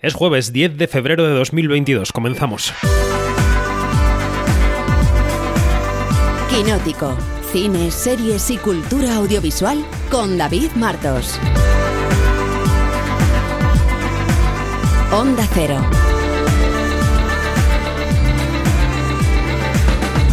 Es 0.00 0.14
jueves 0.14 0.52
10 0.52 0.78
de 0.78 0.86
febrero 0.86 1.26
de 1.26 1.34
2022. 1.34 2.12
Comenzamos. 2.12 2.72
Quinótico. 6.48 7.16
Cine, 7.50 7.90
series 7.90 8.48
y 8.50 8.58
cultura 8.58 9.16
audiovisual 9.16 9.84
con 10.08 10.38
David 10.38 10.70
Martos. 10.76 11.40
Onda 15.10 15.48
Cero. 15.52 15.80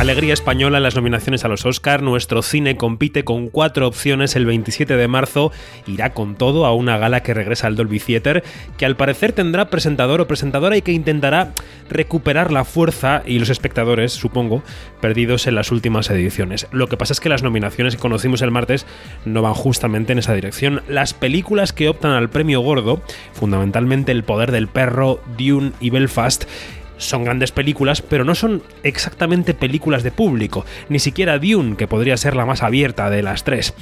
Alegría 0.05 0.33
española 0.33 0.77
en 0.77 0.83
las 0.83 0.95
nominaciones 0.95 1.45
a 1.45 1.47
los 1.47 1.65
Oscar. 1.65 2.03
Nuestro 2.03 2.43
cine 2.43 2.77
compite 2.77 3.23
con 3.23 3.47
cuatro 3.49 3.87
opciones 3.87 4.35
el 4.35 4.45
27 4.45 4.97
de 4.97 5.07
marzo. 5.07 5.51
Irá 5.87 6.13
con 6.13 6.35
todo 6.35 6.67
a 6.67 6.75
una 6.75 6.99
gala 6.99 7.23
que 7.23 7.33
regresa 7.33 7.65
al 7.65 7.75
Dolby 7.75 7.99
Theater, 7.99 8.43
que 8.77 8.85
al 8.85 8.97
parecer 8.97 9.33
tendrá 9.33 9.71
presentador 9.71 10.21
o 10.21 10.27
presentadora 10.27 10.77
y 10.77 10.83
que 10.83 10.91
intentará 10.91 11.53
recuperar 11.89 12.51
la 12.51 12.65
fuerza 12.65 13.23
y 13.25 13.39
los 13.39 13.49
espectadores, 13.49 14.13
supongo, 14.13 14.61
perdidos 15.01 15.47
en 15.47 15.55
las 15.55 15.71
últimas 15.71 16.07
ediciones. 16.11 16.67
Lo 16.71 16.85
que 16.85 16.97
pasa 16.97 17.13
es 17.13 17.19
que 17.19 17.29
las 17.29 17.41
nominaciones 17.41 17.95
que 17.95 18.01
conocimos 18.01 18.43
el 18.43 18.51
martes 18.51 18.85
no 19.25 19.41
van 19.41 19.55
justamente 19.55 20.13
en 20.13 20.19
esa 20.19 20.35
dirección. 20.35 20.83
Las 20.87 21.15
películas 21.15 21.73
que 21.73 21.89
optan 21.89 22.11
al 22.11 22.29
premio 22.29 22.61
gordo, 22.61 23.01
fundamentalmente 23.33 24.11
El 24.11 24.23
poder 24.23 24.51
del 24.51 24.67
perro, 24.67 25.19
Dune 25.35 25.71
y 25.79 25.89
Belfast, 25.89 26.43
son 26.97 27.23
grandes 27.23 27.51
películas, 27.51 28.01
pero 28.01 28.23
no 28.23 28.35
son 28.35 28.63
exactamente 28.83 29.53
películas 29.53 30.03
de 30.03 30.11
público, 30.11 30.65
ni 30.89 30.99
siquiera 30.99 31.39
Dune, 31.39 31.75
que 31.75 31.87
podría 31.87 32.17
ser 32.17 32.35
la 32.35 32.45
más 32.45 32.63
abierta 32.63 33.09
de 33.09 33.23
las 33.23 33.43
tres. 33.43 33.73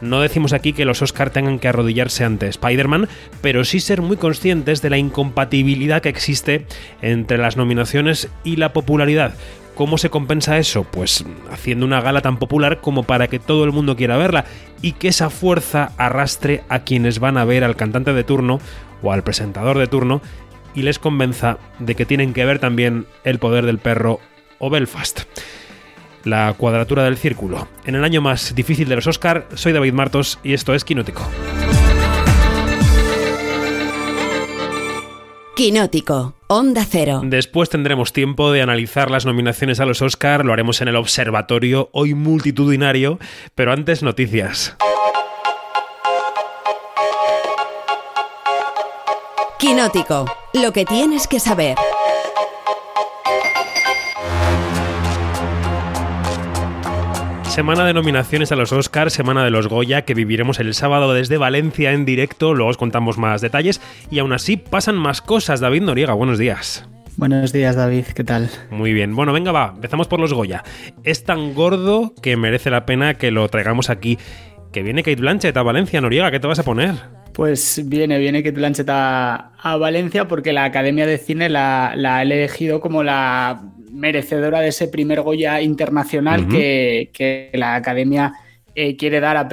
No 0.00 0.20
decimos 0.20 0.52
aquí 0.52 0.72
que 0.72 0.84
los 0.84 1.02
Oscar 1.02 1.30
tengan 1.30 1.58
que 1.58 1.68
arrodillarse 1.68 2.24
ante 2.24 2.48
Spider-Man, 2.48 3.08
pero 3.40 3.64
sí 3.64 3.80
ser 3.80 4.02
muy 4.02 4.16
conscientes 4.16 4.82
de 4.82 4.90
la 4.90 4.98
incompatibilidad 4.98 6.02
que 6.02 6.08
existe 6.08 6.66
entre 7.02 7.38
las 7.38 7.56
nominaciones 7.56 8.28
y 8.44 8.56
la 8.56 8.72
popularidad. 8.72 9.34
¿Cómo 9.74 9.96
se 9.96 10.10
compensa 10.10 10.58
eso? 10.58 10.82
Pues 10.82 11.24
haciendo 11.52 11.86
una 11.86 12.00
gala 12.00 12.20
tan 12.20 12.38
popular 12.38 12.80
como 12.80 13.04
para 13.04 13.28
que 13.28 13.38
todo 13.38 13.62
el 13.62 13.70
mundo 13.70 13.94
quiera 13.94 14.16
verla 14.16 14.44
y 14.82 14.92
que 14.92 15.06
esa 15.06 15.30
fuerza 15.30 15.92
arrastre 15.98 16.64
a 16.68 16.80
quienes 16.80 17.20
van 17.20 17.38
a 17.38 17.44
ver 17.44 17.62
al 17.62 17.76
cantante 17.76 18.12
de 18.12 18.24
turno 18.24 18.58
o 19.02 19.12
al 19.12 19.22
presentador 19.22 19.78
de 19.78 19.86
turno 19.86 20.20
y 20.78 20.82
les 20.82 21.00
convenza 21.00 21.58
de 21.80 21.96
que 21.96 22.06
tienen 22.06 22.32
que 22.32 22.44
ver 22.44 22.60
también 22.60 23.06
El 23.24 23.40
poder 23.40 23.66
del 23.66 23.78
perro 23.78 24.20
o 24.60 24.70
Belfast. 24.70 25.22
La 26.22 26.54
cuadratura 26.56 27.02
del 27.02 27.16
círculo. 27.16 27.66
En 27.84 27.96
el 27.96 28.04
año 28.04 28.20
más 28.20 28.54
difícil 28.54 28.88
de 28.88 28.94
los 28.94 29.08
Oscar, 29.08 29.48
soy 29.54 29.72
David 29.72 29.92
Martos 29.92 30.38
y 30.44 30.52
esto 30.52 30.74
es 30.74 30.84
Quinótico. 30.84 31.28
Quinótico, 35.56 36.34
Onda 36.46 36.86
Cero. 36.88 37.22
Después 37.24 37.68
tendremos 37.68 38.12
tiempo 38.12 38.52
de 38.52 38.62
analizar 38.62 39.10
las 39.10 39.26
nominaciones 39.26 39.80
a 39.80 39.84
los 39.84 40.00
Oscar, 40.00 40.44
lo 40.44 40.52
haremos 40.52 40.80
en 40.80 40.86
el 40.86 40.94
observatorio, 40.94 41.88
hoy 41.92 42.14
multitudinario, 42.14 43.18
pero 43.56 43.72
antes 43.72 44.04
noticias. 44.04 44.76
Quinótico, 49.58 50.24
lo 50.54 50.72
que 50.72 50.84
tienes 50.84 51.26
que 51.26 51.40
saber. 51.40 51.74
Semana 57.42 57.84
de 57.84 57.92
nominaciones 57.92 58.52
a 58.52 58.56
los 58.56 58.70
Oscars, 58.70 59.12
semana 59.12 59.42
de 59.42 59.50
los 59.50 59.66
Goya, 59.66 60.02
que 60.02 60.14
viviremos 60.14 60.60
el 60.60 60.74
sábado 60.74 61.12
desde 61.12 61.38
Valencia 61.38 61.90
en 61.90 62.04
directo, 62.04 62.54
luego 62.54 62.70
os 62.70 62.76
contamos 62.76 63.18
más 63.18 63.40
detalles 63.40 63.80
y 64.12 64.20
aún 64.20 64.32
así 64.32 64.56
pasan 64.56 64.94
más 64.94 65.20
cosas. 65.20 65.58
David 65.58 65.82
Noriega, 65.82 66.12
buenos 66.14 66.38
días. 66.38 66.88
Buenos 67.16 67.52
días, 67.52 67.74
David, 67.74 68.04
¿qué 68.14 68.22
tal? 68.22 68.50
Muy 68.70 68.92
bien, 68.92 69.16
bueno, 69.16 69.32
venga, 69.32 69.50
va, 69.50 69.72
empezamos 69.74 70.06
por 70.06 70.20
los 70.20 70.32
Goya. 70.32 70.62
Es 71.02 71.24
tan 71.24 71.52
gordo 71.54 72.12
que 72.22 72.36
merece 72.36 72.70
la 72.70 72.86
pena 72.86 73.14
que 73.14 73.32
lo 73.32 73.48
traigamos 73.48 73.90
aquí. 73.90 74.18
Que 74.72 74.84
viene 74.84 75.02
Kate 75.02 75.20
Blanchett 75.20 75.56
a 75.56 75.64
Valencia, 75.64 76.00
Noriega, 76.00 76.30
¿qué 76.30 76.38
te 76.38 76.46
vas 76.46 76.60
a 76.60 76.62
poner? 76.62 77.17
Pues 77.38 77.82
viene, 77.84 78.18
viene 78.18 78.42
Kate 78.42 78.56
Blanchett 78.56 78.88
a, 78.90 79.52
Valencia 79.78 80.26
porque 80.26 80.52
la 80.52 80.64
Academia 80.64 81.06
de 81.06 81.18
Cine 81.18 81.48
la, 81.48 81.90
ha 81.92 82.22
elegido 82.22 82.80
como 82.80 83.04
la 83.04 83.62
merecedora 83.92 84.58
de 84.58 84.70
ese 84.70 84.88
primer 84.88 85.20
Goya 85.20 85.62
internacional 85.62 86.48
que, 86.48 87.50
la 87.52 87.76
Academia 87.76 88.32
eh, 88.74 88.96
quiere 88.96 89.20
dar 89.20 89.36
a, 89.36 89.48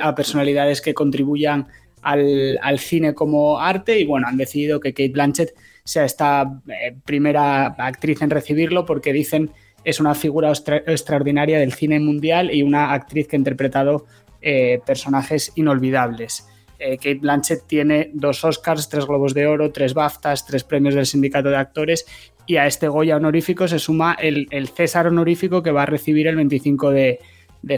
a, 0.00 0.14
personalidades 0.14 0.80
que 0.80 0.94
contribuyan 0.94 1.66
al, 2.00 2.78
cine 2.78 3.12
como 3.12 3.60
arte 3.60 4.00
y 4.00 4.06
bueno, 4.06 4.28
han 4.28 4.38
decidido 4.38 4.80
que 4.80 4.94
Kate 4.94 5.10
Blanchett 5.10 5.50
sea 5.84 6.06
esta 6.06 6.62
eh, 6.68 6.96
primera 7.04 7.66
actriz 7.66 8.22
en 8.22 8.30
recibirlo 8.30 8.86
porque 8.86 9.12
dicen 9.12 9.50
es 9.84 10.00
una 10.00 10.14
figura 10.14 10.50
extraordinaria 10.50 11.58
del 11.58 11.74
cine 11.74 12.00
mundial 12.00 12.50
y 12.50 12.62
una 12.62 12.94
actriz 12.94 13.28
que 13.28 13.36
ha 13.36 13.38
interpretado 13.38 14.06
eh, 14.40 14.80
personajes 14.86 15.52
inolvidables. 15.54 16.46
Eh, 16.78 16.96
Kate 16.96 17.18
Blanchett 17.20 17.66
tiene 17.66 18.10
dos 18.12 18.44
Oscars, 18.44 18.88
tres 18.88 19.06
Globos 19.06 19.34
de 19.34 19.46
Oro, 19.46 19.72
tres 19.72 19.94
BAFTAs, 19.94 20.46
tres 20.46 20.64
premios 20.64 20.94
del 20.94 21.06
Sindicato 21.06 21.48
de 21.48 21.56
Actores 21.56 22.06
y 22.46 22.56
a 22.56 22.66
este 22.66 22.88
Goya 22.88 23.16
honorífico 23.16 23.66
se 23.66 23.78
suma 23.78 24.14
el, 24.14 24.68
César 24.68 25.08
honorífico 25.08 25.62
que 25.62 25.72
va 25.72 25.82
a 25.82 25.86
recibir 25.86 26.28
el 26.28 26.36
25 26.36 26.90
de, 26.90 27.18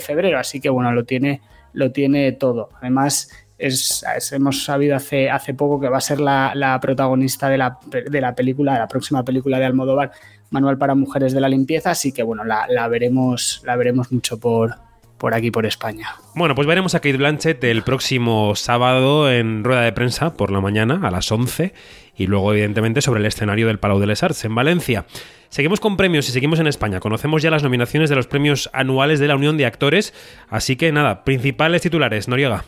febrero. 0.00 0.38
Así 0.38 0.60
que 0.60 0.69
bueno, 0.69 0.92
lo 0.92 1.04
tiene, 1.04 1.41
lo 1.72 1.91
tiene 1.91 2.32
todo. 2.32 2.69
Además, 2.81 3.31
hemos 3.58 4.64
sabido 4.64 4.97
hace, 4.97 5.31
poco 5.56 5.81
que 5.81 5.88
va 5.88 5.98
a 5.98 6.03
ser 6.03 6.20
la, 6.20 6.78
protagonista 6.82 7.48
de 7.48 7.58
la, 7.58 7.78
la, 8.10 8.34
película, 8.34 8.75
de 8.75 8.78
la 8.81 8.88
próxima 8.88 9.25
película 9.25 9.58
de 9.58 9.64
Almodóvar, 9.64 10.12
Manual 10.50 10.76
para 10.76 10.94
Mujeres 10.94 11.32
de 11.32 11.41
la 11.41 11.48
Limpieza, 11.48 11.91
así 11.91 12.12
que 12.12 12.22
bueno, 12.22 12.44
la, 12.44 12.88
veremos, 12.88 13.62
la 13.64 13.76
veremos 13.76 14.12
mucho 14.12 14.38
por, 14.38 14.75
por 15.18 15.34
aquí, 15.34 15.50
por 15.50 15.66
España. 15.66 16.14
Bueno, 16.34 16.54
pues 16.54 16.66
veremos 16.66 16.94
a 16.94 17.00
Kate 17.00 17.16
Blanchett 17.16 17.62
el 17.64 17.82
próximo 17.82 18.54
sábado 18.54 19.30
en 19.30 19.64
rueda 19.64 19.82
de 19.82 19.92
prensa 19.92 20.34
por 20.34 20.50
la 20.50 20.60
mañana 20.60 21.00
a 21.02 21.10
las 21.10 21.30
11 21.30 21.74
y 22.16 22.26
luego, 22.26 22.52
evidentemente, 22.52 23.02
sobre 23.02 23.20
el 23.20 23.26
escenario 23.26 23.66
del 23.66 23.78
Palau 23.78 23.98
de 23.98 24.06
les 24.06 24.22
Arts 24.22 24.44
en 24.44 24.54
Valencia. 24.54 25.06
Seguimos 25.50 25.80
con 25.80 25.96
premios 25.96 26.28
y 26.28 26.32
seguimos 26.32 26.60
en 26.60 26.66
España. 26.66 27.00
Conocemos 27.00 27.42
ya 27.42 27.50
las 27.50 27.62
nominaciones 27.62 28.10
de 28.10 28.16
los 28.16 28.26
premios 28.26 28.70
anuales 28.72 29.18
de 29.18 29.28
la 29.28 29.36
Unión 29.36 29.56
de 29.56 29.66
Actores, 29.66 30.14
así 30.48 30.76
que 30.76 30.92
nada, 30.92 31.24
principales 31.24 31.82
titulares, 31.82 32.28
Noriega. 32.28 32.64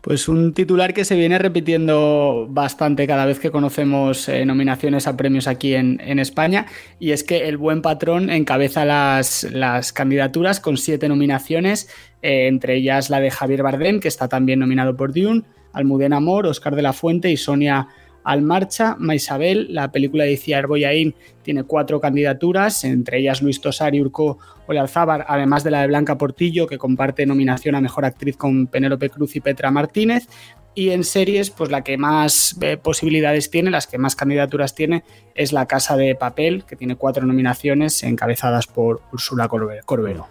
Pues 0.00 0.28
un 0.28 0.54
titular 0.54 0.94
que 0.94 1.04
se 1.04 1.16
viene 1.16 1.38
repitiendo 1.38 2.46
bastante 2.48 3.06
cada 3.06 3.26
vez 3.26 3.40
que 3.40 3.50
conocemos 3.50 4.28
eh, 4.28 4.44
nominaciones 4.44 5.06
a 5.06 5.16
premios 5.16 5.46
aquí 5.46 5.74
en, 5.74 6.18
España, 6.18 6.66
y 6.98 7.10
es 7.10 7.24
que 7.24 7.48
el 7.48 7.56
buen 7.56 7.82
patrón 7.82 8.30
encabeza 8.30 8.84
las, 8.84 9.44
las 9.50 9.92
candidaturas 9.92 10.60
con 10.60 10.76
siete 10.76 11.08
nominaciones, 11.08 11.88
eh, 12.22 12.46
entre 12.46 12.76
ellas 12.76 13.10
la 13.10 13.20
de 13.20 13.30
Javier 13.30 13.62
Bardem, 13.62 14.00
que 14.00 14.08
está 14.08 14.28
también 14.28 14.60
nominado 14.60 14.96
por 14.96 15.12
Dune, 15.12 15.42
Almudena 15.72 16.16
Amor, 16.16 16.46
Oscar 16.46 16.74
de 16.74 16.82
la 16.82 16.92
Fuente 16.92 17.30
y 17.30 17.36
Sonia 17.36 17.88
al 18.28 18.42
marcha, 18.42 18.94
Maisabel, 18.98 19.68
la 19.70 19.90
película 19.90 20.24
de 20.24 20.32
Iciar 20.32 20.66
Boyaín, 20.66 21.14
tiene 21.40 21.64
cuatro 21.64 21.98
candidaturas, 21.98 22.84
entre 22.84 23.20
ellas 23.20 23.40
Luis 23.40 23.58
Tosar 23.58 23.94
y 23.94 24.02
Urco 24.02 24.38
Olealzábar, 24.66 25.24
además 25.26 25.64
de 25.64 25.70
la 25.70 25.80
de 25.80 25.86
Blanca 25.86 26.18
Portillo, 26.18 26.66
que 26.66 26.76
comparte 26.76 27.24
nominación 27.24 27.74
a 27.74 27.80
Mejor 27.80 28.04
Actriz 28.04 28.36
con 28.36 28.66
Penélope 28.66 29.08
Cruz 29.08 29.34
y 29.36 29.40
Petra 29.40 29.70
Martínez. 29.70 30.28
Y 30.74 30.90
en 30.90 31.04
series, 31.04 31.48
pues 31.48 31.70
la 31.70 31.82
que 31.82 31.96
más 31.96 32.54
eh, 32.60 32.76
posibilidades 32.76 33.50
tiene, 33.50 33.70
las 33.70 33.86
que 33.86 33.96
más 33.96 34.14
candidaturas 34.14 34.74
tiene, 34.74 35.04
es 35.34 35.54
La 35.54 35.64
Casa 35.64 35.96
de 35.96 36.14
Papel, 36.14 36.64
que 36.66 36.76
tiene 36.76 36.96
cuatro 36.96 37.24
nominaciones 37.24 38.02
encabezadas 38.02 38.66
por 38.66 39.00
Úrsula 39.10 39.48
Corbero. 39.48 40.28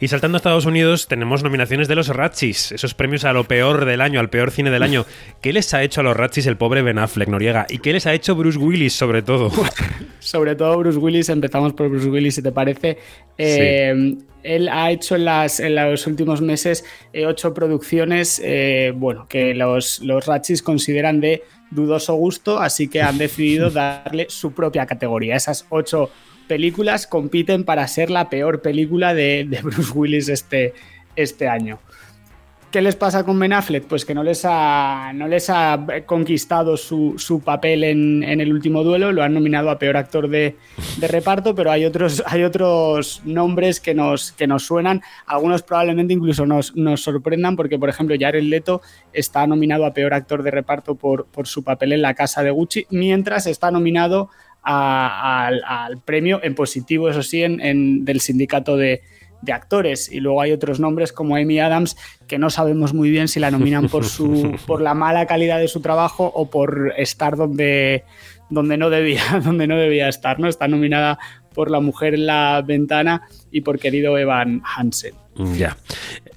Y 0.00 0.08
saltando 0.08 0.36
a 0.36 0.38
Estados 0.38 0.66
Unidos, 0.66 1.08
tenemos 1.08 1.42
nominaciones 1.42 1.88
de 1.88 1.96
los 1.96 2.08
Ratchis, 2.08 2.72
esos 2.72 2.94
premios 2.94 3.24
a 3.24 3.32
lo 3.32 3.44
peor 3.44 3.84
del 3.84 4.00
año, 4.00 4.20
al 4.20 4.30
peor 4.30 4.50
cine 4.50 4.70
del 4.70 4.82
año. 4.82 5.06
¿Qué 5.40 5.52
les 5.52 5.74
ha 5.74 5.82
hecho 5.82 6.00
a 6.00 6.04
los 6.04 6.16
Ratchis 6.16 6.46
el 6.46 6.56
pobre 6.56 6.82
Ben 6.82 6.98
Affleck, 6.98 7.28
Noriega? 7.28 7.66
¿Y 7.68 7.78
qué 7.78 7.92
les 7.92 8.06
ha 8.06 8.14
hecho 8.14 8.36
Bruce 8.36 8.58
Willis, 8.58 8.92
sobre 8.92 9.22
todo? 9.22 9.50
sobre 10.20 10.54
todo 10.54 10.78
Bruce 10.78 10.98
Willis, 10.98 11.28
empezamos 11.28 11.72
por 11.72 11.88
Bruce 11.88 12.08
Willis, 12.08 12.36
si 12.36 12.42
te 12.42 12.52
parece. 12.52 12.98
Eh, 13.36 14.16
él 14.42 14.68
ha 14.68 14.90
hecho 14.90 15.16
en, 15.16 15.24
las, 15.24 15.60
en 15.60 15.74
los 15.74 16.06
últimos 16.06 16.40
meses 16.40 16.84
eh, 17.12 17.26
ocho 17.26 17.52
producciones, 17.52 18.40
eh, 18.44 18.92
bueno, 18.94 19.26
que 19.28 19.54
los, 19.54 20.00
los 20.00 20.24
Ratchis 20.26 20.62
consideran 20.62 21.20
de 21.20 21.42
dudoso 21.70 22.14
gusto, 22.14 22.58
así 22.58 22.88
que 22.88 23.02
han 23.02 23.18
decidido 23.18 23.70
darle 23.70 24.26
su 24.28 24.52
propia 24.52 24.86
categoría. 24.86 25.36
Esas 25.36 25.66
ocho 25.70 26.10
películas 26.48 27.06
compiten 27.06 27.64
para 27.64 27.86
ser 27.86 28.10
la 28.10 28.28
peor 28.28 28.62
película 28.62 29.14
de, 29.14 29.46
Bruce 29.62 29.92
Willis 29.94 30.28
este, 30.28 30.74
este 31.14 31.46
año. 31.46 31.78
¿Qué 32.70 32.82
les 32.82 32.96
pasa 32.96 33.24
con 33.24 33.38
Ben 33.38 33.54
Affleck? 33.54 33.84
Pues 33.84 34.04
que 34.04 34.14
no 34.14 34.22
les 34.22 34.44
ha, 34.44 35.12
no 35.14 35.26
les 35.26 35.48
ha 35.48 35.86
conquistado 36.04 36.76
su, 36.76 37.40
papel 37.42 37.82
en, 37.82 38.22
el 38.22 38.52
último 38.52 38.84
duelo, 38.84 39.10
lo 39.10 39.22
han 39.22 39.32
nominado 39.32 39.70
a 39.70 39.78
peor 39.78 39.96
actor 39.96 40.28
de, 40.28 40.54
reparto, 41.00 41.54
pero 41.54 41.70
hay 41.70 41.86
otros, 41.86 42.22
hay 42.26 42.42
otros 42.42 43.22
nombres 43.24 43.80
que 43.80 43.94
nos, 43.94 44.32
que 44.32 44.46
nos 44.46 44.66
suenan, 44.66 45.00
algunos 45.24 45.62
probablemente 45.62 46.12
incluso 46.12 46.44
nos, 46.44 46.76
nos 46.76 47.00
sorprendan, 47.00 47.56
porque 47.56 47.78
por 47.78 47.88
ejemplo 47.88 48.16
Jared 48.20 48.42
Leto 48.42 48.82
está 49.14 49.46
nominado 49.46 49.86
a 49.86 49.94
peor 49.94 50.12
actor 50.12 50.42
de 50.42 50.50
reparto 50.50 50.94
por, 50.94 51.24
por 51.24 51.46
su 51.46 51.64
papel 51.64 51.94
en 51.94 52.02
La 52.02 52.12
Casa 52.12 52.42
de 52.42 52.50
Gucci, 52.50 52.86
mientras 52.90 53.46
está 53.46 53.70
nominado 53.70 54.28
al, 54.68 56.00
premio 56.04 56.40
en 56.42 56.54
positivo, 56.54 57.08
eso 57.08 57.22
sí, 57.22 57.42
en 57.42 58.04
del 58.04 58.20
sindicato 58.20 58.76
de 58.76 59.02
de 59.42 59.52
actores. 59.52 60.10
Y 60.10 60.20
luego 60.20 60.40
hay 60.40 60.52
otros 60.52 60.80
nombres 60.80 61.12
como 61.12 61.36
Amy 61.36 61.60
Adams 61.60 61.96
que 62.26 62.38
no 62.38 62.50
sabemos 62.50 62.94
muy 62.94 63.10
bien 63.10 63.28
si 63.28 63.40
la 63.40 63.50
nominan 63.50 63.88
por, 63.88 64.04
su, 64.04 64.56
por 64.66 64.80
la 64.80 64.94
mala 64.94 65.26
calidad 65.26 65.58
de 65.58 65.68
su 65.68 65.80
trabajo 65.80 66.30
o 66.34 66.50
por 66.50 66.92
estar 66.96 67.36
donde, 67.36 68.04
donde, 68.50 68.76
no, 68.76 68.90
debía, 68.90 69.22
donde 69.44 69.66
no 69.66 69.76
debía 69.76 70.08
estar. 70.08 70.38
¿no? 70.38 70.48
Está 70.48 70.68
nominada 70.68 71.18
por 71.54 71.70
La 71.70 71.80
Mujer 71.80 72.14
en 72.14 72.26
la 72.26 72.62
Ventana 72.62 73.22
y 73.50 73.62
por 73.62 73.78
querido 73.78 74.16
Evan 74.18 74.62
Hansen. 74.76 75.14
Ya. 75.56 75.76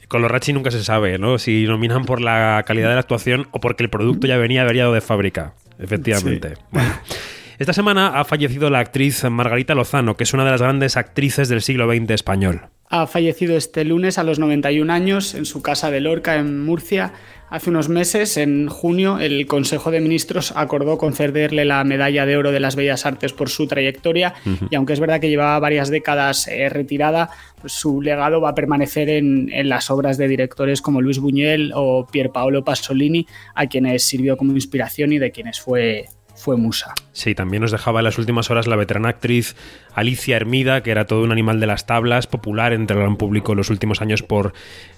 Con 0.08 0.22
los 0.22 0.30
Rachi 0.30 0.52
nunca 0.52 0.72
se 0.72 0.84
sabe, 0.84 1.18
¿no? 1.18 1.38
Si 1.40 1.64
nominan 1.64 2.06
por 2.06 2.22
la 2.22 2.64
calidad 2.68 2.90
de 2.90 2.96
la 2.96 3.00
actuación 3.00 3.48
o 3.52 3.60
porque 3.60 3.84
el 3.84 3.90
producto 3.90 4.28
ya 4.28 4.38
venía 4.38 4.62
averiado 4.62 4.94
de 4.94 5.02
fábrica. 5.02 5.54
Efectivamente. 5.80 6.56
Esta 7.62 7.74
semana 7.74 8.20
ha 8.20 8.26
fallecido 8.26 8.72
la 8.72 8.80
actriz 8.80 9.24
Margarita 9.24 9.76
Lozano, 9.76 10.18
que 10.18 10.24
es 10.24 10.34
una 10.34 10.44
de 10.44 10.50
las 10.50 10.64
grandes 10.64 10.98
actrices 10.98 11.48
del 11.48 11.62
siglo 11.62 11.88
XX 11.88 12.10
español. 12.10 12.62
Ha 12.90 13.06
fallecido 13.06 13.56
este 13.56 13.86
lunes 13.86 14.18
a 14.18 14.24
los 14.24 14.40
91 14.40 14.92
años 14.92 15.36
en 15.36 15.46
su 15.46 15.62
casa 15.62 15.92
de 15.92 16.00
Lorca, 16.00 16.38
en 16.38 16.66
Murcia. 16.66 17.14
Hace 17.52 17.70
unos 17.70 17.88
meses, 17.88 18.38
en 18.38 18.68
junio, 18.68 19.20
el 19.20 19.46
Consejo 19.46 19.92
de 19.92 20.02
Ministros 20.02 20.54
acordó 20.56 20.98
concederle 20.98 21.64
la 21.66 21.84
Medalla 21.84 22.26
de 22.26 22.36
Oro 22.36 22.52
de 22.52 22.60
las 22.60 22.76
Bellas 22.76 23.06
Artes 23.06 23.32
por 23.32 23.50
su 23.50 23.68
trayectoria. 23.68 24.34
Y 24.72 24.76
aunque 24.76 24.94
es 24.94 25.00
verdad 25.00 25.22
que 25.22 25.30
llevaba 25.30 25.60
varias 25.60 25.92
décadas 25.92 26.48
eh, 26.48 26.68
retirada, 26.68 27.30
pues 27.60 27.74
su 27.74 28.02
legado 28.02 28.42
va 28.42 28.50
a 28.50 28.56
permanecer 28.56 29.08
en, 29.08 29.52
en, 29.54 29.70
las 29.70 29.92
obras 29.92 30.18
de 30.18 30.28
directores 30.28 30.82
como 30.82 31.00
Luis 31.00 31.20
Buñuel 31.20 31.74
o 31.76 32.08
Pier 32.08 32.32
Paolo 32.32 32.64
Pasolini, 32.64 33.28
a 33.54 33.68
quienes 33.68 34.04
sirvió 34.04 34.36
como 34.36 34.54
inspiración 34.54 35.14
y 35.14 35.20
de 35.20 35.32
quienes 35.32 35.60
fue 35.62 36.08
fue 36.42 36.58
musa. 36.58 36.94
Sí, 37.14 37.36
también 37.36 37.62
nos 37.62 37.72
dejaba 37.72 38.00
en 38.00 38.06
las 38.06 38.18
últimas 38.18 38.50
horas 38.50 38.66
la 38.66 38.76
veterana 38.76 39.10
actriz 39.10 39.56
Alicia 39.94 40.36
Hermida, 40.36 40.82
que 40.82 40.90
era 40.90 41.06
todo 41.06 41.24
un 41.24 41.32
animal 41.32 41.60
de 41.60 41.68
las 41.68 41.86
tablas, 41.86 42.26
popular 42.26 42.74
entre 42.74 42.96
el 42.96 43.04
gran 43.04 43.16
público 43.16 43.52
en 43.52 43.60
los 43.60 43.70
últimos 43.70 44.02
años 44.02 44.24
por 44.24 44.54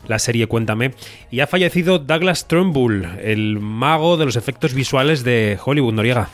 la 0.08 0.20
serie 0.20 0.48
Cuéntame. 0.48 0.94
Y 1.32 1.42
ha 1.42 1.48
fallecido 1.48 2.00
Douglas 2.00 2.48
Trumbull, 2.48 3.06
el 3.22 3.60
mago 3.60 4.16
de 4.16 4.26
los 4.26 4.38
efectos 4.38 4.74
visuales 4.74 5.24
de 5.24 5.60
Hollywood, 5.64 5.94
Noriega. 5.94 6.30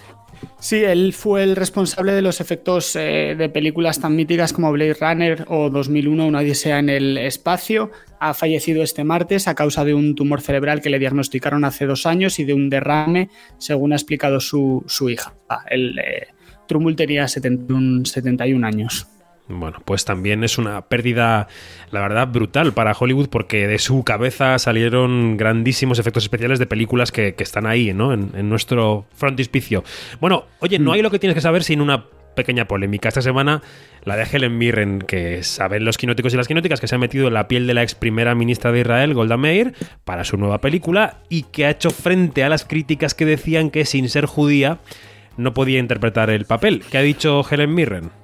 Sí, 0.60 0.84
él 0.84 1.14
fue 1.14 1.44
el 1.44 1.56
responsable 1.56 2.14
de 2.14 2.22
los 2.22 2.42
efectos 2.42 2.96
eh, 2.96 3.36
de 3.38 3.50
películas 3.50 4.00
tan 4.00 4.16
míticas 4.16 4.52
como 4.54 4.72
Blade 4.72 4.96
Runner 5.00 5.46
o 5.48 5.70
2001, 5.70 6.28
Una 6.28 6.40
Odisea 6.40 6.80
en 6.80 6.90
el 6.90 7.18
Espacio. 7.18 7.92
Ha 8.20 8.34
fallecido 8.34 8.84
este 8.84 9.04
martes 9.04 9.48
a 9.48 9.56
causa 9.56 9.86
de 9.86 9.94
un 9.94 10.16
tumor 10.16 10.42
cerebral 10.42 10.82
que 10.82 10.90
le 10.90 11.00
diagnosticaron 11.00 11.64
hace 11.64 11.86
dos 11.86 12.06
años 12.06 12.40
y 12.40 12.44
de 12.44 12.54
un 12.54 12.70
derrame, 12.70 13.30
según 13.58 13.94
ha 13.94 13.96
explicado 13.96 14.40
su, 14.40 14.84
hija. 15.10 15.34
Ah, 15.48 15.64
el 15.70 15.98
eh, 16.00 16.28
Trumbull 16.68 16.96
tenía 16.96 17.28
71 17.28 18.68
años. 18.68 19.08
Bueno, 19.50 19.80
pues 19.84 20.06
también 20.06 20.44
es 20.44 20.60
una 20.60 20.82
pérdida, 20.82 21.48
la 21.90 22.02
verdad, 22.02 22.28
brutal 22.28 22.72
para 22.72 22.94
Hollywood 22.94 23.30
porque 23.30 23.68
de 23.68 23.80
su 23.80 24.04
cabeza 24.04 24.60
salieron 24.60 25.38
grandísimos 25.38 25.98
efectos 25.98 26.24
especiales 26.24 26.60
de 26.60 26.68
películas 26.68 27.12
que, 27.12 27.36
están 27.40 27.66
ahí, 27.66 27.92
¿no? 27.92 28.14
En, 28.14 28.50
nuestro 28.50 29.06
frontispicio. 29.16 29.84
Bueno, 30.20 30.46
oye, 30.60 30.78
no 30.78 30.92
mm. 30.92 30.94
hay 30.94 31.02
lo 31.02 31.10
que 31.10 31.18
tienes 31.18 31.34
que 31.34 31.42
saber 31.42 31.64
sin 31.64 31.82
una 31.82 32.06
pequeña 32.36 32.68
polémica. 32.68 33.10
Esta 33.10 33.24
semana 33.24 33.64
la 34.04 34.16
de 34.16 34.24
Helen 34.24 34.58
Mirren, 34.58 35.00
que 35.00 35.42
saben 35.42 35.84
los 35.84 35.98
quinóticos 35.98 36.34
y 36.34 36.38
las 36.38 36.48
quinóticas, 36.48 36.80
que 36.80 36.88
se 36.88 36.94
ha 36.94 37.00
metido 37.00 37.28
en 37.28 37.34
la 37.34 37.48
piel 37.48 37.66
de 37.66 37.74
la 37.74 37.82
ex 37.82 37.96
primera 37.96 38.36
ministra 38.36 38.72
de 38.72 38.82
Israel, 38.82 39.16
Golda 39.16 39.36
Meir, 39.36 39.74
para 40.06 40.24
su 40.24 40.38
nueva 40.38 40.62
película 40.62 41.18
y 41.28 41.44
que 41.44 41.66
ha 41.66 41.72
hecho 41.72 41.90
frente 41.90 42.44
a 42.44 42.50
las 42.50 42.66
críticas 42.66 43.16
que 43.16 43.26
decían 43.26 43.72
que 43.72 43.86
sin 43.86 44.10
ser 44.10 44.28
judía 44.28 44.78
no 45.38 45.56
podía 45.56 45.80
interpretar 45.80 46.30
el 46.30 46.46
papel. 46.46 46.84
¿Qué 46.92 47.00
ha 47.00 47.02
dicho 47.02 47.44
Helen 47.50 47.74
Mirren? 47.74 48.19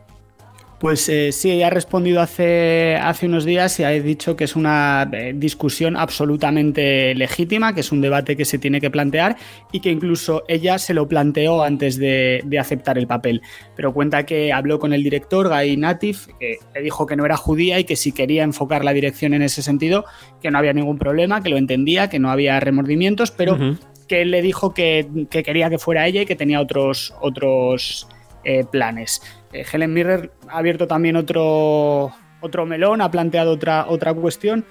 Pues 0.79 1.07
eh, 1.07 1.31
sí, 1.31 1.51
ella 1.51 1.67
ha 1.67 1.69
respondido 1.69 2.19
hace, 2.19 2.97
hace 2.97 3.27
unos 3.27 3.45
días 3.45 3.79
y 3.79 3.83
ha 3.83 3.91
dicho 3.91 4.35
que 4.35 4.43
es 4.43 4.57
una 4.57 5.09
eh, 5.13 5.33
discusión 5.33 5.95
absolutamente 5.95 7.15
legítima, 7.15 7.73
que 7.73 7.79
es 7.79 7.93
un 7.93 8.01
debate 8.01 8.35
que 8.35 8.43
se 8.43 8.57
tiene 8.59 8.81
que 8.81 8.91
plantear 8.91 9.37
y 9.71 9.79
que 9.79 9.89
incluso 9.89 10.43
ella 10.49 10.77
se 10.77 10.93
lo 10.93 11.07
planteó 11.07 11.63
antes 11.63 11.97
de, 11.97 12.43
aceptar 12.59 12.97
el 12.97 13.07
papel. 13.07 13.41
Pero 13.75 13.93
cuenta 13.93 14.25
que 14.25 14.51
habló 14.51 14.77
con 14.77 14.91
el 14.91 15.01
director, 15.01 15.47
Guy 15.47 15.77
Natif, 15.77 16.27
que 16.39 16.57
le 16.73 16.81
dijo 16.81 17.05
que 17.05 17.15
no 17.15 17.25
era 17.25 17.37
judía 17.37 17.79
y 17.79 17.85
que 17.85 17.95
si 17.95 18.11
quería 18.11 18.43
enfocar 18.43 18.83
la 18.83 18.91
dirección 18.91 19.33
en 19.33 19.43
ese 19.43 19.61
sentido, 19.61 20.03
que 20.41 20.51
no 20.51 20.57
había 20.57 20.73
ningún 20.73 20.97
problema, 20.97 21.41
que 21.41 21.49
lo 21.49 21.57
entendía, 21.57 22.09
que 22.09 22.19
no 22.19 22.29
había 22.31 22.59
remordimientos, 22.59 23.31
pero 23.31 23.57
que 24.07 24.21
él 24.21 24.31
le 24.31 24.41
dijo 24.41 24.73
que, 24.73 25.07
quería 25.29 25.69
que 25.69 25.77
fuera 25.77 26.05
ella 26.05 26.21
y 26.21 26.25
que 26.25 26.35
tenía 26.35 26.59
otros, 26.59 27.13
otros 27.21 28.07
eh, 28.43 28.63
planes. 28.63 29.21
Eh, 29.55 29.65
Helen 29.71 29.93
Mirren 29.93 30.31
ha 30.49 30.57
abierto 30.57 30.85
también 30.85 31.15
otro, 31.15 32.11
otro 32.41 32.65
melón, 32.65 33.01
ha 33.01 33.09
planteado 33.09 33.51
otra, 33.51 33.85
otra 33.87 34.13
cuestión 34.13 34.65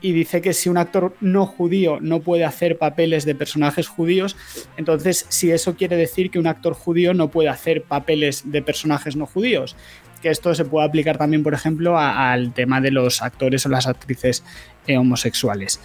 y 0.00 0.12
dice 0.12 0.40
que 0.40 0.54
si 0.54 0.68
un 0.68 0.78
actor 0.78 1.14
no 1.20 1.46
judío 1.46 1.98
no 2.00 2.20
puede 2.20 2.44
hacer 2.44 2.78
papeles 2.78 3.24
de 3.24 3.34
personajes 3.34 3.88
judíos, 3.88 4.36
entonces 4.76 5.26
si 5.28 5.50
eso 5.50 5.74
quiere 5.74 5.96
decir 5.96 6.30
que 6.30 6.38
un 6.38 6.46
actor 6.46 6.72
judío 6.74 7.12
no 7.12 7.28
puede 7.28 7.48
hacer 7.48 7.82
papeles 7.82 8.50
de 8.50 8.62
personajes 8.62 9.16
no 9.16 9.26
judíos, 9.26 9.76
que 10.22 10.30
esto 10.30 10.54
se 10.54 10.64
puede 10.64 10.86
aplicar 10.86 11.18
también, 11.18 11.42
por 11.42 11.52
ejemplo, 11.52 11.98
al 11.98 12.54
tema 12.54 12.80
de 12.80 12.90
los 12.90 13.20
actores 13.20 13.66
o 13.66 13.68
las 13.68 13.86
actrices 13.86 14.42
eh, 14.86 14.96
homosexuales. 14.96 15.80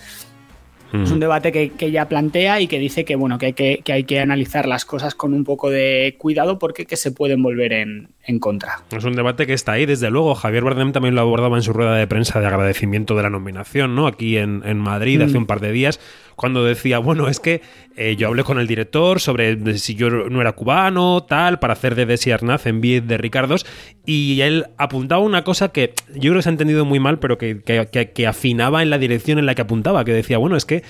Es 0.93 1.11
un 1.11 1.19
debate 1.19 1.51
que, 1.51 1.71
ella 1.79 2.07
plantea 2.09 2.59
y 2.59 2.67
que 2.67 2.77
dice 2.77 3.05
que, 3.05 3.15
bueno, 3.15 3.37
que 3.37 3.81
hay 3.85 4.03
que, 4.03 4.19
analizar 4.19 4.67
las 4.67 4.85
cosas 4.85 5.15
con 5.15 5.33
un 5.33 5.43
poco 5.43 5.69
de 5.69 6.15
cuidado 6.17 6.59
porque 6.59 6.85
que 6.85 6.97
se 6.97 7.11
pueden 7.11 7.41
volver 7.41 7.73
en, 7.73 8.09
contra. 8.39 8.79
Es 8.91 9.03
un 9.03 9.15
debate 9.15 9.45
que 9.45 9.53
está 9.53 9.73
ahí, 9.73 9.85
desde 9.85 10.09
luego. 10.09 10.35
Javier 10.35 10.63
Bardem 10.63 10.91
también 10.91 11.15
lo 11.15 11.21
abordaba 11.21 11.57
en 11.57 11.63
su 11.63 11.73
rueda 11.73 11.95
de 11.95 12.07
prensa 12.07 12.39
de 12.39 12.47
agradecimiento 12.47 13.15
de 13.15 13.23
la 13.23 13.29
nominación, 13.29 13.95
¿no? 13.95 14.07
Aquí 14.07 14.37
en, 14.37 14.79
Madrid 14.79 15.21
hace 15.21 15.35
mm. 15.35 15.41
un 15.41 15.45
par 15.47 15.59
de 15.59 15.71
días, 15.71 15.99
cuando 16.41 16.65
decía, 16.65 16.97
bueno, 16.97 17.27
es 17.27 17.39
que 17.39 17.61
eh, 17.95 18.15
yo 18.15 18.27
hablé 18.27 18.43
con 18.43 18.57
el 18.57 18.65
director 18.65 19.19
sobre 19.19 19.77
si 19.77 19.93
yo 19.93 20.09
no 20.09 20.41
era 20.41 20.53
cubano, 20.53 21.23
tal, 21.23 21.59
para 21.59 21.73
hacer 21.73 21.93
de 21.93 22.07
Desi 22.07 22.31
Arnaz 22.31 22.65
en 22.65 22.81
vez 22.81 23.07
de 23.07 23.19
Ricardos, 23.19 23.63
y 24.07 24.41
él 24.41 24.65
apuntaba 24.77 25.21
una 25.21 25.43
cosa 25.43 25.71
que 25.71 25.93
yo 26.15 26.31
creo 26.31 26.35
que 26.37 26.41
se 26.41 26.49
ha 26.49 26.51
entendido 26.51 26.83
muy 26.83 26.99
mal, 26.99 27.19
pero 27.19 27.37
que, 27.37 27.61
que 27.61 28.27
afinaba 28.27 28.81
en 28.81 28.89
la 28.89 28.97
dirección 28.97 29.37
en 29.37 29.45
la 29.45 29.53
que 29.53 29.61
apuntaba, 29.61 30.03
que 30.03 30.13
decía, 30.13 30.39
bueno, 30.39 30.57
es 30.57 30.65
que 30.65 30.81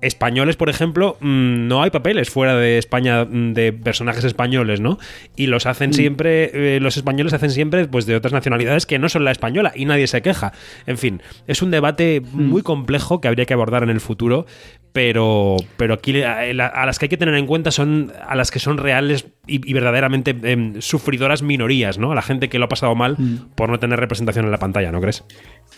españoles, 0.00 0.56
por 0.56 0.68
ejemplo, 0.68 1.16
mm, 1.20 1.68
no 1.68 1.82
hay 1.82 1.90
papeles 1.90 2.30
fuera 2.30 2.56
de 2.56 2.78
España 2.78 3.24
mm, 3.24 3.52
de 3.52 3.72
personajes 3.72 4.24
españoles, 4.24 4.80
¿no? 4.80 4.98
Y 5.36 5.46
los 5.46 5.66
hacen 5.66 5.90
mm. 5.90 5.94
siempre, 5.94 6.76
eh, 6.76 6.80
los 6.80 6.96
españoles 6.96 7.32
hacen 7.32 7.50
siempre 7.50 7.86
pues 7.86 8.06
de 8.06 8.16
otras 8.16 8.32
nacionalidades 8.32 8.86
que 8.86 8.98
no 8.98 9.08
son 9.08 9.24
la 9.24 9.30
española 9.30 9.72
y 9.74 9.84
nadie 9.84 10.06
se 10.06 10.22
queja. 10.22 10.52
En 10.86 10.98
fin, 10.98 11.22
es 11.46 11.62
un 11.62 11.70
debate 11.70 12.22
muy 12.32 12.62
complejo 12.62 13.20
que 13.20 13.28
habría 13.28 13.46
que 13.46 13.54
abordar 13.54 13.82
en 13.82 13.90
el 13.90 14.00
futuro, 14.00 14.46
pero, 14.92 15.56
pero 15.76 15.94
aquí 15.94 16.22
a, 16.22 16.52
las 16.52 16.98
que 16.98 17.04
hay 17.04 17.08
que 17.08 17.16
tener 17.16 17.34
en 17.34 17.46
cuenta 17.46 17.70
son 17.70 18.12
a 18.26 18.34
las 18.34 18.50
que 18.50 18.58
son 18.58 18.78
reales 18.78 19.28
y, 19.46 19.72
verdaderamente 19.72 20.36
em, 20.42 20.80
sufridoras 20.80 21.42
minorías, 21.42 21.98
¿no? 21.98 22.12
A 22.12 22.14
la 22.14 22.22
gente 22.22 22.48
que 22.48 22.58
lo 22.58 22.64
ha 22.64 22.68
pasado 22.68 22.94
mal 22.94 23.16
por 23.54 23.68
no 23.68 23.78
tener 23.78 24.00
representación 24.00 24.44
en 24.44 24.50
la 24.50 24.58
pantalla, 24.58 24.90
¿no 24.90 25.00
crees? 25.00 25.24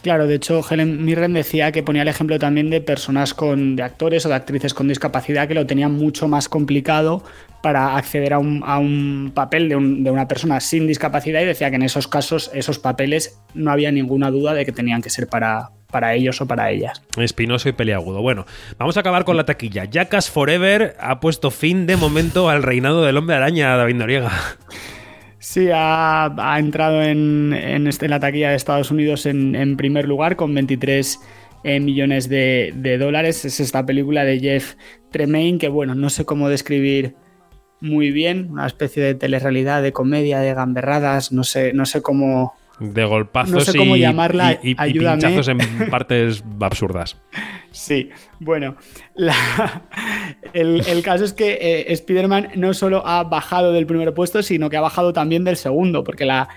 Claro, 0.01 0.27
de 0.27 0.35
hecho, 0.35 0.63
Helen 0.69 1.05
Mirren 1.05 1.33
decía 1.33 1.71
que 1.71 1.83
ponía 1.83 2.03
el 2.03 2.09
ejemplo 2.09 2.39
también 2.39 2.71
de 2.71 2.81
personas 2.81 3.35
con, 3.35 3.77
de 3.77 3.83
actores 3.83 4.27
o 4.27 4.29
de 4.29 4.35
actrices 4.35 4.75
con 4.75 4.89
discapacidad 4.89 5.47
que 5.47 5.55
lo 5.55 5.67
tenían 5.67 5.93
mucho 5.93 6.27
más 6.27 6.49
complicado 6.49 7.23
para 7.63 7.97
acceder 7.97 8.33
a 8.33 8.39
un, 8.39 9.31
papel 9.35 9.69
de, 9.69 9.77
una 9.77 10.27
persona 10.27 10.59
sin 10.59 10.89
discapacidad 10.89 11.41
y 11.41 11.45
decía 11.45 11.71
que 11.71 11.77
en 11.77 11.83
esos 11.83 12.09
casos, 12.09 12.51
esos 12.53 12.81
papeles, 12.81 13.39
no 13.55 13.71
había 13.71 13.93
ninguna 13.93 14.31
duda 14.31 14.55
de 14.55 14.65
que 14.65 14.73
tenían 14.73 15.01
que 15.01 15.11
ser 15.11 15.29
para, 15.29 15.71
para 15.93 16.15
ellos 16.15 16.41
o 16.41 16.47
para 16.47 16.71
ellas. 16.73 17.01
Espinoso 17.17 17.69
y 17.69 17.73
peliagudo. 17.73 18.21
Bueno, 18.21 18.47
vamos 18.79 18.97
a 18.97 19.01
acabar 19.01 19.25
con 19.25 19.37
la 19.37 19.45
taquilla. 19.45 19.85
Jackass 19.85 20.29
Forever 20.29 20.97
ha 20.99 21.21
puesto 21.21 21.53
fin 21.53 21.87
de 21.87 21.97
momento 21.97 22.49
al 22.49 22.65
reinado 22.65 23.05
del 23.05 23.17
hombre 23.17 23.37
araña, 23.37 23.77
David 23.77 23.95
Noriega. 23.95 24.33
Sí, 25.43 25.71
ha, 25.75 26.57
entrado 26.57 27.03
en, 27.03 27.53
este, 27.89 28.07
la 28.07 28.21
taquilla 28.21 28.51
de 28.51 28.55
Estados 28.55 28.93
Unidos 28.93 29.27
en, 29.27 29.77
primer 29.77 30.07
lugar 30.07 30.37
con 30.37 30.55
23 30.55 31.19
eh, 31.65 31.81
millones 31.81 32.29
de, 32.29 32.97
dólares. 33.01 33.45
Es 33.45 33.59
esta 33.59 33.85
película 33.85 34.25
de 34.25 34.39
Jeff 34.39 34.77
Tremaine 35.11 35.59
que, 35.59 35.67
bueno, 35.67 35.97
no 35.97 36.11
sé 36.11 36.25
cómo 36.25 36.49
describir 36.49 37.17
muy 37.81 38.13
bien, 38.13 38.53
una 38.53 38.69
especie 38.69 39.03
de 39.03 39.17
telerrealidad, 39.17 39.83
de 39.83 39.93
comedia, 39.93 40.39
de 40.39 40.55
gamberradas, 40.55 41.33
no 41.33 41.43
sé, 41.43 41.73
no 41.73 41.87
sé 41.87 42.03
cómo... 42.03 42.55
De 42.79 43.05
golpazos 43.05 43.73
y, 43.75 44.75
pinchazos 44.75 45.49
en 45.49 45.59
partes 45.91 46.43
absurdas. 46.61 47.17
Sí, 47.73 48.11
bueno, 48.39 48.77
el, 50.53 51.03
caso 51.03 51.25
es 51.25 51.33
que 51.33 51.53
eh, 51.61 51.93
Spider-Man 51.93 52.51
no 52.57 52.75
solo 52.75 53.07
ha 53.07 53.25
bajado 53.25 53.73
del 53.73 53.87
primer 53.87 54.13
puesto, 54.13 54.43
sino 54.43 54.69
que 54.69 54.77
ha 54.77 54.83
bajado 54.83 55.15
también 55.15 55.43
del 55.45 55.57
segundo, 55.57 56.05
porque 56.05 56.27
la, 56.27 56.49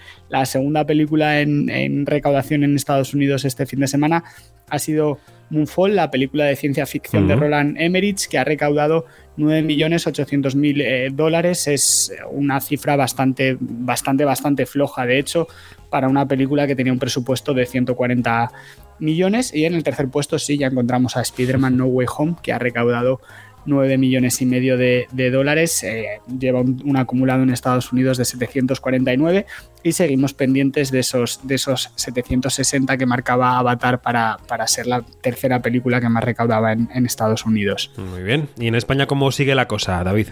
segunda 0.46 0.86
película 0.86 1.40
en, 1.40 2.06
recaudación 2.06 2.64
en 2.64 2.76
Estados 2.76 3.14
Unidos 3.14 3.46
este 3.46 3.66
fin 3.66 3.80
de 3.80 3.88
semana 3.88 4.26
ha 4.70 4.80
sido 4.80 5.20
Moonfall, 5.50 5.96
la 5.96 6.12
película 6.12 6.46
de 6.46 6.58
ciencia 6.58 6.86
ficción 6.86 7.28
de 7.30 7.36
Roland 7.36 7.78
Emmerich, 7.80 8.28
que 8.28 8.38
ha 8.38 8.44
recaudado 8.44 9.06
9.800.000 9.38 10.82
eh, 10.82 11.10
dólares. 11.12 11.68
Es 11.68 12.14
una 12.32 12.62
cifra 12.62 12.96
bastante, 12.96 13.58
bastante, 13.60 14.26
bastante 14.26 14.66
floja, 14.66 15.06
de 15.06 15.20
hecho, 15.20 15.48
para 15.90 16.08
una 16.08 16.28
película 16.28 16.68
que 16.68 16.76
tenía 16.76 16.94
un 16.94 17.00
presupuesto 17.00 17.54
de 17.54 17.66
140 17.66 18.52
millones. 19.00 19.54
Y 19.54 19.66
en 19.66 19.74
el 19.74 19.84
tercer 19.84 20.10
puesto 20.10 20.40
sí, 20.40 20.58
ya 20.58 20.68
encontramos 20.68 21.18
a 21.18 21.22
Spider-Man 21.22 21.78
No 21.78 21.86
Way 21.86 22.08
Home, 22.18 22.36
que 22.42 22.54
ha 22.54 22.60
recaudado 22.60 23.22
9 23.66 23.98
millones 23.98 24.42
y 24.42 24.46
medio 24.46 24.78
de, 24.78 25.08
dólares. 25.32 25.84
Eh, 25.84 26.20
lleva 26.40 26.62
un, 26.62 26.98
acumulado 26.98 27.44
en 27.44 27.50
Estados 27.50 27.92
Unidos 27.92 28.18
de 28.18 28.26
749 28.26 29.46
y 29.84 29.92
seguimos 29.92 30.34
pendientes 30.34 30.92
de 30.92 31.00
esos, 31.00 31.40
de 31.44 31.56
esos 31.56 31.92
760 31.96 32.98
que 32.98 33.06
marcaba 33.06 33.58
Avatar 33.58 34.02
para, 34.02 34.38
para 34.48 34.68
ser 34.68 34.88
la 34.88 35.04
tercera 35.22 35.62
película 35.62 36.02
que 36.02 36.10
más 36.10 36.24
recaudaba 36.24 36.74
en, 36.74 36.90
en 36.94 37.06
Estados 37.06 37.46
Unidos. 37.46 37.92
Muy 37.98 38.24
bien. 38.24 38.50
¿Y 38.60 38.68
en 38.68 38.76
España 38.76 39.08
cómo 39.08 39.32
sigue 39.32 39.56
la 39.56 39.68
cosa, 39.68 40.04
David? 40.04 40.28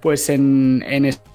Pues 0.00 0.28
en, 0.28 0.82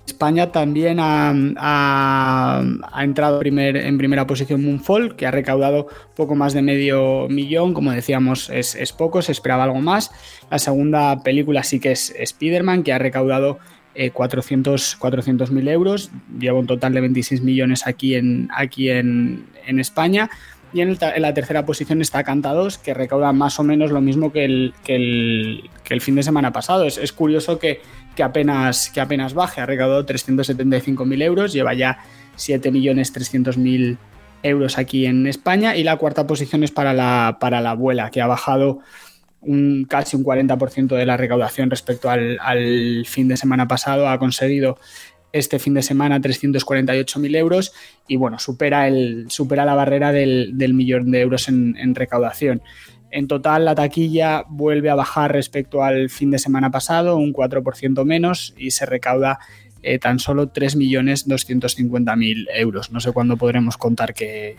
España 0.05 0.51
también 0.51 0.97
ha, 0.99 2.63
entrado 3.01 3.39
primer, 3.39 3.75
en 3.77 3.97
primera 3.97 4.27
posición 4.27 4.63
Moonfall, 4.63 5.15
que 5.15 5.25
ha 5.27 5.31
recaudado 5.31 5.87
poco 6.15 6.35
más 6.35 6.53
de 6.53 6.61
medio 6.61 7.27
millón, 7.29 7.73
como 7.73 7.91
decíamos, 7.91 8.49
es, 8.49 8.93
poco, 8.93 9.21
se 9.21 9.31
esperaba 9.31 9.63
algo 9.63 9.81
más. 9.81 10.11
La 10.49 10.59
segunda 10.59 11.21
película 11.23 11.63
sí 11.63 11.79
que 11.79 11.91
es 11.91 12.13
Spider-Man, 12.17 12.83
que 12.83 12.93
ha 12.93 12.99
recaudado 12.99 13.59
400.000 13.95 15.69
euros, 15.69 16.11
lleva 16.37 16.59
un 16.59 16.67
total 16.67 16.93
de 16.93 17.01
26 17.01 17.41
millones 17.41 17.87
aquí 17.87 18.15
en, 18.15 18.49
aquí 18.53 18.89
en, 18.89 19.47
España. 19.79 20.29
Y 20.75 20.81
en, 20.81 20.97
la 20.99 21.33
tercera 21.33 21.65
posición 21.65 22.01
está 22.01 22.23
Canta 22.23 22.53
2, 22.53 22.77
que 22.77 22.93
recauda 22.93 23.33
más 23.33 23.59
o 23.59 23.63
menos 23.63 23.89
lo 23.89 24.01
mismo 24.01 24.31
que 24.31 24.45
el, 24.45 24.73
que 24.83 24.95
el, 24.95 26.01
fin 26.01 26.15
de 26.15 26.21
semana 26.21 26.51
pasado. 26.51 26.85
es 26.85 27.13
curioso 27.13 27.57
que 27.57 27.79
que 28.15 28.23
apenas, 28.23 28.89
que 28.89 29.01
apenas 29.01 29.33
baje. 29.33 29.61
Ha 29.61 29.65
recaudado 29.65 30.05
375.000 30.05 31.23
euros, 31.23 31.53
lleva 31.53 31.73
ya 31.73 31.99
7.300.000 32.37 33.97
euros 34.41 34.77
aquí 34.77 35.05
en 35.05 35.27
España. 35.27 35.75
Y 35.75 35.83
la 35.83 35.97
cuarta 35.97 36.25
posición 36.25 36.63
es 36.63 36.71
para 36.71 36.93
la, 36.93 37.37
para 37.39 37.61
la 37.61 37.71
abuela, 37.71 38.09
que 38.09 38.21
ha 38.21 38.27
bajado 38.27 38.79
un, 39.41 39.85
casi 39.85 40.15
un 40.15 40.23
40% 40.23 40.95
de 40.95 41.05
la 41.05 41.17
recaudación 41.17 41.69
respecto 41.69 42.09
al, 42.09 43.05
fin 43.05 43.27
de 43.27 43.37
semana 43.37 43.67
pasado. 43.67 44.07
Ha 44.07 44.17
conseguido 44.17 44.79
este 45.35 45.59
fin 45.59 45.73
de 45.73 45.81
semana 45.81 46.19
348.000 46.19 47.35
euros 47.35 47.73
y 48.07 48.15
bueno, 48.15 48.39
supera, 48.39 48.87
el, 48.87 49.25
supera 49.29 49.65
la 49.65 49.75
barrera 49.75 50.11
del, 50.11 50.73
millón 50.73 51.11
de 51.11 51.21
euros 51.21 51.49
en, 51.49 51.75
en 51.77 51.93
recaudación. 51.93 52.61
En 53.11 53.27
total, 53.27 53.65
la 53.65 53.75
taquilla 53.75 54.43
vuelve 54.49 54.89
a 54.89 54.95
bajar 54.95 55.31
respecto 55.31 55.83
al 55.83 56.09
fin 56.09 56.31
de 56.31 56.39
semana 56.39 56.71
pasado, 56.71 57.17
un 57.17 57.33
4% 57.33 58.03
menos, 58.03 58.53
y 58.57 58.71
se 58.71 58.85
recauda 58.85 59.39
eh, 59.87 59.99
tan 59.99 60.17
solo 60.17 60.51
3.250.000 60.51 62.47
euros. 62.55 62.91
No 62.91 62.99
sé 62.99 63.11
cuándo 63.11 63.37
podremos 63.37 63.77
contar 63.77 64.15
que, 64.15 64.57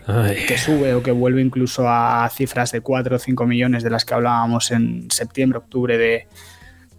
sube 0.57 0.93
o 0.93 1.03
que 1.03 1.11
vuelve 1.11 1.41
incluso 1.41 1.83
a 1.89 2.29
cifras 2.33 2.71
de 2.71 2.79
4 2.79 3.17
o 3.17 3.19
5 3.19 3.45
millones 3.45 3.83
de 3.83 3.89
las 3.89 4.05
que 4.05 4.13
hablábamos 4.13 4.71
en 4.71 5.11
septiembre, 5.11 5.57
octubre 5.59 5.97
de, 5.97 6.27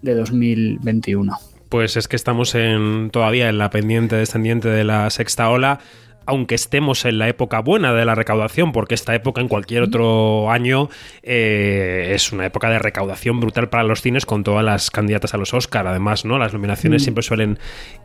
de 0.03 0.15
2021. 0.15 1.39
Pues 1.69 1.97
es 1.97 2.09
que 2.09 2.17
estamos 2.17 2.55
en, 2.55 3.11
todavía 3.11 3.49
en 3.49 3.59
la 3.59 3.71
pendiente 3.71 4.17
descendiente 4.17 4.69
de 4.69 4.85
la 4.85 5.11
sexta 5.11 5.51
ola 5.51 5.81
aunque 6.29 6.57
estemos 6.57 7.07
en 7.07 7.17
la 7.17 7.27
época 7.27 7.61
buena 7.61 7.95
de 7.95 8.05
la 8.05 8.15
recaudación, 8.15 8.71
porque 8.71 8.95
esta 8.95 9.15
época 9.15 9.41
en 9.41 9.49
cualquier 9.49 9.83
otro 9.83 10.51
año 10.51 10.91
eh, 11.23 12.13
es 12.15 12.33
una 12.33 12.45
época 12.45 12.69
de 12.69 12.79
recaudación 12.79 13.41
brutal 13.41 13.71
para 13.71 13.83
los 13.83 14.03
cines 14.03 14.27
con 14.27 14.45
todas 14.45 14.63
las 14.63 14.91
candidatas 14.91 15.33
a 15.33 15.39
los 15.39 15.55
Oscar. 15.55 15.87
Además, 15.87 16.27
¿no? 16.27 16.37
Las 16.39 16.53
nominaciones 16.53 17.01
mm. 17.01 17.05
siempre 17.05 17.23
suelen 17.23 17.59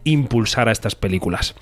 impulsar 0.05 0.69
a 0.69 0.71
estas 0.71 0.95
películas. 0.95 1.53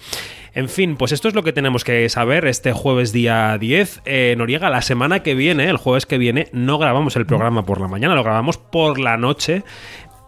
En 0.54 0.70
fin, 0.70 0.98
pues 0.98 1.14
esto 1.14 1.28
es 1.28 1.34
lo 1.34 1.42
que 1.42 1.52
tenemos 1.52 1.84
que 1.84 2.08
saber 2.10 2.46
este 2.46 2.74
jueves 2.74 3.12
día 3.12 3.58
10. 3.58 4.02
Eh, 4.06 4.36
Noriega, 4.38 4.70
la 4.70 4.84
semana 4.84 5.24
que 5.24 5.34
viene, 5.34 5.68
el 5.68 5.78
jueves 5.78 6.06
que 6.06 6.20
viene, 6.20 6.48
no 6.52 6.78
grabamos 6.78 7.16
el 7.16 7.26
programa 7.26 7.66
por 7.66 7.82
la 7.82 7.88
mañana, 7.88 8.14
lo 8.14 8.24
grabamos 8.24 8.60
por 8.60 9.00
la 9.00 9.18
noche 9.18 9.64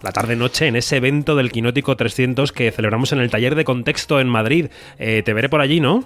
la 0.04 0.12
tarde-noche 0.12 0.68
en 0.68 0.76
ese 0.76 0.98
evento 0.98 1.36
del 1.36 1.52
Quinótico 1.52 1.96
300 1.96 2.52
que 2.52 2.72
celebramos 2.72 3.12
en 3.14 3.20
el 3.20 3.32
taller 3.32 3.56
de 3.56 3.64
contexto 3.64 4.20
en 4.20 4.28
Madrid. 4.28 4.68
Eh, 5.00 5.24
te 5.24 5.34
veré 5.34 5.50
por 5.50 5.62
allí, 5.62 5.80
¿no? 5.80 6.06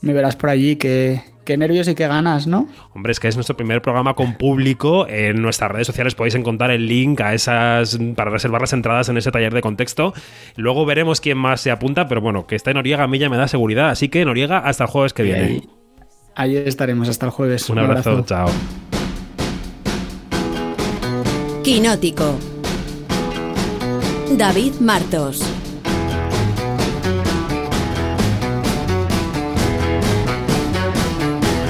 me 0.00 0.12
verás 0.12 0.36
por 0.36 0.50
allí, 0.50 0.76
qué, 0.76 1.22
nervios 1.56 1.88
y 1.88 1.94
qué 1.94 2.06
ganas, 2.06 2.46
¿no? 2.46 2.68
Hombre, 2.94 3.12
es 3.12 3.20
que 3.20 3.28
es 3.28 3.36
nuestro 3.36 3.56
primer 3.56 3.82
programa 3.82 4.14
con 4.14 4.34
público. 4.34 5.08
En 5.08 5.42
nuestras 5.42 5.70
redes 5.70 5.86
sociales 5.86 6.14
podéis 6.14 6.34
encontrar 6.34 6.70
el 6.70 6.86
link 6.86 7.20
a 7.20 7.34
esas 7.34 7.98
para 8.14 8.30
reservar 8.30 8.60
las 8.60 8.72
entradas 8.72 9.08
en 9.08 9.16
ese 9.16 9.30
taller 9.30 9.52
de 9.54 9.60
contexto. 9.60 10.12
Luego 10.56 10.84
veremos 10.84 11.20
quién 11.20 11.38
más 11.38 11.60
se 11.60 11.70
apunta, 11.70 12.06
pero 12.06 12.20
bueno, 12.20 12.46
que 12.46 12.54
está 12.54 12.70
en 12.70 12.76
Noriega 12.76 13.04
a 13.04 13.08
mí 13.08 13.18
ya 13.18 13.28
me 13.28 13.36
da 13.36 13.48
seguridad. 13.48 13.88
Así 13.88 14.08
que 14.08 14.24
Noriega, 14.24 14.58
hasta 14.58 14.84
el 14.84 14.90
jueves 14.90 15.12
que 15.12 15.22
viene. 15.22 15.62
Ahí, 16.36 16.56
estaremos, 16.56 17.08
hasta 17.08 17.26
el 17.26 17.32
jueves. 17.32 17.68
Un, 17.68 17.78
abrazo, 17.80 18.24
chao. 18.24 18.48
Quinótico. 21.64 22.57
David 24.36 24.80
Martos. 24.80 25.40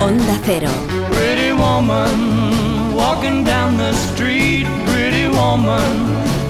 Onda 0.01 0.37
Cero. 0.45 0.71
Pretty 1.13 1.53
woman, 1.53 2.95
walking 2.95 3.45
down 3.45 3.77
the 3.77 3.93
street, 3.93 4.67
pretty 4.87 5.29
woman, 5.29 5.97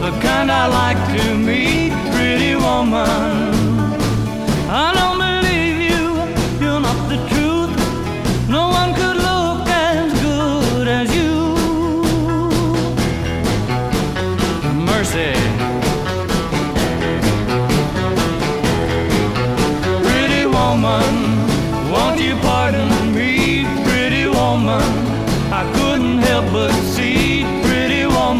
the 0.00 0.10
kind 0.20 0.50
I 0.50 0.66
like 0.66 1.00
to 1.18 1.34
meet, 1.34 1.92
pretty 2.12 2.54
woman. 2.56 3.57
Woman, 20.88 21.92
won't 21.92 22.20
you 22.20 22.36
pardon 22.42 22.88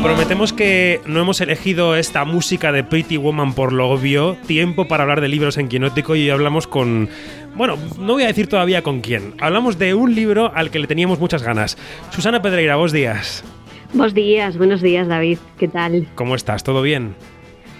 Prometemos 0.02 0.52
que 0.52 1.00
no 1.06 1.20
hemos 1.20 1.40
elegido 1.40 1.96
esta 1.96 2.24
música 2.24 2.72
de 2.72 2.84
Pretty 2.84 3.16
Woman 3.16 3.52
por 3.52 3.72
lo 3.72 3.90
obvio. 3.90 4.36
Tiempo 4.46 4.86
para 4.86 5.02
hablar 5.02 5.20
de 5.20 5.28
libros 5.28 5.58
en 5.58 5.68
Quinótico 5.68 6.14
y 6.14 6.30
hablamos 6.30 6.66
con. 6.66 7.08
Bueno, 7.56 7.76
no 7.98 8.12
voy 8.12 8.22
a 8.22 8.28
decir 8.28 8.46
todavía 8.46 8.82
con 8.82 9.00
quién. 9.00 9.34
Hablamos 9.40 9.78
de 9.78 9.94
un 9.94 10.14
libro 10.14 10.52
al 10.54 10.70
que 10.70 10.78
le 10.78 10.86
teníamos 10.86 11.18
muchas 11.18 11.42
ganas. 11.42 11.76
Susana 12.10 12.40
Pedreira, 12.40 12.76
vos 12.76 12.92
días. 12.92 13.42
Buenos 13.92 14.14
días, 14.14 14.56
buenos 14.56 14.82
días, 14.82 15.08
David. 15.08 15.38
¿Qué 15.58 15.66
tal? 15.68 16.06
¿Cómo 16.14 16.36
estás? 16.36 16.62
¿Todo 16.62 16.80
bien? 16.80 17.14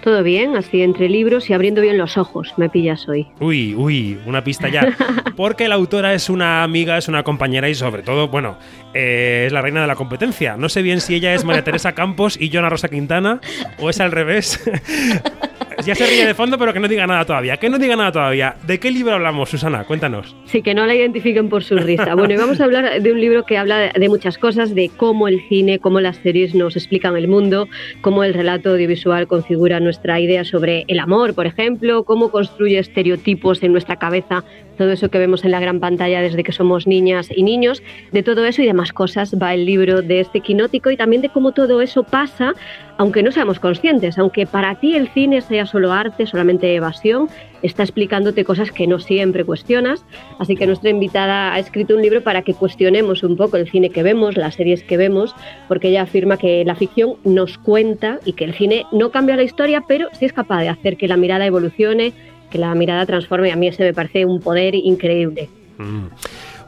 Todo 0.02 0.22
bien, 0.22 0.56
así 0.56 0.82
entre 0.82 1.08
libros 1.08 1.50
y 1.50 1.52
abriendo 1.52 1.80
bien 1.80 1.98
los 1.98 2.16
ojos, 2.16 2.54
me 2.56 2.68
pillas 2.68 3.08
hoy. 3.08 3.26
Uy, 3.40 3.74
uy, 3.74 4.18
una 4.26 4.44
pista 4.44 4.68
ya. 4.68 4.96
Porque 5.36 5.68
la 5.68 5.74
autora 5.74 6.14
es 6.14 6.30
una 6.30 6.62
amiga, 6.62 6.96
es 6.96 7.08
una 7.08 7.24
compañera 7.24 7.68
y 7.68 7.74
sobre 7.74 8.02
todo, 8.02 8.28
bueno, 8.28 8.58
eh, 8.94 9.44
es 9.46 9.52
la 9.52 9.60
reina 9.60 9.80
de 9.80 9.86
la 9.86 9.96
competencia. 9.96 10.56
No 10.56 10.68
sé 10.68 10.82
bien 10.82 11.00
si 11.00 11.14
ella 11.14 11.34
es 11.34 11.44
María 11.44 11.64
Teresa 11.64 11.92
Campos 11.92 12.40
y 12.40 12.50
Joana 12.50 12.70
Rosa 12.70 12.88
Quintana 12.88 13.40
o 13.78 13.90
es 13.90 14.00
al 14.00 14.12
revés. 14.12 14.60
ya 15.88 15.94
se 15.94 16.06
ríe 16.06 16.26
de 16.26 16.34
fondo, 16.34 16.58
pero 16.58 16.74
que 16.74 16.80
no 16.80 16.86
diga 16.86 17.06
nada 17.06 17.24
todavía. 17.24 17.56
Que 17.56 17.70
no 17.70 17.78
diga 17.78 17.96
nada 17.96 18.12
todavía. 18.12 18.56
¿De 18.66 18.78
qué 18.78 18.90
libro 18.90 19.14
hablamos, 19.14 19.48
Susana? 19.48 19.84
Cuéntanos. 19.84 20.36
Sí, 20.44 20.60
que 20.60 20.74
no 20.74 20.84
la 20.84 20.94
identifiquen 20.94 21.48
por 21.48 21.64
su 21.64 21.78
risa. 21.78 22.14
Bueno, 22.14 22.34
y 22.34 22.36
vamos 22.36 22.60
a 22.60 22.64
hablar 22.64 23.00
de 23.00 23.10
un 23.10 23.18
libro 23.18 23.46
que 23.46 23.56
habla 23.56 23.90
de 23.94 24.08
muchas 24.10 24.36
cosas, 24.36 24.74
de 24.74 24.90
cómo 24.94 25.28
el 25.28 25.40
cine, 25.48 25.78
cómo 25.78 26.00
las 26.00 26.16
series 26.18 26.54
nos 26.54 26.76
explican 26.76 27.16
el 27.16 27.26
mundo, 27.26 27.68
cómo 28.02 28.22
el 28.22 28.34
relato 28.34 28.72
audiovisual 28.72 29.26
configura 29.26 29.80
nuestra 29.80 30.20
idea 30.20 30.44
sobre 30.44 30.84
el 30.88 30.98
amor, 30.98 31.32
por 31.32 31.46
ejemplo, 31.46 32.04
cómo 32.04 32.30
construye 32.30 32.78
estereotipos 32.78 33.62
en 33.62 33.72
nuestra 33.72 33.96
cabeza 33.96 34.44
todo 34.78 34.92
eso 34.92 35.10
que 35.10 35.18
vemos 35.18 35.44
en 35.44 35.50
la 35.50 35.60
gran 35.60 35.80
pantalla 35.80 36.22
desde 36.22 36.42
que 36.42 36.52
somos 36.52 36.86
niñas 36.86 37.28
y 37.34 37.42
niños, 37.42 37.82
de 38.12 38.22
todo 38.22 38.46
eso 38.46 38.62
y 38.62 38.66
demás 38.66 38.92
cosas 38.92 39.34
va 39.34 39.52
el 39.52 39.66
libro 39.66 40.00
de 40.00 40.20
este 40.20 40.40
quinótico 40.40 40.90
y 40.90 40.96
también 40.96 41.20
de 41.20 41.28
cómo 41.28 41.52
todo 41.52 41.82
eso 41.82 42.04
pasa 42.04 42.54
aunque 42.98 43.22
no 43.22 43.30
seamos 43.30 43.60
conscientes, 43.60 44.18
aunque 44.18 44.44
para 44.44 44.74
ti 44.74 44.96
el 44.96 45.08
cine 45.08 45.40
sea 45.40 45.66
solo 45.66 45.92
arte, 45.92 46.26
solamente 46.26 46.74
evasión, 46.74 47.28
está 47.62 47.84
explicándote 47.84 48.44
cosas 48.44 48.72
que 48.72 48.88
no 48.88 48.98
siempre 48.98 49.44
cuestionas. 49.44 50.04
Así 50.40 50.56
que 50.56 50.66
nuestra 50.66 50.90
invitada 50.90 51.54
ha 51.54 51.60
escrito 51.60 51.94
un 51.94 52.02
libro 52.02 52.22
para 52.22 52.42
que 52.42 52.54
cuestionemos 52.54 53.22
un 53.22 53.36
poco 53.36 53.56
el 53.56 53.70
cine 53.70 53.90
que 53.90 54.02
vemos, 54.02 54.36
las 54.36 54.56
series 54.56 54.82
que 54.82 54.96
vemos, 54.96 55.34
porque 55.68 55.88
ella 55.88 56.02
afirma 56.02 56.38
que 56.38 56.64
la 56.64 56.74
ficción 56.74 57.14
nos 57.24 57.56
cuenta 57.56 58.18
y 58.24 58.32
que 58.32 58.44
el 58.44 58.54
cine 58.54 58.84
no 58.90 59.10
cambia 59.10 59.36
la 59.36 59.44
historia, 59.44 59.84
pero 59.86 60.08
sí 60.12 60.24
es 60.24 60.32
capaz 60.32 60.62
de 60.62 60.68
hacer 60.68 60.96
que 60.96 61.06
la 61.06 61.16
mirada 61.16 61.46
evolucione, 61.46 62.12
que 62.50 62.58
la 62.58 62.74
mirada 62.74 63.06
transforme. 63.06 63.52
A 63.52 63.56
mí 63.56 63.68
ese 63.68 63.84
me 63.84 63.94
parece 63.94 64.24
un 64.24 64.40
poder 64.40 64.74
increíble. 64.74 65.48
Mm. 65.78 66.06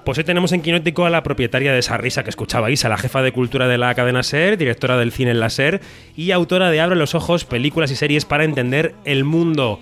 Pues 0.04 0.16
hoy 0.16 0.24
tenemos 0.24 0.52
en 0.52 0.62
Quinótico 0.62 1.04
a 1.04 1.10
la 1.10 1.22
propietaria 1.22 1.72
de 1.72 1.78
esa 1.78 1.98
risa 1.98 2.24
que 2.24 2.30
escuchabais, 2.30 2.84
a 2.84 2.88
la 2.88 2.96
jefa 2.96 3.20
de 3.22 3.32
cultura 3.32 3.68
de 3.68 3.76
la 3.76 3.94
cadena 3.94 4.22
SER, 4.22 4.56
directora 4.56 4.96
del 4.96 5.12
cine 5.12 5.32
en 5.32 5.40
la 5.40 5.50
SER 5.50 5.80
y 6.16 6.30
autora 6.30 6.70
de 6.70 6.80
Abre 6.80 6.96
los 6.96 7.14
ojos, 7.14 7.44
películas 7.44 7.90
y 7.90 7.96
series 7.96 8.24
para 8.24 8.44
entender 8.44 8.94
el 9.04 9.24
mundo. 9.24 9.78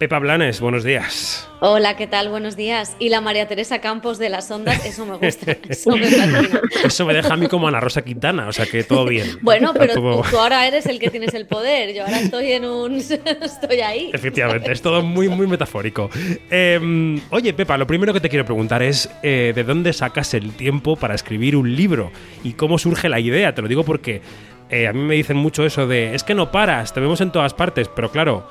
Pepa 0.00 0.18
Blanes, 0.18 0.62
buenos 0.62 0.82
días. 0.82 1.46
Hola, 1.60 1.94
¿qué 1.94 2.06
tal? 2.06 2.30
Buenos 2.30 2.56
días. 2.56 2.96
Y 2.98 3.10
la 3.10 3.20
María 3.20 3.46
Teresa 3.46 3.82
Campos 3.82 4.18
de 4.18 4.30
las 4.30 4.50
ondas, 4.50 4.82
eso 4.86 5.04
me 5.04 5.18
gusta. 5.18 5.58
Eso 5.68 5.90
me, 5.90 6.08
eso 6.86 7.04
me 7.04 7.12
deja 7.12 7.34
a 7.34 7.36
mí 7.36 7.48
como 7.48 7.68
Ana 7.68 7.80
Rosa 7.80 8.00
Quintana, 8.00 8.48
o 8.48 8.52
sea 8.54 8.64
que 8.64 8.82
todo 8.82 9.04
bien. 9.04 9.26
Bueno, 9.42 9.74
pero 9.74 9.92
tú, 9.92 10.38
ahora 10.38 10.66
eres 10.66 10.86
el 10.86 10.98
que 10.98 11.10
tienes 11.10 11.34
el 11.34 11.46
poder. 11.46 11.94
Yo 11.94 12.04
ahora 12.04 12.18
estoy 12.18 12.52
en 12.52 12.64
un. 12.64 12.94
estoy 13.42 13.80
ahí. 13.82 14.10
Efectivamente, 14.14 14.72
es 14.72 14.80
todo 14.80 15.02
muy, 15.02 15.28
muy 15.28 15.46
metafórico. 15.46 16.08
Em, 16.48 17.20
oye, 17.28 17.52
Pepa, 17.52 17.76
lo 17.76 17.86
primero 17.86 18.14
que 18.14 18.20
te 18.20 18.30
quiero 18.30 18.46
preguntar 18.46 18.82
es: 18.82 19.10
eh, 19.22 19.52
¿de 19.54 19.64
dónde 19.64 19.92
sacas 19.92 20.32
el 20.32 20.52
tiempo 20.52 20.96
para 20.96 21.14
escribir 21.14 21.56
un 21.56 21.76
libro? 21.76 22.10
¿Y 22.42 22.54
cómo 22.54 22.78
surge 22.78 23.10
la 23.10 23.20
idea? 23.20 23.54
Te 23.54 23.60
lo 23.60 23.68
digo 23.68 23.84
porque. 23.84 24.22
Eh, 24.72 24.86
a 24.86 24.92
mí 24.92 25.00
me 25.00 25.16
dicen 25.16 25.36
mucho 25.36 25.66
eso 25.66 25.88
de, 25.88 26.14
es 26.14 26.22
que 26.22 26.32
no 26.32 26.52
paras, 26.52 26.94
te 26.94 27.00
vemos 27.00 27.20
en 27.20 27.32
todas 27.32 27.54
partes, 27.54 27.88
pero 27.88 28.12
claro, 28.12 28.48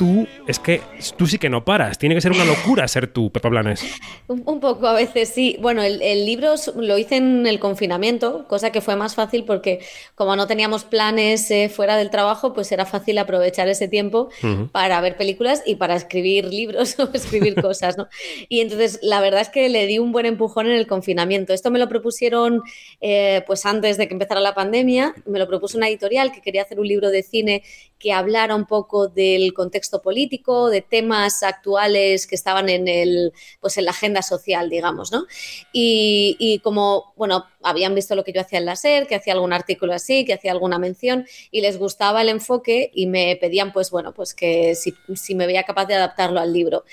tú, 0.00 0.26
es 0.46 0.58
que 0.58 0.80
tú 1.18 1.26
sí 1.26 1.36
que 1.36 1.50
no 1.50 1.62
paras. 1.62 1.98
Tiene 1.98 2.14
que 2.14 2.22
ser 2.22 2.32
una 2.32 2.46
locura 2.46 2.88
ser 2.88 3.12
tú, 3.12 3.30
Pepa 3.30 3.50
Blanes. 3.50 3.84
Un, 4.28 4.58
poco 4.58 4.86
a 4.86 4.94
veces, 4.94 5.28
sí. 5.28 5.58
Bueno, 5.60 5.82
el, 5.82 6.24
libro 6.24 6.54
lo 6.76 6.96
hice 6.96 7.16
en 7.16 7.46
el 7.46 7.60
confinamiento, 7.60 8.48
cosa 8.48 8.72
que 8.72 8.80
fue 8.80 8.96
más 8.96 9.14
fácil 9.14 9.44
porque 9.44 9.80
como 10.14 10.36
no 10.36 10.46
teníamos 10.46 10.84
planes 10.84 11.50
eh, 11.50 11.68
fuera 11.68 11.98
del 11.98 12.08
trabajo, 12.08 12.54
pues 12.54 12.72
era 12.72 12.86
fácil 12.86 13.18
aprovechar 13.18 13.68
ese 13.68 13.88
tiempo 13.88 14.30
para 14.72 15.02
ver 15.02 15.18
películas 15.18 15.62
y 15.66 15.74
para 15.74 15.96
escribir 15.96 16.46
libros 16.46 16.98
o 16.98 17.10
escribir 17.12 17.60
cosas, 17.60 17.98
¿no? 17.98 18.08
Y 18.48 18.60
entonces 18.60 19.00
la 19.02 19.20
verdad 19.20 19.42
es 19.42 19.50
que 19.50 19.68
le 19.68 19.86
di 19.86 19.98
un 19.98 20.12
buen 20.12 20.24
empujón 20.24 20.64
en 20.64 20.72
el 20.72 20.86
confinamiento. 20.86 21.52
Esto 21.52 21.70
me 21.70 21.78
lo 21.78 21.90
propusieron 21.90 22.62
eh, 23.02 23.42
pues 23.46 23.66
antes 23.66 23.98
de 23.98 24.08
que 24.08 24.14
empezara 24.14 24.40
la 24.40 24.54
pandemia, 24.54 25.14
me 25.26 25.38
lo 25.38 25.46
propuso 25.46 25.76
una 25.76 25.88
editorial 25.88 26.32
que 26.32 26.40
quería 26.40 26.62
hacer 26.62 26.80
un 26.80 26.88
libro 26.88 27.10
de 27.10 27.22
cine 27.22 27.62
que 28.00 28.12
hablara 28.12 28.56
un 28.56 28.64
poco 28.64 29.06
del 29.06 29.52
contexto 29.52 30.00
político, 30.00 30.70
de 30.70 30.80
temas 30.80 31.42
actuales 31.42 32.26
que 32.26 32.34
estaban 32.34 32.70
en, 32.70 32.88
el, 32.88 33.32
pues 33.60 33.76
en 33.76 33.84
la 33.84 33.90
agenda 33.92 34.22
social, 34.22 34.70
digamos, 34.70 35.12
¿no? 35.12 35.26
Y, 35.72 36.60
como, 36.64 37.12
bueno, 37.16 37.44
habían 37.62 37.94
visto 37.94 38.14
lo 38.14 38.24
que 38.24 38.32
yo 38.32 38.40
hacía 38.40 38.58
en 38.58 38.64
la 38.64 38.74
SER, 38.74 39.06
que 39.06 39.14
hacía 39.14 39.34
algún 39.34 39.52
artículo 39.52 39.92
así, 39.92 40.24
que 40.24 40.32
hacía 40.32 40.50
alguna 40.50 40.78
mención, 40.78 41.26
y 41.50 41.60
les 41.60 41.78
gustaba 41.78 42.22
el 42.22 42.30
enfoque 42.30 42.90
y 42.94 43.06
me 43.06 43.36
pedían, 43.36 43.72
pues 43.72 43.90
bueno, 43.90 44.14
pues 44.14 44.34
que 44.34 44.74
si, 44.74 44.94
si 45.14 45.34
me 45.34 45.46
veía 45.46 45.64
capaz 45.64 45.84
de 45.84 45.94
adaptarlo 45.94 46.40
al 46.40 46.52
libro. 46.52 46.84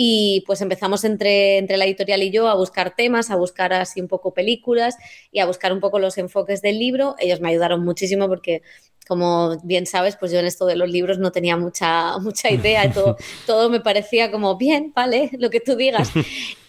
Y 0.00 0.44
pues 0.46 0.60
empezamos 0.60 1.02
entre, 1.02 1.58
entre 1.58 1.76
la 1.76 1.84
editorial 1.84 2.22
y 2.22 2.30
yo 2.30 2.46
a 2.46 2.54
buscar 2.54 2.94
temas, 2.94 3.32
a 3.32 3.36
buscar 3.36 3.72
así 3.72 4.00
un 4.00 4.06
poco 4.06 4.32
películas 4.32 4.96
y 5.32 5.40
a 5.40 5.46
buscar 5.46 5.72
un 5.72 5.80
poco 5.80 5.98
los 5.98 6.18
enfoques 6.18 6.62
del 6.62 6.78
libro. 6.78 7.16
Ellos 7.18 7.40
me 7.40 7.48
ayudaron 7.48 7.84
muchísimo 7.84 8.28
porque 8.28 8.62
como 9.08 9.58
bien 9.64 9.86
sabes, 9.86 10.16
pues 10.16 10.30
yo 10.30 10.38
en 10.38 10.46
esto 10.46 10.66
de 10.66 10.76
los 10.76 10.88
libros 10.88 11.18
no 11.18 11.32
tenía 11.32 11.56
mucha, 11.56 12.16
mucha 12.20 12.48
idea, 12.48 12.92
todo, 12.92 13.16
todo 13.46 13.70
me 13.70 13.80
parecía 13.80 14.30
como, 14.30 14.56
bien, 14.56 14.92
vale, 14.94 15.30
lo 15.38 15.50
que 15.50 15.58
tú 15.58 15.74
digas. 15.74 16.12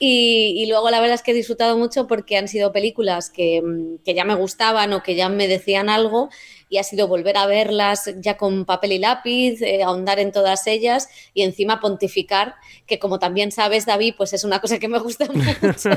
Y, 0.02 0.66
luego 0.70 0.90
la 0.92 1.02
verdad 1.02 1.16
es 1.16 1.24
que 1.24 1.32
he 1.32 1.34
disfrutado 1.34 1.78
mucho 1.78 2.08
porque 2.08 2.38
han 2.38 2.48
sido 2.48 2.72
películas 2.72 3.30
que, 3.30 3.62
que 4.06 4.14
ya 4.14 4.24
me 4.24 4.34
gustaban 4.34 4.94
o 4.94 5.04
que 5.04 5.16
ya 5.16 5.28
me 5.28 5.50
decían 5.50 5.90
algo 5.90 6.30
y 6.70 6.78
ha 6.78 6.84
sido 6.84 7.08
volver 7.08 7.36
a 7.38 7.48
verlas 7.48 8.14
ya 8.18 8.38
con 8.38 8.66
papel 8.66 8.94
y 8.94 9.00
lápiz, 9.00 9.62
eh, 9.62 9.84
ahondar 9.84 10.20
en 10.20 10.32
todas 10.32 10.68
ellas 10.68 11.10
y 11.34 11.42
encima 11.42 11.80
pontificar, 11.80 12.56
que 12.86 13.00
como 13.00 13.20
también 13.20 13.52
sabes, 13.52 13.86
David, 13.86 14.14
pues 14.18 14.34
es 14.34 14.44
una 14.44 14.60
cosa 14.60 14.80
que 14.80 14.88
me 14.88 15.00
gusta 15.00 15.26
mucho. 15.34 15.90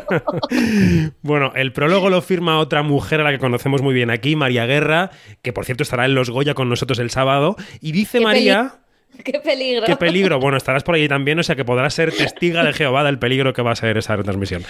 bueno, 1.22 1.52
el 1.54 1.72
prólogo 1.72 2.08
lo 2.10 2.22
firma 2.22 2.58
otra 2.58 2.82
mujer 2.82 3.20
a 3.20 3.24
la 3.24 3.32
que 3.32 3.38
conocemos 3.38 3.82
muy 3.82 3.94
bien 3.94 4.10
aquí, 4.10 4.34
María 4.34 4.66
Guerra, 4.66 5.10
que 5.42 5.52
por 5.52 5.66
cierto 5.66 5.82
estará 5.82 6.06
en 6.06 6.14
Los 6.14 6.30
Goya 6.30 6.54
con 6.54 6.68
nosotros 6.68 6.98
el 6.98 7.10
sábado, 7.10 7.56
y 7.80 7.92
dice 7.92 8.20
María... 8.20 8.78
Qué 9.24 9.40
peligro. 9.40 9.86
Qué 9.86 9.96
peligro. 9.96 10.40
Bueno, 10.40 10.56
estarás 10.56 10.82
por 10.82 10.94
allí 10.94 11.08
también, 11.08 11.38
o 11.38 11.42
sea 11.42 11.56
que 11.56 11.64
podrás 11.64 11.94
ser 11.94 12.12
testiga 12.12 12.64
de 12.64 12.72
Jehová 12.72 13.04
del 13.04 13.18
peligro 13.18 13.52
que 13.52 13.62
va 13.62 13.72
a 13.72 13.76
ser 13.76 13.96
esa 13.98 14.16
retransmisión. 14.16 14.64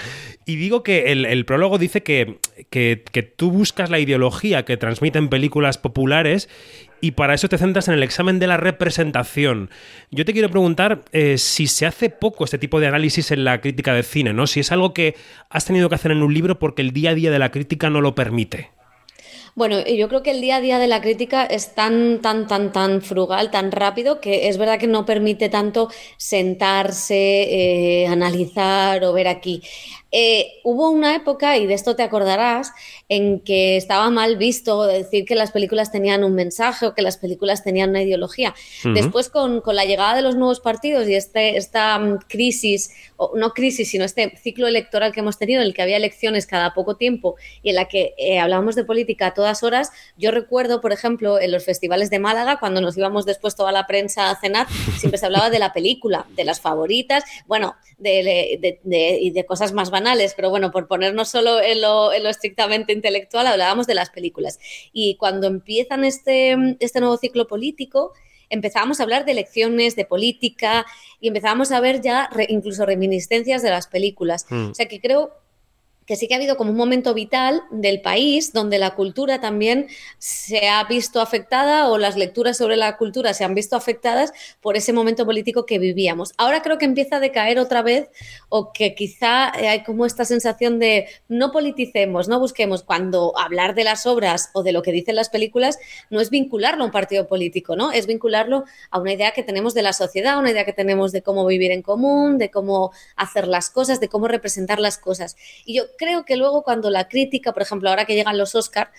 Y 0.47 0.57
digo 0.57 0.83
que 0.83 1.12
el, 1.12 1.45
prólogo 1.45 1.79
dice 1.79 2.03
que, 2.03 2.38
que, 2.71 3.33
tú 3.37 3.51
buscas 3.51 3.90
la 3.90 3.99
ideología 3.99 4.64
que 4.64 4.77
transmiten 4.77 5.29
películas 5.29 5.79
populares 5.79 6.49
y 7.01 7.12
para 7.12 7.35
eso 7.35 7.49
te 7.49 7.59
centras 7.59 7.88
en 7.88 7.95
el 7.95 8.03
examen 8.03 8.38
de 8.38 8.47
la 8.47 8.57
representación. 8.57 9.71
Yo 10.11 10.25
te 10.25 10.33
quiero 10.33 10.51
preguntar 10.51 11.03
eh, 11.12 11.38
si 11.38 11.66
se 11.66 11.87
hace 11.87 12.11
poco 12.11 12.45
este 12.45 12.59
tipo 12.59 12.81
de 12.81 12.87
análisis 12.87 13.31
en 13.31 13.45
la 13.45 13.61
crítica 13.61 13.95
de 13.95 14.03
cine, 14.03 14.33
¿no? 14.33 14.47
Si 14.47 14.61
es 14.61 14.73
algo 14.73 14.93
que 14.93 15.16
has 15.51 15.64
tenido 15.64 15.88
que 15.88 15.95
hacer 15.95 16.12
en 16.12 16.23
un 16.23 16.33
libro 16.33 16.59
porque 16.59 16.83
el 16.83 16.93
día 16.93 17.11
a 17.11 17.14
día 17.14 17.31
de 17.31 17.38
la 17.38 17.51
crítica 17.51 17.90
no 17.90 18.01
lo 18.01 18.14
permite. 18.14 18.71
Bueno, 19.55 19.85
yo 19.85 20.09
creo 20.09 20.23
que 20.23 20.31
el 20.31 20.41
día 20.41 20.57
a 20.57 20.61
día 20.62 20.79
de 20.79 20.87
la 20.87 21.03
crítica 21.03 21.45
es 21.45 21.75
tan, 21.75 22.23
tan, 22.23 22.47
tan, 22.47 22.73
tan 22.73 23.03
frugal, 23.03 23.51
tan 23.51 23.71
rápido, 23.71 24.19
que 24.21 24.49
es 24.49 24.57
verdad 24.57 24.79
que 24.79 24.87
no 24.87 25.05
permite 25.05 25.51
tanto 25.51 25.91
sentarse, 26.17 28.03
eh, 28.05 28.07
analizar 28.07 29.05
o 29.05 29.12
ver 29.12 29.29
aquí. 29.29 29.62
Eh, 30.14 30.61
hubo 30.62 30.90
una 30.90 31.16
época, 31.16 31.57
y 31.57 31.66
de 31.66 31.72
esto 31.72 31.96
te 31.96 32.03
acordarás, 32.03 32.72
en 33.09 33.40
que 33.40 33.79
estaba 33.79 34.11
mal 34.11 34.37
visto 34.37 34.85
decir 34.85 35.25
que 35.25 35.35
las 35.35 35.53
películas 35.53 35.90
tenían 35.90 36.22
un 36.22 36.35
mensaje 36.35 36.87
o 36.87 36.94
que 36.94 37.01
las 37.01 37.16
películas 37.16 37.64
tenían 37.64 37.90
una 37.90 38.03
ideología. 38.03 38.55
Después, 38.85 39.31
con, 39.31 39.62
la 39.64 39.85
llegada 39.87 40.14
de 40.14 40.20
los 40.20 40.37
nuevos 40.37 40.61
partidos 40.61 41.09
y 41.09 41.14
este, 41.14 41.57
esta 41.57 41.98
mm, 41.98 42.18
crisis, 42.29 42.90
o 43.16 43.33
no 43.37 43.55
crisis, 43.55 43.90
sino 43.90 44.05
este 44.05 44.37
ciclo 44.37 44.66
electoral 44.66 45.12
que 45.12 45.20
hemos 45.20 45.38
tenido, 45.38 45.62
en 45.62 45.68
el 45.68 45.75
que 45.75 45.81
había 45.81 45.96
elecciones 45.96 46.46
cada 46.46 46.75
poco 46.75 46.96
tiempo 46.96 47.37
y 47.62 47.70
en 47.70 47.77
la 47.77 47.87
que 47.87 48.14
eh, 48.18 48.38
hablábamos 48.38 48.75
de 48.75 48.85
política 48.85 49.29
a 49.29 49.35
todas 49.35 49.62
horas, 49.62 49.90
yo 50.18 50.31
recuerdo, 50.31 50.83
por 50.83 50.92
ejemplo, 50.92 51.40
en 51.40 51.53
los 51.53 51.64
festivales 51.64 52.11
de 52.11 52.18
Málaga, 52.18 52.59
cuando 52.59 52.83
nos 52.83 52.98
íbamos 52.98 53.25
después 53.25 53.57
toda 53.57 53.72
la 53.72 53.87
prensa 53.87 54.31
a 54.31 54.38
cenar, 54.38 54.66
siempre 54.98 55.16
se 55.16 55.25
hablaba 55.25 55.48
de 55.48 55.59
la 55.59 55.72
película, 55.72 56.27
de 56.37 56.44
las 56.44 56.61
favoritas, 56.61 57.25
bueno, 57.46 57.77
de, 57.98 58.79
de, 58.83 59.31
de 59.33 59.46
cosas 59.46 59.72
más 59.72 59.90
pero 60.37 60.51
bueno, 60.51 60.71
por 60.71 60.87
ponernos 60.87 61.29
solo 61.29 61.61
en 61.61 61.81
lo, 61.81 62.12
estrictamente 62.12 62.93
intelectual, 62.93 63.47
hablábamos 63.47 63.87
de 63.87 63.95
las 63.95 64.11
películas. 64.11 64.59
Y 64.93 65.17
cuando 65.17 65.47
empiezan 65.47 66.05
este, 66.05 66.57
este 66.81 67.01
nuevo 67.01 67.17
ciclo 67.17 67.47
político, 67.47 68.12
empezábamos 68.49 69.01
a 69.01 69.05
hablar 69.05 69.25
de 69.25 69.33
elecciones, 69.33 69.97
de 69.97 70.05
política, 70.05 70.87
y 71.21 71.29
empezábamos 71.29 71.73
a 71.73 71.81
ver 71.81 72.01
ya 72.01 72.29
incluso 72.49 72.85
reminiscencias 72.87 73.62
de 73.62 73.71
las 73.71 73.87
películas. 73.87 74.47
Hmm. 74.49 74.71
O 74.71 74.75
sea 74.75 74.87
que 74.87 75.01
creo 75.01 75.41
que 76.07 76.17
sí 76.17 76.29
que 76.29 76.35
ha 76.35 76.37
habido 76.37 76.57
como 76.57 76.71
un 76.71 76.77
momento 76.77 77.15
vital 77.15 77.62
del 77.71 78.01
país 78.01 78.53
donde 78.53 78.79
la 78.79 78.95
cultura 78.95 79.41
también 79.41 79.88
se 80.19 80.69
ha 80.69 80.85
visto 80.85 81.21
afectada 81.21 81.88
o 81.88 81.99
las 81.99 82.17
lecturas 82.17 82.57
sobre 82.57 82.77
la 82.77 82.97
cultura 82.97 83.35
se 83.35 83.45
han 83.45 83.55
visto 83.55 83.77
afectadas 83.77 84.33
por 84.61 84.77
ese 84.77 84.93
momento 84.93 85.25
político 85.25 85.67
que 85.67 85.79
vivíamos. 85.79 86.33
Ahora 86.38 86.62
creo 86.62 86.79
que 86.79 86.85
empieza 86.85 87.17
a 87.17 87.21
decaer 87.21 87.59
otra 87.59 87.83
vez 87.83 88.11
o 88.49 88.73
que 88.73 88.95
quizá 88.95 89.53
hay 89.57 89.83
como 89.85 90.07
esta 90.07 90.25
sensación 90.25 90.79
de 90.79 91.09
no 91.29 91.53
politicemos, 91.53 92.29
no 92.29 92.41
busquemos 92.41 92.83
cuando 92.83 93.33
hablar 93.38 93.75
de 93.75 93.85
las 93.85 94.07
obras 94.07 94.51
o 94.55 94.62
de 94.62 94.73
lo 94.73 94.83
que 94.83 94.93
dicen 94.93 95.17
las 95.17 95.29
películas 95.29 95.79
no 96.11 96.21
es 96.21 96.31
vincularlo 96.31 96.83
a 96.83 96.87
un 96.87 96.93
partido 96.93 97.27
político, 97.27 97.77
¿no? 97.77 97.93
Es 97.93 98.07
vincularlo 98.07 98.65
a 98.91 98.99
una 98.99 99.12
idea 99.12 99.33
que 99.33 99.43
tenemos 99.43 99.75
de 99.75 99.83
la 99.83 99.93
sociedad, 99.93 100.38
una 100.38 100.51
idea 100.51 100.65
que 100.65 100.73
tenemos 100.73 101.12
de 101.12 101.23
cómo 101.23 101.47
vivir 101.47 101.71
en 101.71 101.83
común, 101.83 102.38
de 102.38 102.51
cómo 102.51 102.93
hacer 103.17 103.47
las 103.47 103.71
cosas, 103.71 104.01
de 104.01 104.09
cómo 104.09 104.29
representar 104.29 104.81
las 104.81 104.99
cosas. 104.99 105.37
Y 105.65 105.75
yo 105.75 105.85
creo 105.96 106.24
que 106.24 106.37
luego 106.37 106.62
cuando 106.62 106.90
la 106.90 107.09
crítica, 107.09 107.52
por 107.52 107.62
ejemplo, 107.62 107.88
ahora 107.88 108.05
que 108.05 108.14
llegan 108.14 108.38
los 108.38 108.55
Oscar, 108.55 108.90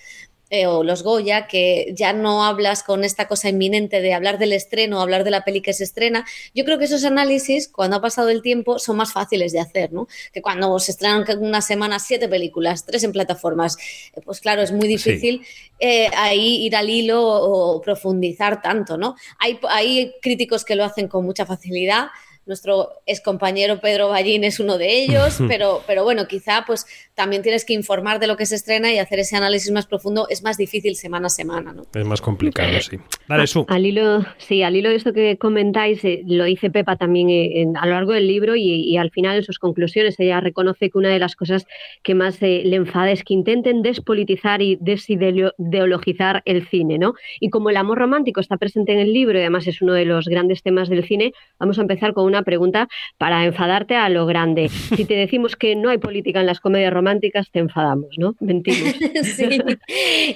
eh, 0.55 0.67
o 0.67 0.83
los 0.83 1.01
Goya, 1.01 1.47
que 1.47 1.93
ya 1.95 2.13
no 2.13 2.45
hablas 2.45 2.83
con 2.83 3.03
esta 3.03 3.27
cosa 3.27 3.49
inminente 3.49 4.01
de 4.01 4.13
hablar 4.13 4.37
del 4.37 4.53
estreno, 4.53 5.01
hablar 5.01 5.23
de 5.23 5.31
la 5.31 5.43
peli 5.43 5.61
que 5.61 5.73
se 5.73 5.83
estrena. 5.83 6.27
Yo 6.53 6.63
creo 6.63 6.77
que 6.77 6.85
esos 6.85 7.03
análisis, 7.05 7.67
cuando 7.67 7.95
ha 7.95 8.01
pasado 8.01 8.29
el 8.29 8.43
tiempo, 8.43 8.77
son 8.77 8.97
más 8.97 9.13
fáciles 9.13 9.51
de 9.51 9.59
hacer, 9.59 9.91
¿no? 9.93 10.07
Que 10.31 10.43
cuando 10.43 10.77
se 10.77 10.91
estrenan 10.91 11.25
una 11.39 11.61
semana 11.61 11.97
siete 11.97 12.27
películas, 12.27 12.85
tres 12.85 13.03
en 13.03 13.13
plataformas, 13.13 13.77
eh, 14.15 14.21
pues 14.23 14.41
claro, 14.41 14.61
es 14.61 14.71
muy 14.71 14.87
difícil 14.87 15.41
eh, 15.79 16.11
ahí 16.15 16.63
ir 16.67 16.75
al 16.75 16.87
hilo 16.87 17.23
o, 17.25 17.81
profundizar 17.81 18.61
tanto, 18.61 18.95
¿no? 18.95 19.15
Hay, 19.39 19.59
hay 19.67 20.13
críticos 20.21 20.65
que 20.65 20.75
lo 20.75 20.83
hacen 20.85 21.07
con 21.07 21.25
mucha 21.25 21.47
facilidad, 21.47 22.09
nuestro 22.45 22.89
excompañero 23.05 23.79
Pedro 23.79 24.09
Ballín 24.09 24.43
es 24.43 24.59
uno 24.59 24.77
de 24.77 25.03
ellos, 25.03 25.39
pero, 25.47 25.81
pero 25.87 26.03
bueno, 26.03 26.27
quizá 26.27 26.63
pues 26.65 26.85
también 27.15 27.41
tienes 27.41 27.65
que 27.65 27.73
informar 27.73 28.19
de 28.19 28.27
lo 28.27 28.37
que 28.37 28.45
se 28.45 28.55
estrena 28.55 28.91
y 28.91 28.97
hacer 28.97 29.19
ese 29.19 29.35
análisis 29.35 29.71
más 29.71 29.85
profundo 29.85 30.27
es 30.29 30.43
más 30.43 30.57
difícil 30.57 30.95
semana 30.95 31.27
a 31.27 31.29
semana, 31.29 31.73
¿no? 31.73 31.85
Es 31.93 32.05
más 32.05 32.21
complicado, 32.21 32.79
sí. 32.81 32.97
Dale, 33.27 33.47
Su. 33.47 33.65
Al 33.69 33.85
hilo, 33.85 34.25
sí, 34.37 34.63
al 34.63 34.75
hilo 34.75 34.89
de 34.89 34.95
esto 34.95 35.13
que 35.13 35.37
comentáis, 35.37 36.03
eh, 36.03 36.23
lo 36.25 36.43
dice 36.45 36.69
Pepa 36.69 36.95
también 36.95 37.29
eh, 37.29 37.65
a 37.79 37.85
lo 37.85 37.93
largo 37.93 38.13
del 38.13 38.27
libro 38.27 38.55
y, 38.55 38.97
al 38.97 39.11
final 39.11 39.37
en 39.37 39.43
sus 39.43 39.59
conclusiones 39.59 40.19
ella 40.19 40.39
reconoce 40.39 40.89
que 40.89 40.97
una 40.97 41.09
de 41.09 41.19
las 41.19 41.35
cosas 41.35 41.65
que 42.03 42.15
más 42.15 42.41
eh, 42.41 42.61
le 42.65 42.75
enfada 42.75 43.11
es 43.11 43.23
que 43.23 43.33
intenten 43.33 43.81
despolitizar 43.81 44.61
y 44.61 44.77
desideologizar 44.79 46.41
el 46.45 46.67
cine, 46.67 46.97
¿no? 46.97 47.13
Y 47.39 47.49
como 47.49 47.69
el 47.69 47.77
amor 47.77 47.97
romántico 47.97 48.39
está 48.39 48.57
presente 48.57 48.93
en 48.93 48.99
el 48.99 49.13
libro 49.13 49.37
y 49.37 49.41
además 49.41 49.67
es 49.67 49.81
uno 49.81 49.93
de 49.93 50.05
los 50.05 50.27
grandes 50.27 50.63
temas 50.63 50.89
del 50.89 51.05
cine, 51.05 51.33
vamos 51.59 51.77
a 51.77 51.81
empezar 51.81 52.13
con 52.13 52.25
una 52.25 52.32
pregunta 52.41 52.87
para 53.17 53.45
enfadarte 53.45 53.95
a 53.95 54.09
lo 54.09 54.25
grande. 54.25 54.69
Si 54.69 55.05
te 55.05 55.13
decimos 55.13 55.55
que 55.55 55.75
no 55.75 55.89
hay 55.89 55.99
política 55.99 56.39
en 56.39 56.47
las 56.47 56.59
comedias 56.59 56.91
románticas, 56.91 57.51
te 57.51 57.59
enfadamos, 57.59 58.09
¿no? 58.17 58.35
Mentimos. 58.39 58.95
sí. 59.23 59.59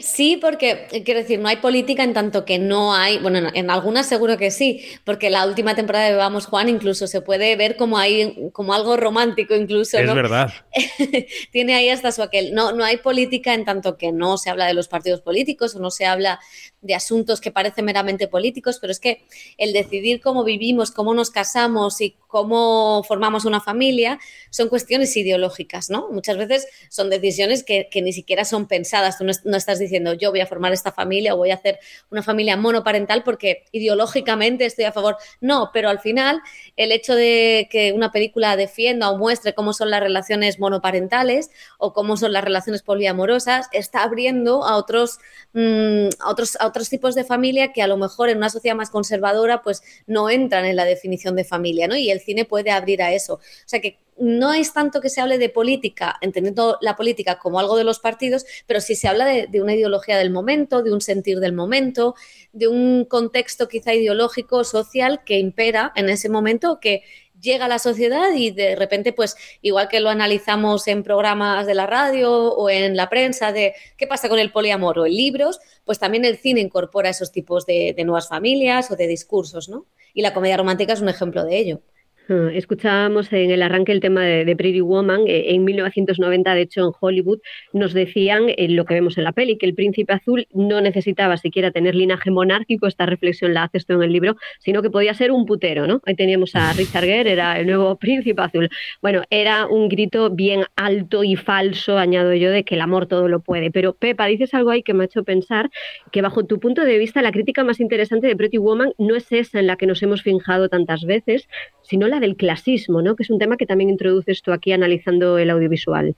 sí, 0.01 0.37
porque 0.39 0.87
quiero 1.03 1.21
decir, 1.21 1.39
no 1.39 1.47
hay 1.47 1.57
política 1.57 2.03
en 2.03 2.13
tanto 2.13 2.45
que 2.45 2.59
no 2.59 2.93
hay, 2.93 3.17
bueno, 3.17 3.49
en 3.53 3.69
algunas 3.69 4.07
seguro 4.07 4.37
que 4.37 4.51
sí, 4.51 4.81
porque 5.03 5.29
la 5.29 5.45
última 5.45 5.75
temporada 5.75 6.05
de 6.05 6.15
Vamos 6.15 6.45
Juan 6.45 6.69
incluso 6.69 7.07
se 7.07 7.21
puede 7.21 7.55
ver 7.55 7.75
como 7.77 7.97
hay 7.97 8.49
como 8.51 8.73
algo 8.73 8.97
romántico 8.97 9.55
incluso. 9.55 9.97
Es 9.97 10.13
verdad. 10.13 10.51
Tiene 11.51 11.75
ahí 11.75 11.89
hasta 11.89 12.11
su 12.11 12.21
aquel. 12.21 12.53
No, 12.53 12.71
no 12.71 12.83
hay 12.83 12.97
política 12.97 13.53
en 13.53 13.65
tanto 13.65 13.97
que 13.97 14.11
no 14.11 14.37
se 14.37 14.49
habla 14.49 14.65
de 14.65 14.73
los 14.73 14.87
partidos 14.87 15.21
políticos 15.21 15.75
o 15.75 15.79
no 15.79 15.91
se 15.91 16.05
habla 16.05 16.39
de 16.87 16.95
asuntos 16.95 17.41
que 17.41 17.51
parecen 17.51 17.85
meramente 17.85 18.27
políticos, 18.27 18.79
pero 18.79 18.91
es 18.91 18.99
que 18.99 19.25
el 19.57 19.73
decidir 19.73 20.21
cómo 20.21 20.43
vivimos, 20.43 20.91
cómo 20.91 21.13
nos 21.13 21.29
casamos 21.29 22.01
y 22.01 22.15
cómo 22.27 23.03
formamos 23.07 23.45
una 23.45 23.61
familia 23.61 24.19
son 24.49 24.69
cuestiones 24.69 25.15
ideológicas, 25.15 25.89
¿no? 25.89 26.09
Muchas 26.09 26.37
veces 26.37 26.67
son 26.89 27.09
decisiones 27.09 27.63
que, 27.63 27.89
ni 27.95 28.13
siquiera 28.13 28.45
son 28.45 28.67
pensadas. 28.67 29.17
Tú 29.17 29.25
no, 29.25 29.57
estás 29.57 29.79
diciendo 29.79 30.13
yo 30.13 30.31
voy 30.31 30.41
a 30.41 30.45
formar 30.45 30.73
esta 30.73 30.91
familia 30.91 31.33
o 31.33 31.37
voy 31.37 31.51
a 31.51 31.55
hacer 31.55 31.79
una 32.11 32.23
familia 32.23 32.57
monoparental 32.57 33.23
porque 33.23 33.65
ideológicamente 33.71 34.65
estoy 34.65 34.85
a 34.85 34.91
favor. 34.91 35.17
No, 35.41 35.71
pero 35.73 35.89
al 35.89 35.99
final 35.99 36.41
el 36.75 36.91
hecho 36.91 37.15
de 37.15 37.67
que 37.71 37.93
una 37.93 38.11
película 38.11 38.55
defienda 38.55 39.09
o 39.09 39.17
muestre 39.17 39.53
cómo 39.53 39.73
son 39.73 39.89
las 39.89 40.01
relaciones 40.01 40.59
monoparentales 40.59 41.49
o 41.77 41.93
cómo 41.93 42.17
son 42.17 42.33
las 42.33 42.43
relaciones 42.43 42.83
poliamorosas 42.83 43.67
está 43.71 44.03
abriendo 44.03 44.63
a 44.63 44.75
otros, 44.77 45.19
mm, 45.53 46.09
a 46.19 46.29
otros, 46.29 46.55
a 46.59 46.67
otros 46.67 46.76
tipos 46.85 47.15
de 47.15 47.23
familia 47.23 47.73
que 47.73 47.81
a 47.81 47.87
lo 47.87 47.97
mejor 47.97 48.29
en 48.29 48.37
una 48.37 48.49
sociedad 48.49 48.75
más 48.75 48.89
conservadora 48.89 49.61
pues 49.61 49.81
no 50.05 50.29
entran 50.29 50.65
en 50.65 50.75
la 50.75 50.85
definición 50.85 51.35
de 51.35 51.43
familia, 51.43 51.87
¿no? 51.87 51.95
Y 51.95 52.11
el 52.11 52.19
cine 52.19 52.45
puede 52.45 52.71
abrir 52.71 53.01
a 53.01 53.13
eso. 53.13 53.35
O 53.35 53.39
sea 53.65 53.81
que 53.81 53.99
no 54.19 54.53
es 54.53 54.73
tanto 54.73 55.01
que 55.01 55.09
se 55.09 55.21
hable 55.21 55.37
de 55.37 55.49
política, 55.49 56.17
entendiendo 56.21 56.77
la 56.81 56.95
política 56.95 57.37
como 57.37 57.59
algo 57.59 57.77
de 57.77 57.83
los 57.83 57.99
partidos, 57.99 58.45
pero 58.65 58.81
sí 58.81 58.95
se 58.95 59.07
habla 59.07 59.25
de, 59.25 59.61
una 59.61 59.75
ideología 59.75 60.17
del 60.17 60.31
momento, 60.31 60.81
de 60.81 60.91
un 60.91 61.01
sentir 61.01 61.39
del 61.39 61.53
momento, 61.53 62.15
de 62.51 62.67
un 62.67 63.05
contexto 63.05 63.67
quizá 63.67 63.93
ideológico, 63.93 64.63
social 64.63 65.21
que 65.25 65.37
impera 65.37 65.91
en 65.95 66.09
ese 66.09 66.29
momento, 66.29 66.79
que 66.79 67.03
llega 67.47 67.65
a 67.65 67.67
la 67.67 67.79
sociedad 67.79 68.31
y 68.35 68.51
de 68.51 68.75
repente, 68.75 69.13
pues 69.13 69.35
igual 69.61 69.87
que 69.87 69.99
lo 69.99 70.09
analizamos 70.09 70.87
en 70.87 71.03
programas 71.03 71.65
de 71.65 71.73
la 71.73 71.87
radio 71.87 72.31
o 72.31 72.69
en 72.69 72.95
la 72.95 73.09
prensa 73.09 73.51
de 73.51 73.73
qué 73.97 74.05
pasa 74.05 74.29
con 74.29 74.37
el 74.37 74.51
poliamor 74.51 74.99
o 74.99 75.05
en 75.05 75.15
libros, 75.15 75.59
pues 75.85 75.97
también 75.97 76.25
el 76.25 76.37
cine 76.37 76.61
incorpora 76.61 77.09
esos 77.09 77.31
tipos 77.31 77.65
de, 77.65 77.93
de 77.95 78.03
nuevas 78.03 78.27
familias 78.27 78.91
o 78.91 78.95
de 78.95 79.07
discursos, 79.07 79.69
¿no? 79.69 79.87
Y 80.13 80.21
la 80.21 80.33
comedia 80.33 80.57
romántica 80.57 80.93
es 80.93 81.01
un 81.01 81.09
ejemplo 81.09 81.43
de 81.43 81.57
ello. 81.57 81.81
Ah, 82.29 82.49
escuchábamos 82.51 83.31
en 83.31 83.51
el 83.51 83.61
arranque 83.61 83.93
el 83.93 84.01
tema 84.01 84.21
de, 84.21 84.55
Pretty 84.57 84.81
Woman. 84.81 85.21
Eh, 85.27 85.53
en 85.53 85.63
1990, 85.63 86.55
de 86.55 86.61
hecho, 86.61 86.81
en 86.81 86.91
Hollywood 86.99 87.39
nos 87.71 87.93
decían 87.93 88.49
eh, 88.49 88.67
lo 88.67 88.83
que 88.83 88.95
vemos 88.95 89.17
en 89.17 89.23
la 89.23 89.31
peli, 89.31 89.57
que 89.57 89.65
el 89.65 89.73
príncipe 89.73 90.11
azul 90.11 90.45
no 90.53 90.81
necesitaba 90.81 91.37
siquiera 91.37 91.71
tener 91.71 91.95
linaje 91.95 92.29
monárquico, 92.29 92.87
esta 92.87 93.05
reflexión 93.05 93.53
la 93.53 93.63
haces 93.63 93.85
tú 93.85 93.93
en 93.93 94.03
el 94.03 94.11
libro, 94.11 94.35
sino 94.59 94.81
que 94.81 94.89
podía 94.89 95.13
ser 95.13 95.31
un 95.31 95.45
putero, 95.45 95.87
¿no? 95.87 96.01
Ahí 96.05 96.15
teníamos 96.15 96.53
a 96.55 96.73
Richard 96.73 97.05
Gere, 97.05 97.31
era 97.31 97.59
el 97.59 97.65
nuevo 97.65 97.95
príncipe 97.99 98.41
azul. 98.41 98.69
Bueno, 99.01 99.23
era 99.29 99.65
un 99.67 99.87
grito 99.87 100.29
bien 100.29 100.65
alto 100.75 101.23
y 101.23 101.37
falso, 101.37 101.97
añado 101.97 102.33
yo, 102.33 102.51
de 102.51 102.65
que 102.65 102.75
el 102.75 102.81
amor 102.81 103.05
todo 103.07 103.29
lo 103.29 103.39
puede. 103.39 103.71
Pero 103.71 103.93
Pepa, 103.93 104.25
dices 104.25 104.53
algo 104.53 104.71
ahí 104.71 104.83
que 104.83 104.93
me 104.93 105.03
ha 105.03 105.05
hecho 105.05 105.23
pensar 105.23 105.69
que 106.11 106.21
bajo 106.21 106.45
tu 106.45 106.59
punto 106.59 106.83
de 106.83 106.97
vista 106.97 107.21
la 107.21 107.31
crítica 107.31 107.63
más 107.63 107.79
interesante 107.79 108.27
de 108.27 108.35
Pretty 108.35 108.57
Woman 108.57 108.91
no 108.97 109.15
es 109.15 109.31
esa 109.31 109.59
en 109.59 109.67
la 109.67 109.77
que 109.77 109.87
nos 109.87 110.03
hemos 110.03 110.23
finjado 110.23 110.67
tantas 110.67 111.05
veces, 111.05 111.47
sino 111.83 112.07
la 112.07 112.16
del 112.19 112.35
clasismo, 112.35 113.01
¿no? 113.01 113.15
que 113.15 113.23
es 113.23 113.29
un 113.29 113.39
tema 113.39 113.57
que 113.57 113.65
también 113.65 113.89
introduces 113.89 114.41
tú 114.41 114.51
aquí 114.51 114.71
analizando 114.71 115.37
el 115.37 115.49
audiovisual. 115.49 116.15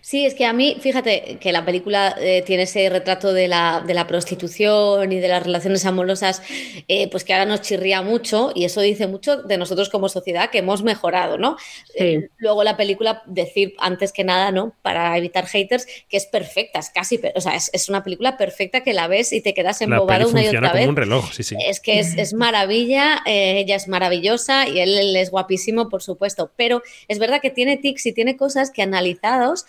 Sí, 0.00 0.26
es 0.26 0.34
que 0.34 0.44
a 0.44 0.52
mí, 0.52 0.76
fíjate 0.80 1.38
que 1.40 1.52
la 1.52 1.64
película 1.64 2.14
eh, 2.18 2.42
tiene 2.42 2.64
ese 2.64 2.88
retrato 2.88 3.32
de 3.32 3.48
la, 3.48 3.82
de 3.86 3.94
la, 3.94 4.06
prostitución 4.06 5.12
y 5.12 5.20
de 5.20 5.28
las 5.28 5.42
relaciones 5.42 5.86
amorosas, 5.86 6.42
eh, 6.88 7.08
pues 7.08 7.24
que 7.24 7.32
ahora 7.32 7.46
nos 7.46 7.62
chirría 7.62 8.02
mucho 8.02 8.52
y 8.54 8.64
eso 8.64 8.80
dice 8.80 9.06
mucho 9.06 9.42
de 9.42 9.56
nosotros 9.58 9.88
como 9.88 10.08
sociedad 10.08 10.50
que 10.50 10.58
hemos 10.58 10.82
mejorado, 10.82 11.38
¿no? 11.38 11.56
Eh, 11.94 12.28
luego 12.38 12.64
la 12.64 12.76
película, 12.76 13.22
decir 13.26 13.74
antes 13.78 14.12
que 14.12 14.24
nada, 14.24 14.50
¿no? 14.50 14.74
Para 14.82 15.16
evitar 15.16 15.46
haters, 15.46 15.86
que 16.08 16.16
es 16.16 16.26
perfecta, 16.26 16.78
es 16.80 16.90
casi, 16.90 17.20
o 17.34 17.40
sea, 17.40 17.54
es, 17.54 17.88
una 17.88 18.04
película 18.04 18.36
perfecta 18.36 18.82
que 18.82 18.92
la 18.92 19.06
ves 19.08 19.32
y 19.32 19.40
te 19.40 19.54
quedas 19.54 19.80
embobado 19.82 20.28
una 20.28 20.42
y 20.42 20.48
otra 20.48 20.72
vez. 20.72 20.88
un 20.88 20.96
reloj, 20.96 21.32
sí, 21.32 21.42
sí. 21.42 21.56
Es 21.66 21.80
que 21.80 21.98
es, 21.98 22.34
maravilla, 22.34 23.22
ella 23.26 23.76
es 23.76 23.88
maravillosa 23.88 24.68
y 24.68 24.80
él, 24.80 24.98
él 24.98 25.16
es 25.16 25.30
guapísimo, 25.30 25.88
por 25.88 26.02
supuesto, 26.02 26.52
pero 26.56 26.82
es 27.08 27.18
verdad 27.18 27.40
que 27.40 27.50
tiene 27.50 27.76
tics 27.76 28.06
y 28.06 28.12
tiene 28.12 28.36
cosas 28.36 28.70
que 28.70 28.82
analizados 28.82 29.66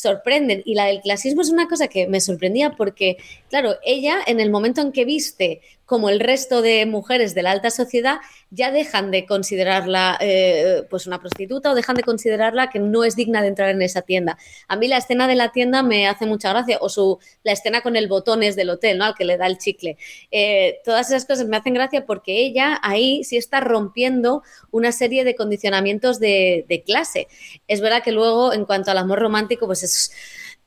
sorprenden. 0.00 0.62
Y 0.64 0.74
la 0.74 0.86
del 0.86 1.00
clasismo 1.00 1.42
es 1.42 1.50
una 1.50 1.68
cosa 1.68 1.88
que 1.88 2.06
me 2.06 2.20
sorprendía 2.20 2.70
porque, 2.70 3.16
claro, 3.48 3.76
ella 3.84 4.18
en 4.26 4.40
el 4.40 4.50
momento 4.50 4.80
en 4.80 4.92
que 4.92 5.04
viste 5.04 5.60
como 5.90 6.08
el 6.08 6.20
resto 6.20 6.62
de 6.62 6.86
mujeres 6.86 7.34
de 7.34 7.42
la 7.42 7.50
alta 7.50 7.68
sociedad, 7.68 8.18
ya 8.50 8.70
dejan 8.70 9.10
de 9.10 9.26
considerarla 9.26 10.16
eh, 10.20 10.84
pues 10.88 11.08
una 11.08 11.18
prostituta 11.18 11.72
o 11.72 11.74
dejan 11.74 11.96
de 11.96 12.04
considerarla 12.04 12.70
que 12.70 12.78
no 12.78 13.02
es 13.02 13.16
digna 13.16 13.42
de 13.42 13.48
entrar 13.48 13.70
en 13.70 13.82
esa 13.82 14.02
tienda. 14.02 14.38
A 14.68 14.76
mí 14.76 14.86
la 14.86 14.98
escena 14.98 15.26
de 15.26 15.34
la 15.34 15.50
tienda 15.50 15.82
me 15.82 16.06
hace 16.06 16.26
mucha 16.26 16.50
gracia, 16.50 16.78
o 16.80 16.88
su, 16.88 17.18
la 17.42 17.50
escena 17.50 17.80
con 17.80 17.96
el 17.96 18.06
botones 18.06 18.54
del 18.54 18.70
hotel, 18.70 18.98
¿no? 18.98 19.04
Al 19.04 19.16
que 19.16 19.24
le 19.24 19.36
da 19.36 19.48
el 19.48 19.58
chicle. 19.58 19.98
Eh, 20.30 20.78
todas 20.84 21.08
esas 21.10 21.24
cosas 21.24 21.48
me 21.48 21.56
hacen 21.56 21.74
gracia 21.74 22.06
porque 22.06 22.38
ella 22.38 22.78
ahí 22.84 23.24
sí 23.24 23.36
está 23.36 23.58
rompiendo 23.58 24.44
una 24.70 24.92
serie 24.92 25.24
de 25.24 25.34
condicionamientos 25.34 26.20
de, 26.20 26.66
de 26.68 26.84
clase. 26.84 27.26
Es 27.66 27.80
verdad 27.80 28.04
que 28.04 28.12
luego, 28.12 28.52
en 28.52 28.64
cuanto 28.64 28.92
al 28.92 28.98
amor 28.98 29.18
romántico, 29.18 29.66
pues 29.66 29.82
es 29.82 29.89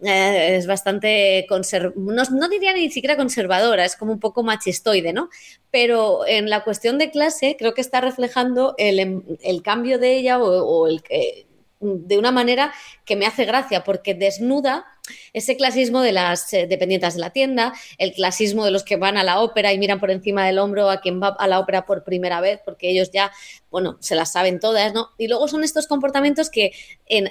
eh, 0.03 0.57
es 0.57 0.67
bastante 0.67 1.45
conservadora, 1.47 2.25
no, 2.31 2.49
diría 2.49 2.73
ni 2.73 2.91
siquiera 2.91 3.15
conservadora, 3.15 3.86
es 3.86 3.95
como 3.95 4.12
un 4.12 4.19
poco 4.19 4.43
machistoide, 4.43 5.13
¿no? 5.13 5.29
Pero 5.71 6.27
en 6.27 6.49
la 6.49 6.63
cuestión 6.63 6.97
de 6.97 7.09
clase 7.12 7.55
creo 7.57 7.73
que 7.73 7.81
está 7.81 8.01
reflejando 8.01 8.75
el, 8.77 8.99
em, 8.99 9.23
cambio 9.63 9.99
de 9.99 10.17
ella 10.17 10.39
o, 10.39 10.88
el 10.88 11.01
que 11.03 11.47
de 11.79 12.17
una 12.17 12.31
manera 12.31 12.73
que 13.05 13.15
me 13.15 13.25
hace 13.25 13.45
gracia 13.45 13.83
porque 13.83 14.13
desnuda 14.13 14.86
ese 15.34 15.58
clasismo 15.58 16.02
de 16.02 16.13
las 16.13 16.54
eh, 16.54 16.66
dependientes 16.68 17.16
de 17.16 17.20
la 17.20 17.32
tienda, 17.32 17.74
el 17.98 18.13
clasismo 18.13 18.63
de 18.63 18.72
los 18.72 18.84
que 18.84 18.96
van 18.96 19.18
a 19.18 19.24
la 19.24 19.42
ópera 19.42 19.74
y 19.74 19.78
miran 19.78 20.00
por 20.00 20.12
encima 20.12 20.46
del 20.46 20.60
hombro 20.60 20.89
a 20.89 21.02
quien 21.02 21.22
va 21.22 21.36
a 21.38 21.48
la 21.48 21.60
ópera 21.60 21.86
por 21.86 22.04
primera 22.04 22.39
vez, 22.39 22.62
porque 22.63 22.89
ellos 22.89 23.12
ya, 23.12 23.32
bueno, 23.70 23.98
se 24.00 24.16
las 24.16 24.32
saben 24.32 24.60
todas, 24.60 24.94
¿no? 24.94 25.10
Y 25.18 25.28
luego 25.28 25.48
son 25.48 25.63
estos 25.63 25.88
comportamientos 25.88 26.50
que 26.50 26.72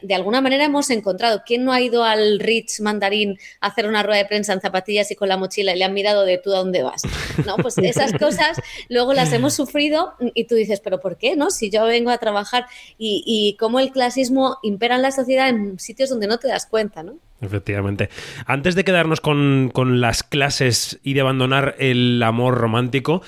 de 0.03 0.15
alguna 0.15 0.41
manera 0.41 0.65
hemos 0.65 0.91
encontrado. 0.91 1.43
¿Quién 1.47 1.65
no 1.65 1.73
ha 1.73 1.81
ido 1.81 2.05
al 2.05 2.41
Rich 2.41 2.81
Mandarín 2.81 3.39
a 3.61 3.69
hacer 3.69 3.87
una 3.87 4.03
rueda 4.03 4.19
de 4.19 4.29
prensa 4.29 4.53
en 4.53 4.61
zapatillas 4.61 5.11
y 5.11 5.17
con 5.17 5.29
la 5.29 5.37
mochila 5.37 5.75
y 5.75 5.79
le 5.79 5.85
han 5.85 5.95
mirado 5.95 6.25
de 6.25 6.39
tú 6.39 6.53
a 6.53 6.59
dónde 6.59 6.83
vas? 6.83 7.03
No, 7.47 7.57
pues 7.57 7.79
esas 7.79 8.13
cosas 8.13 8.61
luego 8.89 9.15
las 9.15 9.33
hemos 9.33 9.55
sufrido 9.55 10.15
y 10.35 10.45
tú 10.45 10.55
dices, 10.55 10.81
¿pero 10.81 11.01
por 11.01 11.17
qué? 11.17 11.37
¿No? 11.37 11.51
Si 11.51 11.71
yo 11.71 11.85
vengo 11.85 12.11
a 12.11 12.19
trabajar 12.19 12.67
y, 12.99 13.23
y 13.27 13.57
cómo 13.57 13.81
el 13.81 13.91
clasismo 13.91 14.59
impera 14.63 14.97
en 14.97 15.03
la 15.03 15.11
sociedad 15.11 15.49
en 15.49 15.79
sitios 15.79 16.11
donde 16.11 16.27
no 16.27 16.39
te 16.39 16.49
das 16.49 16.67
cuenta, 16.67 17.03
¿no? 17.03 17.19
Efectivamente. 17.43 18.09
Antes 18.47 18.77
de 18.77 18.85
quedarnos 18.85 19.21
con, 19.21 19.73
las 20.01 20.23
clases 20.23 21.01
y 21.03 21.15
de 21.15 21.21
abandonar 21.21 21.75
el 21.79 22.23
amor 22.23 22.55
romántico, 22.55 23.21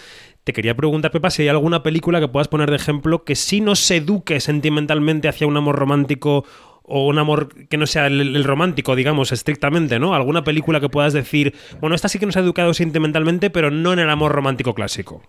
te 0.45 0.53
quería 0.53 0.77
preguntar, 0.77 1.11
Pepa, 1.11 1.31
si 1.31 1.43
hay 1.43 1.49
alguna 1.49 1.83
película 1.83 2.21
que 2.21 2.29
puedas 2.29 2.49
poner 2.49 2.71
de 2.71 2.77
ejemplo 2.77 3.25
que 3.25 3.35
sí 3.35 3.61
nos 3.61 3.91
eduque 3.91 4.39
sentimentalmente 4.41 5.29
hacia 5.29 5.47
un 5.49 5.57
amor 5.57 5.77
romántico 5.77 6.45
o 6.85 7.09
un 7.09 7.19
amor 7.19 7.67
que 7.67 7.77
no 7.77 7.87
sea 7.87 8.07
el, 8.07 8.45
romántico, 8.45 8.95
digamos, 8.95 9.33
estrictamente, 9.33 9.99
¿no? 9.99 10.15
Alguna 10.15 10.45
película 10.45 10.81
que 10.81 10.89
puedas 10.89 11.13
decir, 11.13 11.55
bueno, 11.81 11.97
esta 11.97 12.09
sí 12.09 12.19
que 12.19 12.27
nos 12.27 12.37
ha 12.37 12.41
educado 12.41 12.73
sentimentalmente, 12.73 13.51
pero 13.51 13.71
no 13.71 13.93
en 13.95 13.99
el 13.99 14.11
amor 14.11 14.33
romántico 14.33 14.75
clásico. 14.75 15.23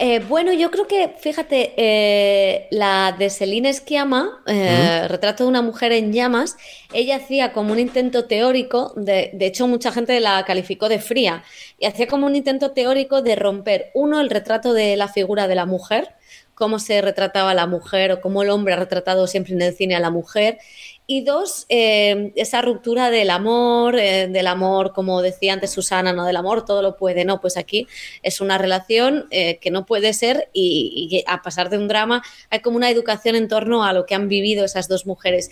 Eh, 0.00 0.18
bueno, 0.28 0.52
yo 0.52 0.72
creo 0.72 0.88
que, 0.88 1.14
fíjate, 1.20 1.72
eh, 1.76 2.66
la 2.72 3.14
de 3.16 3.30
Celine 3.30 3.72
Schiama, 3.72 4.42
eh, 4.46 5.06
Retrato 5.08 5.44
de 5.44 5.48
una 5.48 5.62
mujer 5.62 5.92
en 5.92 6.12
llamas, 6.12 6.56
ella 6.92 7.16
hacía 7.16 7.52
como 7.52 7.72
un 7.72 7.78
intento 7.78 8.24
teórico, 8.24 8.92
de, 8.96 9.30
de, 9.32 9.46
hecho 9.46 9.68
mucha 9.68 9.92
gente 9.92 10.18
la 10.18 10.44
calificó 10.44 10.88
de 10.88 10.98
fría, 10.98 11.44
y 11.78 11.86
hacía 11.86 12.08
como 12.08 12.26
un 12.26 12.34
intento 12.34 12.72
teórico 12.72 13.22
de 13.22 13.36
romper, 13.36 13.92
uno, 13.94 14.20
el 14.20 14.30
retrato 14.30 14.72
de 14.72 14.96
la 14.96 15.06
figura 15.06 15.46
de 15.46 15.54
la 15.54 15.64
mujer, 15.64 16.08
cómo 16.54 16.78
se 16.78 17.00
retrataba 17.00 17.50
a 17.50 17.54
la 17.54 17.66
mujer 17.66 18.12
o 18.12 18.20
cómo 18.20 18.42
el 18.42 18.50
hombre 18.50 18.74
ha 18.74 18.76
retratado 18.76 19.26
siempre 19.26 19.54
en 19.54 19.62
el 19.62 19.74
cine 19.74 19.94
a 19.96 20.00
la 20.00 20.10
mujer. 20.10 20.58
Y 21.06 21.22
dos, 21.22 21.66
eh, 21.68 22.32
esa 22.34 22.62
ruptura 22.62 23.10
del 23.10 23.28
amor, 23.28 23.98
eh, 23.98 24.26
del 24.26 24.46
amor, 24.46 24.94
como 24.94 25.20
decía 25.20 25.52
antes 25.52 25.70
Susana, 25.70 26.14
no 26.14 26.24
del 26.24 26.36
amor, 26.36 26.64
todo 26.64 26.80
lo 26.80 26.96
puede, 26.96 27.26
no, 27.26 27.42
pues 27.42 27.58
aquí 27.58 27.86
es 28.22 28.40
una 28.40 28.56
relación 28.56 29.26
eh, 29.30 29.58
que 29.58 29.70
no 29.70 29.84
puede 29.84 30.14
ser 30.14 30.48
y, 30.54 31.08
y, 31.10 31.24
a 31.26 31.42
pasar 31.42 31.68
de 31.68 31.76
un 31.76 31.88
drama 31.88 32.22
hay 32.48 32.60
como 32.60 32.78
una 32.78 32.88
educación 32.88 33.36
en 33.36 33.48
torno 33.48 33.84
a 33.84 33.92
lo 33.92 34.06
que 34.06 34.14
han 34.14 34.28
vivido 34.28 34.64
esas 34.64 34.88
dos 34.88 35.04
mujeres. 35.04 35.50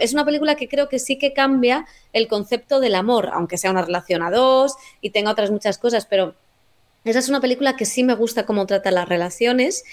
Es 0.00 0.14
una 0.14 0.24
película 0.24 0.54
que 0.54 0.66
creo 0.66 0.88
que 0.88 0.98
sí 0.98 1.18
que 1.18 1.34
cambia 1.34 1.84
el 2.14 2.26
concepto 2.26 2.80
del 2.80 2.94
amor, 2.94 3.28
aunque 3.34 3.58
sea 3.58 3.70
una 3.72 3.82
relación 3.82 4.22
a 4.22 4.30
dos 4.30 4.76
y 5.02 5.10
tenga 5.10 5.30
otras 5.30 5.50
muchas 5.50 5.76
cosas, 5.76 6.06
pero 6.06 6.36
esa 7.04 7.18
es 7.18 7.30
una 7.30 7.40
película 7.40 7.76
que 7.76 7.86
sí 7.86 8.04
me 8.04 8.14
gusta 8.14 8.44
cómo 8.44 8.66
trata 8.66 8.90
las 8.90 9.08
relaciones. 9.08 9.84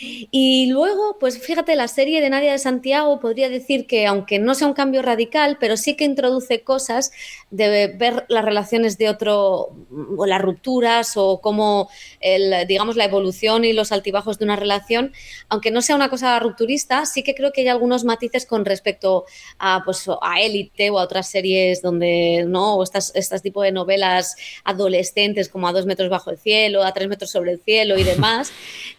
Y 0.00 0.66
luego, 0.66 1.16
pues 1.18 1.38
fíjate, 1.38 1.74
la 1.74 1.88
serie 1.88 2.20
de 2.20 2.30
Nadia 2.30 2.52
de 2.52 2.58
Santiago 2.58 3.18
podría 3.18 3.48
decir 3.48 3.86
que, 3.86 4.06
aunque 4.06 4.38
no 4.38 4.54
sea 4.54 4.68
un 4.68 4.74
cambio 4.74 5.02
radical, 5.02 5.56
pero 5.58 5.76
sí 5.76 5.96
que 5.96 6.04
introduce 6.04 6.62
cosas 6.62 7.10
de 7.50 7.88
ver 7.88 8.24
las 8.28 8.44
relaciones 8.44 8.98
de 8.98 9.08
otro, 9.08 9.74
o 10.16 10.26
las 10.26 10.40
rupturas, 10.40 11.16
o 11.16 11.40
cómo, 11.40 11.88
el, 12.20 12.66
digamos, 12.68 12.94
la 12.94 13.06
evolución 13.06 13.64
y 13.64 13.72
los 13.72 13.90
altibajos 13.90 14.38
de 14.38 14.44
una 14.44 14.56
relación, 14.56 15.12
aunque 15.48 15.72
no 15.72 15.82
sea 15.82 15.96
una 15.96 16.08
cosa 16.08 16.38
rupturista, 16.38 17.04
sí 17.04 17.24
que 17.24 17.34
creo 17.34 17.52
que 17.52 17.62
hay 17.62 17.68
algunos 17.68 18.04
matices 18.04 18.46
con 18.46 18.64
respecto 18.64 19.24
a, 19.58 19.82
pues, 19.84 20.06
a 20.22 20.40
Élite 20.40 20.90
o 20.90 21.00
a 21.00 21.02
otras 21.02 21.28
series 21.28 21.82
donde, 21.82 22.44
¿no? 22.46 22.76
O 22.76 22.84
estas, 22.84 23.12
estas 23.16 23.42
tipo 23.42 23.62
de 23.62 23.72
novelas 23.72 24.36
adolescentes 24.62 25.48
como 25.48 25.66
A 25.66 25.72
dos 25.72 25.86
metros 25.86 26.10
bajo 26.10 26.30
el 26.30 26.38
cielo, 26.44 26.84
a 26.84 26.92
tres 26.92 27.08
metros 27.08 27.30
sobre 27.30 27.50
el 27.50 27.60
cielo 27.60 27.98
y 27.98 28.04
demás, 28.04 28.52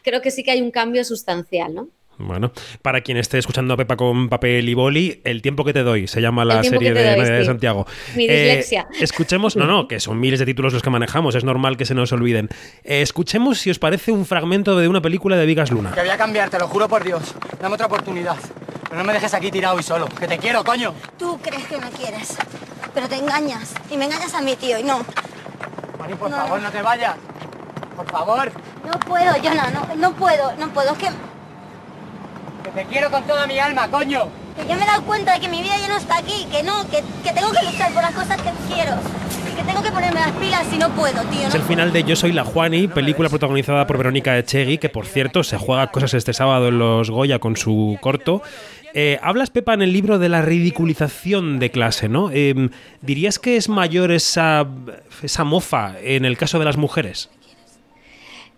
creo 0.04 0.22
que 0.22 0.32
sí 0.32 0.44
que 0.44 0.52
hay 0.52 0.62
un 0.62 0.72
cambio 0.72 1.06
sustancial, 1.06 1.74
¿no? 1.74 1.88
Bueno, 2.18 2.52
para 2.82 3.02
quien 3.02 3.18
esté 3.18 3.38
escuchando 3.38 3.74
a 3.74 3.78
Pepa 3.78 3.98
con 3.98 4.30
papel 4.30 4.68
y 4.70 4.74
boli, 4.74 5.22
El 5.24 5.42
tiempo 5.42 5.66
que 5.66 5.74
te 5.74 5.84
doy 5.84 6.08
se 6.08 6.22
llama 6.22 6.46
la 6.46 6.64
serie 6.64 6.94
de, 6.94 7.16
doy, 7.16 7.30
de, 7.30 7.46
Santiago. 7.46 7.86
Mi 8.16 8.28
dislexia. 8.28 8.88
Eh, 8.94 9.04
escuchemos, 9.04 9.56
no, 9.56 9.66
no, 9.66 9.88
que 9.88 10.00
son 10.00 10.20
miles 10.20 10.40
de 10.40 10.46
títulos 10.46 10.74
los 10.74 10.82
que 10.82 10.90
manejamos, 10.90 11.36
es 11.36 11.44
normal 11.44 11.78
que 11.78 11.86
se 11.86 11.94
nos 11.94 12.12
olviden. 12.14 12.50
Eh, 12.84 13.02
escuchemos 13.02 13.60
si 13.60 13.70
os 13.70 13.80
parece 13.80 14.12
un 14.12 14.26
fragmento 14.26 14.78
de 14.78 14.88
una 14.88 15.02
película 15.02 15.36
de 15.36 15.46
Vigas 15.46 15.72
Luna. 15.72 15.92
Que 15.94 16.02
voy 16.02 16.10
a 16.10 16.18
cambiar, 16.18 16.50
te 16.50 16.58
lo 16.58 16.68
juro 16.68 16.88
por 16.88 17.04
Dios. 17.04 17.36
Dame 17.60 17.76
otra 17.76 17.88
oportunidad. 17.88 18.38
Pero 18.84 18.98
no 18.98 19.04
me 19.04 19.14
dejes 19.14 19.34
aquí 19.34 19.52
tirado 19.52 19.78
y 19.80 19.84
solo. 19.84 20.08
Que 20.08 20.28
te 20.28 20.38
quiero, 20.38 20.64
coño. 20.64 20.94
Tú 21.20 21.38
crees 21.42 21.66
que 21.66 21.78
me 21.78 21.90
quieres, 21.90 22.38
pero 22.94 23.10
te 23.10 23.16
engañas. 23.16 23.74
Y 23.92 23.98
me 23.98 24.06
engañas 24.06 24.34
a 24.34 24.42
mi 24.42 24.56
tío 24.56 24.80
y 24.80 24.84
no. 24.84 25.06
Mari, 26.00 26.14
por 26.16 26.30
no, 26.30 26.38
favor, 26.38 26.62
no 26.62 26.72
te 26.72 26.82
vayas. 26.82 27.16
Por 27.96 28.10
favor. 28.10 28.52
No 28.86 29.00
puedo, 29.00 29.36
yo 29.38 29.54
no, 29.54 29.70
no, 29.72 29.96
no 29.96 30.14
puedo, 30.14 30.54
no 30.58 30.70
puedo. 30.70 30.92
Es 30.94 30.98
que 30.98 31.10
que 32.66 32.72
te 32.72 32.86
quiero 32.86 33.12
con 33.12 33.24
toda 33.24 33.46
mi 33.46 33.60
alma, 33.60 33.88
coño. 33.90 34.28
Que 34.56 34.68
yo 34.68 34.76
me 34.76 34.84
he 34.84 34.88
dado 34.88 35.04
cuenta 35.04 35.34
de 35.34 35.40
que 35.40 35.50
mi 35.50 35.62
vida 35.62 35.78
ya 35.80 35.88
no 35.88 35.98
está 35.98 36.18
aquí, 36.18 36.48
que 36.52 36.64
no, 36.64 36.84
que, 36.90 37.04
que 37.24 37.32
tengo 37.32 37.52
que 37.52 37.64
luchar 37.64 37.92
por 37.94 38.02
las 38.02 38.14
cosas 38.14 38.42
que 38.42 38.50
quiero. 38.74 38.94
Que 39.56 39.64
tengo 39.64 39.82
que 39.82 39.92
ponerme 39.92 40.20
las 40.20 40.32
pilas 40.32 40.66
si 40.70 40.78
no 40.78 40.90
puedo, 40.90 41.22
tío. 41.24 41.44
No 41.44 41.48
es 41.48 41.56
el 41.56 41.62
final 41.62 41.94
de 41.94 42.04
Yo 42.04 42.16
soy 42.16 42.34
la 42.34 42.44
Juani, 42.44 42.88
película 42.88 43.30
protagonizada 43.30 43.88
por 43.88 43.98
Verónica 43.98 44.38
Echegui, 44.38 44.80
que 44.80 44.90
por 44.90 45.06
cierto 45.06 45.44
se 45.44 45.58
juega 45.58 45.92
cosas 45.92 46.14
este 46.14 46.34
sábado 46.34 46.68
en 46.68 46.80
los 46.80 47.10
Goya 47.10 47.40
con 47.40 47.56
su 47.56 47.98
corto. 48.02 48.42
Eh, 48.94 49.20
hablas, 49.22 49.50
Pepa, 49.50 49.74
en 49.74 49.82
el 49.82 49.94
libro 49.94 50.20
de 50.20 50.30
la 50.30 50.42
ridiculización 50.42 51.60
de 51.60 51.70
clase, 51.70 52.10
¿no? 52.10 52.32
Eh, 52.32 52.70
¿Dirías 53.02 53.40
que 53.40 53.58
es 53.58 53.70
mayor 53.70 54.12
esa, 54.12 54.66
esa 55.22 55.44
mofa 55.44 55.96
en 56.02 56.26
el 56.26 56.38
caso 56.38 56.60
de 56.60 56.66
las 56.66 56.78
mujeres? 56.78 57.30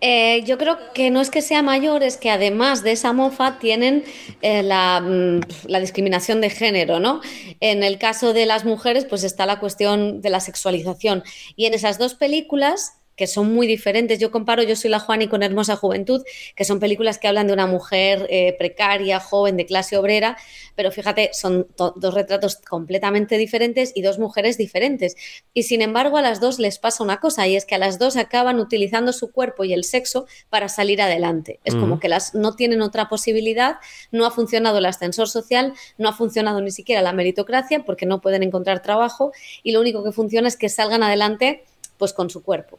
Eh, 0.00 0.44
yo 0.44 0.58
creo 0.58 0.78
que 0.94 1.10
no 1.10 1.20
es 1.20 1.30
que 1.30 1.42
sea 1.42 1.62
mayor, 1.62 2.02
es 2.02 2.16
que 2.16 2.30
además 2.30 2.82
de 2.84 2.92
esa 2.92 3.12
mofa 3.12 3.58
tienen 3.58 4.04
eh, 4.42 4.62
la, 4.62 5.00
mm, 5.00 5.40
la, 5.66 5.80
discriminación 5.80 6.40
de 6.40 6.50
género, 6.50 7.00
¿no? 7.00 7.20
En 7.60 7.82
el 7.82 7.98
caso 7.98 8.32
de 8.32 8.46
las 8.46 8.64
mujeres, 8.64 9.04
pues 9.04 9.24
está 9.24 9.44
la 9.44 9.58
cuestión 9.58 10.20
de 10.20 10.30
la 10.30 10.40
sexualización. 10.40 11.24
Y 11.56 11.66
en 11.66 11.74
esas 11.74 11.98
dos 11.98 12.14
películas 12.14 12.97
que 13.18 13.26
son 13.26 13.52
muy 13.52 13.66
diferentes. 13.66 14.18
Yo 14.20 14.30
comparo 14.30 14.62
Yo 14.62 14.76
soy 14.76 14.90
la 14.90 15.00
Juani 15.00 15.26
con 15.26 15.42
Hermosa 15.42 15.76
Juventud, 15.76 16.22
que 16.54 16.64
son 16.64 16.78
películas 16.78 17.18
que 17.18 17.26
hablan 17.26 17.48
de 17.48 17.52
una 17.52 17.66
mujer 17.66 18.26
eh, 18.30 18.54
precaria, 18.56 19.18
joven, 19.18 19.56
de 19.56 19.66
clase 19.66 19.98
obrera, 19.98 20.38
pero 20.76 20.92
fíjate, 20.92 21.30
son 21.32 21.66
dos 21.76 22.14
retratos 22.14 22.56
completamente 22.56 23.36
diferentes 23.36 23.92
y 23.94 24.02
dos 24.02 24.20
mujeres 24.20 24.56
diferentes. 24.56 25.16
Y 25.52 25.64
sin 25.64 25.82
embargo, 25.82 26.16
a 26.16 26.22
las 26.22 26.40
dos 26.40 26.60
les 26.60 26.78
pasa 26.78 27.02
una 27.02 27.18
cosa, 27.18 27.48
y 27.48 27.56
es 27.56 27.64
que 27.64 27.74
a 27.74 27.78
las 27.78 27.98
dos 27.98 28.16
acaban 28.16 28.60
utilizando 28.60 29.12
su 29.12 29.32
cuerpo 29.32 29.64
y 29.64 29.72
el 29.72 29.82
sexo 29.82 30.26
para 30.48 30.68
salir 30.68 31.02
adelante. 31.02 31.58
Es 31.64 31.74
como 31.74 31.98
que 31.98 32.08
las 32.08 32.36
no 32.36 32.54
tienen 32.54 32.82
otra 32.82 33.08
posibilidad, 33.08 33.78
no 34.12 34.26
ha 34.26 34.30
funcionado 34.30 34.78
el 34.78 34.86
ascensor 34.86 35.28
social, 35.28 35.74
no 35.98 36.08
ha 36.08 36.12
funcionado 36.12 36.60
ni 36.60 36.70
siquiera 36.70 37.02
la 37.02 37.12
meritocracia 37.12 37.84
porque 37.84 38.06
no 38.06 38.20
pueden 38.20 38.44
encontrar 38.44 38.80
trabajo 38.80 39.32
y 39.64 39.72
lo 39.72 39.80
único 39.80 40.04
que 40.04 40.12
funciona 40.12 40.46
es 40.46 40.56
que 40.56 40.68
salgan 40.68 41.02
adelante 41.02 41.64
pues 41.98 42.12
con 42.12 42.30
su 42.30 42.42
cuerpo. 42.42 42.78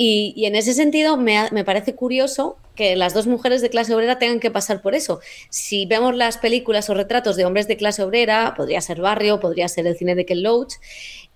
Y, 0.00 0.32
y 0.36 0.46
en 0.46 0.54
ese 0.54 0.74
sentido 0.74 1.16
me, 1.16 1.48
me, 1.50 1.64
parece 1.64 1.96
curioso 1.96 2.56
que 2.76 2.94
las 2.94 3.14
dos 3.14 3.26
mujeres 3.26 3.62
de 3.62 3.68
clase 3.68 3.92
obrera 3.92 4.20
tengan 4.20 4.38
que 4.38 4.48
pasar 4.48 4.80
por 4.80 4.94
eso. 4.94 5.18
Si 5.50 5.86
vemos 5.86 6.14
las 6.14 6.38
películas 6.38 6.88
o 6.88 6.94
retratos 6.94 7.34
de 7.34 7.44
hombres 7.44 7.66
de 7.66 7.76
clase 7.76 8.04
obrera, 8.04 8.54
podría 8.56 8.80
ser 8.80 9.00
Barrio, 9.00 9.40
podría 9.40 9.66
ser 9.66 9.88
el 9.88 9.96
cine 9.96 10.14
de 10.14 10.24
Ken 10.24 10.40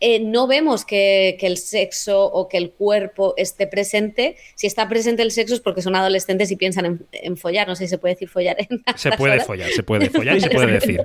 eh, 0.05 0.19
no 0.19 0.49
vemos 0.49 0.85
que, 0.85 1.37
que, 1.39 1.47
el 1.47 1.59
sexo 1.59 2.25
o 2.25 2.49
que 2.49 2.57
el 2.57 2.73
cuerpo 2.73 3.35
esté 3.37 3.69
presente. 3.69 4.37
Si 4.57 4.67
está 4.67 4.89
presente 4.89 5.23
el 5.23 5.31
sexo 5.31 5.55
es 5.55 5.61
porque 5.61 5.81
son 5.81 5.95
adolescentes 5.95 6.51
y 6.51 6.57
piensan 6.57 6.87
en, 6.87 7.07
en 7.13 7.37
follar. 7.37 7.69
No 7.69 7.77
sé 7.77 7.85
si 7.85 7.91
se 7.91 7.99
puede 7.99 8.15
decir 8.15 8.29
follar. 8.29 8.57
En 8.59 8.83
se 8.97 9.13
puede 9.13 9.35
horas. 9.35 9.47
follar, 9.47 9.71
se 9.71 9.85
puede 9.85 10.11
follar 10.11 10.39
y 10.39 10.41
se 10.41 10.51
puede 10.51 10.73
decir. 10.73 11.05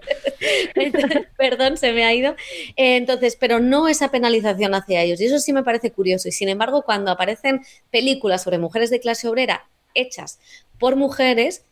Perdón, 1.37 1.77
se 1.77 1.91
me 1.93 2.05
ha 2.05 2.13
ido. 2.15 2.31
Eh, 2.75 2.95
entonces, 2.95 3.37
pero 3.39 3.59
no 3.59 3.87
esa 3.87 4.09
penalización 4.09 4.73
hacia 4.73 5.03
ellos. 5.03 5.21
Y 5.21 5.25
eso 5.25 5.37
sí 5.37 5.53
me 5.53 5.61
parece 5.61 5.91
curioso. 5.91 6.27
Y 6.27 6.31
sin 6.31 6.49
embargo, 6.49 6.81
cuando 6.81 7.11
aparecen 7.11 7.61
películas 7.91 8.41
sobre 8.41 8.57
mujeres 8.57 8.89
de 8.89 8.99
clase 8.99 9.27
obrera 9.27 9.67
hechas 9.93 10.39
por 10.79 10.95
mujeres, 10.95 11.65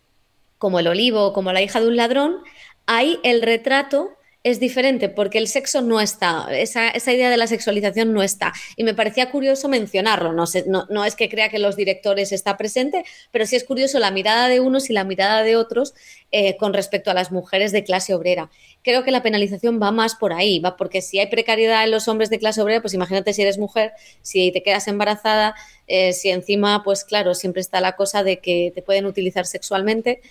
como 0.59 0.77
El 0.77 0.85
Olivo, 0.85 1.33
como 1.33 1.51
La 1.53 1.63
hija 1.63 1.81
de 1.81 1.87
un 1.87 1.95
ladrón, 1.95 2.37
hay 2.85 3.17
el 3.23 3.41
retrato 3.41 4.11
es 4.45 4.59
diferente 4.59 5.09
porque 5.09 5.39
el 5.39 5.47
sexo 5.47 5.81
no 5.81 5.99
está, 5.99 6.47
esa, 6.51 6.89
esa, 6.89 7.11
idea 7.11 7.31
de 7.31 7.37
la 7.37 7.47
sexualización 7.47 8.13
no 8.13 8.21
está. 8.21 8.53
Y 8.75 8.83
me 8.83 8.93
parecía 8.93 9.31
curioso 9.31 9.67
mencionarlo, 9.67 10.33
no, 10.33 10.45
sé, 10.45 10.65
no, 10.67 10.85
no, 10.91 11.03
es 11.03 11.15
que 11.15 11.29
crea 11.29 11.49
que 11.49 11.57
los 11.57 11.75
directores 11.75 12.31
está 12.31 12.55
presente, 12.55 13.03
pero 13.31 13.47
sí 13.47 13.55
es 13.55 13.63
curioso 13.63 13.97
la 13.97 14.11
mirada 14.11 14.47
de 14.47 14.59
unos 14.59 14.91
y 14.91 14.93
la 14.93 15.03
mirada 15.03 15.41
de 15.41 15.55
otros 15.55 15.95
eh, 16.31 16.57
con 16.57 16.75
respecto 16.75 17.09
a 17.09 17.15
las 17.15 17.31
mujeres 17.31 17.71
de 17.71 17.83
clase 17.83 18.13
obrera. 18.13 18.51
Creo 18.83 19.03
que 19.03 19.09
la 19.09 19.23
penalización 19.23 19.81
va 19.81 19.91
más 19.91 20.13
por 20.13 20.31
ahí, 20.31 20.59
va 20.59 20.77
porque 20.77 21.01
si 21.01 21.17
hay 21.17 21.25
precariedad 21.25 21.83
en 21.83 21.89
los 21.89 22.07
hombres 22.07 22.29
de 22.29 22.37
clase 22.37 22.61
obrera, 22.61 22.81
pues 22.83 22.93
imagínate 22.93 23.33
si 23.33 23.41
eres 23.41 23.57
mujer, 23.57 23.93
si 24.21 24.51
te 24.51 24.61
quedas 24.61 24.87
embarazada, 24.87 25.55
eh, 25.87 26.13
si 26.13 26.29
encima, 26.29 26.83
pues 26.83 27.03
claro, 27.03 27.33
siempre 27.33 27.61
está 27.61 27.81
la 27.81 27.95
cosa 27.95 28.23
de 28.23 28.37
que 28.37 28.71
te 28.75 28.83
pueden 28.83 29.07
utilizar 29.07 29.47
sexualmente. 29.47 30.21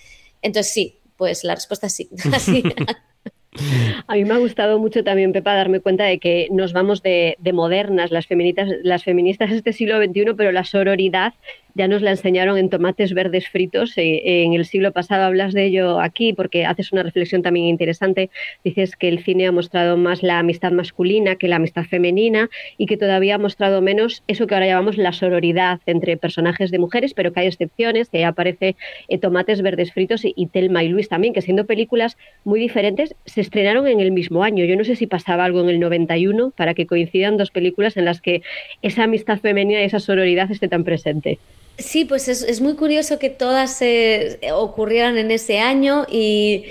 Entonces 0.40 0.72
sí, 0.72 1.00
pues 1.16 1.42
la 1.42 1.56
respuesta 1.56 1.88
es 1.88 1.94
sí. 1.94 2.08
A 4.06 4.14
mí 4.14 4.24
me 4.24 4.34
ha 4.34 4.38
gustado 4.38 4.78
mucho 4.78 5.04
también, 5.04 5.32
Pepa, 5.32 5.54
darme 5.54 5.80
cuenta 5.80 6.04
de 6.04 6.18
que 6.18 6.48
nos 6.50 6.72
vamos 6.72 7.02
de, 7.02 7.36
de 7.38 7.52
modernas, 7.52 8.10
las 8.10 8.26
feministas, 8.26 8.68
las 8.82 9.04
feministas 9.04 9.50
de 9.50 9.56
este 9.56 9.72
siglo 9.72 10.02
XXI, 10.02 10.34
pero 10.36 10.52
la 10.52 10.64
sororidad 10.64 11.34
ya 11.74 11.88
nos 11.88 12.02
la 12.02 12.12
enseñaron 12.12 12.56
en 12.56 12.70
tomates 12.70 13.14
verdes 13.14 13.48
fritos. 13.48 13.96
Eh, 13.98 14.22
en 14.24 14.54
el 14.54 14.64
siglo 14.64 14.92
pasado 14.92 15.24
hablas 15.24 15.52
de 15.54 15.64
ello 15.64 16.00
aquí 16.00 16.32
porque 16.32 16.64
haces 16.64 16.92
una 16.92 17.02
reflexión 17.02 17.42
también 17.42 17.66
interesante. 17.66 18.30
Dices 18.62 18.96
que 18.96 19.08
el 19.08 19.22
cine 19.24 19.46
ha 19.46 19.52
mostrado 19.52 19.96
más 19.96 20.22
la 20.22 20.38
amistad 20.38 20.72
masculina 20.72 21.36
que 21.36 21.48
la 21.48 21.56
amistad 21.56 21.84
femenina 21.84 22.48
y 22.78 22.86
que 22.86 22.96
todavía 22.96 23.34
ha 23.34 23.38
mostrado 23.38 23.82
menos 23.82 24.22
eso 24.28 24.46
que 24.46 24.54
ahora 24.54 24.66
llamamos 24.66 24.96
la 24.98 25.12
sororidad 25.12 25.80
entre 25.86 26.16
personajes 26.16 26.70
de 26.70 26.78
mujeres, 26.78 27.14
pero 27.14 27.32
que 27.32 27.40
hay 27.40 27.46
excepciones, 27.48 28.08
que 28.08 28.24
aparece 28.24 28.76
eh, 29.08 29.18
Tomates 29.18 29.62
verdes 29.62 29.92
fritos 29.92 30.22
y 30.24 30.46
Telma 30.46 30.84
y 30.84 30.88
Luis 30.88 31.08
también, 31.08 31.34
que 31.34 31.42
siendo 31.42 31.66
películas 31.66 32.16
muy 32.44 32.60
diferentes, 32.60 33.14
se 33.24 33.40
estrenaron 33.40 33.86
en 33.86 34.00
el 34.00 34.12
mismo 34.12 34.44
año. 34.44 34.64
Yo 34.64 34.76
no 34.76 34.84
sé 34.84 34.96
si 34.96 35.06
pasaba 35.06 35.44
algo 35.44 35.60
en 35.60 35.68
el 35.68 35.80
91 35.80 36.52
para 36.56 36.74
que 36.74 36.86
coincidan 36.86 37.36
dos 37.36 37.50
películas 37.50 37.96
en 37.96 38.04
las 38.04 38.20
que 38.20 38.42
esa 38.82 39.04
amistad 39.04 39.38
femenina 39.40 39.80
y 39.80 39.84
esa 39.84 40.00
sororidad 40.00 40.50
esté 40.50 40.68
tan 40.68 40.84
presente. 40.84 41.38
Sí, 41.76 42.04
pues 42.04 42.28
es, 42.28 42.60
muy 42.60 42.76
curioso 42.76 43.18
que 43.18 43.30
todas 43.30 43.82
eh, 43.82 44.38
ocurrieran 44.52 45.18
en 45.18 45.32
ese 45.32 45.58
año 45.58 46.06
y, 46.08 46.66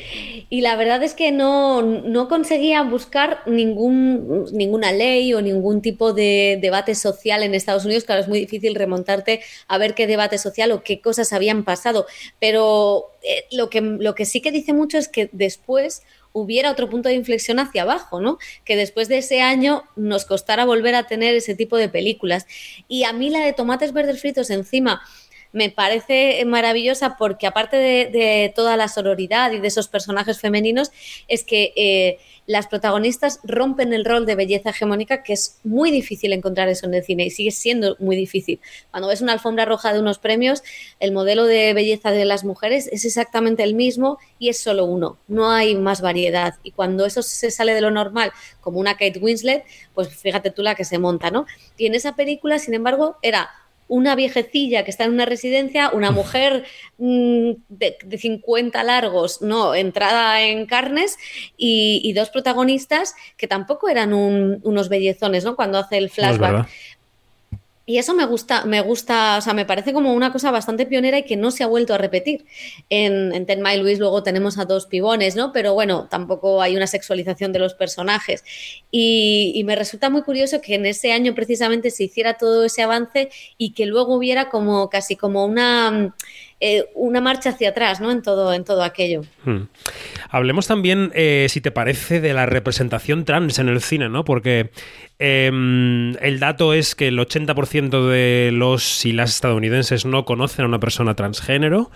y 0.49 0.61
la 0.61 0.77
verdad 0.77 1.03
es 1.03 1.13
que 1.13 1.33
no, 1.33 1.81
no, 1.81 2.29
conseguía 2.29 2.83
buscar 2.83 3.41
ningún, 3.45 4.45
ninguna 4.53 4.93
ley 4.93 5.33
o 5.33 5.41
ningún 5.41 5.81
tipo 5.81 6.13
de 6.13 6.57
debate 6.61 6.95
social 6.95 7.43
en 7.43 7.53
Estados 7.53 7.83
Unidos. 7.83 8.05
Claro, 8.05 8.21
es 8.21 8.29
muy 8.29 8.39
difícil 8.39 8.75
remontarte 8.75 9.41
a 9.67 9.77
ver 9.77 9.93
qué 9.93 10.07
debate 10.07 10.37
social 10.37 10.71
o 10.71 10.83
qué 10.83 11.01
cosas 11.01 11.33
habían 11.33 11.65
pasado, 11.65 12.05
pero 12.39 13.11
eh, 13.23 13.43
lo, 13.51 13.69
que, 13.69 13.81
lo 13.81 14.15
que 14.15 14.23
sí 14.23 14.39
que 14.39 14.51
dice 14.51 14.71
mucho 14.71 14.97
es 14.97 15.09
que 15.09 15.29
después 15.33 16.03
hubiera 16.33 16.71
otro 16.71 16.89
punto 16.89 17.09
de 17.09 17.15
inflexión 17.15 17.59
hacia 17.59 17.83
abajo, 17.83 18.19
¿no? 18.19 18.37
Que 18.65 18.75
después 18.75 19.07
de 19.07 19.19
ese 19.19 19.41
año 19.41 19.83
nos 19.95 20.25
costara 20.25 20.65
volver 20.65 20.95
a 20.95 21.07
tener 21.07 21.35
ese 21.35 21.55
tipo 21.55 21.77
de 21.77 21.89
películas. 21.89 22.45
Y 22.87 23.05
a 23.05 23.13
mí 23.13 23.29
la 23.29 23.39
de 23.39 23.53
tomates 23.53 23.93
verdes 23.93 24.19
fritos 24.19 24.49
encima 24.49 25.01
me 25.53 25.69
parece 25.69 26.43
maravillosa 26.45 27.15
porque 27.15 27.47
aparte 27.47 27.77
de, 27.77 28.51
toda 28.55 28.75
la 28.75 28.87
sororidad 28.89 29.51
y 29.51 29.59
de 29.59 29.67
esos 29.67 29.87
personajes 29.87 30.39
femeninos, 30.41 30.91
es 31.27 31.43
que 31.43 31.73
eh, 31.75 32.17
las 32.45 32.67
protagonistas 32.67 33.39
rompen 33.43 33.93
el 33.93 34.05
rol 34.05 34.25
de 34.25 34.35
belleza 34.35 34.71
hegemónica, 34.71 35.23
que 35.23 35.33
es 35.33 35.59
muy 35.63 35.91
difícil 35.91 36.33
encontrar 36.33 36.67
eso 36.69 36.85
en 36.85 36.93
el 36.93 37.03
cine 37.03 37.25
y 37.25 37.29
sigue 37.29 37.51
siendo 37.51 37.95
muy 37.99 38.15
difícil. 38.15 38.59
Cuando 38.91 39.07
ves 39.07 39.21
una 39.21 39.33
alfombra 39.33 39.65
roja 39.65 39.93
de 39.93 39.99
unos 39.99 40.19
premios, 40.19 40.63
el 40.99 41.11
modelo 41.11 41.45
de 41.45 41.73
belleza 41.73 42.11
de 42.11 42.25
las 42.25 42.43
mujeres 42.43 42.87
es 42.91 43.05
exactamente 43.05 43.63
el 43.63 43.75
mismo 43.75 44.17
y 44.39 44.49
es 44.49 44.59
solo 44.59 44.85
uno, 44.85 45.17
no 45.27 45.51
hay 45.51 45.75
más 45.75 46.01
variedad. 46.01 46.55
Y 46.63 46.71
cuando 46.71 47.05
eso 47.05 47.21
se 47.21 47.51
sale 47.51 47.73
de 47.73 47.81
lo 47.81 47.91
normal, 47.91 48.31
como 48.61 48.79
una 48.79 48.93
Kate 48.93 49.19
Winslet, 49.19 49.63
pues 49.93 50.09
fíjate 50.09 50.51
tú 50.51 50.63
la 50.63 50.75
que 50.75 50.85
se 50.85 50.99
monta, 50.99 51.31
¿no? 51.31 51.45
Y 51.77 51.85
en 51.85 51.95
esa 51.95 52.15
película, 52.15 52.59
sin 52.59 52.73
embargo, 52.73 53.17
era 53.21 53.49
una 53.87 54.15
viejecilla 54.15 54.83
que 54.83 54.91
está 54.91 55.03
en 55.03 55.13
una 55.13 55.25
residencia, 55.25 55.89
una 55.91 56.11
mujer 56.11 56.65
mm, 56.97 57.51
de, 57.69 58.17
50 58.17 58.83
largos, 58.83 59.41
no, 59.41 59.75
entrada 59.75 60.41
en 60.41 60.65
carnes, 60.65 61.17
y, 61.57 62.13
dos 62.13 62.29
protagonistas 62.29 63.15
que 63.37 63.47
tampoco 63.47 63.89
eran 63.89 64.13
unos 64.13 64.89
bellezones, 64.89 65.43
¿no? 65.43 65.55
Cuando 65.55 65.79
hace 65.79 65.97
el 65.97 66.09
flashback. 66.09 66.67
Y 67.85 67.97
eso 67.97 68.13
me 68.13 68.25
gusta, 68.25 68.63
me 68.63 68.79
gusta, 68.79 69.37
o 69.37 69.41
sea, 69.41 69.53
me 69.53 69.65
parece 69.65 69.91
como 69.91 70.13
una 70.13 70.31
cosa 70.31 70.51
bastante 70.51 70.85
pionera 70.85 71.17
y 71.17 71.23
que 71.23 71.35
no 71.35 71.51
se 71.51 71.63
ha 71.63 71.67
vuelto 71.67 71.93
a 71.93 71.97
repetir. 71.97 72.45
En, 72.89 73.33
en 73.33 73.45
Ten 73.45 73.61
My 73.61 73.75
Luis 73.75 73.99
luego 73.99 74.23
tenemos 74.23 74.57
a 74.57 74.63
dos 74.63 74.85
pibones, 74.85 75.35
¿no? 75.35 75.51
Pero 75.51 75.73
bueno, 75.73 76.07
tampoco 76.09 76.61
hay 76.61 76.77
una 76.77 76.87
sexualización 76.87 77.51
de 77.51 77.59
los 77.59 77.73
personajes. 77.73 78.43
Y, 78.89 79.61
me 79.65 79.75
resulta 79.75 80.09
muy 80.09 80.23
curioso 80.23 80.61
que 80.61 80.75
en 80.75 80.85
ese 80.85 81.13
año 81.13 81.33
precisamente 81.35 81.89
se 81.89 82.03
hiciera 82.03 82.37
todo 82.37 82.65
ese 82.65 82.83
avance 82.83 83.29
y 83.57 83.73
que 83.73 83.85
luego 83.85 84.15
hubiera 84.15 84.49
como 84.49 84.89
casi 84.89 85.15
como 85.15 85.45
una 85.45 86.13
eh, 86.59 86.85
una 86.95 87.21
marcha 87.21 87.49
hacia 87.49 87.69
atrás, 87.69 87.99
¿no? 87.99 88.11
En 88.11 88.21
todo, 88.21 88.53
en 88.53 88.63
todo 88.63 88.83
aquello. 88.83 89.21
Hmm. 89.43 89.63
Hablemos 90.29 90.67
también, 90.67 91.11
eh, 91.13 91.47
si 91.49 91.61
te 91.61 91.71
parece, 91.71 92.21
de 92.21 92.33
la 92.33 92.45
representación 92.45 93.25
trans 93.25 93.59
en 93.59 93.69
el 93.69 93.81
cine, 93.81 94.09
¿no? 94.09 94.23
Porque 94.23 94.71
em, 95.19 96.15
el 96.21 96.39
dato 96.39 96.73
es 96.73 96.95
que 96.95 97.09
el 97.09 97.19
80% 97.19 98.07
de 98.07 98.51
los 98.53 99.05
y 99.05 99.13
las 99.13 99.31
estadounidenses 99.31 100.05
no 100.05 100.25
conocen 100.25 100.65
a 100.65 100.67
una 100.67 100.79
persona 100.79 101.15
transgénero. 101.15 101.91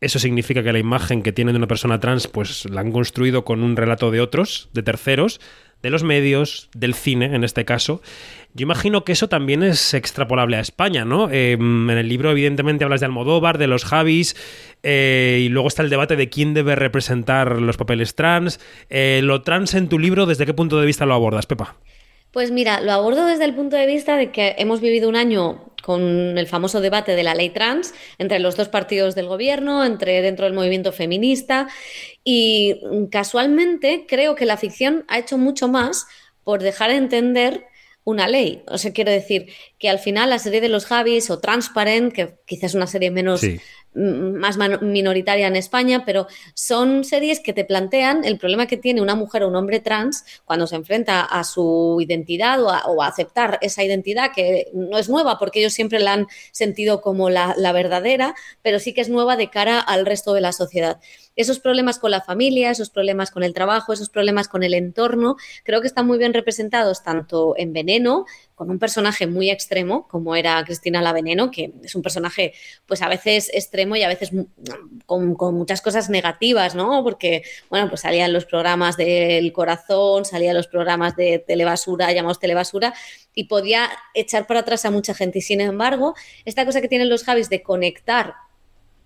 Eso 0.00 0.18
significa 0.18 0.62
que 0.62 0.72
la 0.72 0.78
imagen 0.78 1.22
que 1.22 1.32
tienen 1.32 1.54
de 1.54 1.58
una 1.58 1.66
persona 1.66 1.98
trans, 1.98 2.28
pues 2.28 2.68
la 2.70 2.80
han 2.80 2.92
construido 2.92 3.44
con 3.44 3.62
un 3.62 3.76
relato 3.76 4.10
de 4.10 4.20
otros, 4.20 4.68
de 4.72 4.82
terceros, 4.82 5.40
de 5.82 5.90
los 5.90 6.02
medios, 6.02 6.68
del 6.74 6.94
cine 6.94 7.34
en 7.34 7.44
este 7.44 7.64
caso. 7.64 8.02
Yo 8.54 8.64
imagino 8.64 9.04
que 9.04 9.12
eso 9.12 9.28
también 9.28 9.62
es 9.62 9.94
extrapolable 9.94 10.56
a 10.56 10.60
España, 10.60 11.04
¿no? 11.04 11.30
Em, 11.30 11.88
en 11.90 11.98
el 11.98 12.08
libro, 12.08 12.30
evidentemente, 12.30 12.84
hablas 12.84 13.00
de 13.00 13.06
Almodóvar, 13.06 13.58
de 13.58 13.66
los 13.66 13.84
Javis, 13.84 14.34
eh, 14.82 15.40
y 15.42 15.48
luego 15.48 15.68
está 15.68 15.82
el 15.82 15.90
debate 15.90 16.16
de 16.16 16.28
quién 16.28 16.54
debe 16.54 16.74
representar 16.74 17.60
los 17.60 17.76
papeles 17.76 18.14
trans. 18.14 18.58
Eh, 18.90 19.20
¿Lo 19.22 19.42
trans 19.42 19.74
en 19.74 19.88
tu 19.88 19.98
libro, 19.98 20.26
desde 20.26 20.46
qué 20.46 20.54
punto 20.54 20.80
de 20.80 20.86
vista 20.86 21.06
lo 21.06 21.14
abordas, 21.14 21.46
Pepa? 21.46 21.76
Pues 22.32 22.50
mira, 22.50 22.80
lo 22.80 22.92
abordo 22.92 23.26
desde 23.26 23.44
el 23.44 23.54
punto 23.54 23.76
de 23.76 23.86
vista 23.86 24.16
de 24.16 24.30
que 24.30 24.54
hemos 24.58 24.80
vivido 24.80 25.08
un 25.08 25.16
año 25.16 25.67
con 25.88 26.36
el 26.36 26.46
famoso 26.46 26.82
debate 26.82 27.16
de 27.16 27.22
la 27.22 27.34
ley 27.34 27.48
trans 27.48 27.94
entre 28.18 28.40
los 28.40 28.56
dos 28.56 28.68
partidos 28.68 29.14
del 29.14 29.26
gobierno, 29.26 29.86
entre 29.86 30.20
dentro 30.20 30.44
del 30.44 30.52
movimiento 30.52 30.92
feminista 30.92 31.66
y 32.22 32.78
casualmente 33.10 34.04
creo 34.06 34.34
que 34.34 34.44
la 34.44 34.58
ficción 34.58 35.06
ha 35.08 35.18
hecho 35.18 35.38
mucho 35.38 35.66
más 35.66 36.06
por 36.44 36.62
dejar 36.62 36.90
de 36.90 36.98
entender 36.98 37.64
una 38.04 38.28
ley. 38.28 38.64
O 38.66 38.76
sea, 38.76 38.92
quiero 38.92 39.10
decir 39.10 39.46
que 39.78 39.88
al 39.88 39.98
final 39.98 40.28
la 40.28 40.38
serie 40.38 40.60
de 40.60 40.68
los 40.68 40.84
Javis 40.84 41.30
o 41.30 41.40
Transparent, 41.40 42.12
que 42.12 42.36
quizás 42.44 42.72
es 42.72 42.74
una 42.74 42.86
serie 42.86 43.10
menos 43.10 43.40
más 43.98 44.56
minoritaria 44.80 45.46
en 45.46 45.56
España, 45.56 46.04
pero 46.04 46.26
son 46.54 47.04
series 47.04 47.40
que 47.40 47.52
te 47.52 47.64
plantean 47.64 48.24
el 48.24 48.38
problema 48.38 48.66
que 48.66 48.76
tiene 48.76 49.02
una 49.02 49.14
mujer 49.14 49.42
o 49.42 49.48
un 49.48 49.56
hombre 49.56 49.80
trans 49.80 50.24
cuando 50.44 50.66
se 50.66 50.76
enfrenta 50.76 51.22
a 51.22 51.44
su 51.44 51.98
identidad 52.00 52.62
o 52.62 52.70
a, 52.70 53.06
aceptar 53.08 53.58
esa 53.62 53.82
identidad 53.82 54.32
que 54.34 54.68
no 54.74 54.98
es 54.98 55.08
nueva 55.08 55.38
porque 55.38 55.60
ellos 55.60 55.72
siempre 55.72 55.98
la 55.98 56.12
han 56.12 56.26
sentido 56.52 57.00
como 57.00 57.30
la, 57.30 57.54
la 57.56 57.72
verdadera, 57.72 58.34
pero 58.62 58.78
sí 58.78 58.92
que 58.92 59.00
es 59.00 59.08
nueva 59.08 59.36
de 59.36 59.50
cara 59.50 59.80
al 59.80 60.06
resto 60.06 60.34
de 60.34 60.42
la 60.42 60.52
sociedad. 60.52 61.00
Esos 61.36 61.58
problemas 61.60 61.98
con 61.98 62.10
la 62.10 62.20
familia, 62.20 62.70
esos 62.70 62.90
problemas 62.90 63.30
con 63.30 63.42
el 63.42 63.54
trabajo, 63.54 63.92
esos 63.92 64.10
problemas 64.10 64.48
con 64.48 64.62
el 64.62 64.74
entorno, 64.74 65.36
creo 65.64 65.80
que 65.80 65.86
están 65.86 66.06
muy 66.06 66.18
bien 66.18 66.34
representados 66.34 67.02
tanto 67.02 67.54
en 67.56 67.72
Veneno, 67.72 68.26
con 68.58 68.70
un 68.70 68.80
personaje 68.80 69.28
muy 69.28 69.50
extremo, 69.50 70.08
como 70.08 70.34
era 70.34 70.64
Cristina 70.64 71.00
la 71.00 71.12
Veneno, 71.12 71.52
que 71.52 71.72
es 71.84 71.94
un 71.94 72.02
personaje, 72.02 72.54
pues 72.86 73.02
a 73.02 73.08
veces 73.08 73.52
extremo 73.54 73.94
y 73.94 74.02
a 74.02 74.08
veces 74.08 74.32
con, 75.06 75.36
muchas 75.54 75.80
cosas 75.80 76.10
negativas, 76.10 76.74
¿no? 76.74 77.04
Porque, 77.04 77.44
bueno, 77.70 77.88
pues 77.88 78.00
salían 78.00 78.32
los 78.32 78.46
programas 78.46 78.96
del 78.96 79.52
corazón, 79.52 80.24
salían 80.24 80.56
los 80.56 80.66
programas 80.66 81.14
de 81.14 81.38
telebasura, 81.38 82.12
llamados 82.12 82.40
telebasura, 82.40 82.94
y 83.32 83.44
podía 83.44 83.88
echar 84.12 84.48
para 84.48 84.60
atrás 84.60 84.84
a 84.84 84.90
mucha 84.90 85.14
gente. 85.14 85.38
Y 85.38 85.42
sin 85.42 85.60
embargo, 85.60 86.16
esta 86.44 86.66
cosa 86.66 86.80
que 86.80 86.88
tienen 86.88 87.08
los 87.08 87.22
Javis 87.22 87.48
de 87.50 87.62
conectar 87.62 88.34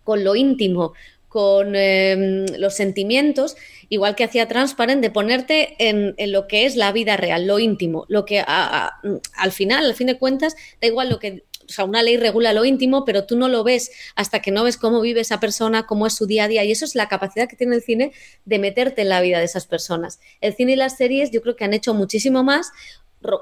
con 0.02 0.24
lo 0.24 0.34
íntimo, 0.34 0.94
con 1.32 1.74
em, 1.76 2.44
los 2.58 2.74
sentimientos, 2.74 3.56
igual 3.88 4.14
que 4.14 4.24
hacía 4.24 4.48
Transparent, 4.48 5.00
de 5.00 5.10
ponerte 5.10 5.76
en, 5.78 6.14
lo 6.30 6.46
que 6.46 6.66
es 6.66 6.76
la 6.76 6.92
vida 6.92 7.16
real, 7.16 7.46
lo 7.46 7.58
íntimo, 7.58 8.04
lo 8.08 8.26
que 8.26 8.40
al 8.40 9.52
final, 9.52 9.86
al 9.86 9.94
fin 9.94 10.08
de 10.08 10.18
cuentas, 10.18 10.54
da 10.82 10.88
igual 10.88 11.08
lo 11.08 11.18
que... 11.18 11.44
O 11.64 11.74
sea, 11.74 11.86
una 11.86 12.02
ley 12.02 12.18
regula 12.18 12.52
lo 12.52 12.66
íntimo, 12.66 13.06
pero 13.06 13.24
tú 13.24 13.34
no 13.36 13.48
lo 13.48 13.64
ves 13.64 13.92
hasta 14.14 14.42
que 14.42 14.50
no 14.50 14.64
ves 14.64 14.76
cómo 14.76 15.00
vive 15.00 15.22
esa 15.22 15.40
persona, 15.40 15.86
cómo 15.86 16.06
es 16.06 16.14
su 16.14 16.26
día 16.26 16.44
a 16.44 16.48
día. 16.48 16.64
Y 16.64 16.72
eso 16.72 16.84
es 16.84 16.94
la 16.94 17.08
capacidad 17.08 17.48
que 17.48 17.56
tiene 17.56 17.76
el 17.76 17.82
cine 17.82 18.12
de 18.44 18.58
meterte 18.58 19.02
en 19.02 19.08
la 19.08 19.22
vida 19.22 19.38
de 19.38 19.44
esas 19.44 19.66
personas. 19.66 20.20
El 20.42 20.54
cine 20.54 20.72
y 20.72 20.76
las 20.76 20.98
series 20.98 21.30
yo 21.30 21.40
creo 21.40 21.56
que 21.56 21.64
han 21.64 21.72
hecho 21.72 21.94
muchísimo 21.94 22.42
más 22.42 22.72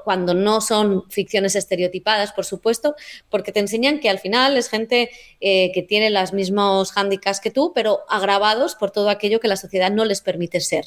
cuando 0.03 0.33
no 0.33 0.61
son 0.61 1.09
ficciones 1.09 1.55
estereotipadas, 1.55 2.31
por 2.31 2.45
supuesto, 2.45 2.95
porque 3.29 3.51
te 3.51 3.59
enseñan 3.59 3.99
que 3.99 4.09
al 4.09 4.19
final 4.19 4.57
es 4.57 4.69
gente 4.69 5.09
eh, 5.39 5.71
que 5.73 5.81
tiene 5.81 6.09
los 6.09 6.33
mismos 6.33 6.91
hándicaps 6.91 7.39
que 7.39 7.51
tú, 7.51 7.71
pero 7.73 8.01
agravados 8.09 8.75
por 8.75 8.91
todo 8.91 9.09
aquello 9.09 9.39
que 9.39 9.47
la 9.47 9.57
sociedad 9.57 9.91
no 9.91 10.05
les 10.05 10.21
permite 10.21 10.61
ser. 10.61 10.85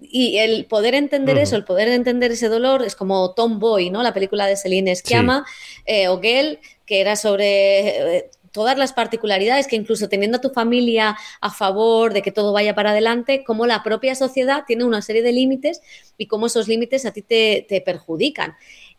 Y 0.00 0.38
el 0.38 0.64
poder 0.64 0.94
entender 0.94 1.38
eso, 1.38 1.54
el 1.54 1.64
poder 1.64 1.88
entender 1.88 2.32
ese 2.32 2.48
dolor, 2.48 2.82
es 2.82 2.96
como 2.96 3.34
Tomboy, 3.34 3.90
¿no? 3.90 4.02
La 4.02 4.12
película 4.12 4.46
de 4.46 4.56
Celine 4.56 4.96
Sciamma, 4.96 5.46
eh, 5.86 6.08
o 6.08 6.20
Gel, 6.20 6.58
que 6.86 7.00
era 7.00 7.14
sobre 7.14 8.16
eh, 8.16 8.30
todas 8.52 8.78
las 8.78 8.92
particularidades 8.92 9.66
que 9.66 9.76
incluso 9.76 10.08
teniendo 10.08 10.38
a 10.38 10.40
tu 10.40 10.50
familia 10.50 11.16
a 11.40 11.50
favor 11.50 12.12
de 12.12 12.22
que 12.22 12.30
todo 12.30 12.52
vaya 12.52 12.74
para 12.74 12.90
adelante, 12.90 13.42
como 13.44 13.66
la 13.66 13.82
propia 13.82 14.14
sociedad 14.14 14.64
tiene 14.66 14.84
una 14.84 15.02
serie 15.02 15.22
de 15.22 15.32
límites 15.32 15.80
y 16.18 16.26
cómo 16.26 16.46
esos 16.46 16.68
límites 16.68 17.04
a 17.06 17.12
ti 17.12 17.22
te, 17.22 17.82
perjudican. 17.84 18.54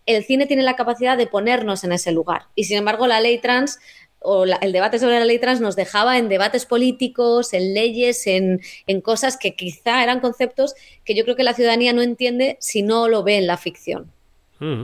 El 0.06 0.26
cine 0.26 0.48
tiene 0.48 0.64
la 0.64 0.76
capacidad 0.76 1.18
de 1.18 1.28
ponernos 1.28 1.84
en 1.84 1.94
ese 1.94 2.12
lugar 2.12 2.48
y 2.56 2.66
sin 2.66 2.78
embargo 2.78 3.08
la 3.08 3.22
ley 3.22 3.38
trans 3.38 3.80
o 4.26 4.46
el 4.46 4.72
debate 4.72 5.00
sobre 5.00 5.20
la 5.20 5.26
ley 5.26 5.38
trans 5.38 5.60
nos 5.60 5.76
dejaba 5.76 6.18
en 6.18 6.30
debates 6.30 6.66
políticos, 6.66 7.54
en 7.54 7.74
leyes, 7.74 8.26
en, 8.26 8.62
cosas 9.02 9.38
que 9.38 9.54
quizá 9.54 10.02
eran 10.02 10.22
conceptos 10.22 10.76
que 11.04 11.14
yo 11.14 11.26
creo 11.26 11.36
que 11.36 11.44
la 11.44 11.54
ciudadanía 11.54 11.92
no 11.92 12.02
entiende 12.02 12.58
si 12.60 12.84
no 12.84 13.10
lo 13.10 13.24
ve 13.24 13.38
en 13.38 13.48
la 13.48 13.58
ficción. 13.58 14.12
Mm. 14.60 14.84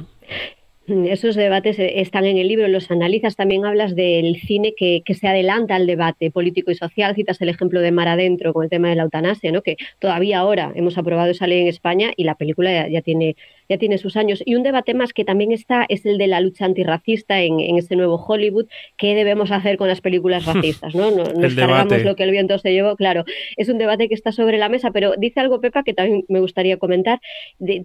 Esos 0.89 1.35
debates 1.35 1.77
eh, 1.77 2.01
están 2.01 2.25
en 2.25 2.37
el 2.37 2.47
libro, 2.47 2.67
los 2.67 2.89
analizas, 2.89 3.35
también 3.35 3.65
hablas 3.65 3.95
del 3.95 4.37
cine 4.41 4.73
que, 4.75 5.03
se 5.13 5.27
adelanta 5.27 5.75
al 5.75 5.85
debate 5.85 6.31
político 6.31 6.71
y 6.71 6.75
social, 6.75 7.15
citas 7.15 7.41
el 7.41 7.49
ejemplo 7.49 7.81
de 7.81 7.91
Mar 7.91 8.07
Adentro 8.07 8.53
con 8.53 8.63
el 8.63 8.69
tema 8.69 8.89
de 8.89 8.95
la 8.95 9.03
eutanasia, 9.03 9.51
¿no? 9.51 9.61
que 9.61 9.77
todavía 9.99 10.39
ahora 10.39 10.71
hemos 10.75 10.97
aprobado 10.97 11.29
esa 11.29 11.45
ley 11.45 11.61
en 11.61 11.67
España 11.67 12.11
y 12.15 12.23
la 12.23 12.35
película 12.35 12.87
ya 12.87 13.01
tiene 13.01 13.35
ya 13.69 13.77
tiene 13.77 13.97
sus 13.97 14.17
años. 14.17 14.41
Y 14.45 14.55
un 14.55 14.63
debate 14.63 14.93
más 14.93 15.13
que 15.13 15.23
también 15.23 15.51
está 15.51 15.85
es 15.87 16.05
el 16.05 16.17
de 16.17 16.27
la 16.27 16.41
lucha 16.41 16.65
antirracista 16.65 17.41
en, 17.41 17.59
en 17.59 17.77
este 17.77 17.95
nuevo 17.95 18.15
Hollywood. 18.15 18.67
¿Qué 18.97 19.15
debemos 19.15 19.51
hacer 19.51 19.77
con 19.77 19.87
las 19.87 20.01
películas 20.01 20.45
racistas? 20.53 20.95
¿no? 20.95 21.11
Nos, 21.11 21.53
cargamos 21.53 22.03
lo 22.03 22.15
que 22.15 22.23
el 22.23 22.31
viento 22.31 22.57
se 22.57 22.73
llevó. 22.73 22.95
Claro, 22.95 23.23
es 23.55 23.69
un 23.69 23.77
debate 23.77 24.09
que 24.09 24.15
está 24.15 24.31
sobre 24.31 24.57
la 24.57 24.69
mesa, 24.69 24.91
pero 24.91 25.13
dice 25.17 25.39
algo, 25.39 25.61
Pepa, 25.61 25.83
que 25.83 25.93
también 25.93 26.25
me 26.27 26.39
gustaría 26.39 26.77
comentar. 26.77 27.21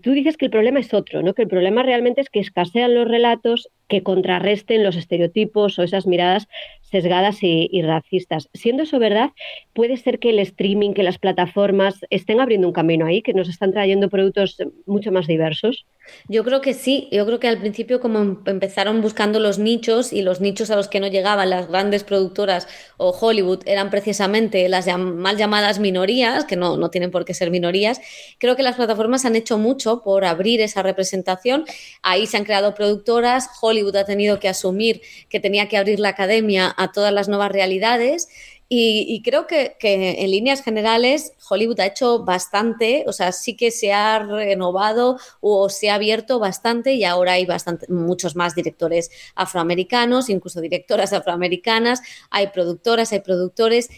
tú 0.02 0.12
dices 0.12 0.36
que 0.36 0.46
el 0.46 0.50
problema 0.50 0.80
es 0.80 0.94
otro, 0.94 1.22
¿no? 1.22 1.34
que 1.34 1.42
el 1.42 1.48
problema 1.48 1.82
realmente 1.82 2.20
es 2.22 2.30
que 2.30 2.40
escasean 2.40 2.94
los 2.94 3.06
relatos 3.06 3.68
que 3.88 4.02
contrarresten 4.02 4.82
los 4.82 4.96
estereotipos 4.96 5.78
o 5.78 5.82
esas 5.82 6.06
miradas 6.06 6.48
sesgadas 6.94 7.38
y, 7.42 7.82
racistas. 7.82 8.48
Siendo 8.54 8.84
eso 8.84 9.00
verdad, 9.00 9.30
puede 9.72 9.96
ser 9.96 10.20
que 10.20 10.30
el 10.30 10.38
streaming, 10.38 10.92
que 10.92 11.02
las 11.02 11.18
plataformas 11.18 11.96
estén 12.08 12.38
abriendo 12.38 12.68
un 12.68 12.72
camino 12.72 13.04
ahí, 13.04 13.20
que 13.20 13.34
nos 13.34 13.48
están 13.48 13.72
trayendo 13.72 14.08
productos 14.08 14.58
mucho 14.86 15.10
más 15.10 15.26
diversos. 15.26 15.86
Yo 16.28 16.44
creo 16.44 16.60
que 16.60 16.72
sí, 16.72 17.08
yo 17.10 17.26
creo 17.26 17.40
que 17.40 17.48
al 17.48 17.58
principio 17.58 17.98
como 17.98 18.20
em, 18.20 18.36
empezaron 18.46 19.00
buscando 19.00 19.40
los 19.40 19.58
nichos 19.58 20.12
y 20.12 20.22
los 20.22 20.40
nichos 20.40 20.70
a 20.70 20.76
los 20.76 20.86
que 20.86 21.00
no 21.00 21.08
llegaban 21.08 21.50
las 21.50 21.66
grandes 21.66 22.04
productoras 22.04 22.68
o 22.96 23.10
Hollywood 23.10 23.62
eran 23.66 23.90
precisamente 23.90 24.68
las 24.68 24.86
mal 24.96 25.36
llamadas 25.36 25.80
minorías, 25.80 26.44
que 26.44 26.56
no, 26.56 26.76
no 26.76 26.90
tienen 26.90 27.10
por 27.10 27.24
qué 27.24 27.34
ser 27.34 27.50
minorías, 27.50 28.00
creo 28.38 28.54
que 28.54 28.62
las 28.62 28.76
plataformas 28.76 29.24
han 29.24 29.34
hecho 29.34 29.58
mucho 29.58 30.02
por 30.04 30.24
abrir 30.24 30.60
esa 30.60 30.82
representación. 30.82 31.64
Ahí 32.02 32.26
se 32.26 32.36
han 32.36 32.44
creado 32.44 32.74
productoras, 32.74 33.48
Hollywood 33.60 33.96
ha 33.96 34.04
tenido 34.04 34.38
que 34.38 34.48
asumir 34.48 35.00
que 35.28 35.40
tenía 35.40 35.68
que 35.68 35.76
abrir 35.76 35.98
la 35.98 36.10
academia 36.10 36.72
a 36.76 36.83
todas 36.92 37.12
las 37.12 37.28
nuevas 37.28 37.52
realidades. 37.52 38.28
Y, 38.68 39.22
creo 39.22 39.46
que, 39.46 39.76
en 39.80 40.30
líneas 40.30 40.62
generales 40.62 41.32
Hollywood 41.48 41.78
ha 41.80 41.86
hecho 41.86 42.24
bastante, 42.24 43.04
o 43.06 43.12
sea, 43.12 43.30
sí 43.30 43.56
que 43.56 43.70
se 43.70 43.92
ha 43.92 44.18
renovado 44.18 45.18
o 45.40 45.68
se 45.68 45.90
ha 45.90 45.94
abierto 45.94 46.40
bastante 46.40 46.94
y 46.94 47.04
ahora 47.04 47.32
hay 47.32 47.46
bastante, 47.46 47.86
muchos 47.92 48.34
más 48.34 48.54
directores 48.54 49.10
afroamericanos, 49.36 50.28
incluso 50.28 50.60
directoras 50.60 51.12
afroamericanas, 51.12 52.00
hay 52.30 52.48
productoras, 52.48 53.12
hay 53.12 53.20
productores. 53.20 53.90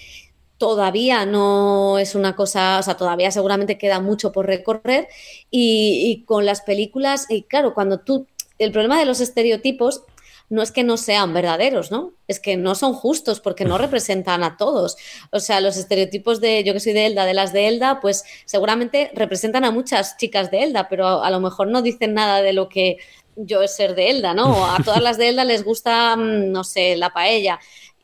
Todavía 0.58 1.26
no 1.26 1.98
es 1.98 2.14
una 2.14 2.34
cosa, 2.34 2.78
o 2.78 2.82
sea, 2.82 2.96
todavía 2.96 3.30
seguramente 3.30 3.78
queda 3.78 4.00
mucho 4.00 4.32
por 4.32 4.46
recorrer. 4.46 5.08
Y 5.50 6.24
con 6.26 6.44
las 6.44 6.62
películas, 6.62 7.26
y 7.30 7.44
claro, 7.44 7.72
cuando 7.72 8.00
tú, 8.00 8.26
el 8.58 8.72
problema 8.72 8.98
de 8.98 9.06
los 9.06 9.20
estereotipos 9.20 10.02
no 10.48 10.62
es 10.62 10.70
que 10.70 10.84
no 10.84 10.96
sean 10.96 11.34
verdaderos, 11.34 11.90
¿no? 11.90 12.12
Es 12.28 12.38
que 12.38 12.56
no 12.56 12.74
son 12.74 12.94
justos 12.94 13.40
porque 13.40 13.64
no 13.64 13.78
representan 13.78 14.44
a 14.44 14.56
todos. 14.56 14.96
O 15.30 15.40
sea, 15.40 15.60
los 15.60 15.76
estereotipos 15.76 16.40
de 16.40 16.62
yo 16.64 16.72
que 16.72 16.80
soy 16.80 16.92
de 16.92 17.06
Elda, 17.06 17.24
de 17.24 17.34
las 17.34 17.52
de 17.52 17.68
Elda, 17.68 18.00
pues 18.00 18.24
seguramente 18.44 19.10
representan 19.14 19.64
a 19.64 19.70
muchas 19.70 20.16
chicas 20.16 20.50
de 20.50 20.62
Elda, 20.64 20.88
pero 20.88 21.22
a, 21.22 21.30
lo 21.30 21.40
mejor 21.40 21.68
no 21.68 21.82
dicen 21.82 22.14
nada 22.14 22.42
de 22.42 22.52
lo 22.52 22.68
que 22.68 22.98
yo 23.34 23.62
es 23.62 23.74
ser 23.74 23.94
de 23.94 24.10
Elda, 24.10 24.34
¿no? 24.34 24.66
A 24.66 24.78
todas 24.84 25.02
las 25.02 25.18
de 25.18 25.28
Elda 25.30 25.44
les 25.44 25.64
gusta, 25.64 26.16
mm, 26.16 26.52
no 26.52 26.64
sé, 26.64 26.96
la 26.96 27.10
paella, 27.10 27.58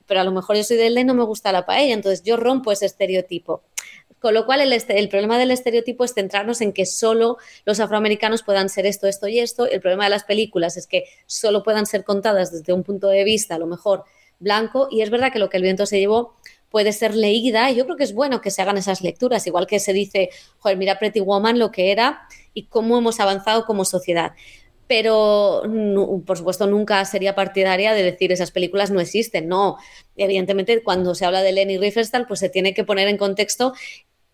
pero 0.07 0.21
a 0.21 0.25
lo 0.25 0.33
mejor 0.33 0.57
yo 0.57 0.65
soy 0.65 0.77
de 0.77 0.89
Elda 0.89 1.01
y 1.01 1.05
no 1.05 1.15
me 1.15 1.25
gusta 1.25 1.53
la 1.53 1.65
paella, 1.65 1.95
entonces 1.95 2.23
yo 2.23 2.37
rompo 2.37 2.73
ese 2.73 2.87
estereotipo. 2.87 3.63
Con 4.23 4.35
lo 4.35 4.47
cual, 4.47 4.61
el, 4.61 4.73
el, 4.73 5.09
problema 5.09 5.37
del 5.37 5.51
estereotipo 5.51 6.05
es 6.05 6.15
centrarnos 6.15 6.61
en 6.61 6.73
que 6.73 6.87
solo 6.87 7.39
los 7.65 7.81
afroamericanos 7.81 8.45
puedan 8.45 8.69
ser 8.69 8.87
esto, 8.87 9.09
esto 9.09 9.27
y 9.27 9.41
esto. 9.41 9.67
El 9.67 9.81
problema 9.81 10.05
de 10.05 10.11
las 10.11 10.23
películas 10.23 10.77
es 10.77 10.87
que 10.87 11.07
solo 11.27 11.65
puedan 11.65 11.87
ser 11.87 12.05
contadas 12.05 12.53
desde 12.53 12.73
un 12.73 12.85
punto 12.85 13.09
de 13.09 13.25
vista, 13.25 13.57
a 13.57 13.59
lo 13.59 13.67
mejor, 13.67 14.05
blanco. 14.39 14.87
Y 14.93 15.03
es 15.03 15.11
verdad 15.11 15.33
que 15.33 15.41
lo 15.41 15.51
que 15.51 15.57
el 15.57 15.65
viento 15.65 15.87
se 15.87 15.99
llevó 15.99 16.37
puede 16.71 16.93
ser 16.93 17.17
leída. 17.17 17.69
Y 17.73 17.75
yo 17.75 17.85
creo 17.85 17.97
que 17.97 18.05
es 18.05 18.15
bueno 18.15 18.41
que 18.41 18.53
se 18.53 18.63
hagan 18.63 18.79
esas 18.79 19.03
lecturas, 19.03 19.45
igual 19.49 19.67
que 19.67 19.81
se 19.81 19.93
dice, 19.93 20.31
joder, 20.59 20.79
mira 20.79 21.01
Pretty 21.01 21.19
Woman 21.19 21.59
lo 21.59 21.73
que 21.73 21.91
era 21.91 22.29
y 22.55 22.67
cómo 22.67 22.99
hemos 22.99 23.19
avanzado 23.19 23.65
como 23.65 23.85
sociedad 23.85 24.35
pero 24.93 25.63
por 26.27 26.37
supuesto 26.37 26.67
nunca 26.67 27.03
sería 27.07 27.35
partidaria 27.35 27.95
de 27.95 28.03
decir 28.03 28.31
esas 28.31 28.51
películas 28.51 28.91
no 28.91 29.01
existen. 29.01 29.49
No, 29.49 29.79
evidentemente 30.17 30.83
cuando 30.83 31.15
se 31.15 31.25
habla 31.25 31.41
de 31.41 31.51
Leni 31.53 31.79
Riefenstahl, 31.79 32.27
pues 32.27 32.41
se 32.41 32.51
tiene 32.51 32.75
que 32.75 32.85
poner 32.85 33.09
en 33.09 33.17
contexto 33.17 33.73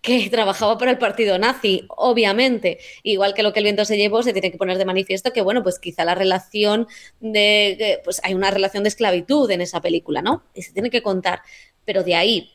que 0.01 0.29
trabajaba 0.31 0.79
para 0.79 0.91
el 0.91 0.99
partido 0.99 1.39
nazi, 1.39 1.85
obviamente. 1.89 2.79
Igual 3.03 3.35
que 3.35 3.43
lo 3.43 3.53
que 3.53 3.61
el 3.61 3.65
viento 3.65 3.85
se 3.85 3.97
llevó, 3.97 4.23
se 4.23 4.33
tiene 4.33 4.51
que 4.51 4.59
poner 4.59 4.79
de 4.79 4.85
manifiesto 4.85 5.33
que, 5.33 5.43
bueno, 5.43 5.63
pues 5.63 5.79
quizá 5.79 6.05
la 6.05 6.15
relación 6.15 6.87
de, 7.21 8.01
pues 8.05 8.21
hay 8.25 8.35
una 8.35 8.51
relación 8.51 8.85
de 8.85 8.89
esclavitud 8.89 9.51
en 9.51 9.61
esa 9.61 9.81
película, 9.81 10.23
¿no? 10.23 10.45
Y 10.55 10.63
se 10.63 10.73
tiene 10.73 10.91
que 10.91 11.03
contar. 11.03 11.43
Pero 11.85 12.05
de 12.05 12.15
ahí 12.15 12.53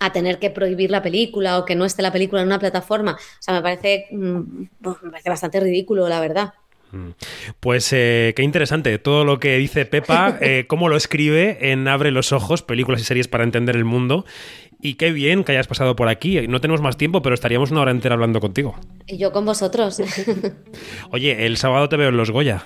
a 0.00 0.12
tener 0.12 0.38
que 0.38 0.50
prohibir 0.50 0.90
la 0.90 1.02
película 1.02 1.58
o 1.58 1.64
que 1.64 1.74
no 1.74 1.84
esté 1.84 2.02
la 2.02 2.12
película 2.12 2.40
en 2.40 2.46
una 2.46 2.58
plataforma, 2.58 3.14
o 3.14 3.42
sea, 3.42 3.54
me 3.54 3.62
parece, 3.62 4.06
mm, 4.10 4.62
me 4.80 5.10
parece 5.10 5.28
bastante 5.28 5.60
ridículo, 5.60 6.08
la 6.08 6.20
verdad. 6.20 6.54
Mm. 6.92 7.10
Pues 7.60 7.92
eh, 7.92 8.32
qué 8.34 8.42
interesante 8.42 8.98
todo 8.98 9.24
lo 9.24 9.38
que 9.38 9.56
dice 9.56 9.84
Pepa, 9.84 10.38
eh, 10.40 10.64
cómo 10.66 10.88
lo 10.88 10.96
escribe 10.96 11.70
en 11.72 11.86
Abre 11.88 12.10
los 12.10 12.32
Ojos, 12.32 12.62
películas 12.62 13.00
y 13.00 13.04
series 13.04 13.28
para 13.28 13.44
entender 13.44 13.76
el 13.76 13.84
mundo. 13.84 14.24
Y 14.80 14.94
qué 14.94 15.10
bien 15.10 15.42
que 15.42 15.52
hayas 15.52 15.66
pasado 15.66 15.96
por 15.96 16.08
aquí. 16.08 16.46
No 16.46 16.60
tenemos 16.60 16.80
más 16.80 16.96
tiempo, 16.96 17.20
pero 17.20 17.34
estaríamos 17.34 17.72
una 17.72 17.80
hora 17.80 17.90
entera 17.90 18.14
hablando 18.14 18.40
contigo. 18.40 18.76
Y 19.08 19.18
yo 19.18 19.32
con 19.32 19.44
vosotros. 19.44 20.00
Oye, 21.10 21.46
el 21.46 21.56
sábado 21.56 21.88
te 21.88 21.96
veo 21.96 22.10
en 22.10 22.16
Los 22.16 22.30
Goya. 22.30 22.64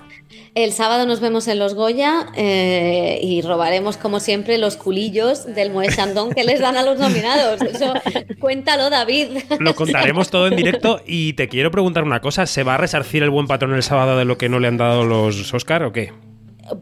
El 0.55 0.73
sábado 0.73 1.07
nos 1.07 1.21
vemos 1.21 1.49
en 1.49 1.59
Los 1.59 1.75
Goya 1.75 2.27
eh, 2.37 3.19
y 3.23 3.41
robaremos, 3.41 3.97
como 3.97 4.21
siempre, 4.21 4.59
los 4.59 4.77
culillos 4.77 5.47
del 5.55 5.71
Moe 5.71 5.89
Chandon 5.89 6.33
que 6.33 6.45
les 6.45 6.61
dan 6.61 6.77
a 6.77 6.83
los 6.83 6.99
nominados. 6.99 7.63
Eso, 7.63 7.95
cuéntalo, 8.39 8.91
David. 8.91 9.29
Lo 9.59 9.75
contaremos 9.75 10.29
todo 10.29 10.49
en 10.49 10.57
directo 10.57 11.01
y 11.07 11.33
te 11.33 11.49
quiero 11.49 11.71
preguntar 11.71 12.05
una 12.05 12.21
cosa. 12.21 12.45
¿Se 12.45 12.63
va 12.63 12.75
a 12.75 12.79
resarcir 12.79 13.23
el 13.23 13.31
buen 13.31 13.47
patrón 13.47 13.73
el 13.73 13.83
sábado 13.83 14.19
de 14.19 14.27
lo 14.27 14.37
que 14.37 14.51
no 14.51 14.61
le 14.61 14.69
han 14.69 14.77
dado 14.77 15.05
los 15.05 15.55
Oscar 15.55 15.85
o 15.85 15.93
qué? 15.93 16.13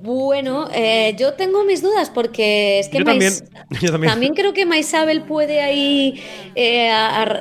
Bueno, 0.02 0.68
eh, 0.74 1.14
yo 1.18 1.32
tengo 1.34 1.64
mis 1.64 1.82
dudas 1.82 2.10
porque 2.10 2.78
es 2.80 2.88
que 2.88 2.98
yo 2.98 3.04
también, 3.04 3.32
también. 4.06 4.34
creo 4.34 4.52
que 4.52 4.66
Maisabel 4.66 5.22
puede 5.22 5.60
ahí, 5.60 6.22
eh, 6.54 6.92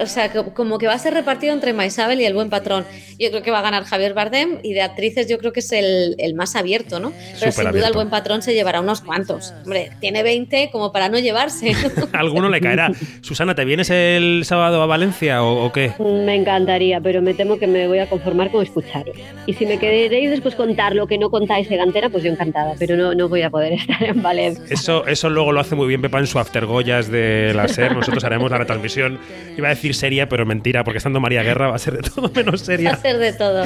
o 0.02 0.08
sea, 0.08 0.32
como 0.32 0.78
que 0.78 0.88
va 0.88 0.94
a 0.94 1.00
ser 1.00 1.14
repartido 1.14 1.54
entre 1.54 1.74
Maisabel 1.74 2.22
y 2.22 2.26
el 2.26 2.34
buen 2.34 2.50
patrón. 2.50 2.86
Yo 3.20 3.30
creo 3.30 3.44
que 3.44 3.52
va 3.52 3.60
a 3.60 3.62
ganar 3.62 3.84
Javier 3.84 4.14
Bardem 4.14 4.60
y 4.64 4.74
de 4.74 4.82
actrices 4.82 5.28
yo 5.28 5.38
creo 5.38 5.52
que 5.52 5.60
es 5.60 5.72
el, 5.74 6.16
más 6.36 6.56
abierto, 6.56 7.00
¿no? 7.00 7.12
Pero 7.40 7.52
sin 7.52 7.72
duda 7.72 7.88
el 7.88 7.94
buen 7.94 8.10
patrón 8.10 8.42
se 8.42 8.54
llevará 8.54 8.80
unos 8.80 9.02
cuantos. 9.02 9.54
Hombre, 9.66 9.92
tiene 10.00 10.24
20 10.24 10.70
como 10.72 10.94
para 10.94 11.10
no 11.10 11.20
llevarse. 11.20 11.74
Alguno 12.14 12.50
le 12.50 12.62
caerá. 12.62 12.92
Susana, 13.22 13.54
¿te 13.54 13.66
vienes 13.66 13.90
el 13.90 14.44
sábado 14.46 14.82
a 14.82 14.86
Valencia 14.86 15.44
o, 15.44 15.72
qué? 15.74 15.92
Me 16.00 16.36
encantaría, 16.36 17.02
pero 17.02 17.22
me 17.22 17.34
temo 17.34 17.60
que 17.60 17.68
me 17.68 17.88
voy 17.88 18.00
a 18.00 18.08
conformar 18.08 18.50
con 18.50 18.64
escucharos. 18.64 19.18
Y 19.46 19.54
si 19.54 19.66
me 19.66 19.78
queréis 19.78 20.30
después 20.30 20.56
contar 20.56 20.96
lo 20.96 21.06
que 21.06 21.18
no 21.18 21.30
contáis 21.30 21.68
de 21.68 21.76
Gantera, 21.76 22.10
pues 22.10 22.24
yo 22.24 22.29
encantada, 22.30 22.76
pero 22.78 22.96
no, 22.96 23.14
no 23.14 23.30
voy 23.30 23.42
a 23.42 23.50
poder 23.50 23.74
estar 23.80 24.02
en 24.04 24.22
Valencia. 24.22 24.64
Eso, 24.70 25.06
eso 25.08 25.30
luego 25.30 25.52
lo 25.52 25.60
hace 25.60 25.76
muy 25.76 25.88
bien 25.88 26.02
Pepa 26.02 26.20
en 26.20 26.28
su 26.28 26.40
After 26.40 26.66
Goyas 26.66 27.10
de 27.10 27.54
la 27.56 27.68
SER. 27.68 27.96
Nosotros 27.96 28.24
haremos 28.24 28.52
la 28.52 28.58
retransmisión. 28.58 29.20
Iba 29.58 29.68
a 29.68 29.72
decir 29.72 29.94
seria, 29.96 30.30
pero 30.30 30.46
mentira, 30.46 30.84
porque 30.84 30.98
estando 30.98 31.20
María 31.20 31.44
Guerra 31.44 31.68
va 31.68 31.76
a 31.76 31.80
ser 31.80 32.02
de 32.02 32.10
todo 32.10 32.32
menos 32.34 32.62
seria. 32.62 32.92
Va 32.92 32.96
a 32.98 33.00
ser 33.00 33.18
de 33.18 33.34
todo. 33.34 33.64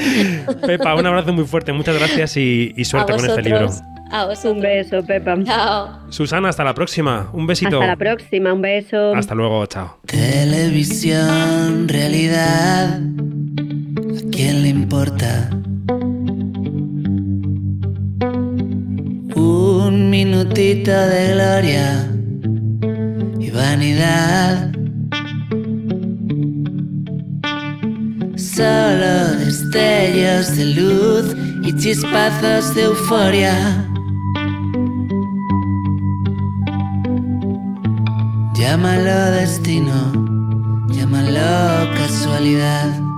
Pepa, 0.66 0.96
un 0.96 1.06
abrazo 1.06 1.34
muy 1.34 1.46
fuerte. 1.46 1.74
Muchas 1.74 1.98
gracias 1.98 2.38
y, 2.38 2.74
suerte 2.86 3.14
con 3.14 3.26
este 3.26 3.42
libro. 3.42 3.70
A 4.12 4.28
un 4.44 4.62
beso, 4.62 5.04
Pepa. 5.04 5.36
Chao. 5.44 6.12
Susana, 6.12 6.50
hasta 6.50 6.64
la 6.64 6.76
próxima. 6.76 7.30
Un 7.34 7.48
besito. 7.48 7.78
Hasta 7.78 7.88
la 7.88 7.96
próxima, 7.96 8.54
un 8.54 8.62
beso. 8.62 9.16
Hasta 9.16 9.34
luego, 9.34 9.66
chao. 9.66 9.98
Televisión, 10.06 11.88
realidad. 11.88 13.00
¿A 13.00 14.30
quién 14.32 14.62
le 14.62 14.70
importa? 14.70 15.50
Un 19.44 20.10
minutito 20.10 20.92
de 20.92 21.34
gloria 21.34 22.10
y 23.40 23.50
vanidad. 23.52 24.72
Solo 28.36 29.14
destellos 29.44 30.56
de 30.58 30.66
luz 30.66 31.36
y 31.64 31.76
chispazos 31.76 32.74
de 32.76 32.84
euforia. 32.84 33.56
Llámalo 38.56 39.32
destino, 39.32 39.98
llámalo 40.90 41.92
casualidad. 41.98 43.13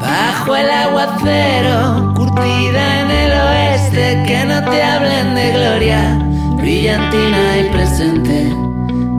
Bajo 0.00 0.56
el 0.56 0.70
aguacero, 0.70 2.14
curtida 2.14 3.00
en 3.00 3.10
el 3.10 3.32
oeste, 3.32 4.22
que 4.26 4.44
no 4.46 4.64
te 4.70 4.82
hablen 4.82 5.34
de 5.34 5.52
gloria, 5.52 6.18
brillantina 6.56 7.58
y 7.58 7.64
presente. 7.70 8.50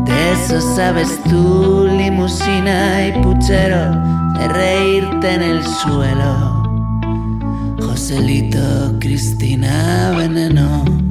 De 0.06 0.32
eso 0.34 0.60
sabes 0.76 1.22
tú, 1.30 1.88
limusina 1.88 3.06
y 3.08 3.12
puchero, 3.22 3.92
de 4.40 4.48
reírte 4.48 5.36
en 5.36 5.44
el 5.44 5.64
suelo. 5.64 6.64
Joselito, 7.80 8.98
Cristina, 9.00 10.14
veneno. 10.18 11.11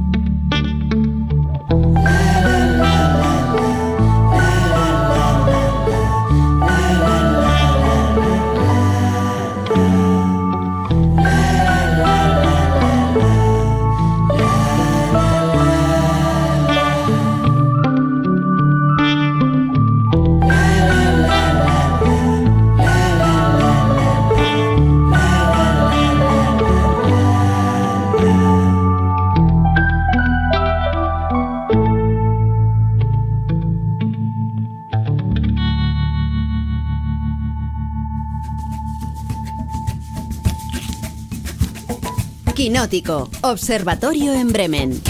Observatorio 43.43 44.33
en 44.33 44.49
Bremen. 44.49 45.03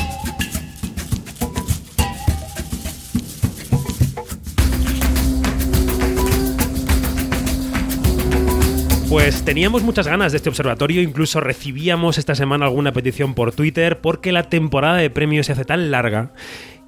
Pues 9.09 9.45
teníamos 9.45 9.85
muchas 9.85 10.09
ganas 10.09 10.33
de 10.33 10.39
este 10.39 10.49
observatorio, 10.49 11.01
incluso 11.01 11.39
recibíamos 11.39 12.19
esta 12.19 12.35
semana 12.35 12.67
alguna 12.67 12.93
petición 12.93 13.35
por 13.35 13.53
Twitter 13.53 14.01
porque 14.01 14.33
la 14.33 14.49
temporada 14.49 14.97
de 14.97 15.09
premios 15.09 15.47
se 15.47 15.53
hace 15.53 15.65
tan 15.65 15.93
larga 15.93 16.33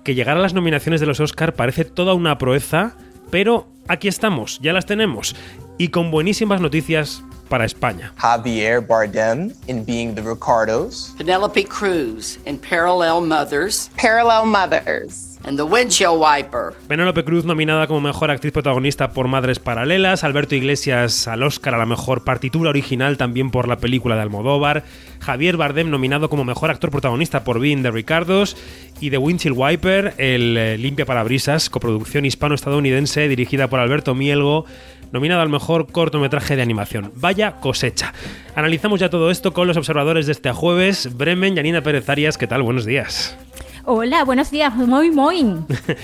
que 0.02 0.16
llegar 0.16 0.36
a 0.36 0.40
las 0.40 0.52
nominaciones 0.52 1.00
de 1.00 1.06
los 1.06 1.20
Oscar 1.20 1.54
parece 1.54 1.84
toda 1.84 2.14
una 2.14 2.38
proeza, 2.38 2.96
pero 3.30 3.68
aquí 3.86 4.08
estamos, 4.08 4.58
ya 4.60 4.72
las 4.72 4.86
tenemos 4.86 5.36
y 5.78 5.88
con 5.88 6.10
buenísimas 6.10 6.60
noticias 6.60 7.22
para 7.53 7.66
España. 7.66 8.14
Javier 8.16 8.80
Bardem 8.80 9.53
in 9.66 9.84
Being 9.84 10.14
the 10.14 10.22
Ricardos. 10.22 11.14
Penelope 11.18 11.64
Cruz 11.64 12.38
in 12.46 12.59
Parallel 12.59 13.20
Mothers. 13.28 13.90
Parallel 13.94 14.46
Mothers. 14.46 15.38
And 15.44 15.59
The 15.59 15.64
Windshield 15.64 16.18
Wiper. 16.18 16.72
Penélope 16.88 17.24
Cruz 17.24 17.44
nominada 17.44 17.88
como 17.88 18.00
mejor 18.00 18.30
actriz 18.30 18.53
protagonista 18.55 19.12
por 19.12 19.28
Madres 19.28 19.59
Paralelas, 19.59 20.24
Alberto 20.24 20.55
Iglesias 20.55 21.28
al 21.28 21.42
Oscar 21.42 21.74
a 21.74 21.78
la 21.78 21.84
mejor 21.84 22.24
partitura 22.24 22.70
original 22.70 23.18
también 23.18 23.50
por 23.50 23.68
la 23.68 23.76
película 23.76 24.14
de 24.14 24.22
Almodóvar, 24.22 24.84
Javier 25.20 25.57
Bardem 25.57 25.90
nominado 25.90 26.30
como 26.30 26.44
mejor 26.44 26.70
actor 26.70 26.90
protagonista 26.90 27.44
por 27.44 27.59
Being 27.61 27.82
the 27.82 27.90
Ricardos 27.90 28.57
y 29.00 29.11
The 29.11 29.18
Windshield 29.18 29.59
Wiper, 29.59 30.14
el 30.16 30.57
eh, 30.57 30.78
limpia 30.78 31.05
parabrisas, 31.05 31.68
coproducción 31.68 32.24
hispano-estadounidense 32.24 33.26
dirigida 33.26 33.68
por 33.68 33.80
Alberto 33.80 34.14
Mielgo, 34.14 34.64
nominado 35.12 35.42
al 35.42 35.48
mejor 35.48 35.90
cortometraje 35.92 36.56
de 36.56 36.62
animación. 36.62 37.12
Vaya 37.16 37.52
cosecha. 37.60 38.12
Analizamos 38.56 38.98
ya 39.00 39.10
todo 39.10 39.30
esto 39.30 39.52
con 39.52 39.68
los 39.68 39.76
observadores 39.76 40.26
de 40.26 40.32
este 40.32 40.52
jueves. 40.52 41.16
Bremen, 41.16 41.54
Yanina 41.54 41.82
Pérez 41.82 42.08
Arias, 42.08 42.36
¿qué 42.38 42.46
tal? 42.46 42.62
Buenos 42.62 42.84
días. 42.84 43.36
Hola, 43.84 44.24
buenos 44.24 44.50
días, 44.52 44.72
muy 44.76 45.10
muy, 45.10 45.44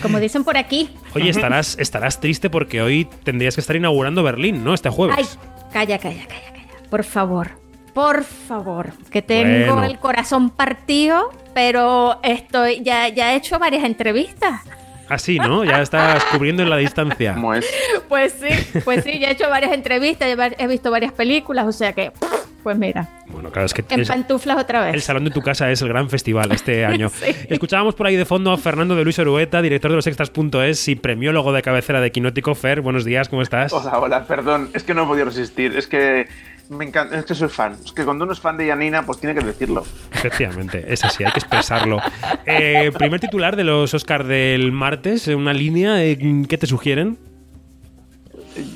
como 0.02 0.18
dicen 0.18 0.42
por 0.42 0.56
aquí. 0.56 0.90
Oye, 1.14 1.30
estarás, 1.30 1.76
estarás 1.78 2.20
triste 2.20 2.50
porque 2.50 2.82
hoy 2.82 3.08
tendrías 3.22 3.54
que 3.54 3.60
estar 3.60 3.76
inaugurando 3.76 4.22
Berlín, 4.24 4.64
¿no? 4.64 4.74
Este 4.74 4.90
jueves. 4.90 5.16
Ay, 5.16 5.24
calla, 5.72 5.98
calla, 5.98 6.26
calla, 6.26 6.48
calla. 6.52 6.66
Por 6.90 7.04
favor, 7.04 7.50
por 7.94 8.24
favor, 8.24 8.92
que 9.10 9.22
tengo 9.22 9.74
Bueno. 9.74 9.84
el 9.84 9.98
corazón 10.00 10.50
partido, 10.50 11.30
pero 11.54 12.18
estoy 12.24 12.82
ya, 12.82 13.08
ya 13.10 13.32
he 13.32 13.36
hecho 13.36 13.60
varias 13.60 13.84
entrevistas. 13.84 14.62
Así, 15.08 15.38
¿no? 15.38 15.64
Ya 15.64 15.80
estás 15.80 16.24
cubriendo 16.26 16.62
en 16.62 16.70
la 16.70 16.76
distancia. 16.76 17.34
¿Cómo 17.34 17.54
es? 17.54 17.66
Pues 18.08 18.34
sí, 18.40 18.80
pues 18.84 19.04
sí, 19.04 19.18
ya 19.18 19.28
he 19.28 19.32
hecho 19.32 19.48
varias 19.48 19.72
entrevistas, 19.72 20.28
he 20.58 20.66
visto 20.66 20.90
varias 20.90 21.12
películas, 21.12 21.66
o 21.66 21.72
sea 21.72 21.92
que, 21.92 22.12
pues 22.62 22.76
mira, 22.76 23.08
Bueno, 23.28 23.50
claro, 23.50 23.66
es 23.66 23.72
que 23.74 23.84
en 23.88 24.04
pantuflas 24.06 24.58
otra 24.58 24.84
vez. 24.84 24.94
el 24.94 25.00
salón 25.02 25.24
de 25.24 25.30
tu 25.30 25.40
casa 25.40 25.70
es 25.70 25.80
el 25.82 25.88
gran 25.88 26.10
festival 26.10 26.50
este 26.52 26.84
año. 26.84 27.08
Sí. 27.08 27.34
Escuchábamos 27.48 27.94
por 27.94 28.06
ahí 28.06 28.16
de 28.16 28.24
fondo 28.24 28.52
a 28.52 28.58
Fernando 28.58 28.94
de 28.96 29.04
Luis 29.04 29.18
Orueta, 29.18 29.62
director 29.62 29.90
de 29.90 29.96
los 29.96 30.06
extras.es 30.06 30.88
y 30.88 30.96
premiólogo 30.96 31.52
de 31.52 31.62
cabecera 31.62 32.00
de 32.00 32.10
Quinótico. 32.12 32.54
Fer, 32.54 32.80
buenos 32.82 33.04
días, 33.04 33.28
¿cómo 33.28 33.42
estás? 33.42 33.72
Hola, 33.72 33.98
hola, 33.98 34.24
perdón, 34.26 34.70
es 34.74 34.82
que 34.82 34.92
no 34.94 35.04
he 35.04 35.06
podido 35.06 35.26
resistir, 35.26 35.76
es 35.76 35.86
que 35.86 36.28
me 36.68 36.84
encanta, 36.84 37.18
es 37.18 37.24
que 37.24 37.34
soy 37.34 37.48
fan, 37.48 37.76
es 37.84 37.92
que 37.92 38.04
cuando 38.04 38.24
uno 38.24 38.32
es 38.32 38.40
fan 38.40 38.56
de 38.56 38.66
Yanina, 38.66 39.04
pues 39.04 39.18
tiene 39.18 39.34
que 39.34 39.44
decirlo. 39.44 39.84
Efectivamente, 40.12 40.84
es 40.86 41.04
así, 41.04 41.24
hay 41.24 41.32
que 41.32 41.38
expresarlo. 41.38 41.98
Eh, 42.46 42.90
primer 42.96 43.20
titular 43.20 43.56
de 43.56 43.64
los 43.64 43.94
Oscar 43.94 44.24
del 44.24 44.72
martes, 44.72 45.28
eh, 45.28 45.34
una 45.34 45.52
línea, 45.52 46.04
eh, 46.04 46.18
¿qué 46.48 46.58
te 46.58 46.66
sugieren? 46.66 47.18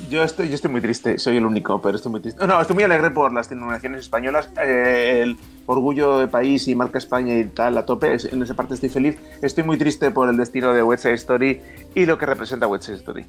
Yo 0.09 0.23
estoy, 0.23 0.47
yo 0.47 0.55
estoy 0.55 0.71
muy 0.71 0.81
triste, 0.81 1.17
soy 1.17 1.37
el 1.37 1.45
único, 1.45 1.81
pero 1.81 1.97
estoy 1.97 2.11
muy 2.11 2.21
triste. 2.21 2.45
No, 2.45 2.61
estoy 2.61 2.75
muy 2.75 2.83
alegre 2.83 3.11
por 3.11 3.33
las 3.33 3.51
nominaciones 3.51 4.01
españolas, 4.01 4.49
eh, 4.61 5.21
el 5.23 5.37
orgullo 5.65 6.19
de 6.19 6.27
país 6.27 6.67
y 6.67 6.75
marca 6.75 6.97
España 6.97 7.37
y 7.37 7.45
tal, 7.45 7.77
a 7.77 7.85
tope, 7.85 8.15
en 8.31 8.41
esa 8.41 8.53
parte 8.53 8.75
estoy 8.75 8.89
feliz. 8.89 9.17
Estoy 9.41 9.63
muy 9.63 9.77
triste 9.77 10.11
por 10.11 10.29
el 10.29 10.37
destino 10.37 10.73
de 10.73 10.83
West 10.83 11.03
Side 11.03 11.15
Story 11.15 11.61
y 11.95 12.05
lo 12.05 12.17
que 12.17 12.25
representa 12.25 12.67
West 12.67 12.85
Side 12.85 12.97
Story. 12.97 13.25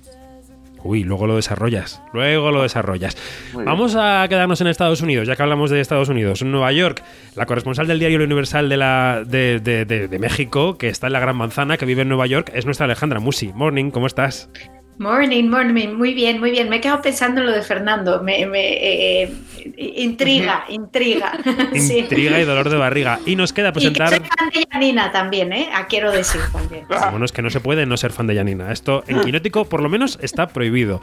Uy, 0.84 1.02
luego 1.02 1.26
lo 1.26 1.36
desarrollas. 1.36 2.02
Luego 2.12 2.50
lo 2.50 2.62
desarrollas. 2.62 3.16
Vamos 3.64 3.96
a 3.98 4.26
quedarnos 4.28 4.60
en 4.60 4.66
Estados 4.66 5.00
Unidos, 5.00 5.26
ya 5.26 5.34
que 5.34 5.42
hablamos 5.42 5.70
de 5.70 5.80
Estados 5.80 6.10
Unidos. 6.10 6.42
En 6.42 6.52
Nueva 6.52 6.70
York, 6.72 7.02
la 7.36 7.46
corresponsal 7.46 7.86
del 7.86 7.98
diario 7.98 8.22
Universal 8.22 8.68
de, 8.68 8.76
la, 8.76 9.22
de, 9.26 9.60
de- 9.60 9.84
de- 9.86 10.08
de 10.08 10.18
México, 10.18 10.76
que 10.76 10.88
está 10.88 11.06
en 11.06 11.14
la 11.14 11.20
Gran 11.20 11.36
Manzana, 11.36 11.78
que 11.78 11.86
vive 11.86 12.02
en 12.02 12.08
Nueva 12.08 12.26
York, 12.26 12.50
es 12.54 12.66
nuestra 12.66 12.84
Alejandra 12.84 13.18
Musi. 13.18 13.50
Morning, 13.54 13.90
¿cómo 13.90 14.06
estás? 14.06 14.50
Morning, 14.98 15.48
morning, 15.48 15.88
muy 15.94 16.14
bien, 16.14 16.38
muy 16.38 16.52
bien. 16.52 16.68
Me 16.68 16.76
he 16.76 16.80
quedado 16.80 17.02
pensando 17.02 17.40
en 17.40 17.46
lo 17.46 17.52
de 17.52 17.62
Fernando. 17.62 18.22
Me, 18.22 18.46
me, 18.46 18.60
eh, 18.60 19.22
eh, 19.24 19.94
intriga, 19.96 20.64
intriga. 20.68 21.32
Sí. 21.74 21.98
Intriga 21.98 22.40
y 22.40 22.44
dolor 22.44 22.70
de 22.70 22.76
barriga. 22.76 23.18
Y 23.26 23.34
nos 23.34 23.52
queda 23.52 23.70
Y 23.70 23.72
que 23.72 23.90
presentar... 23.90 24.08
soy 24.10 24.20
fan 24.20 24.50
de 24.50 24.66
Janina 24.70 25.10
también, 25.10 25.52
¿eh? 25.52 25.68
Ah, 25.72 25.86
quiero 25.88 26.12
decir 26.12 26.40
también. 26.52 26.86
Bueno, 26.88 27.24
es 27.24 27.32
que 27.32 27.42
no 27.42 27.50
se 27.50 27.60
puede 27.60 27.86
no 27.86 27.96
ser 27.96 28.12
fan 28.12 28.26
de 28.28 28.36
Yanina. 28.36 28.70
Esto 28.70 29.02
en 29.08 29.20
Quinótico 29.20 29.64
por 29.64 29.82
lo 29.82 29.88
menos 29.88 30.18
está 30.22 30.46
prohibido. 30.46 31.00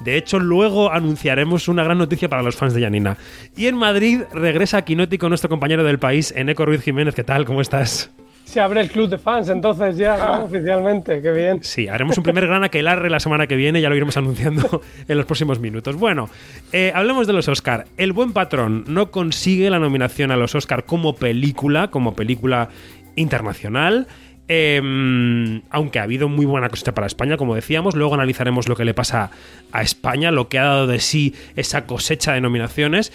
De 0.00 0.16
hecho, 0.16 0.38
luego 0.38 0.92
anunciaremos 0.92 1.68
una 1.68 1.82
gran 1.84 1.98
noticia 1.98 2.28
para 2.28 2.42
los 2.42 2.56
fans 2.56 2.74
de 2.74 2.80
Yanina. 2.82 3.16
Y 3.56 3.66
en 3.66 3.76
Madrid 3.76 4.22
regresa 4.32 4.78
a 4.78 4.82
Quinótico 4.82 5.28
nuestro 5.28 5.48
compañero 5.48 5.84
del 5.84 5.98
país, 5.98 6.32
Eneco 6.36 6.66
Ruiz 6.66 6.82
Jiménez. 6.82 7.14
¿Qué 7.14 7.24
tal? 7.24 7.44
¿Cómo 7.44 7.60
estás? 7.60 8.10
Se 8.50 8.58
abre 8.58 8.80
el 8.80 8.90
club 8.90 9.08
de 9.08 9.16
fans 9.16 9.48
entonces 9.48 9.96
ya, 9.96 10.16
¿no? 10.16 10.44
oficialmente, 10.46 11.22
qué 11.22 11.30
bien. 11.30 11.62
Sí, 11.62 11.86
haremos 11.86 12.18
un 12.18 12.24
primer 12.24 12.48
gran 12.48 12.64
aquelarre 12.64 13.08
la 13.08 13.20
semana 13.20 13.46
que 13.46 13.54
viene, 13.54 13.80
ya 13.80 13.88
lo 13.88 13.94
iremos 13.94 14.16
anunciando 14.16 14.82
en 15.08 15.16
los 15.16 15.24
próximos 15.24 15.60
minutos. 15.60 15.94
Bueno, 15.94 16.28
eh, 16.72 16.90
hablemos 16.92 17.28
de 17.28 17.32
los 17.32 17.46
Oscar. 17.46 17.86
El 17.96 18.12
buen 18.12 18.32
patrón 18.32 18.82
no 18.88 19.12
consigue 19.12 19.70
la 19.70 19.78
nominación 19.78 20.32
a 20.32 20.36
los 20.36 20.56
Oscar 20.56 20.84
como 20.84 21.14
película, 21.14 21.92
como 21.92 22.16
película 22.16 22.70
internacional. 23.14 24.08
eh, 24.48 25.60
aunque 25.70 26.00
ha 26.00 26.02
habido 26.02 26.28
muy 26.28 26.44
buena 26.44 26.68
cosecha 26.68 26.92
para 26.92 27.06
España, 27.06 27.36
como 27.36 27.54
decíamos, 27.54 27.94
luego 27.94 28.14
analizaremos 28.14 28.68
lo 28.68 28.74
que 28.74 28.84
le 28.84 28.94
pasa 28.94 29.30
a 29.70 29.82
España, 29.82 30.32
lo 30.32 30.48
que 30.48 30.58
ha 30.58 30.64
dado 30.64 30.86
de 30.88 30.98
sí 30.98 31.36
esa 31.54 31.86
cosecha 31.86 32.32
de 32.32 32.40
nominaciones. 32.40 33.12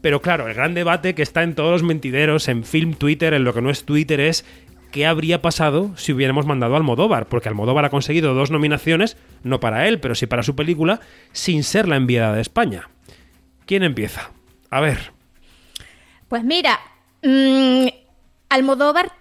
Pero 0.00 0.22
claro, 0.22 0.48
el 0.48 0.54
gran 0.54 0.74
debate 0.74 1.14
que 1.14 1.22
está 1.22 1.42
en 1.42 1.54
todos 1.54 1.72
los 1.72 1.82
mentideros, 1.82 2.48
en 2.48 2.64
film, 2.64 2.94
Twitter, 2.94 3.34
en 3.34 3.44
lo 3.44 3.52
que 3.52 3.60
no 3.60 3.70
es 3.70 3.84
Twitter, 3.84 4.20
es 4.20 4.44
qué 4.90 5.06
habría 5.06 5.42
pasado 5.42 5.96
si 5.96 6.12
hubiéramos 6.12 6.46
mandado 6.46 6.74
a 6.74 6.78
Almodóvar, 6.78 7.26
porque 7.26 7.48
Almodóvar 7.48 7.84
ha 7.84 7.90
conseguido 7.90 8.34
dos 8.34 8.50
nominaciones, 8.50 9.16
no 9.42 9.60
para 9.60 9.86
él, 9.88 10.00
pero 10.00 10.14
sí 10.14 10.26
para 10.26 10.42
su 10.42 10.56
película, 10.56 11.00
sin 11.32 11.64
ser 11.64 11.86
la 11.86 11.96
enviada 11.96 12.34
de 12.34 12.40
España. 12.40 12.88
¿Quién 13.66 13.82
empieza? 13.82 14.30
A 14.70 14.80
ver. 14.80 15.12
Pues 16.28 16.44
mira, 16.44 16.80
mm, 17.22 17.86
Almodóvar 18.48 19.12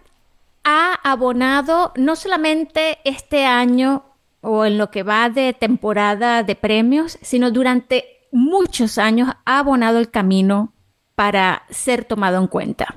ha 0.63 0.93
abonado 1.03 1.93
no 1.95 2.15
solamente 2.15 2.99
este 3.03 3.45
año 3.45 4.05
o 4.41 4.65
en 4.65 4.77
lo 4.77 4.89
que 4.89 5.03
va 5.03 5.29
de 5.29 5.53
temporada 5.53 6.43
de 6.43 6.55
premios, 6.55 7.17
sino 7.21 7.51
durante 7.51 8.18
muchos 8.31 8.97
años 8.97 9.29
ha 9.45 9.59
abonado 9.59 9.99
el 9.99 10.09
camino 10.11 10.73
para 11.15 11.63
ser 11.69 12.05
tomado 12.05 12.37
en 12.37 12.47
cuenta. 12.47 12.95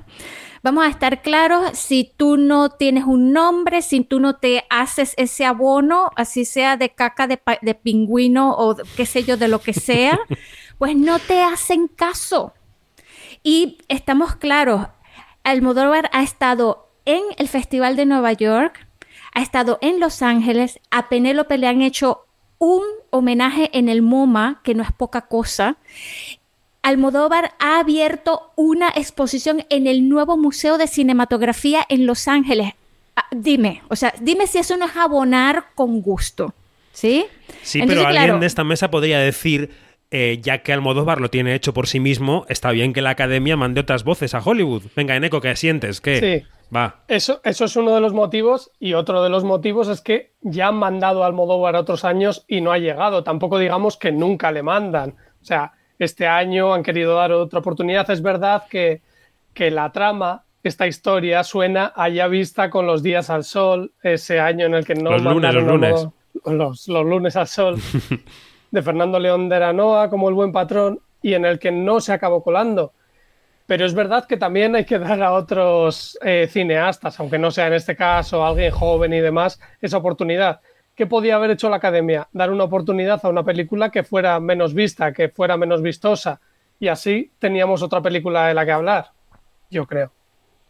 Vamos 0.63 0.85
a 0.85 0.87
estar 0.87 1.21
claros, 1.21 1.77
si 1.77 2.13
tú 2.15 2.37
no 2.37 2.69
tienes 2.69 3.03
un 3.03 3.33
nombre, 3.33 3.81
si 3.81 3.99
tú 3.99 4.21
no 4.21 4.37
te 4.37 4.63
haces 4.69 5.13
ese 5.17 5.43
abono, 5.43 6.09
así 6.15 6.45
sea 6.45 6.77
de 6.77 6.95
caca 6.95 7.27
de, 7.27 7.37
pingüino 7.75 8.55
o 8.55 8.73
de- 8.73 8.83
qué 8.95 9.05
sé 9.05 9.25
yo, 9.25 9.35
de 9.35 9.49
lo 9.49 9.59
que 9.59 9.73
sea, 9.73 10.17
pues 10.77 10.95
no 10.95 11.19
te 11.19 11.41
hacen 11.41 11.89
caso. 11.89 12.53
Y 13.43 13.79
estamos 13.89 14.37
claros, 14.37 14.87
Almodóvar 15.43 16.09
ha 16.13 16.23
estado 16.23 16.87
en 17.03 17.23
el 17.37 17.49
Festival 17.49 17.97
de 17.97 18.05
Nueva 18.05 18.31
York, 18.31 18.87
ha 19.33 19.41
estado 19.41 19.79
en 19.81 19.99
Los 19.99 20.21
Ángeles, 20.21 20.79
a 20.91 21.09
Penélope 21.09 21.57
le 21.57 21.67
han 21.67 21.81
hecho 21.81 22.25
un 22.63 22.83
homenaje 23.09 23.69
en 23.73 23.89
el 23.89 24.01
MoMA, 24.01 24.61
que 24.63 24.73
no 24.73 24.83
es 24.83 24.91
poca 24.91 25.21
cosa. 25.21 25.75
Almodóvar 26.81 27.53
ha 27.59 27.79
abierto 27.79 28.51
una 28.55 28.89
exposición 28.89 29.65
en 29.69 29.85
el 29.85 30.07
nuevo 30.07 30.37
Museo 30.37 30.77
de 30.77 30.87
Cinematografía 30.87 31.85
en 31.89 32.05
Los 32.05 32.27
Ángeles. 32.27 32.73
Ah, 33.15 33.25
dime, 33.31 33.83
o 33.89 33.95
sea, 33.95 34.13
dime 34.19 34.47
si 34.47 34.57
eso 34.57 34.77
no 34.77 34.85
es 34.85 34.95
abonar 34.95 35.65
con 35.75 36.01
gusto, 36.01 36.53
¿sí? 36.93 37.25
Sí, 37.61 37.79
Entonces, 37.79 37.87
pero 37.87 38.07
alguien 38.07 38.23
claro, 38.25 38.39
de 38.39 38.47
esta 38.47 38.63
mesa 38.63 38.89
podría 38.89 39.19
decir, 39.19 39.69
eh, 40.15 40.37
ya 40.43 40.59
que 40.59 40.71
Almodóvar 40.71 41.19
lo 41.19 41.31
tiene 41.31 41.55
hecho 41.55 41.73
por 41.73 41.87
sí 41.87 41.99
mismo, 41.99 42.45
está 42.47 42.69
bien 42.69 42.93
que 42.93 43.01
la 43.01 43.09
academia 43.09 43.57
mande 43.57 43.81
otras 43.81 44.03
voces 44.03 44.35
a 44.35 44.41
Hollywood. 44.41 44.83
Venga, 44.95 45.15
Eneco, 45.15 45.41
¿qué 45.41 45.55
sientes? 45.55 46.01
¿Qué? 46.01 46.43
Sí. 46.43 46.47
Va. 46.73 46.97
Eso, 47.07 47.41
eso 47.43 47.65
es 47.65 47.75
uno 47.75 47.95
de 47.95 47.99
los 47.99 48.13
motivos 48.13 48.69
y 48.79 48.93
otro 48.93 49.23
de 49.23 49.31
los 49.31 49.43
motivos 49.43 49.87
es 49.87 50.01
que 50.01 50.33
ya 50.41 50.67
han 50.67 50.75
mandado 50.75 51.23
a 51.23 51.25
Almodóvar 51.25 51.75
otros 51.75 52.05
años 52.05 52.45
y 52.47 52.61
no 52.61 52.71
ha 52.71 52.77
llegado. 52.77 53.23
Tampoco 53.23 53.57
digamos 53.57 53.97
que 53.97 54.11
nunca 54.11 54.51
le 54.51 54.61
mandan. 54.61 55.15
O 55.41 55.45
sea, 55.45 55.71
este 55.97 56.27
año 56.27 56.75
han 56.75 56.83
querido 56.83 57.15
dar 57.15 57.31
otra 57.31 57.57
oportunidad. 57.57 58.07
Es 58.11 58.21
verdad 58.21 58.65
que, 58.69 59.01
que 59.55 59.71
la 59.71 59.91
trama, 59.91 60.43
esta 60.61 60.85
historia, 60.85 61.43
suena 61.43 61.91
allá 61.95 62.27
vista 62.27 62.69
con 62.69 62.85
los 62.85 63.01
días 63.01 63.31
al 63.31 63.43
sol, 63.43 63.93
ese 64.03 64.39
año 64.39 64.67
en 64.67 64.75
el 64.75 64.85
que 64.85 64.93
no 64.93 65.09
Los 65.09 65.23
lunes, 65.23 65.55
los 65.55 65.63
lunes. 65.63 66.07
Los, 66.45 66.87
los 66.87 67.05
lunes 67.05 67.35
al 67.35 67.47
sol 67.47 67.79
de 68.73 68.81
Fernando 68.81 69.19
León 69.19 69.49
de 69.49 69.55
Aranoa 69.55 70.09
como 70.09 70.29
el 70.29 70.33
buen 70.35 70.51
patrón 70.51 70.99
y 71.21 71.35
en 71.35 71.45
el 71.45 71.59
que 71.59 71.71
no 71.71 72.01
se 72.01 72.11
acabó 72.11 72.43
colando. 72.43 72.91
Pero 73.67 73.85
es 73.85 73.93
verdad 73.93 74.25
que 74.25 74.35
también 74.35 74.75
hay 74.75 74.83
que 74.83 74.97
dar 74.97 75.21
a 75.21 75.31
otros 75.33 76.17
eh, 76.23 76.49
cineastas, 76.51 77.19
aunque 77.19 77.37
no 77.37 77.51
sea 77.51 77.67
en 77.67 77.73
este 77.73 77.95
caso 77.95 78.43
alguien 78.43 78.71
joven 78.71 79.13
y 79.13 79.19
demás, 79.19 79.59
esa 79.79 79.97
oportunidad. 79.97 80.59
¿Qué 80.95 81.05
podía 81.05 81.35
haber 81.35 81.51
hecho 81.51 81.69
la 81.69 81.75
academia? 81.75 82.27
Dar 82.33 82.49
una 82.49 82.63
oportunidad 82.63 83.23
a 83.23 83.29
una 83.29 83.43
película 83.43 83.91
que 83.91 84.03
fuera 84.03 84.39
menos 84.39 84.73
vista, 84.73 85.13
que 85.13 85.29
fuera 85.29 85.55
menos 85.55 85.83
vistosa. 85.83 86.41
y 86.79 86.87
así 86.87 87.31
teníamos 87.37 87.83
otra 87.83 88.01
película 88.01 88.47
de 88.47 88.55
la 88.55 88.65
que 88.65 88.71
hablar, 88.71 89.11
yo 89.69 89.85
creo. 89.85 90.11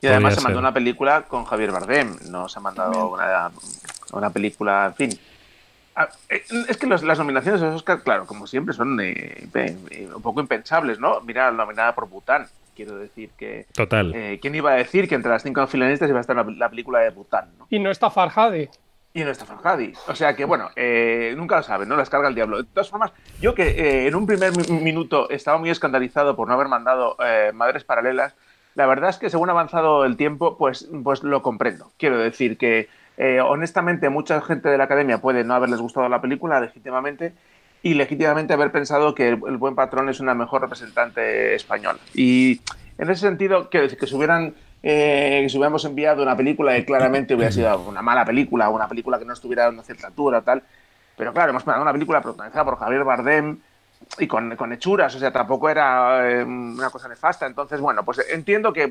Y 0.01 0.07
además 0.07 0.33
Podría 0.33 0.35
se 0.35 0.43
mandó 0.43 0.57
ser. 0.57 0.63
una 0.65 0.73
película 0.73 1.21
con 1.21 1.45
Javier 1.45 1.71
Bardem, 1.71 2.17
no 2.29 2.49
se 2.49 2.59
ha 2.59 2.61
mandado 2.61 3.07
una, 3.07 3.49
una 4.11 4.29
película, 4.29 4.87
en 4.87 4.93
fin. 4.93 5.19
Ah, 5.95 6.09
eh, 6.29 6.43
Es 6.69 6.77
que 6.77 6.87
los- 6.87 7.03
las 7.03 7.19
nominaciones 7.19 7.61
a 7.61 7.65
los 7.65 7.75
Oscar, 7.75 8.01
claro, 8.01 8.25
como 8.25 8.47
siempre, 8.47 8.73
son 8.73 8.99
eh, 8.99 9.47
eh, 9.53 10.07
un 10.15 10.21
poco 10.21 10.39
impensables, 10.41 10.99
¿no? 10.99 11.21
Mira, 11.21 11.51
la 11.51 11.57
nominada 11.57 11.93
por 11.95 12.07
Bután. 12.09 12.47
Quiero 12.75 12.97
decir 12.97 13.29
que. 13.37 13.67
Total. 13.75 14.11
eh, 14.15 14.39
¿Quién 14.41 14.55
iba 14.55 14.71
a 14.71 14.75
decir 14.75 15.07
que 15.07 15.13
entre 15.15 15.29
las 15.31 15.43
cinco 15.43 15.65
finalistas 15.67 16.09
iba 16.09 16.17
a 16.17 16.21
estar 16.21 16.35
la, 16.35 16.43
la 16.57 16.69
película 16.69 16.99
de 16.99 17.11
Bután? 17.11 17.49
¿no? 17.59 17.67
Y 17.69 17.77
no 17.77 17.91
está 17.91 18.09
Farhadi. 18.09 18.67
Y 19.13 19.23
no 19.23 19.29
está 19.29 19.45
Farhadi. 19.45 19.93
O 20.07 20.15
sea 20.15 20.35
que, 20.35 20.43
bueno, 20.43 20.71
eh, 20.75 21.35
nunca 21.37 21.57
lo 21.57 21.61
saben, 21.63 21.87
¿no? 21.87 21.95
Las 21.95 22.09
carga 22.09 22.29
el 22.29 22.33
diablo. 22.33 22.57
De 22.57 22.63
todas 22.63 22.89
formas, 22.89 23.11
yo 23.39 23.53
que 23.53 23.67
eh, 23.67 24.07
en 24.07 24.15
un 24.15 24.25
primer 24.25 24.57
mi- 24.57 24.79
minuto 24.81 25.29
estaba 25.29 25.59
muy 25.59 25.69
escandalizado 25.69 26.35
por 26.35 26.47
no 26.47 26.55
haber 26.55 26.67
mandado 26.67 27.15
eh, 27.23 27.51
Madres 27.53 27.83
Paralelas, 27.83 28.33
la 28.73 28.87
verdad 28.87 29.11
es 29.11 29.17
que 29.17 29.29
según 29.29 29.49
ha 29.49 29.51
avanzado 29.51 30.03
el 30.03 30.17
tiempo, 30.17 30.57
pues, 30.57 30.89
pues 31.03 31.21
lo 31.21 31.43
comprendo. 31.43 31.91
Quiero 31.99 32.17
decir 32.17 32.57
que, 32.57 32.89
eh, 33.17 33.41
honestamente, 33.41 34.09
mucha 34.09 34.41
gente 34.41 34.69
de 34.69 34.77
la 34.77 34.85
academia 34.85 35.19
puede 35.19 35.43
no 35.43 35.53
haberles 35.53 35.79
gustado 35.79 36.09
la 36.09 36.21
película 36.21 36.59
legítimamente 36.59 37.33
y 37.81 37.93
legítimamente 37.93 38.53
haber 38.53 38.71
pensado 38.71 39.13
que 39.13 39.29
el, 39.29 39.57
buen 39.57 39.75
patrón 39.75 40.09
es 40.09 40.19
una 40.19 40.33
mejor 40.33 40.61
representante 40.61 41.55
española. 41.55 41.99
Y 42.13 42.61
en 42.97 43.09
ese 43.09 43.21
sentido, 43.21 43.69
quiero 43.69 43.85
decir 43.85 43.99
que 43.99 44.07
si 44.07 44.15
hubieran 44.15 44.55
eh, 44.81 45.45
si 45.49 45.57
hubiéramos 45.57 45.85
enviado 45.85 46.23
una 46.23 46.35
película 46.35 46.73
que 46.73 46.83
claramente 46.83 47.35
hubiera 47.35 47.51
sido 47.51 47.79
una 47.79 48.01
mala 48.01 48.25
película, 48.25 48.69
una 48.69 48.87
película 48.87 49.17
que 49.17 49.25
no 49.25 49.33
estuviera 49.33 49.67
a 49.67 49.69
una 49.69 49.83
cierta 49.83 50.07
altura 50.07 50.41
tal, 50.41 50.61
pero 51.15 51.33
claro, 51.33 51.51
hemos 51.51 51.65
mandado 51.65 51.83
una 51.83 51.93
película 51.93 52.21
protagonizada 52.21 52.65
por 52.65 52.77
Javier 52.77 53.03
Bardem 53.03 53.59
y 54.19 54.27
con, 54.27 54.55
con 54.55 54.73
hechuras, 54.73 55.15
o 55.15 55.19
sea, 55.19 55.31
tampoco 55.31 55.69
era 55.69 56.29
eh, 56.29 56.43
una 56.43 56.89
cosa 56.89 57.07
nefasta. 57.07 57.45
Entonces, 57.45 57.79
bueno, 57.79 58.03
pues 58.03 58.25
entiendo 58.29 58.73
que, 58.73 58.89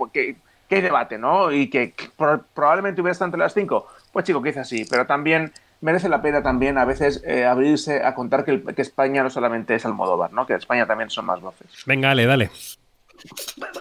que 0.73 0.77
hay 0.77 0.83
debate, 0.83 1.18
¿no? 1.18 1.53
Y 1.53 1.68
que 1.68 1.93
pro- 2.16 2.43
probablemente 2.55 3.03
hubiera 3.03 3.12
estado 3.12 3.27
entre 3.29 3.41
las 3.41 3.53
cinco. 3.53 3.89
Pues 4.11 4.25
chico, 4.25 4.43
quizás 4.43 4.66
sí, 4.66 4.87
pero 4.89 5.07
también 5.07 5.53
merece 5.83 6.09
la 6.09 6.23
pena 6.23 6.43
también 6.43 6.79
a 6.79 6.85
veces 6.87 7.23
eh, 7.27 7.45
abrirse 7.45 8.03
a 8.05 8.14
contar 8.14 8.45
que, 8.45 8.53
el- 8.53 8.75
que 8.75 8.81
España 8.83 9.23
no 9.23 9.29
solamente 9.29 9.75
es 9.75 9.85
Almodóvar, 9.85 10.33
¿no? 10.33 10.47
Que 10.47 10.55
España 10.55 10.87
también 10.87 11.11
son 11.11 11.27
más 11.27 11.41
voces. 11.43 11.66
Venga, 11.85 12.09
dale, 12.09 12.25
dale. 12.27 12.51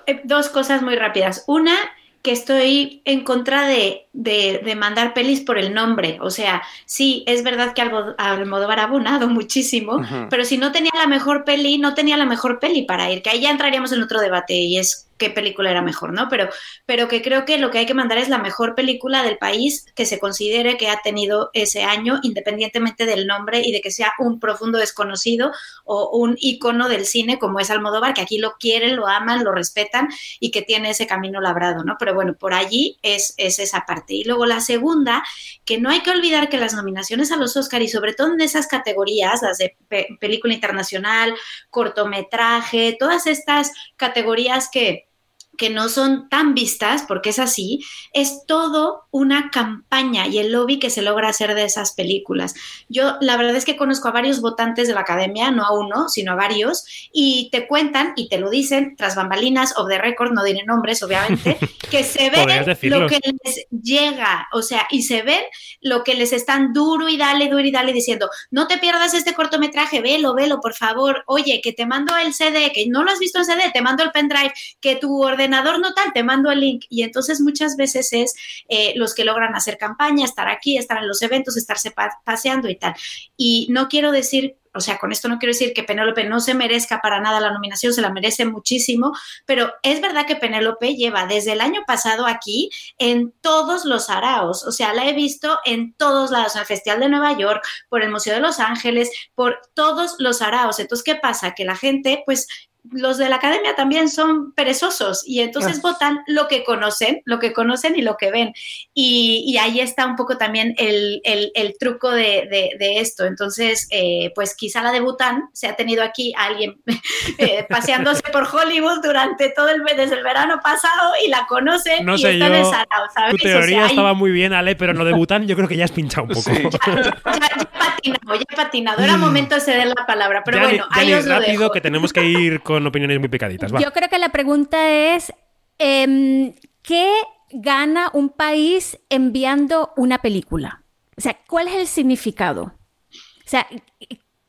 Eh, 0.08 0.22
Dos 0.26 0.50
cosas 0.50 0.82
muy 0.82 0.96
rápidas. 0.96 1.44
Una, 1.48 1.76
que 2.22 2.32
estoy 2.32 3.02
en 3.06 3.24
contra 3.24 3.68
de, 3.68 4.08
de- 4.14 4.62
de 4.64 4.76
mandar 4.76 5.14
pelis 5.14 5.42
por 5.42 5.58
el 5.58 5.74
nombre. 5.74 6.18
O 6.22 6.30
sea, 6.30 6.62
sí, 6.86 7.24
es 7.28 7.44
verdad 7.44 7.74
que 7.74 7.82
Almodóvar 7.82 8.80
ha 8.80 8.84
abonado 8.84 9.28
muchísimo, 9.28 10.02
pero 10.30 10.46
si 10.46 10.58
no 10.58 10.72
tenía 10.72 10.92
la 10.96 11.08
mejor 11.08 11.44
peli, 11.46 11.78
no 11.80 11.94
tenía 11.96 12.18
la 12.18 12.26
mejor 12.26 12.60
peli 12.60 12.84
para 12.84 13.10
ir, 13.12 13.24
que 13.24 13.32
ahí 13.32 13.42
ya 13.42 13.50
entraríamos 13.50 13.92
en 13.92 14.04
otro 14.04 14.20
debate 14.22 14.54
y 14.54 14.78
es 14.78 15.08
qué 15.22 15.30
película 15.30 15.70
era 15.70 15.84
mejor, 15.84 16.14
¿no? 16.14 16.28
Pero, 16.30 16.50
pero 16.88 17.08
que 17.08 17.22
creo 17.22 17.46
que 17.46 17.60
lo 17.60 17.70
que 17.70 17.78
hay 17.78 17.86
que 17.86 17.94
mandar 17.94 18.18
es 18.18 18.28
la 18.28 18.40
mejor 18.40 18.74
película 18.74 19.22
del 19.22 19.38
país 19.38 19.86
que 19.96 20.08
se 20.08 20.18
considere 20.18 20.78
que 20.78 20.90
ha 20.90 21.02
tenido 21.04 21.52
ese 21.54 21.84
año, 21.84 22.20
independientemente 22.24 23.06
del 23.06 23.28
nombre 23.28 23.62
y 23.64 23.72
de 23.72 23.82
que 23.82 23.92
sea 23.92 24.14
un 24.18 24.40
profundo 24.40 24.80
desconocido 24.80 25.52
o 25.86 26.18
un 26.18 26.36
icono 26.40 26.90
del 26.90 27.06
cine 27.06 27.38
como 27.38 27.60
es 27.60 27.70
Almodóvar, 27.70 28.16
que 28.16 28.22
aquí 28.22 28.40
lo 28.40 28.54
quieren, 28.60 28.96
lo 28.96 29.08
aman, 29.08 29.44
lo 29.44 29.52
respetan 29.52 30.08
y 30.40 30.50
que 30.50 30.64
tiene 30.64 30.90
ese 30.90 31.06
camino 31.06 31.40
labrado, 31.40 31.84
¿no? 31.84 31.98
Pero 32.00 32.16
bueno, 32.16 32.34
por 32.34 32.56
allí 32.56 32.98
es, 33.04 33.36
es 33.38 33.60
esa 33.60 33.86
parte. 33.86 34.16
Y 34.16 34.24
luego 34.24 34.48
la 34.48 34.60
segunda, 34.60 35.24
que 35.66 35.80
no 35.80 35.92
hay 35.92 36.02
que 36.02 36.10
olvidar 36.10 36.50
que 36.50 36.58
las 36.58 36.74
nominaciones 36.74 37.32
a 37.32 37.38
los 37.38 37.56
Oscar 37.56 37.84
y 37.84 37.90
sobre 37.90 38.14
todo 38.14 38.34
en 38.34 38.42
esas 38.42 38.66
categorías, 38.66 39.44
las 39.44 39.60
de 39.60 39.78
pe- 39.88 40.08
película 40.20 40.56
internacional, 40.56 41.36
cortometraje, 41.70 42.98
todas 43.00 43.28
estas 43.28 43.72
categorías 43.98 44.70
que 44.72 45.11
que 45.58 45.70
no 45.70 45.90
son 45.90 46.30
tan 46.30 46.54
vistas, 46.54 47.04
porque 47.08 47.30
es 47.30 47.40
así, 47.40 47.84
es 48.14 48.46
todo 48.48 49.04
una 49.12 49.50
campaña 49.52 50.28
y 50.28 50.40
el 50.40 50.52
lobby 50.52 50.80
que 50.80 50.90
se 50.90 51.02
logra 51.02 51.30
hacer 51.30 51.54
de 51.56 51.66
esas 51.66 51.94
películas. 51.94 52.56
Yo 52.90 53.18
la 53.22 53.38
verdad 53.38 53.56
es 53.56 53.66
que 53.66 53.78
conozco 53.78 54.08
a 54.08 54.12
varios 54.12 54.42
votantes 54.42 54.88
de 54.88 54.94
la 54.94 55.02
academia, 55.02 55.52
no 55.52 55.64
a 55.64 55.78
uno, 55.78 56.10
sino 56.10 56.32
a 56.32 56.36
varios, 56.36 56.86
y 57.12 57.50
te 57.52 57.68
cuentan 57.68 58.14
y 58.16 58.30
te 58.30 58.40
lo 58.40 58.50
dicen 58.50 58.96
tras 58.96 59.16
bambalinas, 59.16 59.78
of 59.78 59.88
the 59.90 59.98
record, 59.98 60.32
no 60.32 60.44
diré 60.44 60.64
nombres, 60.66 61.04
obviamente, 61.04 61.58
que 61.92 62.04
se 62.04 62.32
Podrías 62.32 62.66
ve 62.66 62.74
decirlos. 62.74 63.02
lo 63.02 63.08
que 63.08 63.20
les 63.22 63.68
llega, 63.70 64.48
o 64.54 64.62
sea, 64.62 64.88
y 64.90 65.04
se 65.04 65.22
ven 65.22 65.42
lo 65.82 66.04
que 66.04 66.16
les 66.16 66.34
están 66.34 66.74
duro 66.74 67.10
y 67.10 67.18
dale, 67.18 67.50
duro 67.50 67.64
y 67.64 67.72
dale 67.72 67.94
diciendo, 67.94 68.30
no 68.50 68.68
te 68.68 68.78
pierdas 68.78 69.14
este 69.14 69.34
cortometraje, 69.34 70.02
velo, 70.02 70.34
velo, 70.34 70.60
por 70.62 70.74
favor, 70.74 71.24
oye, 71.28 71.62
que 71.62 71.74
te 71.74 71.86
mando 71.86 72.16
el 72.18 72.34
CD, 72.34 72.72
que 72.74 72.88
no 72.88 73.04
lo 73.04 73.12
has 73.12 73.20
visto 73.20 73.40
en 73.40 73.46
CD, 73.46 73.72
te 73.74 73.82
mando 73.82 74.04
el 74.04 74.12
pendrive, 74.12 74.54
que 74.80 74.96
tu 74.96 75.24
ordenador 75.42 75.80
no 75.80 75.94
tal, 75.94 76.14
te 76.14 76.24
mando 76.24 76.52
el 76.52 76.60
link. 76.60 76.86
Y 76.90 77.04
entonces 77.04 77.42
muchas 77.42 77.76
veces 77.76 78.14
es 78.14 78.34
eh, 78.70 78.94
los 78.96 79.14
que 79.14 79.26
logran 79.26 79.56
hacer 79.56 79.78
campaña, 79.78 80.26
estar 80.26 80.48
aquí, 80.48 80.78
estar 80.78 80.98
en 81.00 81.08
los 81.08 81.22
eventos, 81.22 81.58
estarse 81.58 81.92
pa- 81.92 82.22
paseando 82.24 82.70
y 82.70 82.76
tal. 82.76 82.94
Y 83.38 83.68
no 83.70 83.88
quiero 83.88 84.12
decir 84.12 84.58
o 84.74 84.80
sea, 84.80 85.00
con 85.00 85.12
esto 85.12 85.28
no 85.28 85.38
quiero 85.38 85.52
decir 85.52 85.74
que 85.74 85.84
Penélope 85.84 86.24
no 86.24 86.40
se 86.40 86.54
merezca 86.54 87.02
para 87.02 87.20
nada 87.20 87.42
la 87.42 87.52
nominación, 87.52 87.94
se 87.94 88.02
la 88.02 88.10
merece 88.10 88.46
muchísimo, 88.46 89.12
pero 89.46 89.74
es 89.84 90.00
verdad 90.00 90.26
que 90.26 90.38
Penélope 90.38 90.96
lleva 90.96 91.26
desde 91.26 91.52
el 91.52 91.60
año 91.60 91.82
pasado 91.86 92.26
aquí 92.26 92.70
en 92.98 93.34
todos 93.42 93.84
los 93.84 94.10
araos, 94.10 94.64
o 94.66 94.72
sea, 94.72 94.94
la 94.94 95.06
he 95.10 95.14
visto 95.14 95.60
en 95.66 95.94
todos 95.96 96.32
lados, 96.32 96.56
en 96.56 96.62
el 96.62 96.68
Festival 96.68 97.02
de 97.02 97.10
Nueva 97.10 97.38
York, 97.38 97.62
por 97.90 98.02
el 98.02 98.12
Museo 98.12 98.34
de 98.34 98.40
Los 98.40 98.60
Ángeles, 98.62 99.10
por 99.36 99.60
todos 99.74 100.16
los 100.20 100.42
araos. 100.42 100.80
Entonces, 100.80 101.04
¿qué 101.04 101.16
pasa? 101.16 101.54
Que 101.54 101.66
la 101.66 101.76
gente, 101.76 102.24
pues 102.26 102.48
los 102.90 103.18
de 103.20 103.30
la 103.30 103.36
academia 103.36 103.76
también 103.76 104.10
son 104.10 104.54
perezosos 104.54 105.24
y 105.26 105.40
entonces 105.42 105.82
votan 105.82 106.20
lo 106.26 106.48
que 106.48 106.64
conocen, 106.64 107.22
lo 107.26 107.38
que 107.40 107.54
conocen 107.54 107.96
y 107.96 108.02
lo 108.02 108.18
que 108.18 108.32
ven. 108.32 108.54
Y, 108.94 109.44
y 109.46 109.58
ahí 109.58 109.80
está 109.80 110.08
un 110.08 110.16
poco 110.16 110.38
también 110.38 110.74
el, 110.78 111.22
el- 111.24 111.52
el 111.54 111.76
truco 111.80 112.10
de, 112.10 112.48
de- 112.50 112.72
de 112.80 113.00
esto. 113.00 113.26
Entonces, 113.26 113.88
eh, 113.92 114.32
pues 114.34 114.56
quizá 114.56 114.82
la 114.82 114.92
de 114.92 115.00
Bután 115.00 115.44
se 115.54 115.68
ha 115.68 115.76
tenido 115.76 116.04
aquí 116.04 116.34
a 116.36 116.46
alguien 116.46 116.82
eh, 117.38 117.66
paseándose 117.70 118.24
por 118.34 118.48
Hollywood 118.52 119.02
durante 119.04 119.50
todo 119.52 119.70
el 119.70 119.84
mes, 119.84 119.96
desde 119.98 120.16
el 120.18 120.24
verano 120.24 120.60
pasado 120.64 121.14
y 121.24 121.30
la 121.30 121.46
conocen 121.48 122.04
No 122.06 122.16
y 122.16 122.20
sé 122.20 122.34
está 122.34 122.48
yo. 122.48 122.54
en 122.54 122.60
el 122.60 122.66
sarao, 122.66 123.06
¿sabes? 123.14 123.32
Tu 123.32 123.36
O 123.36 123.40
sea, 123.40 123.52
teoría 123.60 123.84
hay- 123.84 123.90
estaba 123.92 124.14
muy 124.16 124.32
bien, 124.32 124.54
Ale, 124.54 124.76
pero 124.76 124.94
lo 124.94 125.06
de 125.06 125.14
Bután 125.14 125.48
yo 125.48 125.56
creo 125.56 125.68
que 125.68 125.78
ya 125.78 125.86
has 125.86 125.92
pinchado 125.92 126.24
un 126.24 126.34
poco. 126.34 126.50
ya, 126.52 126.70
ya 126.72 127.10
he 127.56 127.66
patinado, 128.02 128.36
ya 128.36 128.46
he 128.50 128.56
patinado. 128.56 129.04
Era 129.04 129.18
momento 129.18 129.56
de 129.56 129.62
ceder 129.62 129.88
la 129.88 130.06
palabra, 130.06 130.44
pero 130.44 130.60
bueno, 130.60 130.86
ahí 130.92 131.10
Dani, 131.10 131.20
os 131.20 131.26
lo 131.26 131.40
rápido, 131.40 131.62
dejo. 131.62 131.72
que 131.72 131.82
tenemos 131.82 132.14
que 132.14 132.26
ir 132.26 132.62
con 132.62 132.86
opiniones 132.86 133.20
muy 133.20 133.30
picaditas. 133.30 133.74
Va. 133.74 133.80
Yo 133.80 133.92
creo 133.92 134.10
que 134.10 134.20
la 134.20 134.30
pregunta 134.30 134.90
es, 134.90 135.34
em, 135.78 136.54
¿qué 136.82 137.12
gana 137.52 138.10
un 138.14 138.30
país 138.30 139.00
enviando 139.10 139.94
una 139.98 140.20
película? 140.20 140.84
O 141.18 141.22
sea, 141.22 141.38
¿cuál 141.48 141.68
es 141.68 141.76
el 141.76 141.88
significado? 141.88 142.64
O 142.64 143.50
sea, 143.52 143.68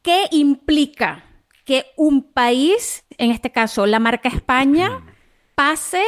¿qué 0.03 0.24
implica 0.30 1.24
que 1.64 1.86
un 1.96 2.32
país, 2.32 3.05
en 3.18 3.30
este 3.30 3.50
caso 3.50 3.86
la 3.86 3.98
marca 3.98 4.28
España, 4.28 5.05
pase 5.55 6.03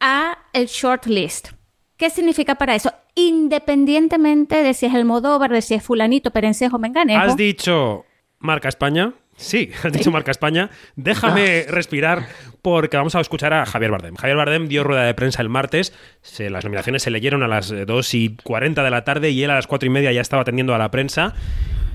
a 0.00 0.38
el 0.52 0.66
shortlist? 0.66 1.50
¿Qué 1.96 2.10
significa 2.10 2.54
para 2.56 2.74
eso? 2.74 2.92
Independientemente 3.16 4.62
de 4.62 4.74
si 4.74 4.86
es 4.86 4.94
el 4.94 5.04
Modóvar, 5.04 5.50
de 5.50 5.62
si 5.62 5.74
es 5.74 5.82
fulanito, 5.82 6.30
perencejo, 6.30 6.78
menganejo. 6.78 7.20
¿Has 7.20 7.36
dicho 7.36 8.04
marca 8.38 8.68
España? 8.68 9.14
Sí, 9.36 9.70
has 9.82 9.92
dicho 9.92 10.10
marca 10.10 10.30
España. 10.30 10.70
Déjame 10.96 11.64
respirar 11.68 12.26
porque 12.62 12.96
vamos 12.96 13.14
a 13.14 13.20
escuchar 13.20 13.52
a 13.52 13.66
Javier 13.66 13.90
Bardem. 13.90 14.14
Javier 14.16 14.36
Bardem 14.36 14.68
dio 14.68 14.84
rueda 14.84 15.04
de 15.04 15.14
prensa 15.14 15.42
el 15.42 15.48
martes. 15.48 15.92
Se- 16.22 16.50
las 16.50 16.64
nominaciones 16.64 17.02
se 17.02 17.10
leyeron 17.10 17.42
a 17.42 17.48
las 17.48 17.70
eh, 17.70 17.84
2 17.86 18.14
y 18.14 18.36
40 18.42 18.82
de 18.82 18.90
la 18.90 19.04
tarde 19.04 19.30
y 19.30 19.42
él 19.42 19.50
a 19.50 19.54
las 19.54 19.66
4 19.66 19.86
y 19.86 19.90
media 19.90 20.12
ya 20.12 20.20
estaba 20.20 20.42
atendiendo 20.42 20.74
a 20.74 20.78
la 20.78 20.90
prensa. 20.90 21.34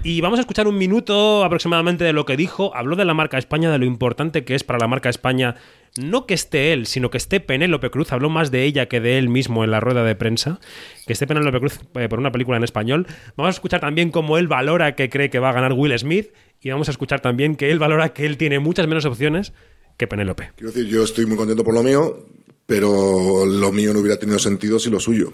Y 0.03 0.19
vamos 0.21 0.39
a 0.39 0.41
escuchar 0.41 0.67
un 0.67 0.77
minuto 0.79 1.43
aproximadamente 1.43 2.03
de 2.03 2.13
lo 2.13 2.25
que 2.25 2.35
dijo. 2.35 2.75
Habló 2.75 2.95
de 2.95 3.05
la 3.05 3.13
marca 3.13 3.37
España, 3.37 3.71
de 3.71 3.77
lo 3.77 3.85
importante 3.85 4.43
que 4.43 4.55
es 4.55 4.63
para 4.63 4.79
la 4.79 4.87
marca 4.87 5.09
España 5.09 5.55
no 5.97 6.25
que 6.25 6.33
esté 6.33 6.71
él, 6.73 6.87
sino 6.87 7.09
que 7.09 7.17
esté 7.17 7.39
Penélope 7.39 7.89
Cruz. 7.89 8.11
Habló 8.13 8.29
más 8.29 8.51
de 8.51 8.63
ella 8.63 8.87
que 8.87 9.01
de 9.01 9.17
él 9.17 9.27
mismo 9.29 9.63
en 9.63 9.71
la 9.71 9.79
rueda 9.79 10.03
de 10.03 10.15
prensa. 10.15 10.59
Que 11.05 11.13
esté 11.13 11.27
Penélope 11.27 11.59
Cruz 11.59 11.79
eh, 11.95 12.07
por 12.07 12.19
una 12.19 12.31
película 12.31 12.57
en 12.57 12.63
español. 12.63 13.07
Vamos 13.35 13.55
a 13.55 13.57
escuchar 13.57 13.81
también 13.81 14.11
cómo 14.11 14.37
él 14.37 14.47
valora 14.47 14.95
que 14.95 15.09
cree 15.09 15.29
que 15.29 15.39
va 15.39 15.49
a 15.49 15.53
ganar 15.53 15.73
Will 15.73 15.97
Smith. 15.97 16.29
Y 16.61 16.69
vamos 16.69 16.87
a 16.87 16.91
escuchar 16.91 17.21
también 17.21 17.55
que 17.55 17.71
él 17.71 17.79
valora 17.79 18.13
que 18.13 18.25
él 18.25 18.37
tiene 18.37 18.59
muchas 18.59 18.87
menos 18.87 19.05
opciones 19.05 19.53
que 19.97 20.07
Penélope. 20.07 20.51
Quiero 20.55 20.71
decir, 20.71 20.87
yo 20.87 21.03
estoy 21.03 21.25
muy 21.25 21.35
contento 21.35 21.63
por 21.63 21.73
lo 21.73 21.83
mío, 21.83 22.25
pero 22.65 23.45
lo 23.45 23.71
mío 23.71 23.93
no 23.93 23.99
hubiera 23.99 24.17
tenido 24.17 24.39
sentido 24.39 24.79
sin 24.79 24.93
lo 24.93 24.99
suyo. 24.99 25.33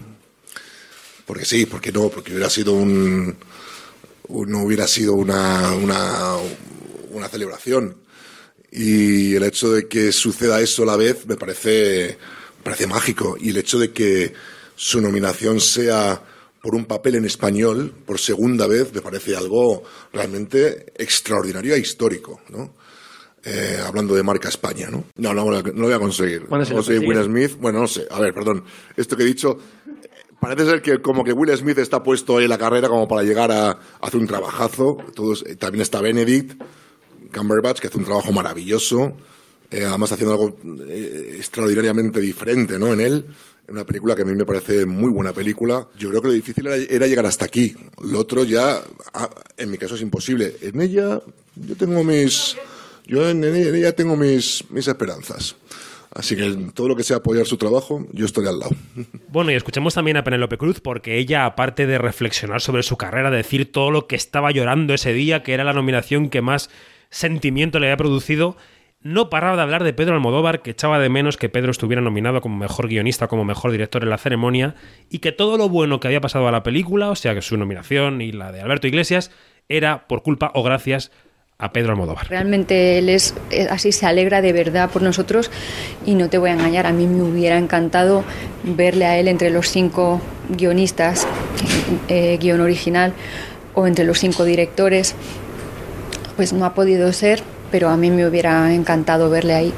Porque 1.24 1.44
sí, 1.44 1.66
porque 1.66 1.92
no, 1.92 2.08
porque 2.08 2.32
hubiera 2.32 2.48
sido 2.48 2.72
un. 2.72 3.36
no 4.28 4.62
hubiera 4.62 4.88
sido 4.88 5.12
una, 5.14 5.74
una 5.74 7.28
celebración. 7.28 8.07
Y 8.70 9.34
el 9.34 9.42
hecho 9.42 9.72
de 9.72 9.88
que 9.88 10.12
suceda 10.12 10.60
eso 10.60 10.82
a 10.82 10.86
la 10.86 10.96
vez 10.96 11.26
me 11.26 11.36
parece, 11.36 12.18
me 12.58 12.64
parece 12.64 12.86
mágico. 12.86 13.36
Y 13.40 13.50
el 13.50 13.56
hecho 13.58 13.78
de 13.78 13.92
que 13.92 14.32
su 14.74 15.00
nominación 15.00 15.60
sea 15.60 16.22
por 16.62 16.74
un 16.74 16.84
papel 16.84 17.16
en 17.16 17.24
español 17.24 17.94
por 18.04 18.18
segunda 18.18 18.66
vez 18.66 18.92
me 18.92 19.00
parece 19.00 19.36
algo 19.36 19.84
realmente 20.12 20.92
extraordinario 20.96 21.74
e 21.74 21.78
histórico, 21.78 22.40
¿no? 22.50 22.74
eh, 23.44 23.78
hablando 23.84 24.14
de 24.14 24.22
marca 24.22 24.48
España, 24.48 24.88
¿no? 24.90 25.04
No, 25.16 25.32
no, 25.32 25.44
no 25.44 25.62
lo 25.62 25.84
voy 25.84 25.92
a 25.92 25.98
conseguir. 25.98 26.46
Bueno, 26.48 26.64
si 26.64 26.74
soy 26.82 26.98
Will. 26.98 27.22
Smith. 27.24 27.56
Bueno, 27.58 27.80
no 27.80 27.86
sé. 27.86 28.06
A 28.10 28.20
ver, 28.20 28.34
perdón. 28.34 28.64
Esto 28.96 29.16
que 29.16 29.22
he 29.22 29.26
dicho. 29.26 29.56
Parece 30.40 30.66
ser 30.66 30.82
que 30.82 30.98
como 30.98 31.24
que 31.24 31.32
Will 31.32 31.56
Smith 31.56 31.78
está 31.78 32.02
puesto 32.02 32.36
ahí 32.36 32.44
en 32.44 32.50
la 32.50 32.58
carrera 32.58 32.88
como 32.88 33.08
para 33.08 33.22
llegar 33.22 33.50
a, 33.50 33.70
a 33.70 33.78
hacer 34.00 34.20
un 34.20 34.26
trabajazo. 34.26 34.98
Todos, 35.14 35.44
eh, 35.46 35.56
también 35.56 35.82
está 35.82 36.00
Benedict 36.00 36.62
Cumberbatch, 37.32 37.80
que 37.80 37.88
hace 37.88 37.98
un 37.98 38.04
trabajo 38.04 38.32
maravilloso. 38.32 39.16
Eh, 39.70 39.84
además 39.84 40.12
haciendo 40.12 40.32
algo 40.32 40.56
eh, 40.88 41.34
extraordinariamente 41.36 42.20
diferente, 42.20 42.78
¿no? 42.78 42.92
En 42.92 43.00
él. 43.00 43.26
En 43.66 43.74
una 43.74 43.84
película 43.84 44.16
que 44.16 44.22
a 44.22 44.24
mí 44.24 44.34
me 44.34 44.46
parece 44.46 44.86
muy 44.86 45.10
buena 45.10 45.32
película. 45.32 45.86
Yo 45.98 46.08
creo 46.08 46.22
que 46.22 46.28
lo 46.28 46.34
difícil 46.34 46.66
era, 46.66 47.06
llegar 47.06 47.26
hasta 47.26 47.44
aquí. 47.44 47.74
Lo 48.02 48.20
otro 48.20 48.44
ya, 48.44 48.80
ah, 49.12 49.28
en 49.58 49.70
mi 49.70 49.76
caso 49.76 49.94
es 49.94 50.00
imposible. 50.00 50.56
En 50.62 50.80
ella 50.80 51.20
yo 51.54 51.76
tengo 51.76 52.02
mis... 52.02 52.56
Yo 53.06 53.28
en, 53.28 53.44
ella 53.44 53.94
tengo 53.94 54.16
mis, 54.16 54.64
mis 54.70 54.88
esperanzas. 54.88 55.56
Así 56.10 56.34
que 56.34 56.70
todo 56.74 56.88
lo 56.88 56.96
que 56.96 57.02
sea 57.02 57.18
apoyar 57.18 57.46
su 57.46 57.58
trabajo, 57.58 58.06
yo 58.12 58.24
estoy 58.24 58.46
al 58.46 58.58
lado. 58.58 58.74
Bueno, 59.28 59.52
y 59.52 59.54
escuchemos 59.54 59.92
también 59.92 60.16
a 60.16 60.24
Penélope 60.24 60.56
Cruz, 60.56 60.80
porque 60.80 61.18
ella, 61.18 61.44
aparte 61.44 61.86
de 61.86 61.98
reflexionar 61.98 62.62
sobre 62.62 62.82
su 62.82 62.96
carrera, 62.96 63.30
decir 63.30 63.70
todo 63.70 63.90
lo 63.90 64.06
que 64.06 64.16
estaba 64.16 64.50
llorando 64.50 64.94
ese 64.94 65.12
día, 65.12 65.42
que 65.42 65.52
era 65.52 65.64
la 65.64 65.74
nominación 65.74 66.30
que 66.30 66.40
más 66.40 66.70
sentimiento 67.10 67.78
le 67.78 67.86
había 67.86 67.96
producido, 67.96 68.56
no 69.00 69.30
paraba 69.30 69.56
de 69.56 69.62
hablar 69.62 69.84
de 69.84 69.92
Pedro 69.92 70.14
Almodóvar, 70.14 70.60
que 70.60 70.70
echaba 70.70 70.98
de 70.98 71.08
menos 71.08 71.36
que 71.36 71.48
Pedro 71.48 71.70
estuviera 71.70 72.02
nominado 72.02 72.40
como 72.40 72.56
mejor 72.56 72.88
guionista, 72.88 73.28
como 73.28 73.44
mejor 73.44 73.70
director 73.70 74.02
en 74.02 74.10
la 74.10 74.18
ceremonia, 74.18 74.74
y 75.08 75.20
que 75.20 75.32
todo 75.32 75.56
lo 75.56 75.68
bueno 75.68 76.00
que 76.00 76.08
había 76.08 76.20
pasado 76.20 76.48
a 76.48 76.52
la 76.52 76.62
película, 76.62 77.10
o 77.10 77.14
sea 77.14 77.34
que 77.34 77.42
su 77.42 77.56
nominación 77.56 78.20
y 78.20 78.32
la 78.32 78.50
de 78.50 78.60
Alberto 78.60 78.88
Iglesias, 78.88 79.30
era 79.68 80.08
por 80.08 80.22
culpa 80.22 80.50
o 80.54 80.62
gracias 80.62 81.12
a 81.58 81.72
Pedro 81.72 81.92
Almodóvar. 81.92 82.28
Realmente 82.28 82.98
él 82.98 83.08
es 83.08 83.34
así, 83.70 83.90
se 83.92 84.06
alegra 84.06 84.40
de 84.40 84.52
verdad 84.52 84.90
por 84.90 85.02
nosotros 85.02 85.50
y 86.06 86.14
no 86.14 86.28
te 86.28 86.38
voy 86.38 86.50
a 86.50 86.52
engañar, 86.52 86.86
a 86.86 86.92
mí 86.92 87.06
me 87.06 87.22
hubiera 87.22 87.58
encantado 87.58 88.24
verle 88.62 89.06
a 89.06 89.18
él 89.18 89.26
entre 89.28 89.50
los 89.50 89.68
cinco 89.68 90.20
guionistas, 90.48 91.26
eh, 92.08 92.38
guion 92.40 92.60
original, 92.60 93.12
o 93.74 93.86
entre 93.86 94.04
los 94.04 94.18
cinco 94.18 94.44
directores. 94.44 95.14
Pues 96.38 96.54
no 96.54 96.64
ha 96.64 96.72
podido 96.72 97.12
ser, 97.12 97.42
pero 97.70 97.90
a 97.90 97.98
mí 97.98 98.10
me 98.10 98.26
hubiera 98.26 98.72
encantado 98.72 99.28
verle 99.28 99.54
ahí. 99.54 99.74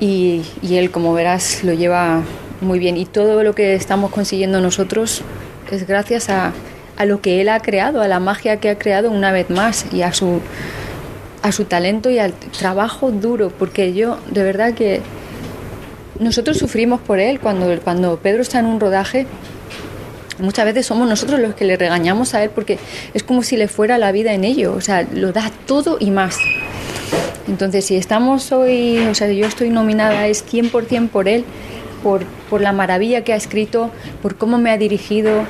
Y, 0.00 0.42
él, 0.68 0.90
como 0.90 1.12
verás, 1.14 1.62
lo 1.62 1.74
lleva 1.74 2.22
muy 2.60 2.80
bien. 2.80 2.96
Y 2.96 3.04
todo 3.04 3.44
lo 3.44 3.54
que 3.54 3.74
estamos 3.74 4.10
consiguiendo 4.10 4.60
nosotros 4.60 5.22
es 5.70 5.86
gracias 5.86 6.30
a, 6.30 6.52
a 6.96 7.04
lo 7.04 7.20
que 7.20 7.42
él 7.42 7.50
ha 7.50 7.60
creado, 7.60 8.00
a 8.00 8.08
la 8.08 8.18
magia 8.18 8.56
que 8.58 8.70
ha 8.70 8.78
creado 8.78 9.12
una 9.12 9.30
vez 9.30 9.50
más 9.50 9.86
y 9.92 10.02
a 10.02 10.12
su 10.12 10.40
a 11.42 11.52
su 11.52 11.64
talento 11.66 12.10
y 12.10 12.18
al 12.18 12.32
trabajo 12.32 13.10
duro, 13.10 13.50
porque 13.50 13.92
yo 13.92 14.18
de 14.30 14.42
verdad 14.42 14.74
que 14.74 15.00
nosotros 16.18 16.58
sufrimos 16.58 17.00
por 17.00 17.18
él 17.18 17.40
cuando, 17.40 17.78
cuando 17.80 18.18
Pedro 18.18 18.42
está 18.42 18.58
en 18.58 18.66
un 18.66 18.80
rodaje. 18.80 19.26
Muchas 20.40 20.64
veces 20.64 20.86
somos 20.86 21.08
nosotros 21.08 21.38
los 21.40 21.54
que 21.54 21.64
le 21.64 21.76
regañamos 21.76 22.34
a 22.34 22.42
él 22.42 22.50
porque 22.50 22.78
es 23.14 23.22
como 23.22 23.42
si 23.42 23.56
le 23.56 23.68
fuera 23.68 23.98
la 23.98 24.12
vida 24.12 24.32
en 24.34 24.44
ello, 24.44 24.74
o 24.74 24.80
sea, 24.80 25.06
lo 25.12 25.32
da 25.32 25.50
todo 25.66 25.96
y 26.00 26.10
más. 26.10 26.36
Entonces, 27.48 27.84
si 27.84 27.96
estamos 27.96 28.52
hoy, 28.52 28.98
o 29.10 29.14
sea, 29.14 29.30
yo 29.32 29.46
estoy 29.46 29.70
nominada 29.70 30.26
es 30.28 30.44
100% 30.46 31.08
por 31.08 31.28
él, 31.28 31.44
por, 32.02 32.22
por 32.48 32.60
la 32.60 32.72
maravilla 32.72 33.24
que 33.24 33.32
ha 33.32 33.36
escrito, 33.36 33.90
por 34.22 34.36
cómo 34.36 34.58
me 34.58 34.70
ha 34.70 34.78
dirigido, 34.78 35.42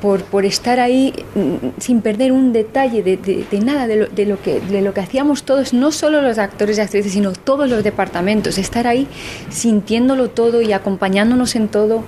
por, 0.00 0.24
por 0.24 0.44
estar 0.44 0.80
ahí 0.80 1.14
mm, 1.36 1.80
sin 1.80 2.02
perder 2.02 2.32
un 2.32 2.52
detalle 2.52 3.04
de, 3.04 3.16
de- 3.16 3.60
nada 3.60 3.86
de 3.86 3.96
lo, 3.96 4.06
de, 4.08 4.26
lo 4.26 4.42
que, 4.42 4.60
de 4.60 4.82
lo 4.82 4.92
que 4.92 5.00
hacíamos 5.00 5.44
todos, 5.44 5.72
no 5.72 5.92
solo 5.92 6.22
los 6.22 6.38
actores 6.38 6.76
y 6.78 6.80
actrices, 6.80 7.12
sino 7.12 7.32
todos 7.32 7.70
los 7.70 7.84
departamentos, 7.84 8.58
estar 8.58 8.88
ahí 8.88 9.06
sintiéndolo 9.48 10.28
todo 10.28 10.60
y 10.60 10.72
acompañándonos 10.72 11.54
en 11.54 11.68
todo, 11.68 12.02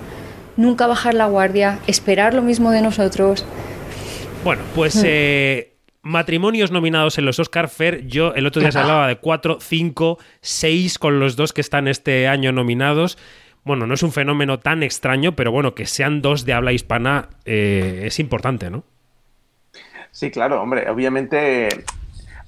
nunca 0.56 0.86
bajar 0.86 1.14
la 1.14 1.26
guardia, 1.26 1.78
esperar 1.86 2.34
lo 2.34 2.42
mismo 2.42 2.70
de 2.70 2.82
nosotros. 2.82 3.46
Bueno, 4.44 4.62
pues 4.74 5.00
eh, 5.04 5.72
matrimonios 6.02 6.70
nominados 6.70 7.18
en 7.18 7.24
los 7.24 7.38
Oscar 7.38 7.68
Fair. 7.68 8.06
Yo 8.06 8.34
el 8.34 8.46
otro 8.46 8.60
día 8.60 8.70
se 8.72 8.78
hablaba 8.78 9.08
de 9.08 9.16
4, 9.16 9.58
5, 9.60 10.18
6 10.40 10.98
con 10.98 11.18
los 11.18 11.36
dos 11.36 11.52
que 11.52 11.60
están 11.60 11.88
este 11.88 12.28
año 12.28 12.52
nominados. 12.52 13.16
Bueno, 13.64 13.86
no 13.86 13.94
es 13.94 14.02
un 14.02 14.12
fenómeno 14.12 14.58
tan 14.58 14.82
extraño, 14.82 15.34
pero 15.34 15.50
bueno, 15.50 15.74
que 15.74 15.86
sean 15.86 16.20
dos 16.20 16.44
de 16.44 16.52
habla 16.52 16.72
hispana 16.72 17.30
eh, 17.46 18.02
es 18.04 18.18
importante, 18.20 18.68
¿no? 18.70 18.84
Sí, 20.10 20.30
claro, 20.30 20.60
hombre, 20.62 20.88
obviamente 20.90 21.68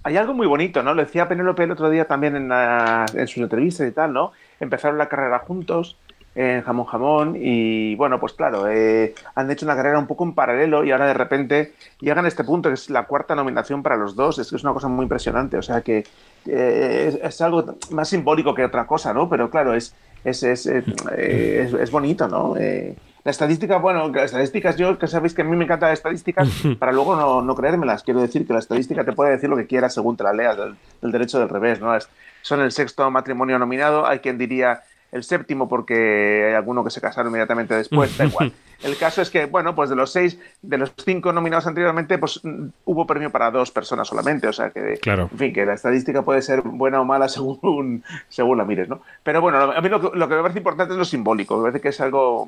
hay 0.02 0.16
algo 0.18 0.34
muy 0.34 0.46
bonito, 0.46 0.82
¿no? 0.82 0.92
Lo 0.94 1.02
decía 1.02 1.26
Penélope 1.26 1.64
el 1.64 1.70
otro 1.72 1.88
día 1.90 2.04
también 2.04 2.36
en, 2.36 2.48
la- 2.48 3.07
en 3.14 3.26
sus 3.26 3.38
entrevistas 3.42 3.88
y 3.88 3.92
tal, 3.92 4.12
¿no? 4.12 4.32
Empezaron 4.61 4.98
la 4.98 5.09
carrera 5.09 5.38
juntos 5.40 5.96
en 6.37 6.62
Jamón 6.62 6.87
Jamón 6.87 7.37
y 7.41 7.97
bueno, 7.97 8.20
pues 8.20 8.34
claro, 8.34 8.68
eh, 8.68 9.14
han 9.34 9.51
hecho 9.51 9.64
una 9.64 9.74
carrera 9.74 9.99
un 9.99 10.07
poco 10.07 10.22
en 10.24 10.34
paralelo 10.34 10.84
y 10.84 10.93
ahora 10.93 11.07
de 11.07 11.14
repente 11.14 11.72
llegan 11.99 12.26
a 12.26 12.28
este 12.28 12.45
punto 12.45 12.68
que 12.68 12.74
es 12.74 12.91
la 12.91 13.05
cuarta 13.07 13.34
nominación 13.34 13.82
para 13.82 13.97
los 13.97 14.14
dos, 14.14 14.39
es 14.39 14.51
que 14.51 14.57
es 14.57 14.62
una 14.62 14.74
cosa 14.74 14.87
muy 14.89 15.05
impresionante, 15.05 15.57
o 15.57 15.62
sea 15.62 15.80
que 15.80 16.05
eh, 16.47 17.07
es, 17.09 17.14
es 17.34 17.41
algo 17.41 17.76
más 17.91 18.09
simbólico 18.11 18.55
que 18.55 18.64
otra 18.64 18.87
cosa, 18.87 19.14
¿no? 19.14 19.28
Pero 19.30 19.49
claro, 19.51 19.74
es, 19.74 19.95
es, 20.24 20.43
es, 20.43 20.66
eh, 20.66 20.84
eh, 21.16 21.74
es, 21.80 21.91
bonito, 21.91 22.28
¿no? 22.28 22.55
La 23.24 23.30
estadística, 23.30 23.78
bueno, 23.78 24.09
las 24.11 24.26
estadísticas, 24.26 24.76
yo 24.76 24.99
que 24.99 25.09
sabéis 25.09 25.34
que 25.34 25.43
a 25.43 25.45
mí 25.45 25.57
me 25.57 25.64
encantan 25.64 25.89
las 25.89 25.99
estadísticas, 25.99 26.49
para 26.78 26.93
luego 26.93 27.16
no, 27.16 27.43
no 27.43 27.55
creérmelas. 27.57 28.05
Quiero 28.05 28.20
decir 28.20 28.47
que 28.47 28.53
la 28.53 28.61
estadística 28.61 29.05
te 29.05 29.12
puede 29.14 29.32
decir 29.32 29.49
lo 29.49 29.57
que 29.57 29.66
quieras 29.66 29.95
según 29.95 30.16
te 30.16 30.22
la 30.22 30.32
leas, 30.32 30.57
del, 30.57 30.76
del 31.03 31.11
derecho 31.12 31.41
del 31.41 31.49
revés, 31.49 31.80
¿no? 31.80 31.97
Es- 31.97 32.09
son 32.43 32.61
el 32.61 32.70
sexto 32.70 33.11
matrimonio 33.11 33.59
nominado, 33.59 34.07
hay 34.07 34.20
quien 34.20 34.39
diría 34.39 34.82
el 35.16 35.24
séptimo 35.24 35.68
porque 35.68 36.44
hay 36.48 36.54
alguno 36.54 36.84
que 36.84 36.90
se 36.90 37.00
casaron 37.00 37.30
inmediatamente 37.30 37.74
después, 37.74 38.16
da 38.16 38.26
igual. 38.26 38.52
El 38.82 38.94
caso 38.98 39.22
es 39.22 39.30
que, 39.30 39.46
bueno, 39.46 39.74
pues 39.74 39.88
de 39.88 39.96
los 39.96 40.12
seis, 40.12 40.38
de 40.60 40.76
los 40.76 40.92
cinco 41.02 41.32
nominados 41.32 41.66
anteriormente, 41.66 42.18
pues 42.18 42.40
mm, 42.44 42.66
hubo 42.84 43.06
premio 43.06 43.30
para 43.30 43.50
dos 43.50 43.70
personas 43.70 44.06
solamente, 44.06 44.46
o 44.48 44.52
sea 44.52 44.68
que, 44.68 44.98
Claro. 45.00 45.30
en 45.32 45.38
fin, 45.38 45.52
que 45.54 45.64
la 45.64 45.72
estadística 45.72 46.20
puede 46.20 46.42
ser 46.42 46.60
buena 46.60 47.00
o 47.00 47.04
mala 47.06 47.26
según, 47.30 48.04
según 48.28 48.58
la 48.58 48.64
mires, 48.66 48.86
¿no? 48.88 49.00
Pero 49.22 49.40
bueno, 49.40 49.58
a 49.72 49.80
mí 49.80 49.88
lo 49.88 49.98
que, 50.12 50.18
lo 50.18 50.28
que 50.28 50.34
me 50.36 50.42
parece 50.42 50.58
importante 50.58 50.92
es 50.92 50.98
lo 50.98 51.06
simbólico, 51.06 51.56
me 51.56 51.62
parece 51.62 51.80
que 51.80 51.88
es 51.88 52.00
algo 52.02 52.46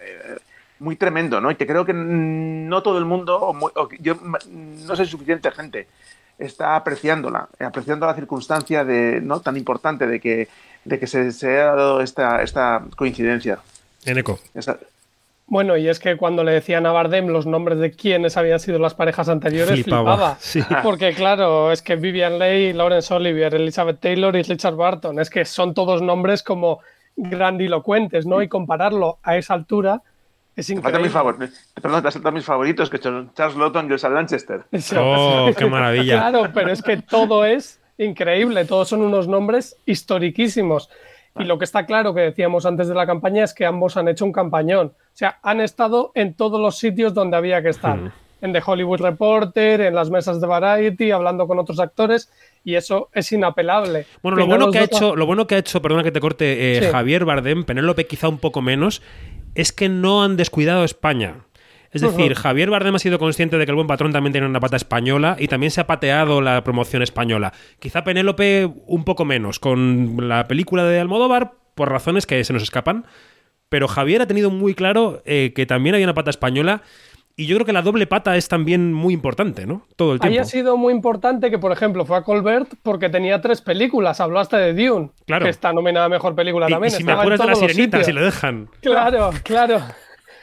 eh, 0.00 0.38
muy 0.78 0.96
tremendo, 0.96 1.42
¿no? 1.42 1.50
Y 1.50 1.56
que 1.56 1.66
creo 1.66 1.84
que 1.84 1.92
no 1.92 2.82
todo 2.82 2.96
el 2.98 3.04
mundo, 3.04 3.38
o 3.38 3.52
muy- 3.52 3.72
o 3.74 3.88
yo 4.00 4.14
mm, 4.14 4.86
no 4.86 4.96
sé 4.96 5.04
suficiente 5.04 5.50
gente, 5.50 5.88
está 6.38 6.76
apreciándola, 6.76 7.48
apreciando 7.60 8.06
la 8.06 8.14
circunstancia 8.14 8.82
de, 8.84 9.20
¿no? 9.20 9.40
tan 9.40 9.56
importante 9.58 10.06
de 10.06 10.20
que, 10.20 10.48
de 10.86 10.98
que 10.98 11.06
se, 11.06 11.32
se 11.32 11.48
haya 11.50 11.74
dado 11.74 12.00
esta, 12.00 12.42
esta 12.42 12.82
coincidencia. 12.96 13.58
En 14.04 14.18
eco. 14.18 14.38
Esta- 14.54 14.78
Bueno, 15.48 15.76
y 15.76 15.88
es 15.88 15.98
que 16.00 16.16
cuando 16.16 16.42
le 16.44 16.52
decían 16.52 16.86
a 16.86 16.92
Bardem 16.92 17.26
los 17.28 17.46
nombres 17.46 17.78
de 17.78 17.90
quiénes 17.92 18.36
habían 18.36 18.58
sido 18.60 18.78
las 18.78 18.94
parejas 18.94 19.28
anteriores, 19.28 19.82
Flipaba, 19.82 20.36
flipaba. 20.36 20.36
sí. 20.40 20.60
Porque 20.82 21.12
claro, 21.14 21.70
es 21.72 21.82
que 21.82 21.96
Vivian 21.96 22.38
Leigh, 22.38 22.72
Laurence 22.74 23.12
Olivier, 23.14 23.54
Elizabeth 23.54 24.00
Taylor 24.00 24.34
y 24.36 24.42
Richard 24.42 24.74
Barton, 24.76 25.18
es 25.20 25.28
que 25.30 25.44
son 25.44 25.74
todos 25.74 26.02
nombres 26.02 26.42
como 26.42 26.80
grandilocuentes, 27.16 28.26
¿no? 28.26 28.42
Y 28.42 28.48
compararlo 28.48 29.18
a 29.22 29.36
esa 29.36 29.54
altura 29.54 30.02
es 30.54 30.66
Te 30.68 30.74
faltan 30.80 31.02
mis, 31.02 31.10
increíble. 31.10 31.10
favor- 31.10 31.38
perdón, 31.82 32.02
te 32.02 32.10
faltan 32.10 32.34
mis 32.34 32.44
favoritos, 32.44 32.88
que 32.90 32.98
son 32.98 33.30
Charles 33.34 33.56
Lawton 33.56 33.88
y 33.90 33.92
Elsa 33.92 34.08
Lanchester. 34.08 34.64
Oh, 34.96 35.50
qué 35.56 35.66
maravilla. 35.66 36.18
Claro, 36.30 36.50
pero 36.54 36.70
es 36.72 36.82
que 36.82 36.96
todo 36.98 37.44
es 37.44 37.78
increíble, 37.98 38.64
todos 38.64 38.88
son 38.88 39.02
unos 39.02 39.28
nombres 39.28 39.76
historiquísimos. 39.86 40.90
Y 41.38 41.44
lo 41.44 41.58
que 41.58 41.64
está 41.64 41.84
claro 41.84 42.14
que 42.14 42.22
decíamos 42.22 42.64
antes 42.64 42.88
de 42.88 42.94
la 42.94 43.06
campaña 43.06 43.44
es 43.44 43.52
que 43.52 43.66
ambos 43.66 43.96
han 43.96 44.08
hecho 44.08 44.24
un 44.24 44.32
campañón. 44.32 44.94
O 44.96 45.16
sea, 45.16 45.38
han 45.42 45.60
estado 45.60 46.12
en 46.14 46.34
todos 46.34 46.60
los 46.60 46.78
sitios 46.78 47.12
donde 47.12 47.36
había 47.36 47.62
que 47.62 47.68
estar. 47.68 47.96
Mm. 47.96 48.12
En 48.42 48.52
The 48.52 48.62
Hollywood 48.64 49.00
Reporter, 49.00 49.80
en 49.80 49.94
las 49.94 50.10
mesas 50.10 50.40
de 50.40 50.46
Variety, 50.46 51.10
hablando 51.10 51.46
con 51.46 51.58
otros 51.58 51.80
actores, 51.80 52.30
y 52.64 52.74
eso 52.74 53.08
es 53.12 53.32
inapelable. 53.32 54.06
Bueno, 54.22 54.36
lo 54.36 54.44
no 54.44 54.48
bueno 54.48 54.70
que 54.70 54.78
ha 54.78 54.84
hecho, 54.84 55.16
lo 55.16 55.26
bueno 55.26 55.46
que 55.46 55.54
ha 55.54 55.58
hecho, 55.58 55.80
perdona 55.80 56.02
que 56.02 56.12
te 56.12 56.20
corte, 56.20 56.76
eh, 56.76 56.82
Sí. 56.82 56.88
Javier 56.90 57.24
Bardem, 57.24 57.64
Penélope 57.64 58.06
quizá 58.06 58.28
un 58.28 58.38
poco 58.38 58.60
menos, 58.60 59.02
es 59.54 59.72
que 59.72 59.88
no 59.88 60.22
han 60.22 60.36
descuidado 60.36 60.84
España. 60.84 61.45
Es 61.96 62.02
decir. 62.02 62.34
Javier 62.36 62.70
Bardem 62.70 62.94
ha 62.94 62.98
sido 62.98 63.18
consciente 63.18 63.58
de 63.58 63.64
que 63.64 63.70
el 63.72 63.76
buen 63.76 63.86
patrón 63.86 64.12
también 64.12 64.32
tiene 64.32 64.46
una 64.46 64.60
pata 64.60 64.76
española 64.76 65.36
y 65.38 65.48
también 65.48 65.70
se 65.70 65.80
ha 65.80 65.86
pateado 65.86 66.40
la 66.40 66.62
promoción 66.64 67.02
española. 67.02 67.52
Quizá 67.78 68.04
Penélope 68.04 68.70
un 68.86 69.04
poco 69.04 69.24
menos, 69.24 69.58
con 69.58 70.28
la 70.28 70.46
película 70.48 70.84
de 70.84 71.00
Almodóvar, 71.00 71.52
por 71.74 71.90
razones 71.90 72.26
que 72.26 72.42
se 72.44 72.52
nos 72.52 72.62
escapan. 72.62 73.04
Pero 73.68 73.88
Javier 73.88 74.22
ha 74.22 74.26
tenido 74.26 74.50
muy 74.50 74.74
claro 74.74 75.22
eh, 75.26 75.52
que 75.54 75.66
también 75.66 75.94
hay 75.96 76.04
una 76.04 76.14
pata 76.14 76.30
española. 76.30 76.82
Y 77.38 77.44
yo 77.46 77.56
creo 77.56 77.66
que 77.66 77.72
la 77.74 77.82
doble 77.82 78.06
pata 78.06 78.34
es 78.38 78.48
también 78.48 78.94
muy 78.94 79.12
importante, 79.12 79.66
¿no? 79.66 79.82
Todo 79.96 80.14
el 80.14 80.20
tiempo. 80.20 80.40
ha 80.40 80.44
sido 80.44 80.78
muy 80.78 80.94
importante 80.94 81.50
que, 81.50 81.58
por 81.58 81.70
ejemplo, 81.70 82.06
fue 82.06 82.16
a 82.16 82.22
Colbert 82.22 82.72
porque 82.82 83.10
tenía 83.10 83.42
tres 83.42 83.60
películas. 83.60 84.20
Habló 84.22 84.40
hasta 84.40 84.56
de 84.56 84.72
Dune, 84.72 85.10
Claro. 85.26 85.44
que 85.44 85.50
está 85.50 85.70
nominada 85.74 86.06
a 86.06 86.08
Mejor 86.08 86.34
Película 86.34 86.66
Y- 86.66 86.72
también. 86.72 86.94
y 86.94 86.96
si 86.96 87.04
me 87.04 87.12
acuerdas 87.12 87.40
de 87.40 87.46
la 87.46 87.54
sirenita, 87.56 88.02
si 88.04 88.12
lo 88.12 88.24
dejan. 88.24 88.70
Claro, 88.80 89.30
claro. 89.42 89.82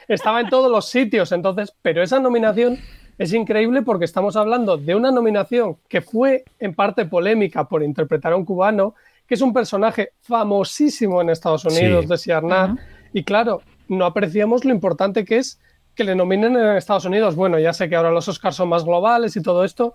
Estaba 0.07 0.41
en 0.41 0.49
todos 0.49 0.69
los 0.71 0.87
sitios, 0.87 1.31
entonces, 1.31 1.73
pero 1.81 2.01
esa 2.03 2.19
nominación 2.19 2.77
es 3.17 3.33
increíble 3.33 3.81
porque 3.83 4.05
estamos 4.05 4.35
hablando 4.35 4.77
de 4.77 4.95
una 4.95 5.11
nominación 5.11 5.77
que 5.87 6.01
fue 6.01 6.43
en 6.59 6.73
parte 6.73 7.05
polémica 7.05 7.65
por 7.65 7.83
interpretar 7.83 8.33
a 8.33 8.35
un 8.35 8.45
cubano, 8.45 8.95
que 9.27 9.35
es 9.35 9.41
un 9.41 9.53
personaje 9.53 10.11
famosísimo 10.21 11.21
en 11.21 11.29
Estados 11.29 11.63
Unidos 11.65 12.03
Sí. 12.05 12.09
de 12.09 12.17
Siarnar. 12.17 12.71
Y 13.13 13.23
claro, 13.23 13.61
no 13.87 14.05
apreciamos 14.05 14.65
lo 14.65 14.71
importante 14.71 15.23
que 15.25 15.37
es 15.37 15.59
que 15.95 16.03
le 16.03 16.15
nominen 16.15 16.57
en 16.57 16.75
Estados 16.75 17.05
Unidos. 17.05 17.35
Bueno, 17.35 17.59
ya 17.59 17.71
sé 17.71 17.87
que 17.87 17.95
ahora 17.95 18.09
los 18.11 18.27
Oscars 18.27 18.55
son 18.55 18.69
más 18.69 18.83
globales 18.83 19.35
y 19.37 19.43
todo 19.43 19.63
esto, 19.63 19.93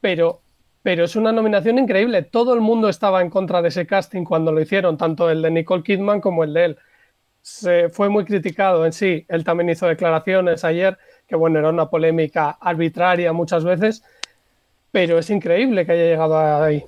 pero, 0.00 0.40
pero 0.82 1.04
es 1.04 1.14
una 1.16 1.32
nominación 1.32 1.78
increíble. 1.78 2.22
Todo 2.22 2.54
el 2.54 2.60
mundo 2.60 2.88
estaba 2.88 3.22
en 3.22 3.30
contra 3.30 3.62
de 3.62 3.68
ese 3.68 3.86
casting 3.86 4.24
cuando 4.24 4.50
lo 4.52 4.60
hicieron, 4.60 4.96
tanto 4.96 5.30
el 5.30 5.42
de 5.42 5.50
Nicole 5.50 5.82
Kidman 5.84 6.20
como 6.20 6.42
el 6.44 6.52
de 6.52 6.64
él. 6.64 6.78
Se 7.46 7.90
fue 7.90 8.08
muy 8.08 8.24
criticado 8.24 8.84
en 8.84 8.92
sí. 8.92 9.24
Él 9.28 9.44
también 9.44 9.70
hizo 9.70 9.86
declaraciones 9.86 10.64
ayer, 10.64 10.98
que 11.28 11.36
bueno, 11.36 11.60
era 11.60 11.70
una 11.70 11.88
polémica 11.88 12.50
arbitraria 12.60 13.32
muchas 13.32 13.62
veces, 13.62 14.02
pero 14.90 15.16
es 15.16 15.30
increíble 15.30 15.86
que 15.86 15.92
haya 15.92 16.06
llegado 16.06 16.36
ahí. 16.64 16.82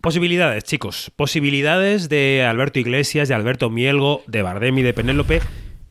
Posibilidades, 0.00 0.64
chicos. 0.64 1.12
Posibilidades 1.14 2.08
de 2.08 2.44
Alberto 2.44 2.80
Iglesias, 2.80 3.28
de 3.28 3.36
Alberto 3.36 3.70
Mielgo, 3.70 4.22
de 4.26 4.42
Bardem 4.42 4.76
y 4.78 4.82
de 4.82 4.92
Penélope. 4.92 5.40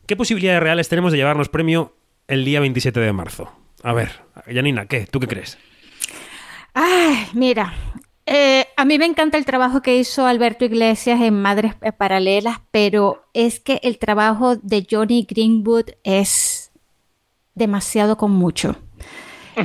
¿Qué 0.06 0.14
posibilidades 0.14 0.62
reales 0.62 0.90
tenemos 0.90 1.12
de 1.12 1.16
llevarnos 1.16 1.48
premio 1.48 1.96
el 2.28 2.44
día 2.44 2.60
27 2.60 3.00
de 3.00 3.12
marzo? 3.14 3.50
A 3.82 3.94
ver, 3.94 4.10
Janina, 4.46 4.84
¿qué? 4.84 5.06
¿Tú 5.06 5.20
qué 5.20 5.26
crees? 5.26 5.56
Ay, 6.74 7.28
mira, 7.32 7.72
eh, 8.26 8.66
a 8.76 8.84
mí 8.84 8.98
me 8.98 9.04
encanta 9.04 9.36
el 9.36 9.44
trabajo 9.44 9.82
que 9.82 9.96
hizo 9.96 10.26
Alberto 10.26 10.64
Iglesias 10.64 11.20
en 11.20 11.40
Madres 11.40 11.74
Paralelas, 11.96 12.60
pero 12.70 13.26
es 13.34 13.60
que 13.60 13.80
el 13.82 13.98
trabajo 13.98 14.56
de 14.56 14.86
Johnny 14.90 15.26
Greenwood 15.28 15.90
es 16.02 16.72
demasiado 17.54 18.16
con 18.16 18.32
mucho. 18.32 18.76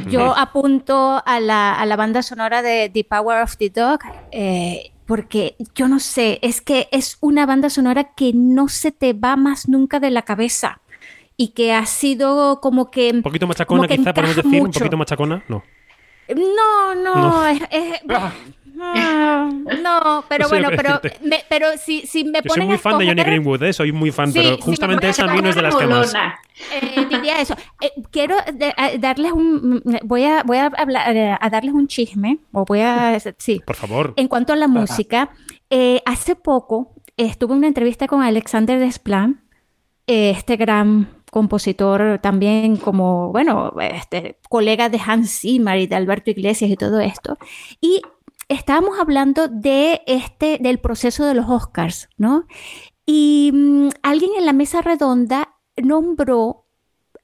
Yo 0.10 0.38
apunto 0.38 1.24
a 1.26 1.40
la, 1.40 1.74
a 1.74 1.86
la 1.86 1.96
banda 1.96 2.22
sonora 2.22 2.62
de 2.62 2.92
The 2.94 3.04
Power 3.06 3.42
of 3.42 3.58
the 3.58 3.70
Dog, 3.70 4.00
eh, 4.32 4.92
porque 5.08 5.56
yo 5.74 5.88
no 5.88 6.00
sé, 6.00 6.38
es 6.44 6.62
que 6.62 6.88
es 6.92 7.18
una 7.22 7.48
banda 7.48 7.72
sonora 7.72 8.14
que 8.14 8.32
no 8.34 8.68
se 8.68 8.92
te 8.92 9.14
va 9.14 9.36
más 9.36 9.68
nunca 9.68 10.00
de 10.00 10.12
la 10.12 10.22
cabeza 10.22 10.82
y 11.38 11.50
que 11.50 11.74
ha 11.74 11.86
sido 11.88 12.60
como 12.62 12.92
que... 12.92 13.12
Un 13.12 13.24
poquito 13.24 13.48
machacona, 13.48 13.88
quizá 13.88 14.14
podemos 14.14 14.36
decir. 14.36 14.62
Un 14.62 14.72
poquito 14.72 14.98
machacona, 14.98 15.44
no. 15.48 15.64
No, 16.36 16.96
no, 16.96 17.16
No. 17.16 17.48
es- 17.48 17.62
es- 17.72 18.02
Ah, 18.82 19.50
no, 19.52 20.24
pero 20.30 20.44
No 20.44 20.50
sé 20.50 20.60
lo 20.62 20.70
bueno, 20.70 20.70
pero, 20.82 21.02
me- 21.22 21.44
pero 21.50 21.68
si, 21.78 22.08
si 22.08 22.24
me 22.24 22.40
Yo 22.42 22.44
soy 22.44 22.50
ponen 22.50 22.68
muy 22.68 22.76
a 22.78 22.80
fan 22.80 22.98
de 22.98 23.08
Johnny 23.08 23.24
Greenwood, 23.24 23.64
¿eh? 23.64 23.74
Soy 23.74 23.92
muy 23.92 24.10
fan, 24.10 24.32
Sí, 24.32 24.40
pero 24.42 24.58
justamente 24.58 25.06
me 25.08 25.12
esa 25.12 25.26
a 25.26 25.34
mí 25.36 25.42
no 25.42 25.50
es 25.50 25.56
de 25.56 25.62
las 25.64 25.76
que 25.76 25.86
más. 25.86 26.14
eh, 26.14 27.06
diría 27.10 27.42
eso. 27.42 27.56
Eh, 27.82 27.92
quiero 28.10 28.38
de- 28.54 28.74
a- 28.78 28.98
darles 28.98 29.34
un, 29.34 29.84
voy 30.04 30.24
a, 30.24 30.44
voy 30.44 30.58
a, 30.60 30.68
hablar, 30.68 31.14
eh, 31.14 31.36
a 31.38 31.50
darles 31.50 31.74
un 31.74 31.88
chisme, 31.88 32.40
o 32.54 32.64
voy 32.64 32.80
a, 32.80 33.20
sí. 33.38 33.62
Por 33.66 33.76
favor. 33.76 34.14
En 34.16 34.30
cuanto 34.30 34.54
a 34.54 34.56
la 34.56 34.70
música, 34.70 35.32
eh, 35.70 36.02
hace 36.06 36.36
poco 36.38 36.94
estuve 37.18 37.52
en 37.52 37.58
una 37.58 37.68
entrevista 37.68 38.08
con 38.08 38.22
Alexander 38.24 38.80
Desplan, 38.80 39.44
eh, 40.08 40.30
este 40.30 40.56
gran 40.56 41.10
compositor 41.32 42.20
también 42.22 42.78
como, 42.78 43.32
bueno, 43.32 43.74
este, 43.80 44.40
colega 44.50 44.90
de 44.90 45.00
Hans 45.06 45.42
Zimmer 45.42 45.80
y 45.80 45.88
de 45.88 45.96
Alberto 45.96 46.32
Iglesias 46.32 46.72
y 46.72 46.76
todo 46.76 47.00
esto. 47.00 47.38
Y 47.82 48.02
estábamos 48.48 49.00
hablando 49.00 49.48
de 49.48 50.02
este, 50.08 50.58
del 50.60 50.80
proceso 50.80 51.26
de 51.26 51.36
los 51.36 51.50
Oscars, 51.50 52.10
¿no? 52.18 52.46
Y 53.06 53.52
mm, 53.54 53.90
alguien 54.04 54.32
en 54.38 54.46
la 54.46 54.54
mesa 54.54 54.82
redonda 54.82 55.56
nombró 55.78 56.66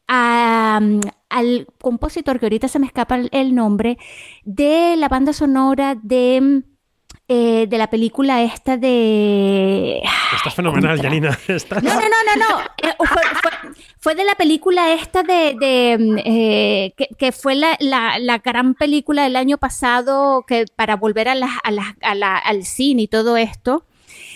a, 0.07 0.79
mm, 0.81 0.99
al 1.29 1.67
compositor, 1.81 2.39
que 2.39 2.45
ahorita 2.45 2.67
se 2.67 2.79
me 2.79 2.85
escapa 2.85 3.17
el, 3.31 3.55
nombre, 3.55 3.97
de 4.43 4.95
la 4.97 5.09
banda 5.09 5.33
sonora 5.33 5.95
de, 6.01 6.41
mm, 6.41 6.74
eh, 7.27 7.65
de 7.67 7.77
la 7.77 7.87
película 7.89 8.41
esta 8.43 8.77
de... 8.77 10.01
Estás 10.35 10.53
fenomenal, 10.53 11.01
Janina. 11.01 11.37
No, 11.47 11.93
no, 11.93 11.99
no, 11.99 12.35
no, 12.35 12.49
no. 12.49 12.59
Eh, 12.77 12.93
fue, 12.97 13.07
fue- 13.41 13.71
fue 13.99 14.15
de 14.15 14.23
la 14.25 14.35
película 14.35 14.93
esta 14.93 15.23
de, 15.23 15.55
de, 15.59 16.21
eh, 16.23 16.93
que, 16.95 17.07
que 17.17 17.31
fue 17.31 17.55
la, 17.55 17.75
la- 17.79 18.19
la 18.19 18.37
gran 18.37 18.75
película 18.75 19.23
del 19.23 19.35
año 19.35 19.57
pasado 19.57 20.43
que 20.47 20.65
para 20.75 20.95
volver 20.95 21.27
a 21.29 21.33
la- 21.35 21.59
a 21.63 21.71
la- 21.71 21.95
a 22.03 22.13
la- 22.13 22.37
al 22.37 22.63
cine 22.65 23.03
y 23.03 23.07
todo 23.07 23.35
esto. 23.37 23.83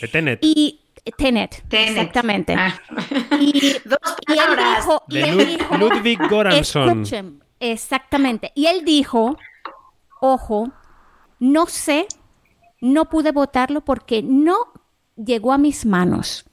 De 0.01 0.07
Tenet. 0.07 0.39
Y 0.41 0.79
Tenet, 1.17 1.63
exactamente. 1.71 2.55
Y, 3.39 3.57
y 3.65 3.67
él 3.67 4.57
dijo, 4.57 5.03
y 5.09 5.17
él 5.19 5.37
Lud- 5.37 5.45
dijo- 5.45 5.77
Ludwig. 5.77 6.19
Escuchen, 6.53 7.43
exactamente. 7.59 8.51
Y 8.55 8.65
él 8.65 8.83
dijo, 8.83 9.37
ojo, 10.21 10.71
no 11.39 11.67
sé, 11.67 12.07
no 12.81 13.05
pude 13.09 13.31
votarlo 13.31 13.81
porque 13.81 14.21
no 14.23 14.57
llegó 15.15 15.51
a 15.53 15.57
mis 15.57 15.85
manos. 15.85 16.45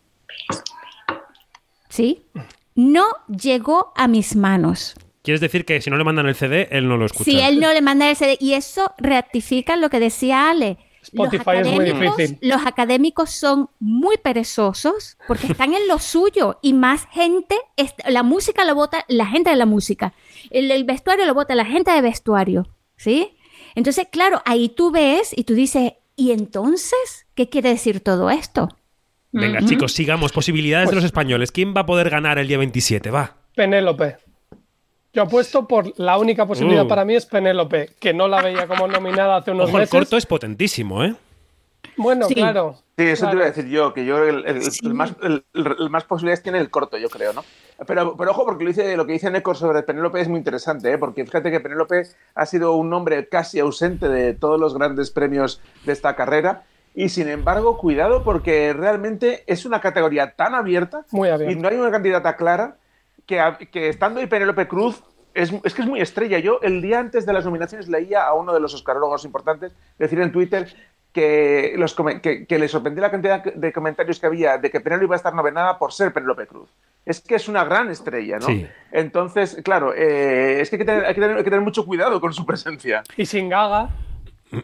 ¿Sí? 1.88 2.26
No 2.74 3.04
llegó 3.28 3.92
a 3.96 4.08
mis 4.08 4.36
manos. 4.36 4.94
¿Quieres 5.22 5.40
decir 5.40 5.64
que 5.64 5.80
si 5.80 5.90
no 5.90 5.96
le 5.96 6.04
mandan 6.04 6.26
el 6.26 6.34
CD, 6.34 6.68
él 6.70 6.88
no 6.88 6.96
lo 6.96 7.06
escucha? 7.06 7.24
Si 7.24 7.40
él 7.40 7.58
no 7.58 7.72
le 7.72 7.80
manda 7.80 8.08
el 8.08 8.16
CD, 8.16 8.36
y 8.40 8.52
eso 8.54 8.92
ratifica 8.98 9.76
lo 9.76 9.88
que 9.90 9.98
decía 9.98 10.50
Ale. 10.50 10.78
Spotify 11.02 11.50
es 11.62 11.68
muy 11.68 11.84
académicos- 11.88 12.16
difícil. 12.16 12.38
Los 12.42 12.66
académicos 12.66 13.30
son 13.30 13.70
muy 13.78 14.16
perezosos 14.18 15.16
porque 15.28 15.46
están 15.46 15.72
en 15.72 15.86
lo 15.86 15.98
suyo 16.00 16.58
y 16.62 16.72
más 16.72 17.06
gente, 17.12 17.56
es- 17.76 17.94
la 18.08 18.24
música 18.24 18.64
lo 18.64 18.74
vota 18.74 19.04
la 19.08 19.26
gente 19.26 19.50
de 19.50 19.56
la 19.56 19.66
música, 19.66 20.14
el, 20.50 20.70
el 20.70 20.82
vestuario 20.84 21.24
lo 21.24 21.34
vota 21.34 21.54
la 21.54 21.64
gente 21.64 21.92
de 21.92 22.00
vestuario, 22.00 22.66
¿sí? 22.96 23.36
Entonces, 23.76 24.08
claro, 24.10 24.42
ahí 24.44 24.68
tú 24.68 24.90
ves 24.90 25.32
y 25.36 25.44
tú 25.44 25.54
dices, 25.54 25.92
¿y 26.16 26.32
entonces 26.32 27.26
qué 27.34 27.48
quiere 27.48 27.68
decir 27.70 28.00
todo 28.00 28.30
esto? 28.30 28.68
Venga, 29.32 29.60
chicos, 29.64 29.92
sigamos. 29.92 30.32
Posibilidades 30.32 30.88
de 30.90 30.96
los 30.96 31.04
españoles. 31.04 31.52
¿Quién 31.52 31.74
va 31.76 31.82
a 31.82 31.86
poder 31.86 32.08
ganar 32.10 32.38
el 32.38 32.48
día 32.48 32.56
27? 32.58 33.10
Va. 33.10 33.36
Penélope. 33.54 34.16
Yo 35.12 35.22
apuesto 35.22 35.66
por 35.66 35.92
la 35.98 36.18
única 36.18 36.46
posibilidad 36.46 36.84
Uh. 36.84 36.88
para 36.88 37.04
mí 37.04 37.14
es 37.14 37.26
Penélope, 37.26 37.90
que 38.00 38.12
no 38.14 38.28
la 38.28 38.42
veía 38.42 38.66
como 38.66 38.86
nominada 38.86 39.36
hace 39.36 39.50
unos 39.50 39.68
Ojo, 39.68 39.76
el 39.78 39.82
meses. 39.82 39.90
corto 39.90 40.16
es 40.16 40.26
potentísimo, 40.26 41.04
¿eh? 41.04 41.14
Bueno, 41.96 42.28
Sí. 42.28 42.34
claro. 42.34 42.76
Sí, 42.98 43.04
eso 43.04 43.24
claro. 43.26 43.30
te 43.32 43.36
iba 43.36 43.44
a 43.44 43.48
decir 43.52 43.66
yo, 43.66 43.92
que 43.92 44.04
yo 44.06 44.24
el, 44.24 44.46
el- 44.46 44.62
el 44.82 44.94
más, 44.94 45.14
el- 45.22 45.44
posibilidades 46.08 46.42
tiene 46.42 46.58
el 46.58 46.70
corto, 46.70 46.96
yo 46.96 47.08
creo, 47.10 47.32
¿no? 47.34 47.44
Pero, 47.86 48.16
pero 48.16 48.30
ojo, 48.30 48.46
porque 48.46 48.64
lo, 48.64 48.68
dice, 48.70 48.96
lo 48.96 49.04
que 49.06 49.12
dice 49.12 49.30
Neko 49.30 49.54
sobre 49.54 49.82
Penélope 49.82 50.18
es 50.20 50.28
muy 50.28 50.38
interesante, 50.38 50.90
¿eh? 50.90 50.96
porque 50.96 51.24
fíjate 51.26 51.50
que 51.50 51.60
Penélope 51.60 52.04
ha 52.34 52.46
sido 52.46 52.72
un 52.74 52.88
nombre 52.88 53.28
casi 53.28 53.58
ausente 53.60 54.08
de 54.08 54.32
todos 54.32 54.58
los 54.58 54.72
grandes 54.74 55.10
premios 55.10 55.60
de 55.84 55.92
esta 55.92 56.16
carrera. 56.16 56.62
Y 56.94 57.10
sin 57.10 57.28
embargo, 57.28 57.76
cuidado, 57.76 58.24
porque 58.24 58.72
realmente 58.72 59.44
es 59.46 59.66
una 59.66 59.82
categoría 59.82 60.30
tan 60.34 60.54
abierta, 60.54 61.04
Muy 61.10 61.28
abierta. 61.28 61.52
y 61.52 61.60
no 61.60 61.68
hay 61.68 61.76
una 61.76 61.90
candidata 61.90 62.36
clara 62.36 62.78
que, 63.26 63.38
que 63.70 63.90
estando 63.90 64.20
ahí 64.20 64.26
Penélope 64.26 64.66
Cruz 64.66 65.02
es, 65.34 65.52
es 65.64 65.74
que 65.74 65.82
es 65.82 65.88
muy 65.88 66.00
estrella. 66.00 66.38
Yo 66.38 66.60
el 66.62 66.80
día 66.80 66.98
antes 66.98 67.26
de 67.26 67.34
las 67.34 67.44
nominaciones 67.44 67.88
leía 67.88 68.24
a 68.26 68.32
uno 68.32 68.54
de 68.54 68.60
los 68.60 68.72
oscarólogos 68.72 69.26
importantes 69.26 69.72
decir 69.98 70.18
en 70.22 70.32
Twitter 70.32 70.72
que, 71.16 71.72
los, 71.78 71.96
que, 72.22 72.46
que 72.46 72.58
le 72.58 72.68
sorprendió 72.68 73.00
la 73.00 73.10
cantidad 73.10 73.42
de 73.42 73.72
comentarios 73.72 74.20
que 74.20 74.26
había 74.26 74.58
de 74.58 74.70
que 74.70 74.80
Penélope 74.80 75.06
iba 75.06 75.14
a 75.14 75.16
estar 75.16 75.32
nominada 75.34 75.78
por 75.78 75.92
ser 75.94 76.12
Penélope 76.12 76.46
Cruz. 76.46 76.68
Es 77.06 77.20
que 77.22 77.36
es 77.36 77.48
una 77.48 77.64
gran 77.64 77.88
estrella, 77.90 78.38
¿no? 78.38 78.46
Sí. 78.46 78.66
Entonces, 78.92 79.56
claro, 79.64 79.94
eh, 79.94 80.60
es 80.60 80.68
que 80.68 80.76
hay 80.76 80.80
que, 80.80 80.84
tener, 80.84 81.06
hay 81.06 81.14
que 81.14 81.20
tener- 81.22 81.36
hay 81.38 81.44
que 81.44 81.50
tener 81.50 81.64
mucho 81.64 81.86
cuidado 81.86 82.20
con 82.20 82.34
su 82.34 82.44
presencia. 82.44 83.02
Y 83.16 83.24
sin 83.24 83.48
gaga. 83.48 83.88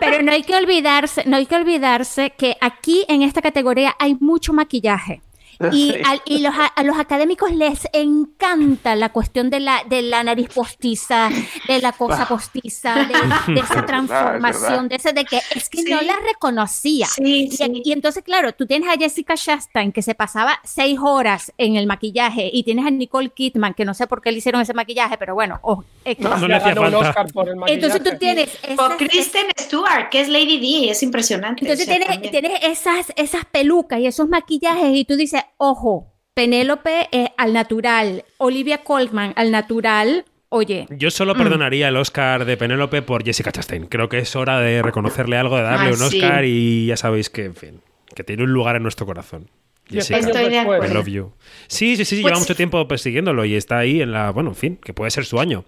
Pero 0.00 0.22
no 0.22 0.32
hay 0.32 0.42
que 0.42 0.56
olvidarse, 0.56 1.24
no 1.26 1.36
hay 1.36 1.46
que 1.46 1.56
olvidarse 1.56 2.30
que 2.36 2.56
aquí 2.60 3.04
en 3.08 3.22
esta 3.22 3.42
categoría 3.42 3.94
hay 3.98 4.16
mucho 4.20 4.52
maquillaje. 4.52 5.20
Y, 5.72 5.94
al- 6.04 6.22
y 6.26 6.38
los, 6.38 6.54
a, 6.54 6.66
a 6.66 6.82
los 6.82 6.98
académicos 6.98 7.52
les 7.52 7.86
encanta 7.92 8.94
la 8.96 9.10
cuestión 9.10 9.50
de 9.50 9.60
la, 9.60 9.82
de 9.88 10.02
la 10.02 10.22
nariz 10.22 10.48
postiza, 10.54 11.30
de 11.68 11.80
la 11.80 11.92
cosa 11.92 12.26
postiza, 12.26 12.94
de, 12.94 13.54
de 13.54 13.60
Es 13.60 13.70
esa 13.70 13.84
transformación, 13.86 14.88
de 14.88 14.96
ese 14.96 15.12
de 15.12 15.24
que 15.24 15.40
es 15.54 15.68
que 15.68 15.82
Sí. 15.82 15.90
no 15.90 16.00
la 16.02 16.16
reconocía. 16.26 17.06
Sí, 17.06 17.48
y, 17.50 17.50
sí. 17.50 17.82
y 17.84 17.92
entonces, 17.92 18.22
claro, 18.24 18.52
tú 18.52 18.66
tienes 18.66 18.88
a 18.88 18.96
Jessica 18.98 19.34
Chastain 19.36 19.92
que 19.92 20.02
se 20.02 20.14
pasaba 20.14 20.58
seis 20.64 20.98
horas 21.00 21.52
en 21.58 21.76
el 21.76 21.86
maquillaje 21.86 22.50
y 22.52 22.62
tienes 22.62 22.86
a 22.86 22.90
Nicole 22.90 23.30
Kidman 23.30 23.74
que 23.74 23.84
no 23.84 23.94
sé 23.94 24.06
por 24.06 24.22
qué 24.22 24.32
le 24.32 24.38
hicieron 24.38 24.60
ese 24.62 24.74
maquillaje, 24.74 25.16
pero 25.18 25.34
bueno, 25.34 25.58
oh, 25.62 25.84
X. 26.04 26.22
No, 26.24 26.36
no 26.36 26.48
le 26.48 26.54
hacía 26.56 26.72
un 26.72 26.76
falta. 26.78 26.98
Oscar 26.98 27.32
por 27.32 27.48
el 27.48 27.56
maquillaje. 27.56 27.86
Entonces 27.86 28.12
tú 28.12 28.18
tienes 28.18 28.58
esas- 28.62 28.94
Kristen 28.96 29.46
Stewart, 29.58 30.08
que 30.10 30.20
es 30.22 30.28
Lady 30.28 30.58
D, 30.58 30.90
es 30.90 31.02
impresionante. 31.02 31.62
Entonces 31.62 31.86
o 31.86 31.90
sea, 31.90 31.98
tienes, 32.20 32.30
tienes 32.30 32.52
esas, 32.62 33.12
esas 33.16 33.44
pelucas 33.44 34.00
y 34.00 34.06
esos 34.06 34.28
maquillajes 34.28 34.90
y 34.94 35.04
tú 35.04 35.16
dices, 35.16 35.42
ojo, 35.58 36.12
Penélope 36.34 37.08
eh, 37.12 37.32
al 37.38 37.52
natural, 37.52 38.24
Olivia 38.38 38.78
Colman 38.84 39.32
al 39.36 39.50
natural, 39.50 40.24
oye. 40.50 40.86
Yo 40.90 41.10
solo 41.10 41.34
Mm. 41.34 41.38
perdonaría 41.38 41.88
el 41.88 41.96
Oscar 41.96 42.44
de 42.44 42.56
Penélope 42.56 43.02
por 43.02 43.24
Jessica 43.24 43.52
Chastain. 43.52 43.86
Creo 43.86 44.08
que 44.08 44.18
es 44.18 44.36
hora 44.36 44.58
de 44.60 44.82
reconocerle 44.82 45.38
algo, 45.38 45.56
de 45.56 45.62
darle 45.62 45.88
Ah, 45.88 45.92
un 45.92 46.10
sí. 46.10 46.20
Oscar 46.22 46.44
y 46.44 46.86
ya 46.86 46.96
sabéis 46.96 47.30
que, 47.30 47.44
en 47.44 47.54
fin, 47.54 47.80
que 48.14 48.22
tiene 48.24 48.42
un 48.42 48.52
lugar 48.52 48.76
en 48.76 48.82
nuestro 48.82 49.06
corazón. 49.06 49.48
Jessica. 49.88 50.18
Estoy 50.18 50.48
de 50.50 50.54
I 50.56 50.58
acuerdo. 50.58 50.92
love 50.94 51.06
you. 51.06 51.32
Sí, 51.68 51.96
sí, 51.96 52.04
sí, 52.04 52.16
Pues- 52.20 52.26
lleva 52.32 52.38
mucho 52.40 52.56
tiempo 52.56 52.86
persiguiéndolo 52.88 53.44
y 53.44 53.54
está 53.54 53.78
ahí 53.78 54.02
en 54.02 54.12
la. 54.12 54.30
Bueno, 54.30 54.50
en 54.50 54.56
fin, 54.56 54.76
que 54.76 54.92
puede 54.92 55.10
ser 55.10 55.24
su 55.24 55.38
año. 55.40 55.64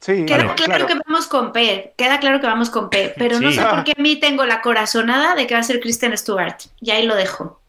Sí, 0.00 0.26
Queda 0.26 0.44
Vale. 0.44 0.54
claro, 0.62 0.86
que 0.86 0.94
vamos 1.06 1.26
con 1.26 1.52
P, 1.52 1.94
queda 1.96 2.20
claro 2.20 2.38
que 2.40 2.46
vamos 2.46 2.68
con 2.68 2.90
P, 2.90 3.14
pero 3.16 3.40
no 3.40 3.50
sé 3.50 3.62
por 3.62 3.82
qué 3.82 3.92
a 3.96 4.02
mí 4.02 4.16
tengo 4.16 4.44
la 4.44 4.60
corazonada 4.60 5.34
de 5.34 5.46
que 5.46 5.54
va 5.54 5.60
a 5.60 5.62
ser 5.62 5.80
Kristen 5.80 6.16
Stewart. 6.18 6.56
Y 6.82 6.90
ahí 6.90 7.06
lo 7.06 7.14
dejo. 7.14 7.62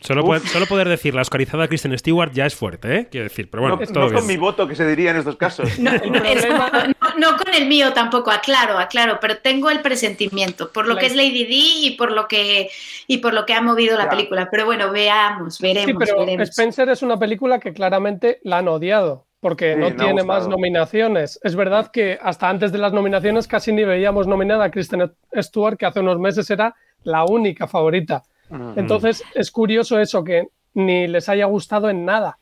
Solo, 0.00 0.22
poder, 0.24 0.42
solo 0.42 0.66
poder 0.66 0.88
decir 0.88 1.14
la 1.14 1.22
oscarizada 1.22 1.66
Kristen 1.68 1.96
Stewart 1.98 2.32
ya 2.32 2.46
es 2.46 2.54
fuerte, 2.54 2.96
¿eh? 2.96 3.08
Quiero 3.10 3.24
decir, 3.24 3.50
pero 3.50 3.62
bueno, 3.62 3.76
no, 3.80 3.86
todo 3.92 4.08
no 4.10 4.14
con 4.18 4.26
mi 4.26 4.36
voto, 4.36 4.68
que 4.68 4.74
se 4.76 4.86
diría 4.86 5.10
en 5.10 5.16
estos 5.16 5.36
casos. 5.36 5.78
No, 5.78 5.90
es- 5.92 6.48
no- 6.48 6.96
no 7.18 7.36
con 7.36 7.52
el 7.54 7.66
mío 7.66 7.92
tampoco, 7.92 8.30
aclaro, 8.30 8.78
aclaro, 8.78 9.18
pero 9.20 9.38
tengo 9.38 9.70
el 9.70 9.80
presentimiento 9.80 10.70
por 10.72 10.86
lo 10.86 10.94
La- 10.94 11.00
que 11.00 11.06
es 11.06 11.16
Lady 11.16 11.44
D 11.44 11.50
y 11.52 11.90
por 11.96 12.12
lo 12.12 12.28
que 12.28 12.70
y 13.06 13.18
por 13.18 13.34
lo 13.34 13.44
que 13.44 13.54
ha 13.54 13.60
movido 13.60 13.96
la 13.98 14.04
Ya. 14.04 14.10
película. 14.10 14.48
Pero 14.50 14.66
bueno, 14.66 14.90
veamos, 14.92 15.58
veremos, 15.60 15.86
Sí, 15.86 15.94
pero 15.98 16.18
veremos. 16.20 16.48
Spencer 16.50 16.88
es 16.90 17.02
una 17.02 17.18
película 17.18 17.58
que 17.58 17.72
claramente 17.72 18.38
la 18.44 18.58
han 18.58 18.68
odiado, 18.68 19.26
porque 19.40 19.74
Sí, 19.74 19.80
no 19.80 19.94
tiene 19.96 20.22
más 20.22 20.46
nominaciones. 20.46 21.40
Es 21.42 21.56
verdad 21.56 21.90
que 21.90 22.18
hasta 22.22 22.48
antes 22.48 22.70
de 22.72 22.78
las 22.78 22.92
nominaciones 22.92 23.48
casi 23.48 23.72
ni 23.72 23.84
veíamos 23.84 24.26
nominada 24.26 24.64
a 24.66 24.70
Kristen 24.70 25.10
Stewart, 25.40 25.76
que 25.76 25.86
hace 25.86 26.00
unos 26.00 26.18
meses 26.18 26.48
era 26.50 26.74
la 27.02 27.24
única 27.24 27.66
favorita. 27.66 28.22
Entonces 28.76 29.22
es 29.34 29.50
curioso 29.50 30.00
eso, 30.00 30.24
que 30.24 30.48
ni 30.74 31.06
les 31.08 31.28
haya 31.28 31.46
gustado 31.46 31.90
en 31.90 32.04
nada. 32.04 32.38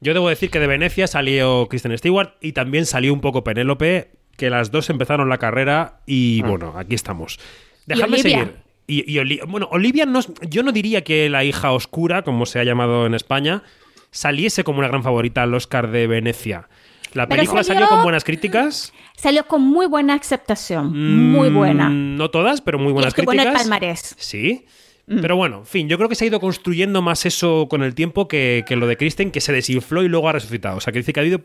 Yo 0.00 0.14
debo 0.14 0.28
decir 0.28 0.50
que 0.50 0.58
de 0.60 0.66
Venecia 0.66 1.06
salió 1.06 1.66
Kristen 1.68 1.96
Stewart 1.96 2.34
y 2.40 2.52
también 2.52 2.86
salió 2.86 3.12
un 3.12 3.20
poco 3.20 3.44
Penélope, 3.44 4.10
que 4.36 4.50
las 4.50 4.70
dos 4.70 4.90
empezaron 4.90 5.28
la 5.28 5.38
carrera 5.38 6.00
y 6.06 6.42
bueno, 6.42 6.74
aquí 6.76 6.94
estamos. 6.94 7.38
Dejadme 7.86 8.18
seguir. 8.18 8.56
Y, 8.86 9.10
y 9.10 9.18
Oli- 9.18 9.40
bueno, 9.46 9.68
Olivia 9.70 10.04
no 10.06 10.18
es- 10.18 10.28
yo 10.48 10.62
no 10.64 10.72
diría 10.72 11.04
que 11.04 11.28
la 11.28 11.44
hija 11.44 11.70
oscura, 11.72 12.22
como 12.22 12.46
se 12.46 12.58
ha 12.58 12.64
llamado 12.64 13.06
en 13.06 13.14
España, 13.14 13.62
saliese 14.10 14.64
como 14.64 14.80
una 14.80 14.88
gran 14.88 15.02
favorita 15.04 15.42
al 15.44 15.54
Oscar 15.54 15.90
de 15.90 16.06
Venecia. 16.08 16.68
La 17.14 17.28
película 17.28 17.62
salió- 17.62 17.80
salió 17.82 17.88
con 17.94 18.02
buenas 18.02 18.24
críticas. 18.24 18.92
Salió 19.16 19.46
con 19.46 19.62
muy 19.62 19.86
buena 19.86 20.14
aceptación, 20.14 21.30
muy 21.30 21.50
Mm, 21.50 21.54
buena. 21.54 21.88
No 21.90 22.30
todas, 22.30 22.60
pero 22.60 22.78
muy 22.78 22.88
Y 22.88 22.92
buenas 22.92 23.08
estuvo 23.16 23.32
en 23.32 23.38
el 23.40 23.44
críticas. 23.46 23.62
palmarés. 23.68 24.14
Sí. 24.18 24.64
Pero 25.06 25.36
bueno, 25.36 25.58
en 25.58 25.66
fin, 25.66 25.88
yo 25.88 25.96
creo 25.98 26.08
que 26.08 26.14
se 26.14 26.24
ha 26.24 26.28
ido 26.28 26.40
construyendo 26.40 27.02
más 27.02 27.26
eso 27.26 27.66
con 27.68 27.82
el 27.82 27.94
tiempo 27.94 28.28
que, 28.28 28.64
que 28.66 28.76
lo 28.76 28.86
de 28.86 28.96
Kristen, 28.96 29.30
que 29.30 29.40
se 29.40 29.52
desinfló 29.52 30.02
y 30.02 30.08
luego 30.08 30.28
ha 30.28 30.32
resucitado. 30.32 30.76
O 30.78 30.80
sea, 30.80 30.92
que 30.92 31.00
dice 31.00 31.12
que 31.12 31.20
ha 31.20 31.22
habido 31.22 31.40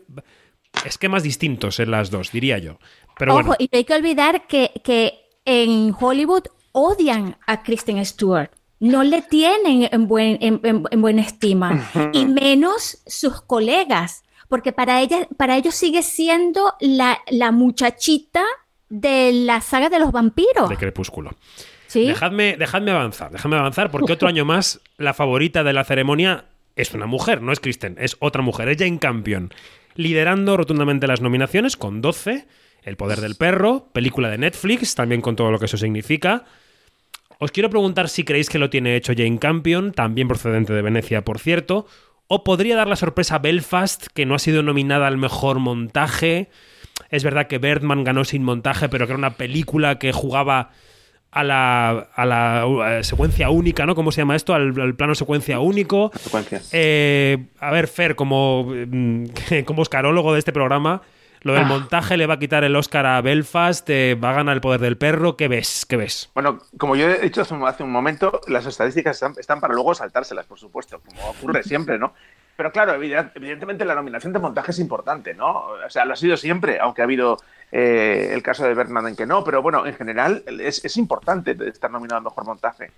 esquemas 0.85 1.23
distintos 1.23 1.79
en 1.79 1.91
las 1.91 2.09
dos, 2.11 2.31
diría 2.31 2.57
yo. 2.59 2.77
Pero 3.17 3.33
Ojo, 3.33 3.41
bueno, 3.43 3.55
y 3.59 3.69
no 3.71 3.77
hay 3.77 3.83
que 3.83 3.93
olvidar 3.95 4.47
que, 4.47 4.71
que 4.83 5.13
en 5.45 5.93
Hollywood 5.99 6.43
odian 6.71 7.37
a 7.45 7.63
Kristen 7.63 8.03
Stewart. 8.05 8.51
No 8.79 9.03
le 9.03 9.23
tienen 9.23 9.89
en, 9.91 10.07
buen, 10.07 10.37
en, 10.39 10.59
en- 10.63 10.83
en 10.89 11.01
buena 11.01 11.23
estima. 11.23 11.89
y 12.13 12.25
menos 12.25 12.99
sus 13.07 13.41
colegas. 13.41 14.23
Porque 14.49 14.71
para, 14.71 15.01
ella, 15.01 15.27
para 15.35 15.57
ellos 15.57 15.75
sigue 15.75 16.03
siendo 16.03 16.73
la, 16.79 17.19
la 17.29 17.51
muchachita 17.51 18.45
de 18.87 19.31
la 19.33 19.59
saga 19.61 19.89
de 19.89 19.99
los 19.99 20.11
vampiros. 20.13 20.69
de 20.69 20.77
Crepúsculo. 20.77 21.31
Dejadme, 21.93 22.57
dejadme 22.57 22.91
avanzar, 22.91 23.31
dejadme 23.31 23.57
avanzar, 23.57 23.91
porque 23.91 24.13
otro 24.13 24.27
año 24.27 24.45
más 24.45 24.81
la 24.97 25.13
favorita 25.13 25.63
de 25.63 25.73
la 25.73 25.83
ceremonia 25.83 26.45
es 26.75 26.93
una 26.93 27.07
mujer, 27.07 27.41
no 27.41 27.51
es 27.51 27.59
Kristen, 27.59 27.95
es 27.99 28.17
otra 28.19 28.41
mujer, 28.41 28.69
es 28.69 28.77
Jane 28.77 28.99
Campion, 28.99 29.51
liderando 29.95 30.57
rotundamente 30.57 31.07
las 31.07 31.21
nominaciones 31.21 31.75
con 31.75 32.01
12, 32.01 32.45
El 32.83 32.95
poder 32.95 33.19
del 33.19 33.35
perro, 33.35 33.89
película 33.91 34.29
de 34.29 34.37
Netflix, 34.37 34.95
también 34.95 35.21
con 35.21 35.35
todo 35.35 35.51
lo 35.51 35.59
que 35.59 35.65
eso 35.65 35.77
significa. 35.77 36.45
Os 37.39 37.51
quiero 37.51 37.69
preguntar 37.69 38.09
si 38.09 38.23
creéis 38.23 38.49
que 38.49 38.59
lo 38.59 38.69
tiene 38.69 38.95
hecho 38.95 39.13
Jane 39.15 39.39
Campion, 39.39 39.91
también 39.91 40.27
procedente 40.27 40.73
de 40.73 40.81
Venecia, 40.81 41.23
por 41.23 41.39
cierto, 41.39 41.85
o 42.27 42.43
podría 42.43 42.75
dar 42.75 42.87
la 42.87 42.95
sorpresa 42.95 43.39
Belfast, 43.39 44.07
que 44.13 44.25
no 44.25 44.35
ha 44.35 44.39
sido 44.39 44.63
nominada 44.63 45.07
al 45.07 45.17
mejor 45.17 45.59
montaje. 45.59 46.49
Es 47.09 47.23
verdad 47.23 47.47
que 47.47 47.57
Birdman 47.57 48.03
ganó 48.03 48.25
sin 48.25 48.43
montaje, 48.43 48.89
pero 48.89 49.05
que 49.05 49.13
era 49.13 49.19
una 49.19 49.37
película 49.37 49.99
que 49.99 50.11
jugaba 50.11 50.71
a 51.39 51.43
la, 51.43 52.07
a 52.15 52.25
la 52.25 52.97
eh, 52.99 53.03
secuencia 53.03 53.49
única, 53.49 53.85
¿no? 53.85 53.95
¿Cómo 53.95 54.11
se 54.11 54.21
llama 54.21 54.35
esto? 54.35 54.53
Al, 54.53 54.79
al 54.79 54.95
plano 54.95 55.15
secuencia 55.15 55.59
único. 55.59 56.11
Eh, 56.73 57.37
a 57.59 57.71
ver, 57.71 57.87
Fer, 57.87 58.15
como, 58.15 58.65
mm, 58.65 59.25
como 59.65 59.81
oscarólogo 59.81 60.33
de 60.33 60.39
este 60.39 60.51
programa, 60.51 61.01
lo 61.41 61.53
del 61.53 61.63
Ah. 61.63 61.67
montaje 61.67 62.17
le 62.17 62.25
va 62.25 62.33
a 62.35 62.39
quitar 62.39 62.63
el 62.63 62.75
Oscar 62.75 63.05
a 63.05 63.21
Belfast, 63.21 63.87
eh, 63.89 64.15
va 64.15 64.31
a 64.31 64.33
ganar 64.33 64.55
el 64.55 64.61
poder 64.61 64.81
del 64.81 64.97
perro. 64.97 65.37
¿Qué 65.37 65.47
ves? 65.47 65.85
¿Qué 65.87 65.95
ves? 65.95 66.29
Bueno, 66.33 66.59
como 66.77 66.95
yo 66.95 67.07
he 67.09 67.19
dicho 67.19 67.41
hace 67.41 67.53
un- 67.53 67.65
hace 67.67 67.83
un 67.83 67.91
momento, 67.91 68.41
las 68.47 68.65
estadísticas 68.65 69.15
están, 69.17 69.33
están 69.39 69.59
para 69.61 69.73
luego 69.73 69.93
saltárselas, 69.93 70.45
por 70.45 70.57
supuesto, 70.59 70.99
como 71.05 71.29
ocurre 71.29 71.63
siempre, 71.63 71.97
¿no? 71.99 72.13
Pero 72.57 72.71
claro, 72.71 72.95
evident- 72.99 73.31
evidentemente 73.35 73.85
la 73.85 73.93
nominación 73.93 74.33
de 74.33 74.39
montaje 74.39 74.71
es 74.71 74.79
importante, 74.79 75.35
¿no? 75.35 75.47
O 75.85 75.89
sea, 75.89 76.05
lo 76.05 76.13
ha 76.13 76.15
sido 76.15 76.35
siempre, 76.37 76.79
aunque 76.79 77.01
ha 77.01 77.05
habido 77.05 77.37
eh, 77.71 78.29
el 78.31 78.41
caso 78.43 78.65
de 78.65 78.73
Bergman 78.73 79.07
en 79.07 79.15
que 79.15 79.25
no, 79.25 79.43
pero 79.43 79.61
bueno, 79.61 79.85
en 79.85 79.93
general 79.93 80.43
es, 80.59 80.83
es 80.83 80.97
importante 80.97 81.55
estar 81.67 81.91
nominado 81.91 82.17
al 82.17 82.23
mejor 82.23 82.45
montaje. 82.45 82.91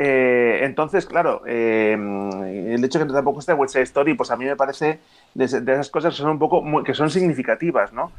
Eh, 0.00 0.60
entonces, 0.62 1.06
claro, 1.06 1.42
eh, 1.44 1.92
el 1.92 2.84
hecho 2.84 3.00
de 3.00 3.06
que 3.06 3.12
tampoco 3.12 3.40
esté 3.40 3.52
West 3.52 3.72
Side 3.72 3.82
Story, 3.82 4.14
pues 4.14 4.30
a 4.30 4.36
mí 4.36 4.44
me 4.44 4.54
parece 4.54 5.00
de, 5.34 5.44
esas 5.44 5.90
cosas 5.90 6.14
que 6.14 6.22
son 6.22 6.30
un 6.30 6.38
poco 6.38 6.62
que 6.84 6.94
son 6.94 7.10
significativas, 7.10 7.92
¿no? 7.92 8.12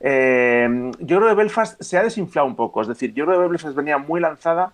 Eh, 0.00 0.90
yo 0.98 1.18
creo 1.18 1.28
que 1.28 1.34
Belfast 1.34 1.80
se 1.82 1.98
ha 1.98 2.02
desinflado 2.02 2.46
un 2.46 2.56
poco, 2.56 2.80
es 2.80 2.88
decir, 2.88 3.12
yo 3.12 3.26
creo 3.26 3.42
que 3.42 3.48
Belfast 3.48 3.76
venía 3.76 3.98
muy 3.98 4.18
lanzada 4.18 4.72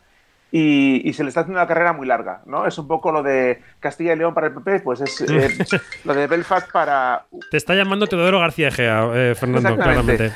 y, 0.55 1.09
y 1.09 1.13
se 1.15 1.25
le 1.25 1.31
está 1.31 1.41
haciendo 1.41 1.59
una 1.59 1.67
carrera 1.67 1.93
muy 1.95 2.07
larga, 2.07 2.43
¿no? 2.47 2.67
Es 2.67 2.77
un 2.79 2.87
poco 2.87 3.11
lo 3.11 3.23
de 3.23 3.61
Castilla 3.81 4.13
y 4.13 4.17
León 4.17 4.35
para 4.35 4.49
el 4.49 4.53
PP, 4.55 4.81
pues 4.81 5.01
es 5.01 5.21
eh, 5.23 5.49
lo 6.05 6.15
de 6.15 6.27
Belfast 6.27 6.71
para 6.71 7.25
Te 7.51 7.57
está 7.57 7.75
llamando 7.75 8.07
Teodoro 8.07 8.39
García 8.39 8.69
Egea, 8.69 9.09
eh, 9.15 9.35
Fernando, 9.35 9.75
claramente. 9.77 10.27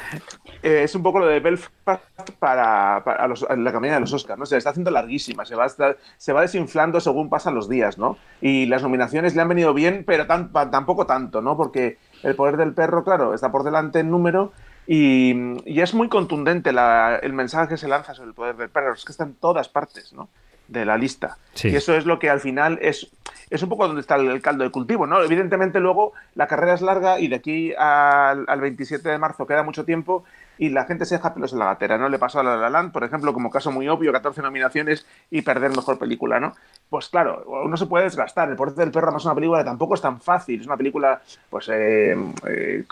eh, 0.62 0.82
es 0.84 0.94
un 0.94 1.02
poco 1.02 1.18
lo 1.20 1.26
de 1.26 1.38
Belfast 1.40 2.02
para, 2.38 3.26
los- 3.28 3.46
la 3.48 3.72
campaña 3.72 3.94
de 3.94 4.00
los 4.00 4.12
Oscars, 4.12 4.38
¿no? 4.38 4.46
Se 4.46 4.54
le 4.54 4.58
está 4.58 4.70
haciendo 4.70 4.90
larguísima, 4.90 5.44
se 5.44 5.54
va, 5.54 5.64
a 5.64 5.66
estar- 5.66 5.96
se 6.16 6.32
va 6.32 6.40
desinflando 6.40 6.98
según 7.00 7.28
pasan 7.28 7.54
los 7.54 7.68
días, 7.68 7.98
¿no? 7.98 8.16
Y 8.40 8.66
las 8.66 8.82
nominaciones 8.82 9.34
le 9.36 9.42
han 9.42 9.48
venido 9.48 9.74
bien, 9.74 10.04
pero 10.06 10.26
tan- 10.26 10.50
tampoco 10.52 11.06
tanto, 11.06 11.42
¿no? 11.42 11.56
Porque 11.56 11.98
el 12.22 12.34
poder 12.34 12.56
del 12.56 12.72
perro, 12.72 13.04
claro, 13.04 13.34
está 13.34 13.52
por 13.52 13.62
delante 13.64 14.00
en 14.00 14.10
número 14.10 14.52
y, 14.86 15.34
y 15.64 15.80
es 15.80 15.94
muy 15.94 16.08
contundente 16.08 16.72
la- 16.72 17.16
el 17.22 17.32
mensaje 17.32 17.68
que 17.68 17.76
se 17.76 17.88
lanza 17.88 18.14
sobre 18.14 18.28
el 18.28 18.34
poder 18.34 18.56
del 18.56 18.68
perro, 18.68 18.94
es 18.94 19.04
que 19.04 19.12
está 19.12 19.24
en 19.24 19.34
todas 19.34 19.68
partes, 19.68 20.12
¿no? 20.12 20.28
De 20.68 20.84
la 20.84 20.96
lista. 20.96 21.38
Sí. 21.54 21.68
Y 21.68 21.76
eso 21.76 21.94
es 21.94 22.06
lo 22.06 22.18
que 22.18 22.28
al 22.30 22.40
final 22.40 22.78
es, 22.82 23.08
es 23.50 23.62
un 23.62 23.68
poco 23.68 23.86
donde 23.86 24.00
está 24.00 24.16
el, 24.16 24.28
el 24.28 24.42
caldo 24.42 24.64
de 24.64 24.70
cultivo, 24.70 25.06
¿no? 25.06 25.22
Evidentemente 25.22 25.78
luego 25.80 26.12
la 26.34 26.46
carrera 26.48 26.74
es 26.74 26.82
larga 26.82 27.20
y 27.20 27.28
de 27.28 27.36
aquí 27.36 27.72
al, 27.78 28.44
al 28.48 28.60
27 28.60 29.08
de 29.08 29.18
marzo 29.18 29.46
queda 29.46 29.62
mucho 29.62 29.84
tiempo 29.84 30.24
y 30.58 30.70
la 30.70 30.84
gente 30.84 31.04
se 31.04 31.16
deja 31.16 31.34
pelos 31.34 31.52
en 31.52 31.58
la 31.58 31.66
gatera, 31.66 31.98
¿no? 31.98 32.08
Le 32.08 32.18
pasó 32.18 32.40
a 32.40 32.42
La 32.42 32.56
La 32.56 32.70
Land, 32.70 32.92
por 32.92 33.04
ejemplo, 33.04 33.32
como 33.32 33.50
caso 33.50 33.70
muy 33.70 33.88
obvio, 33.88 34.12
14 34.12 34.42
nominaciones 34.42 35.06
y 35.30 35.42
perder 35.42 35.70
mejor 35.70 35.98
película, 35.98 36.40
¿no? 36.40 36.54
Pues 36.88 37.08
claro, 37.08 37.44
uno 37.64 37.76
se 37.76 37.86
puede 37.86 38.04
desgastar. 38.04 38.48
El 38.48 38.56
poder 38.56 38.74
del 38.74 38.90
perro 38.90 39.08
además 39.08 39.22
es 39.22 39.26
una 39.26 39.34
película 39.34 39.58
que 39.58 39.64
tampoco 39.64 39.94
es 39.94 40.00
tan 40.00 40.20
fácil, 40.20 40.60
es 40.60 40.66
una 40.66 40.76
película, 40.76 41.20
pues, 41.50 41.68
eh, 41.72 42.16
eh, 42.46 42.84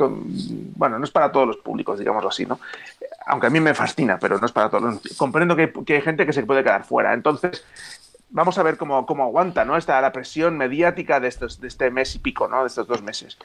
bueno, 0.76 0.98
no 0.98 1.04
es 1.04 1.10
para 1.10 1.30
todos 1.30 1.46
los 1.46 1.56
públicos, 1.58 1.98
digámoslo 1.98 2.28
así, 2.28 2.44
¿no? 2.46 2.58
Aunque 3.26 3.46
a 3.46 3.50
mí 3.50 3.60
me 3.60 3.74
fascina, 3.74 4.18
pero 4.18 4.38
no 4.38 4.46
es 4.46 4.52
para 4.52 4.68
todos. 4.68 5.00
Comprendo 5.16 5.56
que 5.56 5.94
hay 5.94 6.02
gente 6.02 6.26
que 6.26 6.32
se 6.32 6.42
puede 6.44 6.62
quedar 6.62 6.84
fuera. 6.84 7.14
Entonces, 7.14 7.64
vamos 8.34 8.58
a 8.58 8.62
ver 8.64 8.76
cómo, 8.76 9.06
cómo 9.06 9.22
aguanta 9.22 9.64
¿no? 9.64 9.76
Esta, 9.76 10.00
la 10.00 10.12
presión 10.12 10.58
mediática 10.58 11.20
de, 11.20 11.28
estos, 11.28 11.60
de 11.60 11.68
este 11.68 11.90
mes 11.90 12.14
y 12.16 12.18
pico, 12.18 12.48
¿no? 12.48 12.62
de 12.62 12.66
estos 12.66 12.86
dos 12.86 13.00
meses. 13.00 13.38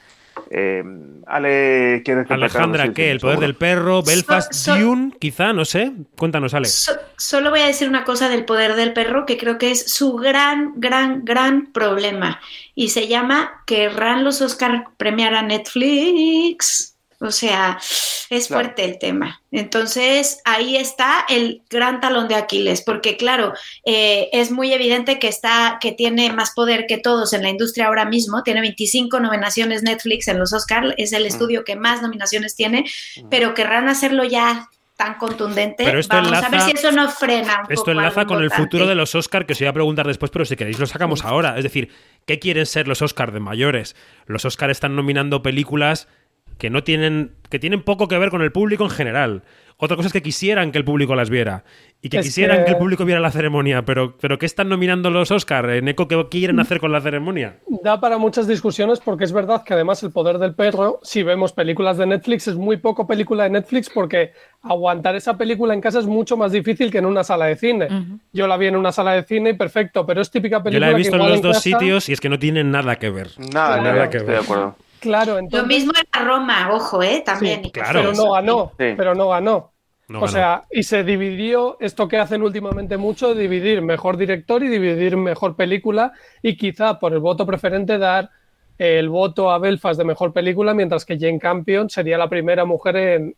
Eh, 0.50 0.82
Ale. 1.26 2.02
Alejandra, 2.28 2.92
¿qué? 2.92 3.10
El 3.12 3.20
poder 3.20 3.36
seguro. 3.36 3.46
del 3.46 3.54
perro, 3.54 4.02
Belfast, 4.02 4.52
So- 4.52 4.74
so- 4.74 4.80
Dune, 4.80 5.12
quizá, 5.18 5.52
no 5.52 5.64
sé. 5.64 5.92
Cuéntanos, 6.18 6.54
Ale. 6.54 6.66
So- 6.66 6.92
solo 7.16 7.50
voy 7.50 7.60
a 7.60 7.66
decir 7.66 7.88
una 7.88 8.04
cosa 8.04 8.28
del 8.28 8.44
poder 8.44 8.74
del 8.74 8.92
perro 8.92 9.26
que 9.26 9.38
creo 9.38 9.58
que 9.58 9.70
es 9.70 9.90
su 9.92 10.16
gran, 10.16 10.72
gran, 10.76 11.24
gran 11.24 11.66
problema. 11.72 12.40
Y 12.74 12.88
se 12.88 13.06
llama 13.06 13.62
querrán 13.66 14.24
los 14.24 14.40
Oscar 14.42 14.86
premiar 14.96 15.34
a 15.34 15.42
Netflix. 15.42 16.96
O 17.22 17.30
sea, 17.30 17.78
es 18.30 18.46
Claro. 18.46 18.62
fuerte 18.62 18.84
el 18.84 18.98
tema. 18.98 19.42
Entonces, 19.50 20.40
ahí 20.44 20.76
está 20.76 21.26
el 21.28 21.62
gran 21.68 22.00
talón 22.00 22.28
de 22.28 22.34
Aquiles, 22.34 22.80
porque 22.82 23.16
claro, 23.16 23.52
eh, 23.84 24.30
es 24.32 24.50
muy 24.50 24.72
evidente 24.72 25.18
que 25.18 25.28
está, 25.28 25.78
que 25.80 25.92
tiene 25.92 26.32
más 26.32 26.52
poder 26.52 26.86
que 26.86 26.96
todos 26.96 27.32
en 27.34 27.42
la 27.42 27.50
industria 27.50 27.86
ahora 27.88 28.06
mismo. 28.06 28.42
Tiene 28.42 28.62
25 28.62 29.20
nominaciones 29.20 29.82
Netflix 29.82 30.28
en 30.28 30.38
los 30.38 30.52
Oscar, 30.52 30.94
es 30.96 31.12
el 31.12 31.26
estudio 31.26 31.62
que 31.64 31.76
más 31.76 32.00
nominaciones 32.00 32.56
tiene, 32.56 32.84
pero 33.30 33.52
querrán 33.52 33.88
hacerlo 33.88 34.24
ya 34.24 34.68
tan 34.96 35.14
contundente. 35.14 35.84
Pero 35.84 35.98
esto 35.98 36.14
Vamos 36.14 36.32
a 36.32 36.48
ver 36.50 36.60
si 36.60 36.70
eso 36.72 36.92
no 36.92 37.08
frena. 37.10 37.60
un 37.66 37.72
Esto 37.72 37.84
poco 37.86 37.90
enlaza 37.92 38.26
con 38.26 38.42
el 38.42 38.50
futuro 38.50 38.86
de 38.86 38.94
los 38.94 39.14
Oscars, 39.14 39.46
que 39.46 39.54
os 39.54 39.60
iba 39.60 39.70
a 39.70 39.72
preguntar 39.72 40.06
después, 40.06 40.30
pero 40.30 40.44
si 40.44 40.56
queréis 40.56 40.78
lo 40.78 40.86
sacamos 40.86 41.24
ahora. 41.24 41.56
Es 41.56 41.64
decir, 41.64 41.90
¿qué 42.26 42.38
quieren 42.38 42.66
ser 42.66 42.86
los 42.86 43.00
Oscars 43.00 43.32
de 43.32 43.40
mayores? 43.40 43.96
Los 44.26 44.44
Oscars 44.44 44.72
están 44.72 44.94
nominando 44.96 45.42
películas 45.42 46.06
que 46.60 46.70
no 46.70 46.84
tienen 46.84 47.32
que 47.48 47.58
tienen 47.58 47.82
poco 47.82 48.06
que 48.06 48.16
ver 48.16 48.30
con 48.30 48.42
el 48.42 48.52
público 48.52 48.84
en 48.84 48.90
general 48.90 49.42
Otra 49.76 49.96
cosa 49.96 50.06
es 50.08 50.12
que 50.12 50.22
quisieran 50.22 50.70
que 50.72 50.78
el 50.78 50.84
público 50.84 51.16
las 51.16 51.30
viera 51.30 51.64
y 52.02 52.08
que 52.10 52.18
Es 52.18 52.26
quisieran 52.26 52.58
que... 52.58 52.64
que 52.66 52.70
el 52.72 52.76
público 52.76 53.04
viera 53.04 53.20
la 53.20 53.30
ceremonia, 53.30 53.82
pero, 53.84 54.16
pero 54.20 54.38
¿qué 54.38 54.46
están 54.46 54.68
nominando 54.68 55.08
los 55.10 55.30
Oscar? 55.30 55.68
¿En 55.70 55.88
eco 55.88 56.06
qué 56.06 56.26
quieren 56.30 56.60
hacer 56.60 56.80
con 56.80 56.92
la 56.92 57.00
ceremonia? 57.00 57.56
Da 57.82 57.98
para 58.00 58.16
muchas 58.18 58.46
discusiones 58.46 59.00
porque 59.00 59.24
es 59.24 59.32
verdad 59.32 59.64
que 59.64 59.72
además 59.74 60.02
el 60.02 60.10
poder 60.12 60.38
del 60.38 60.54
perro, 60.54 61.00
si 61.02 61.22
vemos 61.22 61.52
películas 61.52 61.96
de 61.98 62.06
Netflix, 62.06 62.46
es 62.48 62.56
muy 62.56 62.76
poco 62.76 63.06
película 63.06 63.44
de 63.44 63.50
Netflix 63.50 63.90
porque 63.90 64.32
aguantar 64.62 65.14
esa 65.16 65.36
película 65.38 65.72
en 65.74 65.80
casa 65.80 65.98
es 65.98 66.06
mucho 66.06 66.36
más 66.36 66.52
difícil 66.52 66.90
que 66.90 66.98
en 66.98 67.06
una 67.06 67.24
sala 67.24 67.46
de 67.46 67.56
cine. 67.56 67.88
Yo 68.32 68.46
la 68.46 68.56
vi 68.58 68.66
en 68.66 68.76
una 68.76 68.92
sala 68.92 69.12
de 69.12 69.22
cine 69.24 69.50
y 69.50 69.54
perfecto, 69.54 70.06
pero 70.06 70.20
es 70.20 70.30
típica 70.30 70.58
Yo 70.58 70.64
película 70.64 70.86
la 70.86 70.92
he 70.92 70.96
visto 70.96 71.16
que 71.16 71.22
en 71.24 71.28
los 71.30 71.42
dos 71.42 71.56
casa- 71.56 71.62
sitios 71.62 72.08
y 72.08 72.12
es 72.12 72.20
que 72.20 72.28
no 72.28 72.38
tienen 72.38 72.70
nada 72.70 72.96
que 72.96 73.08
ver. 73.10 73.28
Nada, 73.38 73.76
Nada 73.78 73.92
nada, 73.94 74.10
que 74.10 74.18
estoy 74.18 74.28
ver. 74.34 74.38
de 74.40 74.44
acuerdo. 74.44 74.76
Claro, 75.00 75.38
Lo 75.50 75.64
mismo 75.66 75.92
en 75.96 76.24
Roma, 76.26 76.70
ojo, 76.72 77.02
¿eh? 77.02 77.22
También. 77.24 77.62
Sí, 77.64 77.70
claro. 77.70 78.00
pero 78.00 78.12
no 78.12 78.32
ganó, 78.32 78.72
Sí. 78.78 78.94
pero 78.96 79.14
no 79.14 79.28
ganó. 79.28 79.72
No 80.08 80.18
o 80.18 80.20
ganó. 80.22 80.32
sea, 80.32 80.64
y 80.70 80.82
se 80.82 81.04
dividió 81.04 81.76
esto 81.80 82.08
que 82.08 82.18
hacen 82.18 82.42
últimamente 82.42 82.96
mucho, 82.96 83.34
dividir 83.34 83.80
mejor 83.82 84.16
director 84.16 84.62
y 84.62 84.68
dividir 84.68 85.16
mejor 85.16 85.56
película 85.56 86.12
y 86.42 86.56
quizá 86.56 86.98
por 86.98 87.12
el 87.12 87.20
voto 87.20 87.46
preferente 87.46 87.96
dar 87.98 88.30
el 88.76 89.08
voto 89.08 89.50
a 89.50 89.58
Belfast 89.58 89.98
de 89.98 90.04
mejor 90.04 90.32
película, 90.32 90.74
mientras 90.74 91.04
que 91.04 91.18
Jane 91.18 91.38
Campion 91.38 91.90
sería 91.90 92.16
la 92.18 92.28
primera 92.28 92.64
mujer 92.64 92.96
en, 92.96 93.36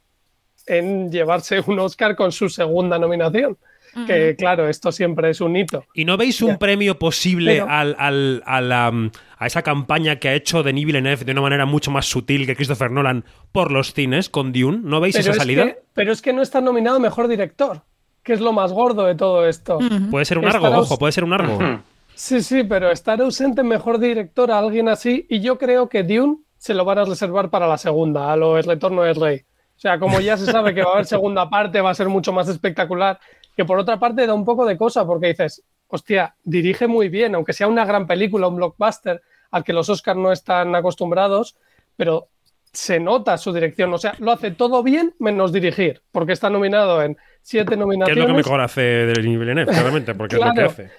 en 0.66 1.10
llevarse 1.10 1.62
un 1.66 1.78
Oscar 1.80 2.14
con 2.16 2.32
su 2.32 2.48
segunda 2.48 2.98
nominación. 2.98 3.58
Que 4.06 4.34
claro, 4.36 4.68
esto 4.68 4.90
siempre 4.92 5.30
es 5.30 5.40
un 5.40 5.56
hito. 5.56 5.84
¿Y 5.94 6.04
no 6.04 6.16
veis 6.16 6.40
un 6.42 6.50
Ya. 6.52 6.58
premio 6.58 6.98
posible 6.98 7.54
Pero- 7.54 7.68
al, 7.68 7.94
al- 7.98 8.42
a, 8.46 8.60
la, 8.60 8.92
a 9.38 9.46
esa 9.46 9.62
campaña 9.62 10.16
que 10.16 10.28
ha 10.28 10.34
hecho 10.34 10.62
Denis 10.62 10.86
Villeneuve 10.86 11.24
de 11.24 11.32
una 11.32 11.42
manera 11.42 11.66
mucho 11.66 11.90
más 11.90 12.06
sutil 12.06 12.46
que 12.46 12.56
Christopher 12.56 12.90
Nolan 12.90 13.24
por 13.52 13.70
los 13.70 13.92
cines 13.92 14.28
con 14.30 14.52
Dune? 14.52 14.78
¿No 14.82 15.00
veis 15.00 15.16
esa 15.16 15.32
es 15.32 15.36
salida? 15.36 15.64
que- 15.66 15.78
pero 15.94 16.12
es 16.12 16.22
que 16.22 16.32
no 16.32 16.40
está 16.42 16.60
nominado 16.60 16.98
mejor 17.00 17.28
director, 17.28 17.82
que 18.22 18.32
es 18.32 18.40
lo 18.40 18.52
más 18.52 18.72
gordo 18.72 19.04
de 19.04 19.14
todo 19.14 19.46
esto. 19.46 19.78
Puede 20.10 20.24
ser 20.24 20.38
un 20.38 20.46
argo, 20.46 20.66
aus- 20.68 20.86
ojo, 20.86 20.98
puede 20.98 21.12
ser 21.12 21.24
un 21.24 21.32
argo. 21.32 21.58
Sí, 22.14 22.42
sí, 22.42 22.62
pero 22.62 22.90
estar 22.90 23.20
ausente 23.20 23.62
en 23.62 23.68
mejor 23.68 23.98
director 23.98 24.50
a 24.50 24.58
alguien 24.58 24.88
así, 24.88 25.26
y 25.30 25.40
yo 25.40 25.56
creo 25.58 25.88
que 25.88 26.02
Dune 26.02 26.36
se 26.58 26.74
lo 26.74 26.84
van 26.84 26.98
a 26.98 27.04
reservar 27.04 27.48
para 27.50 27.66
la 27.66 27.78
segunda, 27.78 28.30
a 28.30 28.36
lo 28.36 28.58
El 28.58 28.64
Retorno 28.64 29.02
del 29.02 29.16
Rey. 29.16 29.38
O 29.76 29.80
sea, 29.82 29.98
como 29.98 30.20
ya 30.20 30.36
se 30.36 30.44
sabe 30.46 30.74
que 30.74 30.82
va 30.82 30.90
a 30.90 30.92
haber 30.92 31.06
segunda 31.06 31.48
parte, 31.50 31.80
va 31.80 31.90
a 31.90 31.94
ser 31.94 32.08
mucho 32.10 32.32
más 32.32 32.48
espectacular, 32.48 33.18
que 33.56 33.64
por 33.64 33.78
otra 33.78 33.98
parte 33.98 34.26
da 34.26 34.34
un 34.34 34.44
poco 34.44 34.66
de 34.66 34.76
cosa, 34.76 35.06
porque 35.06 35.28
dices, 35.28 35.62
hostia, 35.88 36.34
dirige 36.42 36.86
muy 36.86 37.08
bien, 37.08 37.34
aunque 37.34 37.52
sea 37.52 37.68
una 37.68 37.84
gran 37.84 38.06
película, 38.06 38.48
un 38.48 38.56
blockbuster, 38.56 39.22
al 39.50 39.64
que 39.64 39.72
los 39.72 39.88
Oscars 39.88 40.18
no 40.18 40.32
están 40.32 40.74
acostumbrados, 40.74 41.56
pero 41.96 42.28
se 42.72 42.98
nota 42.98 43.36
su 43.36 43.52
dirección, 43.52 43.92
o 43.92 43.98
sea, 43.98 44.14
lo 44.18 44.32
hace 44.32 44.50
todo 44.50 44.82
bien 44.82 45.14
menos 45.18 45.52
dirigir, 45.52 46.00
porque 46.10 46.32
está 46.32 46.48
nominado 46.48 47.02
en 47.02 47.18
siete 47.42 47.68
Que 47.68 47.74
es 47.74 47.80
nominaciones. 47.80 48.24
lo 48.24 48.26
que 48.28 48.32
mejor 48.32 48.60
hace 48.60 48.80
Denis 48.80 49.38
Villeneuve, 49.38 49.70
claramente, 49.70 50.14
porque 50.14 50.36
es 50.36 50.44
lo 50.44 50.52
que 50.54 50.62
hace. 50.62 50.90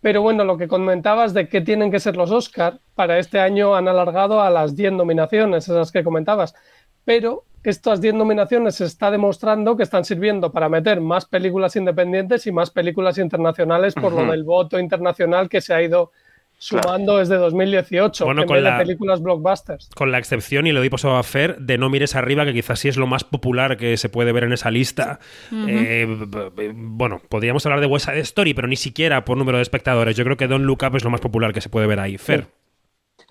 Pero 0.00 0.20
bueno, 0.20 0.44
lo 0.44 0.56
que 0.56 0.66
comentabas 0.66 1.32
de 1.32 1.48
qué 1.48 1.60
tienen 1.60 1.90
que 1.90 2.00
ser 2.00 2.16
los 2.16 2.30
Oscar, 2.32 2.80
para 2.94 3.18
este 3.18 3.38
año 3.38 3.76
han 3.76 3.86
alargado 3.86 4.40
a 4.40 4.50
las 4.50 4.74
10 4.74 4.94
nominaciones, 4.94 5.68
esas 5.68 5.92
que 5.92 6.02
comentabas. 6.02 6.54
Pero 7.04 7.44
estas 7.64 8.00
10 8.00 8.14
nominaciones 8.14 8.74
se 8.76 8.84
está 8.84 9.10
demostrando 9.10 9.76
que 9.76 9.82
están 9.84 10.04
sirviendo 10.04 10.50
para 10.52 10.68
meter 10.68 11.00
más 11.00 11.26
películas 11.26 11.76
independientes 11.76 12.46
y 12.46 12.52
más 12.52 12.70
películas 12.70 13.18
internacionales 13.18 13.94
por 13.94 14.12
lo 14.12 14.30
del 14.30 14.42
voto 14.44 14.78
internacional 14.80 15.48
que 15.48 15.60
se 15.60 15.72
ha 15.74 15.82
ido 15.82 16.10
sumando 16.58 17.18
desde 17.18 17.36
2018, 17.36 18.24
Bueno, 18.24 18.42
en 18.42 18.46
con 18.48 18.54
vez 18.54 18.62
la- 18.62 18.78
de 18.78 18.84
películas 18.84 19.20
blockbusters. 19.20 19.88
Con 19.96 20.12
la 20.12 20.18
excepción, 20.18 20.64
y 20.68 20.72
lo 20.72 20.78
doy 20.78 20.90
paso 20.90 21.16
a 21.16 21.22
Fer, 21.24 21.58
de 21.58 21.76
No 21.76 21.90
mires 21.90 22.14
arriba, 22.14 22.44
que 22.44 22.52
quizás 22.52 22.78
sí 22.78 22.86
es 22.88 22.96
lo 22.96 23.08
más 23.08 23.24
popular 23.24 23.76
que 23.76 23.96
se 23.96 24.08
puede 24.08 24.30
ver 24.30 24.44
en 24.44 24.52
esa 24.52 24.70
lista. 24.70 25.18
Eh, 25.50 26.06
bueno, 26.72 27.20
podríamos 27.28 27.66
hablar 27.66 27.80
de 27.80 27.86
West 27.86 28.06
Side 28.06 28.20
Story, 28.20 28.54
pero 28.54 28.68
ni 28.68 28.76
siquiera 28.76 29.24
por 29.24 29.36
número 29.36 29.58
de 29.58 29.62
espectadores. 29.62 30.14
Yo 30.16 30.22
creo 30.22 30.36
que 30.36 30.46
Don't 30.46 30.64
Look 30.64 30.84
Up 30.88 30.94
es 30.96 31.02
lo 31.02 31.10
más 31.10 31.20
popular 31.20 31.52
que 31.52 31.60
se 31.60 31.68
puede 31.68 31.88
ver 31.88 31.98
ahí. 31.98 32.16
Fer. 32.16 32.46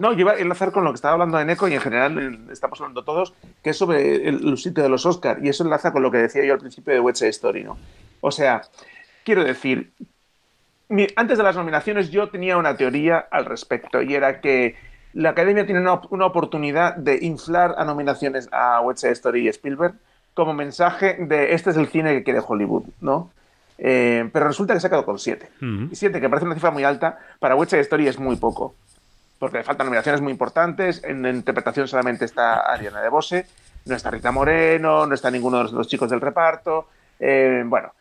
No, 0.02 0.14
yo 0.14 0.22
iba 0.22 0.32
a 0.32 0.39
enlazar 0.39 0.72
con 0.72 0.84
lo 0.84 0.89
que 0.89 0.95
estaba 0.95 1.14
hablando 1.14 1.38
de 1.38 1.45
Neko 1.45 1.68
y 1.68 1.76
en 1.76 1.80
general 1.80 2.18
eh, 2.18 2.52
estamos 2.52 2.82
hablando 2.82 3.04
todos, 3.04 3.36
que 3.64 3.70
es 3.70 3.78
sobre 3.78 4.28
el, 4.28 4.47
el 4.47 4.58
sitio 4.58 4.82
de 4.82 4.89
los 4.89 5.06
Oscar 5.06 5.38
y 5.43 5.49
eso 5.49 5.64
enlaza 5.64 5.93
con 5.93 6.02
lo 6.02 6.10
que 6.10 6.18
decía 6.18 6.43
yo 6.43 6.54
al 6.54 6.60
principio 6.60 6.91
de 6.91 6.99
West 6.99 7.22
Story, 7.22 7.64
¿no? 7.64 7.78
O 8.20 8.32
sea, 8.32 8.64
quiero 9.24 9.43
decir, 9.43 9.91
antes 11.16 11.38
de 11.38 11.43
las 11.43 11.56
nominaciones 11.56 12.10
yo 12.10 12.30
tenía 12.30 12.58
una 12.58 12.76
teoría 12.76 13.20
al 13.30 13.45
respecto 13.45 14.02
y 14.02 14.16
era 14.16 14.41
que 14.41 14.76
la 15.14 15.30
Academia 15.30 15.68
tiene 15.68 15.82
una, 15.82 16.02
una 16.10 16.26
oportunidad 16.26 16.95
de 16.95 17.20
inflar 17.22 17.76
a 17.78 17.86
nominaciones 17.86 18.49
a 18.52 18.82
West 18.82 19.04
Story 19.04 19.45
y 19.45 19.49
Spielberg 19.49 19.93
como 20.34 20.56
mensaje 20.56 21.16
de 21.20 21.54
este 21.54 21.70
es 21.70 21.78
el 21.78 21.89
cine 21.89 22.14
que 22.14 22.24
quiere 22.24 22.41
Hollywood, 22.43 22.86
¿no? 23.02 23.30
Eh, 23.78 24.28
pero 24.34 24.47
resulta 24.47 24.74
que 24.74 24.80
se 24.80 24.88
ha 24.88 24.89
quedado 24.89 25.06
con 25.06 25.20
siete. 25.20 25.49
Y 25.91 25.95
siete, 25.95 26.20
que 26.20 26.28
parece 26.28 26.47
una 26.47 26.56
cifra 26.56 26.72
muy 26.72 26.84
alta, 26.84 27.20
para 27.39 27.56
West 27.56 27.74
Story 27.74 28.08
es 28.08 28.18
muy 28.18 28.36
poco 28.38 28.74
porque 29.42 29.58
le 29.58 29.64
faltan 29.64 29.88
nominaciones 29.88 30.22
muy 30.22 30.32
importantes. 30.32 31.04
En 31.04 31.26
interpretación 31.26 31.88
solamente 31.88 32.26
está 32.26 32.60
Ariana 32.60 33.02
DeBose, 33.02 33.48
no 33.86 33.96
está 33.96 34.12
Rita 34.12 34.32
Moreno, 34.32 35.08
no 35.08 35.16
está 35.16 35.32
ninguno 35.32 35.64
de 35.64 35.72
los, 35.72 35.88
chicos 35.88 36.12
del 36.12 36.22
reparto. 36.22 36.89
eh, 37.20 37.64
bueno, 37.66 37.92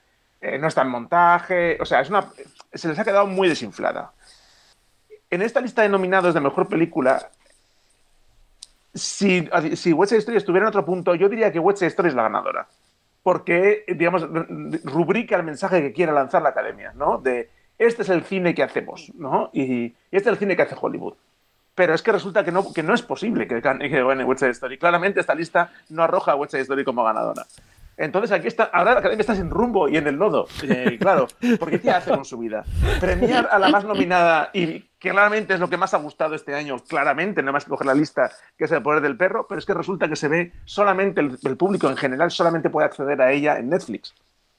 eh, 0.43 0.59
no 0.59 0.69
está 0.69 0.83
en 0.83 0.89
montaje. 0.89 1.79
O 1.81 1.87
sea, 1.87 2.03
es 2.03 2.11
una, 2.11 2.27
se 2.75 2.89
les 2.89 2.99
ha 2.99 3.05
quedado 3.05 3.27
muy 3.27 3.49
desinflada. 3.49 4.13
En 5.31 5.41
esta 5.41 5.63
lista 5.63 5.81
de 5.81 5.89
nominados 5.89 6.35
de 6.35 6.41
mejor 6.41 6.69
película, 6.69 7.31
si, 8.93 9.49
si 9.77 9.95
West 9.95 10.11
Side 10.11 10.19
Story 10.19 10.37
estuviera 10.37 10.67
en 10.67 10.69
otro 10.69 10.85
punto, 10.85 11.15
yo 11.15 11.31
diría 11.31 11.51
que 11.51 11.59
West 11.59 11.79
Side 11.79 11.89
Story 11.89 12.11
es 12.11 12.15
la 12.15 12.25
ganadora. 12.25 12.69
Porque, 13.23 13.85
digamos, 13.89 14.29
rubrica 14.85 15.37
el 15.37 15.45
mensaje 15.45 15.81
que 15.81 15.95
quiere 15.95 16.13
lanzar 16.13 16.43
la 16.43 16.51
academia, 16.51 16.93
¿no? 16.95 17.17
De 17.17 17.49
este 17.79 18.03
es 18.03 18.11
el 18.11 18.25
cine 18.25 18.55
que 18.55 18.63
hacemos, 18.63 19.11
¿no? 19.15 19.49
Y 19.55 19.87
este 20.11 20.29
es 20.29 20.35
el 20.35 20.37
cine 20.37 20.55
que 20.55 20.65
hace 20.65 20.77
Hollywood 20.79 21.15
pero 21.81 21.95
es 21.95 22.03
que 22.03 22.13
resulta 22.13 22.45
que 22.45 22.53
no, 22.53 22.75
que 22.75 22.83
no 22.83 22.93
es 22.93 23.01
posible 23.01 23.49
que, 23.49 23.55
que 23.63 24.03
gane 24.03 24.23
West 24.23 24.41
Side 24.41 24.51
Story. 24.51 24.77
Claramente 24.77 25.19
esta 25.19 25.35
lista 25.35 25.71
no 25.89 26.03
arroja 26.03 26.33
a 26.33 26.35
West 26.37 26.51
Side 26.51 26.65
Story 26.65 26.85
como 26.85 27.03
ganadora. 27.03 27.47
Entonces 27.97 28.33
aquí 28.33 28.49
está, 28.49 28.65
ahora 28.65 28.93
la 28.93 28.99
academia 29.01 29.23
está 29.23 29.35
sin 29.35 29.49
rumbo 29.49 29.89
y 29.89 29.97
en 29.97 30.07
el 30.07 30.17
lodo. 30.17 30.47
Eh, 30.63 30.99
claro, 31.01 31.27
porque 31.59 31.81
¿qué 31.81 31.91
hace 31.91 32.11
con 32.11 32.27
su 32.27 32.37
vida? 32.37 32.65
Premiar 33.01 33.49
a 33.51 33.59
la 33.59 33.71
más 33.71 33.85
nominada 33.87 34.51
y 34.53 34.81
que 34.99 35.09
claramente 35.09 35.55
es 35.55 35.61
lo 35.61 35.71
que 35.71 35.79
más 35.79 35.95
ha 35.95 35.99
gustado 35.99 36.35
este 36.35 36.55
año, 36.55 36.77
claramente, 36.87 37.43
no 37.43 37.51
más 37.51 37.65
que 37.65 37.71
coger 37.71 37.87
la 37.87 37.95
lista, 37.95 38.31
que 38.59 38.65
es 38.67 38.73
el 38.73 38.83
poder 38.83 39.01
del 39.01 39.17
perro, 39.17 39.47
pero 39.49 39.59
es 39.59 39.65
que 39.65 39.73
resulta 39.73 40.07
que 40.07 40.17
se 40.17 40.29
ve 40.29 40.53
solamente, 40.67 41.23
el, 41.23 41.39
el 41.43 41.57
público 41.57 41.89
en 41.89 41.97
general 41.97 42.31
solamente 42.31 42.69
puede 42.69 42.85
acceder 42.89 43.23
a 43.23 43.33
ella 43.33 43.59
en 43.59 43.71
Netflix, 43.71 44.15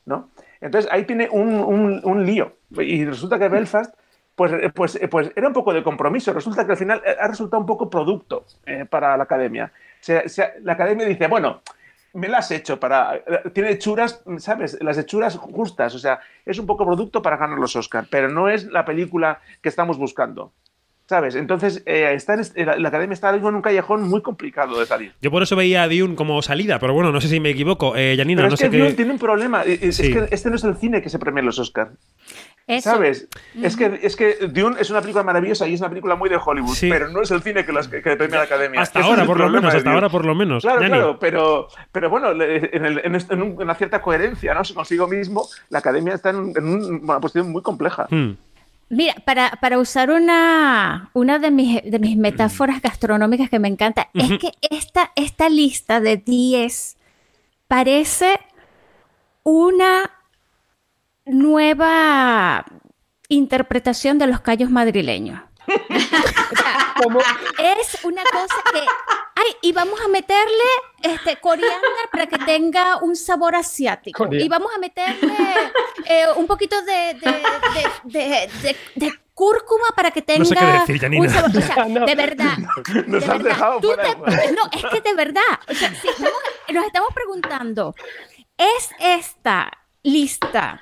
¿no? 0.07 0.29
Entonces 0.59 0.91
ahí 0.91 1.03
tiene 1.05 1.29
un, 1.31 1.53
un- 1.59 2.01
un 2.03 2.25
lío. 2.25 2.53
Y 2.71 3.05
resulta 3.05 3.37
que 3.37 3.47
Belfast 3.47 3.93
pues, 4.49 4.53
eh, 4.63 4.71
pues, 4.73 4.95
eh, 4.95 5.07
pues 5.07 5.31
era 5.35 5.47
un 5.47 5.53
poco 5.53 5.71
de 5.71 5.83
compromiso. 5.83 6.33
Resulta 6.33 6.65
que 6.65 6.71
al 6.71 6.77
final 6.77 6.99
eh, 7.05 7.15
ha 7.19 7.27
resultado 7.27 7.59
un 7.59 7.67
poco 7.67 7.89
producto 7.91 8.45
eh, 8.65 8.85
para 8.89 9.15
la 9.15 9.23
academia. 9.23 9.71
Se- 9.99 10.27
se- 10.29 10.53
la 10.63 10.73
academia 10.73 11.05
dice, 11.05 11.27
bueno, 11.27 11.61
me 12.13 12.27
las 12.27 12.49
he 12.49 12.55
hecho 12.55 12.79
para. 12.79 13.21
Tiene 13.53 13.69
hechuras, 13.71 14.23
¿sabes? 14.39 14.79
Las 14.81 14.97
hechuras 14.97 15.37
justas. 15.37 15.93
O 15.93 15.99
sea, 15.99 16.19
es 16.43 16.57
un 16.57 16.65
poco 16.65 16.85
producto 16.87 17.21
para 17.21 17.37
ganar 17.37 17.59
los 17.59 17.75
Oscars, 17.75 18.07
pero 18.09 18.29
no 18.29 18.49
es 18.49 18.65
la 18.65 18.83
película 18.83 19.39
que 19.61 19.69
estamos 19.69 19.97
buscando. 19.99 20.51
¿Sabes? 21.07 21.35
Entonces, 21.35 21.83
eh, 21.85 22.13
está 22.13 22.35
en 22.35 22.65
la, 22.65 22.77
la 22.77 22.87
academia 22.87 23.13
está 23.13 23.35
en 23.35 23.43
un 23.43 23.61
callejón 23.61 24.07
muy 24.07 24.21
complicado 24.21 24.79
de 24.79 24.85
salir. 24.85 25.13
Yo 25.21 25.29
por 25.29 25.43
eso 25.43 25.57
veía 25.57 25.83
a 25.83 25.87
Dune 25.89 26.15
como 26.15 26.41
salida, 26.41 26.79
pero 26.79 26.93
bueno, 26.93 27.11
no 27.11 27.19
sé 27.19 27.27
si 27.27 27.41
me 27.41 27.49
equivoco. 27.49 27.97
Eh, 27.97 28.15
Janina, 28.17 28.39
Pero 28.39 28.47
no 28.47 28.53
es 28.53 28.59
sé 28.61 28.69
que 28.69 28.77
qué. 28.77 28.77
Dune 28.83 28.93
tiene 28.93 29.11
un 29.11 29.19
problema. 29.19 29.63
Es, 29.63 29.97
Sí. 29.97 30.07
es 30.07 30.13
que 30.29 30.33
este 30.33 30.49
no 30.49 30.55
es 30.55 30.63
el 30.63 30.77
cine 30.77 31.01
que 31.01 31.09
se 31.09 31.19
premia 31.19 31.41
en 31.41 31.47
los 31.47 31.59
Oscars. 31.59 31.91
Eso. 32.75 32.89
¿Sabes? 32.91 33.27
es, 33.61 33.75
que, 33.75 33.99
es 34.01 34.15
que 34.15 34.47
Dune 34.47 34.77
es 34.79 34.89
una 34.89 35.01
película 35.01 35.23
maravillosa 35.23 35.67
y 35.67 35.73
es 35.73 35.79
una 35.81 35.89
película 35.89 36.15
muy 36.15 36.29
de 36.29 36.37
Hollywood, 36.43 36.73
Sí. 36.75 36.89
pero 36.89 37.09
no 37.09 37.21
es 37.21 37.31
el 37.31 37.41
cine 37.41 37.65
que, 37.65 37.71
los, 37.71 37.87
que 37.87 37.99
premia 38.01 38.37
la 38.37 38.43
academia. 38.43 38.81
Hasta 38.81 38.99
Ese 38.99 39.09
ahora, 39.09 39.25
por 39.25 39.39
lo 39.39 39.49
menos, 39.49 39.73
hasta 39.75 39.91
ahora, 39.91 40.09
por 40.09 40.25
lo 40.25 40.33
menos. 40.35 40.63
Claro, 40.63 40.79
claro, 40.79 41.19
pero, 41.19 41.67
pero 41.91 42.09
bueno, 42.09 42.31
en, 42.31 42.85
el- 42.85 42.99
en 43.03 43.15
en 43.15 43.41
un- 43.41 43.61
una 43.61 43.75
cierta 43.75 44.01
coherencia 44.01 44.53
¿no? 44.53 44.61
consigo 44.73 45.07
mismo, 45.07 45.47
la 45.69 45.79
academia 45.79 46.13
está 46.13 46.29
en, 46.31 46.35
un- 46.37 46.53
en 46.57 46.67
un- 46.67 47.03
una 47.03 47.19
posición 47.19 47.51
muy 47.51 47.61
compleja. 47.61 48.07
Hmm. 48.09 48.31
Mira, 48.89 49.15
para, 49.25 49.51
para 49.61 49.79
usar 49.79 50.11
una, 50.11 51.09
una 51.13 51.39
de, 51.39 51.49
mis, 51.49 51.81
de 51.83 51.97
mis 51.99 52.17
metáforas 52.17 52.81
gastronómicas 52.81 53.49
que 53.49 53.57
me 53.59 53.69
encanta, 53.69 54.09
es 54.13 54.37
que 54.37 54.51
esta, 54.69 55.11
esta 55.15 55.47
lista 55.47 56.01
de 56.01 56.17
10 56.17 56.97
parece 57.69 58.37
una 59.43 60.09
nueva 61.31 62.65
interpretación 63.29 64.17
de 64.19 64.27
los 64.27 64.41
callos 64.41 64.69
madrileños. 64.69 65.41
O 65.67 66.55
sea, 66.55 66.95
es 67.79 68.03
una 68.03 68.23
cosa 68.23 68.55
que, 68.73 68.79
ay, 69.35 69.55
y 69.61 69.71
vamos 69.71 69.99
a 70.01 70.07
meterle 70.09 70.63
este 71.01 71.37
coriander 71.37 72.09
para 72.11 72.27
que 72.27 72.37
tenga 72.39 72.97
un 72.97 73.15
sabor 73.15 73.55
asiático. 73.55 74.17
Coriander. 74.17 74.45
Y 74.45 74.49
vamos 74.49 74.69
a 74.75 74.79
meterle 74.79 75.33
eh, 76.05 76.25
un 76.35 76.45
poquito 76.47 76.81
de, 76.81 77.13
de, 77.13 77.43
de, 78.05 78.19
de- 78.19 78.49
de- 78.61 78.75
de 78.95 79.13
cúrcuma 79.33 79.87
para 79.95 80.11
que 80.11 80.21
tenga 80.21 80.39
No 80.39 80.45
sé 80.45 80.55
qué 80.55 80.65
decir, 80.65 80.99
Janina. 80.99 81.21
un 81.23 81.29
sabor. 81.29 81.49
O 81.57 81.61
sea, 81.61 81.85
No. 81.87 82.05
de 82.05 82.15
verdad. 82.15 82.57
Nos 83.07 83.25
de 83.25 83.31
has 83.31 83.37
verdad, 83.37 83.39
dejado 83.43 83.79
tú 83.79 83.87
fuera 83.87 84.03
de 84.03 84.09
te- 84.09 84.15
juego. 84.17 84.55
no, 84.55 84.69
es 84.77 84.85
que 84.91 85.01
de 85.01 85.13
verdad. 85.15 85.41
O 85.69 85.73
sea, 85.73 85.93
si 85.95 86.07
estamos- 86.09 86.33
nos 86.73 86.85
estamos 86.85 87.13
preguntando. 87.13 87.95
¿Es 88.57 88.89
esta 88.99 89.71
lista 90.03 90.81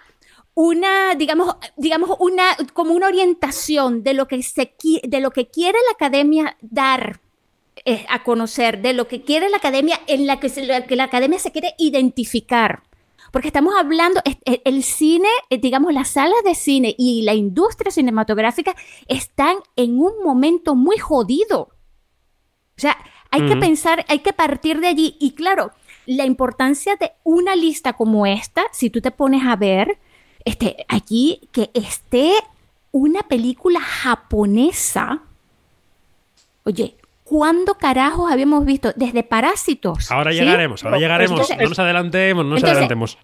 una, 0.62 1.16
digamos, 1.16 1.56
digamos, 1.78 2.18
una, 2.20 2.44
como 2.74 2.92
una 2.92 3.08
orientación 3.08 4.04
de 4.04 4.14
lo 4.14 4.28
que 4.28 4.44
se 4.44 4.76
de 5.04 5.22
lo 5.22 5.32
que 5.32 5.48
quiere 5.48 5.78
la 5.88 5.94
academia 5.94 6.58
dar 6.60 7.22
eh, 7.86 8.06
a 8.10 8.26
conocer, 8.26 8.82
de 8.82 8.92
lo 8.92 9.08
que 9.08 9.22
quiere 9.22 9.48
la 9.48 9.56
academia, 9.56 9.98
en 10.06 10.28
la 10.28 10.42
que, 10.42 10.50
que 10.86 10.96
la 10.98 11.06
academia 11.06 11.40
se 11.40 11.54
quiere 11.54 11.76
identificar? 11.78 12.84
Porque 13.32 13.48
estamos 13.48 13.74
hablando, 13.78 14.20
el, 14.26 14.62
el 14.66 14.84
cine, 14.84 15.30
eh, 15.50 15.60
digamos, 15.60 15.94
las 15.94 16.10
salas 16.10 16.44
de 16.44 16.56
cine 16.56 16.94
y 16.98 17.22
la 17.22 17.36
industria 17.36 17.90
cinematográfica 17.90 18.76
están 19.08 19.56
en 19.78 19.98
un 19.98 20.22
momento 20.26 20.76
muy 20.76 20.98
jodido. 20.98 21.70
O 22.76 22.82
sea, 22.82 22.98
hay 23.32 23.46
que 23.46 23.56
Mm. 23.56 23.62
pensar, 23.62 24.06
hay 24.10 24.20
que 24.20 24.34
partir 24.34 24.82
de 24.82 24.88
allí. 24.88 25.16
Y 25.22 25.36
claro, 25.36 25.72
la 26.06 26.26
importancia 26.26 26.98
de 26.98 27.14
una 27.24 27.56
lista 27.56 27.94
como 27.94 28.26
esta, 28.26 28.64
si 28.74 28.90
tú 28.90 29.00
te 29.00 29.12
pones 29.12 29.44
a 29.46 29.56
ver, 29.56 30.00
este, 30.50 30.86
allí 30.88 31.42
que 31.52 31.70
esté 31.74 32.32
una 32.92 33.22
película 33.24 33.80
japonesa. 33.80 35.22
Oye, 36.64 36.96
¿cuándo 37.24 37.76
carajos 37.76 38.32
habíamos 38.32 38.66
visto? 38.66 38.92
Desde 38.96 39.24
Parásitos. 39.24 40.12
Ahora 40.12 40.32
¿sí? 40.32 40.40
llegaremos, 40.40 40.84
ahora 40.84 40.98
llegaremos. 40.98 41.40
Entonces- 41.42 41.58
no 41.58 41.70
nos 41.70 41.80
adelantemos, 41.80 42.44
no 42.46 42.50
nos 42.52 42.58
entonces, 42.60 42.72
adelantemos. 42.78 43.18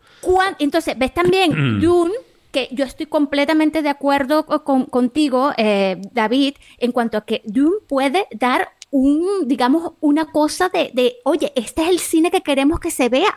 Entonces, 0.60 0.98
ves 0.98 1.14
también 1.14 1.80
Dune, 1.82 2.14
que 2.52 2.70
yo 2.72 2.86
estoy 2.86 3.06
completamente 3.08 3.82
de 3.82 3.90
acuerdo 3.90 4.46
co- 4.46 4.64
con- 4.64 4.86
contigo, 4.86 5.52
eh, 5.58 6.02
David, 6.14 6.56
en 6.78 6.92
cuanto 6.92 7.18
a 7.18 7.26
que 7.26 7.42
Dune 7.46 7.78
puede 7.88 8.28
dar 8.32 8.70
un, 8.92 9.48
digamos, 9.48 9.94
una 10.00 10.26
cosa 10.32 10.70
de, 10.70 10.90
de, 10.94 11.18
oye, 11.26 11.52
este 11.56 11.84
es 11.84 11.90
el 11.90 12.00
cine 12.00 12.32
que 12.32 12.42
queremos 12.42 12.80
que 12.80 12.92
se 12.92 13.10
vea. 13.10 13.36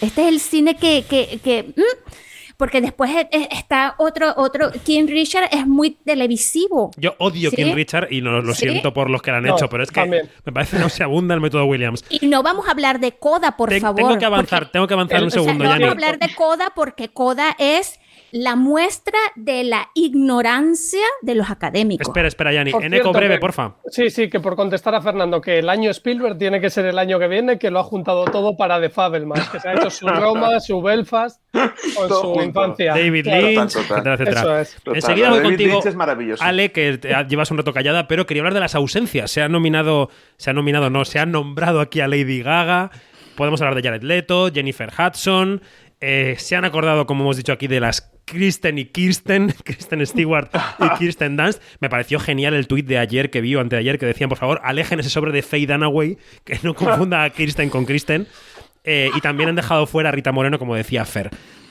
Este 0.00 0.22
es 0.22 0.28
el 0.28 0.40
cine 0.40 0.76
que, 0.76 1.04
que, 1.08 1.38
que, 1.44 1.72
mm, 1.76 2.10
porque 2.60 2.80
después 2.82 3.10
e- 3.10 3.28
e- 3.32 3.48
está 3.52 3.94
otro, 3.96 4.34
otro, 4.36 4.70
King 4.84 5.06
Richard 5.08 5.48
es 5.50 5.66
muy 5.66 5.92
televisivo. 5.92 6.90
Yo 6.98 7.14
odio 7.18 7.48
¿Sí? 7.50 7.56
King 7.56 7.74
Richard 7.74 8.08
y 8.12 8.20
no, 8.20 8.40
lo 8.42 8.54
¿Sí? 8.54 8.68
siento 8.68 8.92
por 8.92 9.08
los 9.10 9.22
que 9.22 9.30
lo 9.30 9.38
han 9.38 9.44
No, 9.44 9.56
hecho, 9.56 9.68
pero 9.68 9.82
es 9.82 9.90
que 9.90 10.00
también. 10.00 10.28
me 10.44 10.52
parece 10.52 10.78
nauseabunda 10.78 11.34
el 11.34 11.40
método 11.40 11.64
Williams. 11.64 12.04
Y 12.10 12.26
no 12.26 12.42
vamos 12.42 12.68
a 12.68 12.72
hablar 12.72 13.00
de 13.00 13.12
Coda, 13.12 13.56
por 13.56 13.70
Ten- 13.70 13.80
favor. 13.80 13.96
tengo 13.96 14.18
que 14.18 14.24
avanzar, 14.24 14.60
porque- 14.60 14.72
tengo 14.72 14.86
que 14.86 14.94
avanzar 14.94 15.20
un 15.22 15.28
o 15.28 15.30
sea, 15.30 15.42
segundo, 15.42 15.64
no 15.64 15.70
vamos 15.70 15.88
a 15.88 15.92
hablar 15.92 16.18
de 16.18 16.34
Coda 16.34 16.72
porque 16.74 17.08
Coda 17.08 17.56
es 17.58 17.98
la 18.32 18.56
muestra 18.56 19.18
de 19.36 19.64
la 19.64 19.88
ignorancia 19.94 21.04
de 21.22 21.34
los 21.34 21.50
académicos. 21.50 22.06
Espera, 22.08 22.28
espera, 22.28 22.52
Yanni. 22.52 22.70
Eneco 22.70 22.88
cierto, 22.90 23.12
breve, 23.12 23.34
que- 23.34 23.40
porfa. 23.40 23.74
Sí, 23.90 24.10
sí, 24.10 24.28
que 24.30 24.40
por 24.40 24.56
contestar 24.56 24.94
a 24.94 25.00
Fernando, 25.02 25.40
que 25.40 25.58
el 25.58 25.68
año 25.68 25.90
Spielberg 25.90 26.38
tiene 26.38 26.60
que 26.60 26.70
ser 26.70 26.86
el 26.86 26.98
año 26.98 27.18
que 27.18 27.28
viene, 27.28 27.58
que 27.58 27.70
lo 27.70 27.80
ha 27.80 27.84
juntado 27.84 28.24
todo 28.26 28.56
para 28.56 28.80
The 28.80 28.90
Fabelmans, 28.90 29.48
que 29.48 29.60
se 29.60 29.68
ha 29.68 29.74
hecho 29.74 29.90
su 29.90 30.06
Roma, 30.08 30.60
su 30.60 30.80
Belfast, 30.82 31.40
con 31.52 32.08
Todo 32.08 32.20
su 32.20 32.26
junto. 32.28 32.44
infancia. 32.44 32.94
David 32.94 33.24
Claro. 33.24 33.46
Lynch, 33.48 33.72
Total, 33.72 33.88
total. 33.88 34.12
etcétera, 34.12 34.14
etcétera. 34.14 34.40
Eso 34.40 34.58
es. 34.58 34.74
Total, 34.82 34.94
Enseguida 34.96 35.28
voy 35.30 35.38
David 35.38 35.48
contigo, 35.50 35.72
Lynch 35.74 35.86
es 35.86 35.94
maravilloso. 35.96 36.44
Ale, 36.44 36.72
que 36.72 36.98
te- 36.98 37.14
llevas 37.28 37.50
un 37.50 37.58
rato 37.58 37.72
callada, 37.72 38.06
pero 38.08 38.26
quería 38.26 38.42
hablar 38.42 38.54
de 38.54 38.60
las 38.60 38.74
ausencias. 38.74 39.30
Se 39.30 39.42
ha 39.42 39.48
nominado, 39.48 40.10
se 40.36 40.50
ha 40.50 40.52
nominado, 40.52 40.90
no, 40.90 41.04
se 41.04 41.18
ha 41.18 41.26
nombrado 41.26 41.80
aquí 41.80 42.00
a 42.00 42.08
Lady 42.08 42.42
Gaga. 42.42 42.90
Podemos 43.36 43.60
hablar 43.60 43.74
de 43.74 43.82
Jared 43.82 44.02
Leto, 44.02 44.50
Jennifer 44.52 44.90
Hudson. 44.96 45.62
eh, 46.02 46.36
se 46.38 46.56
han 46.56 46.64
acordado, 46.64 47.04
como 47.06 47.24
hemos 47.24 47.36
dicho 47.36 47.52
aquí, 47.52 47.66
de 47.66 47.78
las 47.80 48.10
Kristen 48.30 48.78
y 48.78 48.84
Kirsten, 48.84 49.52
Kristen 49.64 50.06
Stewart 50.06 50.50
y 50.78 50.88
Kirsten 50.98 51.36
Dunst. 51.36 51.60
Me 51.80 51.90
pareció 51.90 52.20
genial 52.20 52.54
el 52.54 52.68
tuit 52.68 52.86
de 52.86 52.98
ayer 52.98 53.30
que 53.30 53.40
vi 53.40 53.56
o 53.56 53.60
anteayer 53.60 53.98
que 53.98 54.06
decían, 54.06 54.28
por 54.28 54.38
favor, 54.38 54.60
alejen 54.62 55.00
ese 55.00 55.10
sobre 55.10 55.32
de 55.32 55.42
Faye 55.42 55.66
Dunaway, 55.66 56.16
que 56.44 56.58
no 56.62 56.74
confunda 56.74 57.24
a 57.24 57.30
Kirsten 57.30 57.70
con 57.70 57.84
Kristen. 57.84 58.28
Eh, 58.84 59.10
y 59.14 59.20
también 59.20 59.48
han 59.48 59.56
dejado 59.56 59.86
fuera 59.86 60.08
a 60.10 60.12
Rita 60.12 60.32
Moreno, 60.32 60.58
como 60.58 60.76
decía 60.76 61.04
Fer. 61.04 61.30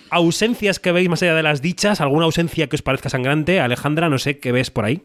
Ausencias 0.10 0.80
que 0.80 0.92
veis 0.92 1.08
más 1.08 1.24
allá 1.24 1.34
de 1.34 1.44
las 1.44 1.62
dichas, 1.62 2.02
alguna 2.02 2.26
ausencia 2.26 2.68
que 2.68 2.76
os 2.76 2.82
parezca 2.82 3.10
sangrante, 3.10 3.60
Alejandra, 3.62 4.10
no 4.10 4.18
sé 4.18 4.40
qué 4.40 4.52
ves 4.52 4.70
por 4.70 4.86
ahí. 4.86 5.04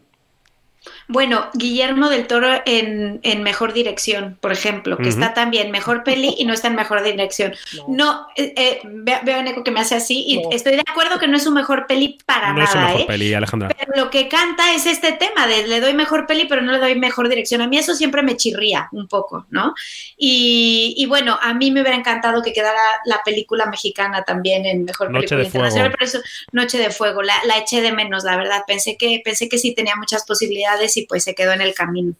Bueno, 1.07 1.47
Guillermo 1.53 2.09
del 2.09 2.27
Toro 2.27 2.61
en, 2.65 3.19
en 3.23 3.43
Mejor 3.43 3.73
Dirección, 3.73 4.37
por 4.41 4.51
ejemplo, 4.51 4.97
que 4.97 5.09
está 5.09 5.33
también 5.33 5.69
Mejor 5.71 6.03
Peli 6.03 6.33
y 6.37 6.45
no 6.45 6.53
está 6.53 6.67
en 6.67 6.75
Mejor 6.75 7.03
Dirección. 7.03 7.53
No, 7.87 8.27
eh, 8.35 8.53
eh, 8.57 8.81
veo, 8.83 9.19
veo 9.23 9.39
a 9.39 9.41
Neko 9.43 9.63
que 9.63 9.71
me 9.71 9.79
hace 9.81 9.95
así 9.95 10.23
y 10.27 10.37
No. 10.41 10.49
estoy 10.51 10.73
de 10.75 10.83
acuerdo 10.87 11.19
que 11.19 11.27
no 11.27 11.37
es 11.37 11.43
su 11.43 11.51
Mejor 11.51 11.85
Peli 11.87 12.17
para 12.25 12.53
no 12.53 12.63
es 12.63 12.69
su 12.69 12.75
nada, 12.77 12.87
mejor 12.87 13.01
¿eh? 13.01 13.05
peli, 13.07 13.33
Alejandra. 13.33 13.69
Pero 13.77 13.91
lo 14.05 14.09
que 14.09 14.27
canta 14.27 14.73
es 14.73 14.85
este 14.87 15.11
tema 15.11 15.45
de 15.47 15.67
le 15.67 15.79
doy 15.79 15.93
mejor 15.93 16.25
peli, 16.27 16.45
pero 16.49 16.61
no 16.61 16.71
le 16.71 16.79
doy 16.79 16.95
mejor 16.95 17.29
dirección. 17.29 17.61
A 17.61 17.67
mí 17.67 17.77
eso 17.77 17.93
siempre 17.95 18.23
me 18.23 18.35
chirría 18.35 18.89
un 18.91 19.07
poco, 19.07 19.45
¿no? 19.51 19.73
Y, 20.17 20.93
y 20.97 21.05
bueno, 21.05 21.37
a 21.41 21.53
mí 21.53 21.71
me 21.71 21.81
hubiera 21.81 21.97
encantado 21.97 22.41
que 22.41 22.53
quedara 22.53 22.79
la 23.05 23.21
película 23.23 23.65
mexicana 23.67 24.23
también 24.23 24.65
en 24.65 24.85
mejor 24.85 25.11
Noche 25.11 25.27
película 25.35 25.43
de 25.43 25.49
Fuego. 25.49 25.65
internacional, 25.67 25.91
pero 25.91 26.05
eso, 26.05 26.19
Noche 26.51 26.77
de 26.77 26.89
Fuego, 26.89 27.21
la, 27.21 27.35
la 27.45 27.57
eché 27.57 27.81
de 27.81 27.91
menos, 27.91 28.23
la 28.23 28.37
verdad. 28.37 28.63
Pensé 28.67 28.97
que, 28.97 29.21
pensé 29.23 29.49
que 29.49 29.57
sí 29.57 29.73
tenía 29.75 29.95
muchas 29.95 30.25
posibilidades 30.25 30.94
y 30.97 31.05
pues 31.05 31.23
se 31.23 31.35
quedó 31.35 31.53
en 31.53 31.61
el 31.61 31.73
camino. 31.73 32.13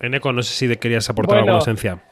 Eneco, 0.00 0.32
no 0.32 0.42
sé 0.42 0.54
si 0.54 0.76
querías 0.76 1.08
aportar 1.08 1.38
Bueno. 1.38 1.40
alguna 1.52 1.58
ausencia. 1.58 2.02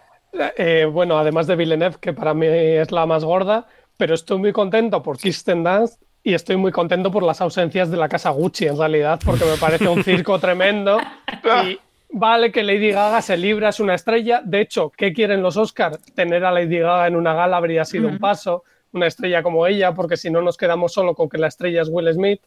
Eh, 0.57 0.87
bueno, 0.91 1.19
además 1.19 1.47
de 1.47 1.57
Villeneuve, 1.57 1.97
que 2.01 2.13
para 2.13 2.35
mí 2.35 2.47
es 2.47 2.93
la 2.93 3.05
más 3.07 3.25
gorda, 3.25 3.67
pero 3.97 4.15
estoy 4.15 4.39
muy 4.39 4.53
contento 4.53 5.03
por 5.03 5.19
Kirsten 5.19 5.65
Dunst 5.65 6.01
y 6.23 6.35
estoy 6.35 6.57
muy 6.57 6.71
contento 6.71 7.11
por 7.11 7.23
las 7.25 7.41
ausencias 7.41 7.91
de 7.91 7.97
la 7.97 8.09
casa 8.09 8.31
Gucci, 8.31 8.67
en 8.67 8.79
realidad, 8.79 9.19
porque 9.25 9.45
me 9.45 9.57
parece 9.57 9.89
un 9.89 10.05
circo 10.05 10.39
tremendo. 10.41 10.99
Y 11.67 11.81
vale 12.13 12.53
que 12.53 12.63
Lady 12.63 12.93
Gaga 12.93 13.23
se 13.23 13.37
libra, 13.37 13.71
es 13.71 13.81
una 13.81 13.95
estrella. 13.95 14.41
De 14.45 14.61
hecho, 14.61 14.91
¿qué 14.97 15.13
quieren 15.13 15.43
los 15.43 15.57
Oscars? 15.57 16.01
Tener 16.15 16.45
a 16.45 16.53
Lady 16.53 16.79
Gaga 16.79 17.09
en 17.09 17.17
una 17.17 17.35
gala 17.35 17.57
habría 17.57 17.85
sido 17.85 18.07
un 18.09 18.19
paso, 18.19 18.63
una 18.93 19.07
estrella 19.09 19.43
como 19.43 19.67
ella, 19.67 19.95
porque 19.95 20.17
si 20.17 20.31
no 20.31 20.43
nos 20.43 20.57
quedamos 20.57 20.93
solo 20.93 21.15
con 21.15 21.29
que 21.29 21.39
la 21.39 21.49
estrella 21.49 21.83
es 21.83 21.89
Will 21.91 22.13
Smith. 22.13 22.41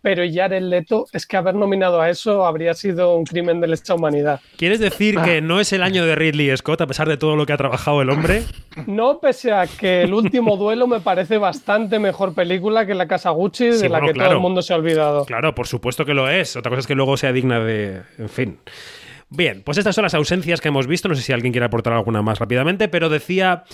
Pero 0.00 0.22
Jared 0.32 0.62
Leto, 0.62 1.06
es 1.12 1.26
que 1.26 1.36
haber 1.36 1.56
nominado 1.56 2.00
a 2.00 2.08
eso 2.08 2.46
habría 2.46 2.72
sido 2.74 3.16
un 3.16 3.24
crimen 3.24 3.60
de 3.60 3.66
lesa 3.66 3.94
humanidad. 3.94 4.40
¿Quieres 4.56 4.78
decir 4.78 5.16
que 5.24 5.40
no 5.40 5.58
es 5.58 5.72
el 5.72 5.82
año 5.82 6.06
de 6.06 6.14
Ridley 6.14 6.56
Scott, 6.56 6.80
a 6.82 6.86
pesar 6.86 7.08
de 7.08 7.16
todo 7.16 7.34
lo 7.34 7.46
que 7.46 7.52
ha 7.52 7.56
trabajado 7.56 8.00
el 8.00 8.10
hombre? 8.10 8.44
No, 8.86 9.18
pese 9.18 9.52
a 9.52 9.66
que 9.66 10.02
el 10.02 10.14
último 10.14 10.56
duelo 10.56 10.86
me 10.86 11.00
parece 11.00 11.36
bastante 11.38 11.98
mejor 11.98 12.32
película 12.32 12.86
que 12.86 12.94
La 12.94 13.08
Casa 13.08 13.30
Gucci, 13.30 13.70
de 13.70 13.88
la 13.88 14.00
que 14.00 14.12
claro. 14.12 14.28
todo 14.30 14.36
el 14.36 14.42
mundo 14.42 14.62
se 14.62 14.72
ha 14.72 14.76
olvidado. 14.76 15.24
Claro, 15.24 15.52
por 15.54 15.66
supuesto 15.66 16.04
que 16.04 16.14
lo 16.14 16.30
es. 16.30 16.54
Otra 16.54 16.70
cosa 16.70 16.80
es 16.80 16.86
que 16.86 16.94
luego 16.94 17.16
sea 17.16 17.32
digna 17.32 17.58
de. 17.58 18.02
En 18.18 18.28
fin. 18.28 18.58
Bien, 19.30 19.62
pues 19.64 19.78
estas 19.78 19.94
son 19.96 20.04
las 20.04 20.14
ausencias 20.14 20.60
que 20.60 20.68
hemos 20.68 20.86
visto. 20.86 21.08
No 21.08 21.16
sé 21.16 21.22
si 21.22 21.32
alguien 21.32 21.52
quiere 21.52 21.66
aportar 21.66 21.92
alguna 21.92 22.22
más 22.22 22.38
rápidamente, 22.38 22.86
pero 22.88 23.08
decía. 23.08 23.64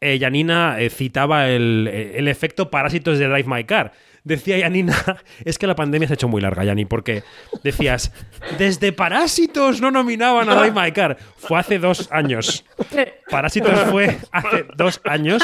eh, 0.00 0.18
Yanina 0.18 0.80
eh, 0.80 0.88
citaba 0.90 1.48
el, 1.50 1.88
el 1.88 2.26
efecto 2.28 2.70
parásitos 2.70 3.18
de 3.18 3.28
Drive 3.28 3.48
My 3.48 3.64
Car. 3.64 3.92
Decía 4.24 4.56
Yanina, 4.56 4.96
es 5.44 5.58
que 5.58 5.66
la 5.66 5.74
pandemia 5.74 6.08
se 6.08 6.14
ha 6.14 6.16
hecho 6.16 6.28
muy 6.28 6.40
larga, 6.40 6.64
Yani, 6.64 6.86
porque 6.86 7.22
decías, 7.62 8.10
desde 8.58 8.90
Parásitos 8.92 9.82
no 9.82 9.90
nominaban 9.90 10.48
a 10.48 10.70
My 10.70 10.92
Car. 10.92 11.18
Fue 11.36 11.58
hace 11.58 11.78
dos 11.78 12.08
años. 12.10 12.64
Parásitos 13.30 13.78
fue 13.90 14.18
hace 14.32 14.64
dos 14.76 14.98
años. 15.04 15.42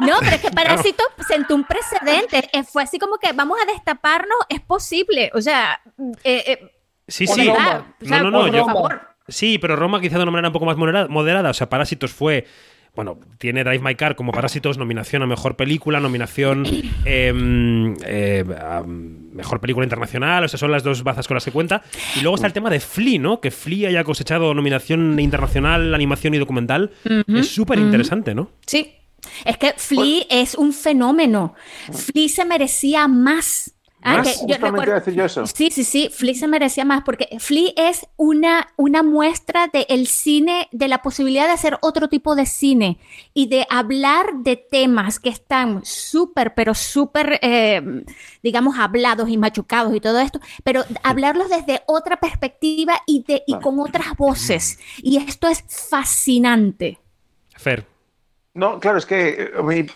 No, 0.00 0.16
pero 0.20 0.36
es 0.36 0.42
que 0.42 0.50
Parásito 0.50 1.02
sentó 1.26 1.54
un 1.54 1.64
precedente. 1.64 2.50
Eh, 2.52 2.62
Fue 2.64 2.82
así 2.82 2.98
como 2.98 3.16
que 3.16 3.32
vamos 3.32 3.56
a 3.62 3.72
destaparnos, 3.72 4.36
es 4.50 4.60
posible. 4.60 5.30
O 5.34 5.40
sea, 5.40 5.80
eh, 6.24 6.44
eh, 6.46 6.70
Sí, 7.08 7.26
sí. 7.26 7.46
verdad, 7.48 7.84
o 8.02 8.04
sea, 8.06 8.22
No, 8.22 8.30
no, 8.30 8.46
no. 8.48 8.52
por 8.64 8.66
favor. 8.66 9.00
Sí, 9.28 9.58
pero 9.58 9.76
Roma 9.76 10.00
quizá 10.02 10.16
de 10.18 10.22
una 10.24 10.32
manera 10.32 10.48
un 10.48 10.52
poco 10.52 10.66
más 10.66 10.76
moderada. 10.76 11.08
moderada. 11.08 11.50
O 11.50 11.54
sea, 11.54 11.70
Parásitos 11.70 12.12
fue. 12.12 12.46
Bueno, 12.94 13.18
tiene 13.38 13.64
Drive 13.64 13.80
My 13.82 13.96
Car 13.96 14.14
como 14.14 14.30
Parásitos, 14.30 14.78
nominación 14.78 15.22
a 15.22 15.26
Mejor 15.26 15.56
Película, 15.56 15.98
nominación 15.98 16.64
em, 17.04 17.94
eh, 18.04 18.44
a 18.60 18.82
Mejor 18.86 19.60
Película 19.60 19.84
Internacional, 19.84 20.44
o 20.44 20.48
sea, 20.48 20.58
son 20.58 20.70
las 20.70 20.84
dos 20.84 21.02
bazas 21.02 21.26
con 21.26 21.34
las 21.34 21.44
que 21.44 21.50
cuenta. 21.50 21.82
Y 22.16 22.20
luego 22.20 22.36
está 22.36 22.46
el 22.46 22.52
tema 22.52 22.70
de 22.70 22.80
Flea, 22.80 23.18
¿no? 23.18 23.40
Que 23.40 23.50
Flea 23.50 23.88
haya 23.88 24.04
cosechado 24.04 24.54
nominación 24.54 25.18
internacional, 25.18 25.92
animación 25.94 26.34
y 26.34 26.38
documental. 26.38 26.92
Es 27.26 27.48
súper 27.48 27.78
interesante, 27.78 28.34
¿no? 28.34 28.50
Sí. 28.66 28.92
Es 29.44 29.56
que 29.56 29.74
Flea 29.76 30.24
es 30.30 30.54
un 30.54 30.72
fenómeno. 30.72 31.54
Flea 31.92 32.28
se 32.28 32.44
merecía 32.44 33.08
más. 33.08 33.73
Ah, 34.06 34.18
¿Más? 34.18 34.28
que 34.42 34.46
yo 34.52 34.58
recuerdo- 34.58 35.10
yo 35.12 35.24
eso. 35.24 35.46
Sí, 35.46 35.70
sí, 35.70 35.82
sí, 35.82 36.10
Flea 36.12 36.34
se 36.34 36.46
merecía 36.46 36.84
más 36.84 37.02
porque 37.04 37.26
Flea 37.40 37.72
es 37.74 38.06
una, 38.16 38.68
una 38.76 39.02
muestra 39.02 39.68
del 39.72 40.06
cine, 40.06 40.68
de 40.72 40.88
la 40.88 41.00
posibilidad 41.00 41.46
de 41.46 41.52
hacer 41.52 41.78
otro 41.80 42.08
tipo 42.08 42.34
de 42.36 42.44
cine 42.44 42.98
y 43.32 43.46
de 43.48 43.66
hablar 43.70 44.26
de 44.40 44.56
temas 44.56 45.18
que 45.18 45.30
están 45.30 45.82
súper, 45.86 46.52
pero 46.54 46.74
súper, 46.74 47.38
eh, 47.40 48.04
digamos, 48.42 48.78
hablados 48.78 49.30
y 49.30 49.38
machucados 49.38 49.94
y 49.96 50.00
todo 50.00 50.20
esto, 50.20 50.38
pero 50.64 50.84
hablarlos 51.02 51.48
desde 51.48 51.80
otra 51.86 52.20
perspectiva 52.20 53.00
y, 53.06 53.24
de, 53.26 53.42
y 53.46 53.58
con 53.58 53.80
otras 53.80 54.14
voces. 54.18 54.78
Y 54.98 55.16
esto 55.16 55.48
es 55.48 55.64
fascinante. 55.68 56.98
Fer. 57.56 57.86
No, 58.52 58.78
claro, 58.78 58.98
es 58.98 59.06
que 59.06 59.28
eh, 59.30 59.50
a 59.58 59.62
mí- 59.62 59.86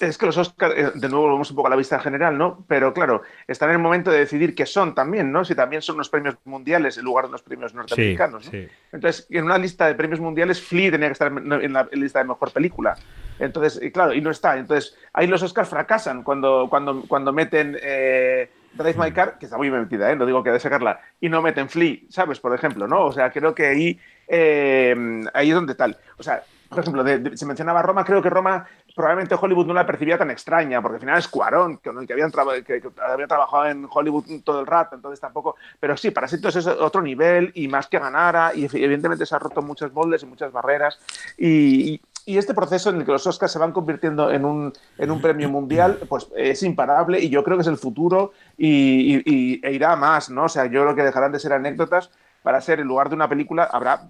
es 0.00 0.18
que 0.18 0.26
los 0.26 0.36
Oscars, 0.36 0.74
eh, 0.76 0.90
de 0.94 1.08
nuevo 1.08 1.24
volvemos 1.26 1.50
un 1.50 1.56
poco 1.56 1.68
a 1.68 1.70
la 1.70 1.76
vista 1.76 1.98
general, 2.00 2.36
¿no? 2.36 2.64
Pero 2.68 2.92
claro, 2.92 3.22
están 3.46 3.68
en 3.70 3.76
el 3.76 3.80
momento 3.82 4.10
de 4.10 4.18
decidir 4.18 4.54
qué 4.54 4.66
son 4.66 4.94
también, 4.94 5.30
¿no? 5.32 5.44
Si 5.44 5.54
también 5.54 5.82
son 5.82 5.96
unos 5.96 6.08
premios 6.08 6.36
mundiales 6.44 6.98
en 6.98 7.04
lugar 7.04 7.24
de 7.24 7.28
unos 7.30 7.42
premios 7.42 7.74
norteamericanos. 7.74 8.44
¿no? 8.46 8.50
sí. 8.50 8.68
Entonces, 8.92 9.26
en 9.30 9.44
una 9.44 9.58
lista 9.58 9.86
de 9.86 9.94
premios 9.94 10.20
mundiales, 10.20 10.60
Flea 10.62 10.90
tenía 10.90 11.08
que 11.08 11.12
estar 11.12 11.28
en 11.32 11.52
en 11.52 11.72
la 11.72 11.88
lista 11.92 12.18
de 12.20 12.24
mejor 12.26 12.52
película. 12.52 12.96
Entonces, 13.38 13.80
y 13.82 13.90
claro, 13.90 14.12
y 14.12 14.20
no 14.20 14.30
está. 14.30 14.56
Entonces, 14.58 14.96
ahí 15.12 15.26
los 15.26 15.42
Oscars 15.42 15.68
fracasan 15.68 16.22
cuando, 16.22 16.66
cuando, 16.68 17.02
cuando 17.08 17.32
meten 17.32 17.76
eh, 17.82 18.50
Drive 18.74 18.96
My 18.98 19.12
Car, 19.12 19.38
que 19.38 19.46
está 19.46 19.56
muy 19.56 19.70
bien 19.70 19.80
metida, 19.82 20.10
¿eh? 20.12 20.16
no 20.16 20.26
digo 20.26 20.42
que 20.42 20.50
de 20.50 20.60
sacarla, 20.60 21.00
y 21.20 21.28
no 21.30 21.40
meten 21.40 21.68
Flea, 21.70 21.96
¿sabes? 22.10 22.38
Por 22.38 22.54
ejemplo, 22.54 22.86
¿no? 22.86 23.06
O 23.06 23.12
sea, 23.12 23.30
creo 23.30 23.54
que 23.54 23.66
ahí, 23.66 23.98
eh, 24.28 25.22
ahí 25.34 25.48
es 25.48 25.54
donde 25.54 25.74
tal. 25.74 25.96
O 26.18 26.22
sea, 26.22 26.42
por 26.68 26.78
ejemplo, 26.80 27.02
de- 27.02 27.18
de- 27.18 27.36
se 27.36 27.46
mencionaba 27.46 27.82
Roma, 27.82 28.04
creo 28.04 28.22
que 28.22 28.30
Roma 28.30 28.66
probablemente 29.00 29.34
Hollywood 29.40 29.66
no 29.66 29.74
la 29.74 29.86
percibía 29.86 30.16
tan 30.18 30.30
extraña, 30.30 30.80
porque 30.80 30.96
al 30.96 31.00
final 31.00 31.18
es 31.18 31.28
Cuarón, 31.28 31.76
con 31.78 31.98
el 31.98 32.06
que, 32.06 32.12
habían 32.12 32.30
que, 32.64 32.80
que 32.80 32.88
había 33.00 33.26
trabajado 33.26 33.66
en 33.66 33.86
Hollywood 33.90 34.24
todo 34.44 34.60
el 34.60 34.66
rato, 34.66 34.94
entonces 34.94 35.20
tampoco. 35.20 35.56
Pero 35.78 35.96
sí, 35.96 36.10
Parásitos 36.10 36.54
es 36.56 36.66
otro 36.66 37.02
nivel 37.02 37.50
y 37.54 37.68
más 37.68 37.86
que 37.88 37.98
ganara, 37.98 38.52
y 38.54 38.64
evidentemente 38.64 39.26
se 39.26 39.34
ha 39.34 39.38
roto 39.38 39.62
muchos 39.62 39.92
moldes 39.92 40.22
y 40.22 40.26
muchas 40.26 40.52
barreras. 40.52 40.98
Y, 41.38 41.94
y- 41.94 42.00
y 42.26 42.36
este 42.38 42.52
proceso 42.54 42.90
en 42.90 42.96
el 42.96 43.04
que 43.06 43.12
los 43.12 43.26
Oscars 43.26 43.50
se 43.50 43.58
van 43.58 43.72
convirtiendo 43.72 44.30
en 44.30 44.44
un, 44.44 44.72
en 44.98 45.10
un 45.10 45.20
premio 45.22 45.48
mundial, 45.48 45.98
pues 46.08 46.28
es 46.36 46.62
imparable 46.62 47.18
y 47.18 47.30
yo 47.30 47.42
creo 47.42 47.56
que 47.56 47.62
es 47.62 47.66
el 47.66 47.78
futuro 47.78 48.32
y, 48.58 49.16
y- 49.16 49.22
y- 49.24 49.60
e 49.66 49.72
irá 49.72 49.96
más, 49.96 50.28
¿no? 50.30 50.44
O 50.44 50.48
sea, 50.48 50.66
yo 50.66 50.82
creo 50.82 50.94
que 50.94 51.02
dejarán 51.02 51.32
de 51.32 51.40
ser 51.40 51.54
anécdotas 51.54 52.10
para 52.42 52.60
ser, 52.60 52.78
en 52.80 52.86
lugar 52.86 53.08
de 53.08 53.14
una 53.14 53.28
película, 53.28 53.64
habrá 53.64 54.02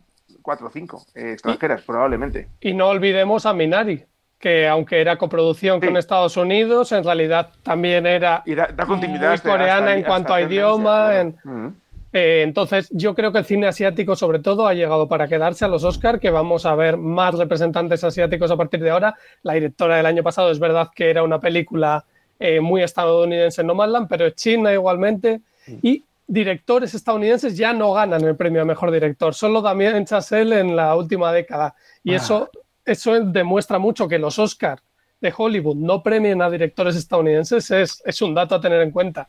cuatro 0.42 0.66
o 0.66 0.70
cinco 0.70 1.04
eh, 1.14 1.32
extranjeras, 1.32 1.82
probablemente. 1.82 2.48
Y 2.60 2.74
no 2.74 2.88
olvidemos 2.88 3.46
a 3.46 3.52
Minari, 3.54 4.04
que 4.40 4.66
aunque 4.66 5.00
era 5.00 5.16
coproducción 5.18 5.80
con 5.80 5.96
Estados 5.98 6.36
Unidos, 6.36 6.90
en 6.92 7.04
realidad 7.04 7.50
también 7.62 8.06
era 8.06 8.42
da 8.74 8.86
continuidad 8.86 9.30
muy 9.30 9.38
coreana 9.52 9.74
hasta- 9.88 9.96
en 9.96 10.02
cuanto 10.02 10.32
a 10.34 10.40
idioma. 10.40 11.20
en- 11.20 11.36
eh, 12.12 12.40
entonces, 12.42 12.88
yo 12.90 13.14
creo 13.14 13.30
que 13.32 13.38
el 13.38 13.44
cine 13.44 13.66
asiático, 13.68 14.16
sobre 14.16 14.38
todo, 14.40 14.66
ha 14.66 14.72
llegado 14.74 15.06
para 15.06 15.28
quedarse 15.28 15.64
a 15.64 15.68
los 15.68 15.84
Oscar, 15.84 16.18
que 16.18 16.30
vamos 16.30 16.64
a 16.66 16.74
ver 16.74 16.96
más 16.96 17.34
representantes 17.34 18.02
asiáticos 18.02 18.50
a 18.50 18.56
partir 18.56 18.80
de 18.82 18.90
ahora. 18.90 19.14
La 19.42 19.52
directora 19.52 19.96
del 19.98 20.06
año 20.06 20.22
pasado 20.22 20.50
es 20.50 20.58
verdad 20.58 20.88
que 20.94 21.10
era 21.10 21.22
una 21.22 21.38
película 21.38 22.04
eh, 22.42 22.58
muy 22.60 22.82
estadounidense, 22.82 23.62
No 23.62 23.74
Man's 23.74 23.92
Land, 23.92 24.08
pero 24.08 24.24
es 24.26 24.34
China 24.34 24.72
igualmente. 24.72 25.42
Y 25.82 26.02
directores 26.26 26.94
estadounidenses 26.94 27.54
ya 27.54 27.74
no 27.74 27.92
ganan 27.92 28.24
el 28.24 28.34
premio 28.34 28.62
a 28.62 28.64
mejor 28.64 28.90
director, 28.90 29.34
solo 29.34 29.60
Damien 29.60 30.06
Chazelle 30.06 30.58
en 30.58 30.74
la 30.74 30.96
última 30.96 31.30
década. 31.32 31.74
Y 32.02 32.14
Ah. 32.14 32.16
eso, 32.16 32.50
eso 32.85 33.19
demuestra 33.20 33.78
mucho 33.78 34.09
que 34.09 34.19
los 34.19 34.39
Oscar 34.39 34.81
de 35.20 35.32
Hollywood 35.36 35.77
no 35.77 36.02
premien 36.02 36.40
a 36.40 36.48
directores 36.48 36.97
estadounidenses, 36.97 37.70
es, 37.70 38.02
es 38.07 38.23
un 38.23 38.35
dato 38.35 38.55
a 38.55 38.61
tener 38.61 38.81
en 38.81 38.90
cuenta. 38.90 39.28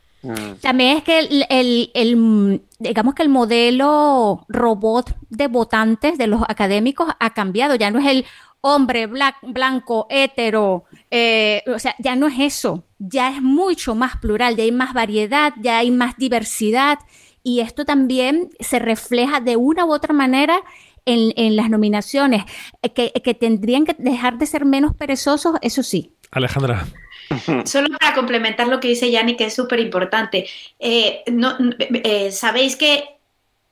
También 0.62 0.98
es 0.98 1.04
que 1.04 1.20
el, 1.20 1.46
el- 1.50 1.92
el, 1.94 2.62
digamos 2.80 3.14
que 3.14 3.24
el 3.24 3.30
modelo 3.30 4.46
robot 4.48 5.14
de 5.30 5.48
votantes 5.48 6.18
de 6.18 6.28
los 6.28 6.44
académicos 6.48 7.08
ha 7.20 7.34
cambiado. 7.34 7.76
Ya 7.76 7.92
no 7.92 8.00
es 8.00 8.06
el 8.06 8.26
hombre 8.62 9.08
black- 9.08 9.40
blanco, 9.42 10.08
hetero, 10.10 10.86
eh, 11.10 11.64
o 11.68 11.80
sea, 11.80 11.96
ya 12.00 12.16
no 12.16 12.28
es 12.28 12.36
eso. 12.40 12.84
Ya 13.00 13.30
es 13.36 13.42
mucho 13.42 13.94
más 13.96 14.16
plural, 14.18 14.56
ya 14.56 14.64
hay 14.64 14.72
más 14.72 14.94
variedad, 14.94 15.54
ya 15.60 15.80
hay 15.80 15.92
más 15.92 16.16
diversidad. 16.18 17.00
Y 17.44 17.60
esto 17.62 17.84
también 17.86 18.52
se 18.60 18.78
refleja 18.80 19.40
de 19.40 19.58
una 19.58 19.84
u 19.84 19.92
otra 19.92 20.14
manera 20.14 20.62
en, 21.06 21.34
en 21.36 21.56
las 21.56 21.70
nominaciones, 21.70 22.44
eh, 22.82 22.90
que, 22.90 23.12
que 23.12 23.34
tendrían 23.34 23.86
que 23.86 23.96
dejar 23.98 24.38
de 24.38 24.46
ser 24.46 24.66
menos 24.66 24.96
perezosos, 24.96 25.56
eso 25.62 25.84
sí. 25.84 26.14
Alejandra. 26.32 26.86
Solo 27.66 27.98
para 27.98 28.14
complementar 28.14 28.68
lo 28.68 28.80
que 28.80 28.90
dice 28.90 29.12
Yanni, 29.12 29.36
que 29.36 29.46
es 29.46 29.56
súper 29.56 29.80
importante. 29.80 30.48
Eh, 30.80 31.24
no, 31.32 31.56
eh, 31.80 32.32
Sabéis 32.32 32.76
que 32.76 33.04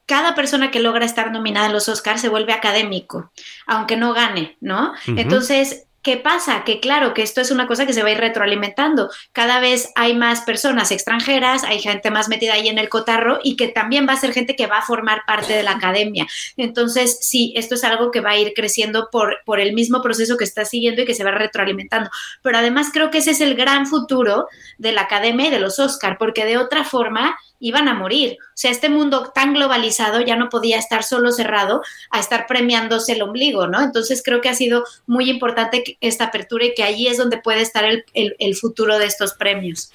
cada 0.06 0.34
persona 0.34 0.72
que 0.72 0.80
logra 0.80 1.06
estar 1.06 1.32
nominada 1.32 1.68
en 1.68 1.74
los 1.74 1.88
Oscars 1.88 2.22
se 2.22 2.30
vuelve 2.30 2.54
académico, 2.54 3.32
aunque 3.68 3.96
no 3.96 4.14
gane, 4.14 4.58
¿no? 4.60 4.94
Ujú. 5.08 5.20
Entonces, 5.20 5.86
¿qué 6.10 6.18
pasa? 6.18 6.64
Que 6.64 6.80
claro, 6.80 7.14
que 7.14 7.22
esto 7.22 7.40
es 7.40 7.52
una 7.52 7.68
cosa 7.68 7.86
que 7.86 7.94
se 7.94 8.02
va 8.02 8.10
a 8.10 8.14
ir 8.14 8.18
retroalimentando. 8.18 9.12
Cada 9.32 9.60
vez 9.60 9.92
hay 9.94 10.16
más 10.16 10.42
personas 10.42 10.90
extranjeras, 10.90 11.64
hay 11.64 11.80
gente 11.80 12.10
más 12.10 12.30
metida 12.30 12.54
ahí 12.54 12.68
en 12.68 12.80
el 12.80 12.90
cotarro 12.90 13.38
y 13.44 13.56
que 13.56 13.68
también 13.68 14.08
va 14.10 14.14
a 14.14 14.20
ser 14.20 14.34
gente 14.34 14.56
que 14.56 14.66
va 14.66 14.80
a 14.80 14.82
formar 14.82 15.22
parte 15.28 15.54
de 15.54 15.62
la 15.62 15.74
academia. 15.74 16.26
Entonces, 16.58 17.20
sí, 17.22 17.54
esto 17.56 17.76
es 17.76 17.84
algo 17.84 18.10
que 18.10 18.22
va 18.22 18.32
a 18.32 18.40
ir 18.40 18.54
creciendo 18.56 19.10
por, 19.12 19.38
por 19.46 19.60
el 19.60 19.74
mismo 19.74 20.02
proceso 20.02 20.36
que 20.36 20.46
está 20.46 20.66
siguiendo 20.66 21.04
y 21.04 21.06
que 21.06 21.14
se 21.14 21.24
va 21.24 21.30
retroalimentando. 21.30 22.10
Pero 22.42 22.58
además 22.58 22.90
creo 22.92 23.12
que 23.12 23.20
ese 23.20 23.30
es 23.30 23.42
el 23.42 23.54
gran 23.54 23.86
futuro 23.86 24.48
de 24.80 24.94
la 24.94 25.02
academia 25.02 25.50
y 25.50 25.52
de 25.52 25.60
los 25.60 25.78
Oscar, 25.78 26.18
porque 26.18 26.44
de 26.44 26.58
otra 26.58 26.86
forma 26.86 27.38
iban 27.60 27.88
a 27.88 27.94
morir. 27.94 28.38
O 28.42 28.52
sea, 28.56 28.72
este 28.72 28.90
mundo 28.90 29.32
tan 29.34 29.54
globalizado 29.54 30.22
ya 30.22 30.36
no 30.36 30.50
podía 30.50 30.78
estar 30.78 31.04
solo 31.04 31.32
cerrado 31.32 31.82
a 32.12 32.20
estar 32.20 32.48
premiándose 32.48 33.14
el 33.14 33.22
ombligo, 33.22 33.68
¿no? 33.68 33.82
Entonces 33.82 34.22
creo 34.24 34.42
que 34.42 34.50
ha 34.50 34.56
sido 34.56 34.84
muy 35.08 35.30
importante 35.30 35.98
esta 36.02 36.26
apertura 36.26 36.66
y 36.66 36.74
que 36.74 36.84
allí 36.84 37.08
es 37.08 37.18
donde 37.18 37.38
puede 37.38 37.62
estar 37.62 37.84
el, 37.86 38.06
el- 38.14 38.36
el 38.40 38.56
futuro 38.56 38.98
de 38.98 39.06
estos 39.06 39.34
premios. 39.34 39.92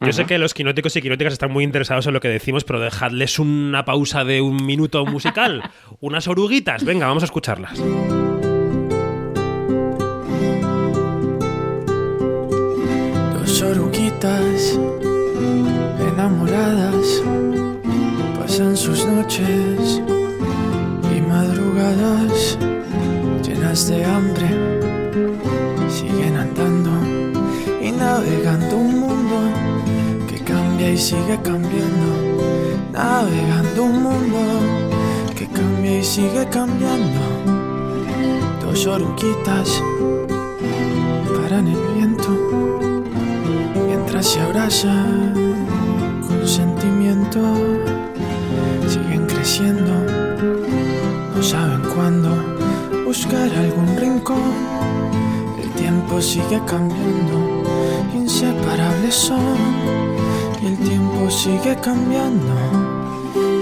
Yo 0.00 0.12
sé 0.12 0.26
que 0.26 0.36
los 0.36 0.52
quinóticos 0.52 0.94
y 0.96 1.00
quinóticas 1.02 1.32
están 1.32 1.50
muy 1.50 1.64
interesados 1.64 2.06
en 2.06 2.12
lo 2.12 2.20
que 2.20 2.28
decimos, 2.28 2.64
pero 2.64 2.80
dejadles 2.80 3.38
una 3.38 3.84
pausa 3.86 4.24
de 4.24 4.42
un 4.42 4.64
minuto 4.66 5.06
musical. 5.06 5.62
Unas 6.00 6.28
oruguitas. 6.28 6.84
Venga, 6.84 7.06
vamos 7.06 7.22
a 7.22 7.26
escucharlas. 7.26 7.80
Dos 13.34 13.62
oruguitas 13.62 14.78
enamoradas 16.26 17.22
pasan 18.36 18.76
sus 18.76 19.06
noches 19.06 20.02
y 21.14 21.20
madrugadas 21.20 22.58
llenas 23.44 23.86
de 23.86 24.04
hambre. 24.04 24.48
Siguen 25.88 26.36
andando 26.36 26.90
y 27.80 27.92
navegando 27.92 28.76
un 28.76 29.00
mundo 29.00 29.36
que 30.28 30.38
cambia 30.42 30.90
y 30.90 30.98
sigue 30.98 31.38
cambiando. 31.44 32.10
Navegando 32.92 33.84
un 33.84 34.02
mundo 34.02 34.38
que 35.36 35.46
cambia 35.46 35.98
y 36.00 36.04
sigue 36.04 36.44
cambiando. 36.50 37.20
Dos 38.62 38.84
oruguitas 38.88 39.80
paran 41.36 41.68
el 41.68 41.82
viento 41.94 42.30
mientras 43.86 44.26
se 44.26 44.40
abrazan 44.40 45.35
con 46.46 46.48
sentimiento. 46.48 47.40
Siguen 48.88 49.26
creciendo, 49.26 49.92
no 51.34 51.42
saben 51.42 51.82
cuándo 51.94 52.30
buscar 53.04 53.50
algún 53.64 53.96
rincón. 53.96 54.52
El 55.60 55.70
tiempo 55.72 56.20
sigue 56.20 56.60
cambiando, 56.66 57.64
inseparables 58.14 59.14
son. 59.14 59.56
Y 60.62 60.66
el 60.66 60.78
tiempo 60.78 61.30
sigue 61.30 61.76
cambiando. 61.80 62.54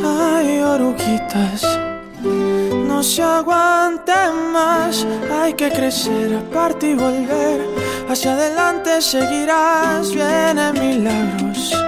Ay, 0.05 0.61
oruguitas, 0.61 1.63
no 2.87 3.03
se 3.03 3.23
aguanten 3.23 4.53
más. 4.53 5.07
Hay 5.33 5.55
que 5.55 5.71
crecer, 5.71 6.35
aparte 6.37 6.91
y 6.91 6.95
volver. 6.95 7.67
Hacia 8.11 8.35
adelante 8.35 9.01
seguirás, 9.01 10.13
vienen 10.13 10.75
milagros, 10.79 11.84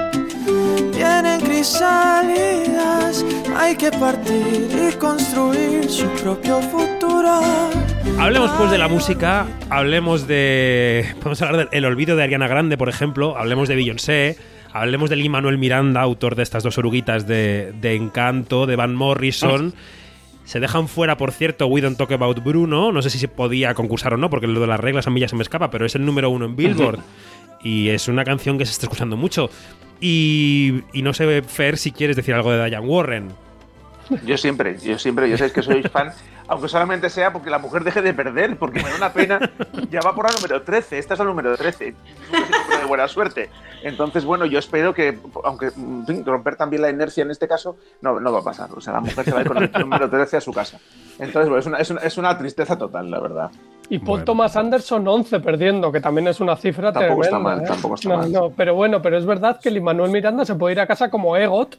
vienen 1.57 1.63
crisálidas. 1.63 3.25
Hay 3.57 3.77
que 3.77 3.91
partir 3.91 4.69
y 4.91 4.95
construir 4.97 5.89
su 5.89 6.09
propio 6.23 6.61
futuro. 6.61 7.41
Hablemos 8.19 8.51
pues 8.53 8.71
de 8.71 8.79
la 8.79 8.89
música, 8.89 9.47
hablemos 9.69 10.27
de... 10.27 11.07
Podemos 11.17 11.43
hablar 11.43 11.57
del 11.59 11.69
el 11.73 11.85
olvido 11.85 12.17
de 12.17 12.23
Ariana 12.23 12.49
Grande, 12.49 12.79
por 12.79 12.89
ejemplo, 12.89 13.37
hablemos 13.37 13.69
de 13.69 13.77
Beyoncé, 13.77 14.39
hablemos 14.73 15.11
de 15.11 15.17
Lin 15.17 15.33
Manuel 15.33 15.59
Miranda, 15.59 16.01
autor 16.01 16.35
de 16.35 16.43
estas 16.43 16.63
dos 16.63 16.79
oruguitas 16.79 17.27
de, 17.27 17.73
de 17.81 17.95
Encanto, 17.95 18.67
de 18.67 18.77
Van 18.77 18.95
Morrison. 18.95 19.75
Se 20.45 20.61
dejan 20.61 20.87
fuera, 20.87 21.17
por 21.17 21.33
cierto, 21.33 21.67
We 21.67 21.81
Don't 21.81 21.99
Talk 21.99 22.13
About 22.13 22.43
Bruno. 22.43 22.93
No 22.93 23.03
sé 23.03 23.11
si 23.11 23.19
se 23.19 23.27
podía 23.27 23.75
concursar 23.75 24.15
o 24.15 24.17
no, 24.17 24.31
porque 24.31 24.47
lo 24.47 24.61
de 24.61 24.69
las 24.69 24.79
reglas 24.79 25.07
a 25.09 25.11
mí 25.11 25.19
ya 25.21 25.29
se 25.29 25.35
me 25.35 25.43
escapa, 25.43 25.71
pero 25.71 25.85
es 25.85 25.97
el 25.97 26.07
número 26.07 26.31
uno 26.31 26.45
en 26.45 26.55
Billboard. 26.55 27.01
Y 27.67 27.89
es 27.89 28.07
una 28.07 28.23
canción 28.25 28.59
que 28.59 28.65
se 28.65 28.71
está 28.71 28.87
escuchando 28.87 29.17
mucho. 29.17 29.51
Y, 30.01 30.85
y 30.93 31.03
no 31.03 31.13
sé, 31.13 31.43
Fer, 31.43 31.77
si 31.79 31.91
quieres 31.91 32.15
decir 32.15 32.33
algo 32.33 32.53
de 32.53 32.65
Diane 32.65 32.87
Warren. 32.87 33.33
Yo 34.25 34.39
siempre, 34.39 34.79
yo 34.79 34.97
siempre, 35.01 35.29
yo 35.29 35.37
sé 35.37 35.51
que 35.51 35.63
sois 35.63 35.91
fan, 35.91 36.13
aunque 36.47 36.69
solamente 36.69 37.11
sea 37.11 37.33
porque 37.33 37.51
la 37.51 37.59
mujer 37.59 37.83
deje 37.83 38.03
de 38.03 38.15
perder, 38.15 38.57
porque 38.57 38.81
me 38.81 38.89
da 38.89 38.95
una 38.95 39.13
pena. 39.13 39.51
Ya 39.91 39.99
va 40.01 40.15
por 40.15 40.31
la 40.31 40.37
número 40.37 40.63
13, 40.63 40.97
esta 40.97 41.15
es 41.15 41.19
la 41.19 41.27
número 41.27 41.57
13. 41.57 41.93
Nunca 42.33 42.47
se 42.47 42.69
me 42.69 42.79
de 42.83 42.85
buena 42.85 43.09
suerte. 43.09 43.51
Entonces, 43.83 44.25
bueno, 44.25 44.47
yo 44.47 44.61
espero 44.61 44.95
que, 44.95 45.19
aunque 45.43 45.73
romper 46.25 46.55
también 46.55 46.83
la 46.83 46.91
inercia 46.91 47.25
en 47.25 47.33
este 47.33 47.49
caso, 47.49 47.79
no, 48.01 48.21
no 48.21 48.33
va 48.33 48.39
a 48.39 48.45
pasar. 48.45 48.71
O 48.77 48.81
sea, 48.81 48.93
la 48.93 49.01
mujer 49.01 49.25
se 49.25 49.33
va 49.33 49.39
a 49.39 49.43
ir 49.43 49.49
con 49.49 49.61
el 49.61 49.73
número 49.73 50.09
13 50.09 50.37
a 50.37 50.41
su 50.41 50.53
casa. 50.53 50.79
Entonces, 51.19 51.49
bueno, 51.49 51.59
es 51.59 51.67
una, 51.67 51.79
es 51.79 51.91
una, 51.91 52.01
es 52.03 52.17
una 52.17 52.39
tristeza 52.39 52.79
total, 52.79 53.11
la 53.11 53.19
verdad. 53.19 53.51
Y 53.89 53.99
Paul 53.99 54.25
Thomas 54.25 54.57
Anderson 54.57 55.07
11 55.07 55.41
perdiendo, 55.41 55.93
que 55.93 56.01
también 56.01 56.27
es 56.29 56.41
una 56.41 56.57
cifra 56.57 56.93
Tampoco 56.93 57.23
está 57.23 57.39
mal, 57.39 57.61
¿eh? 57.61 57.65
tampoco 57.67 57.95
está 57.95 58.09
no, 58.09 58.17
mal. 58.17 58.33
no, 58.33 58.51
pero 58.51 58.75
bueno, 58.75 59.01
pero 59.01 59.17
es 59.17 59.25
verdad 59.25 59.61
que 59.61 59.71
Lin 59.71 59.85
Manuel 59.85 60.11
Miranda 60.11 60.45
se 60.45 60.55
puede 60.55 60.73
ir 60.75 60.81
a 60.81 60.87
casa 60.87 61.09
como 61.09 61.37
EGOT, 61.37 61.77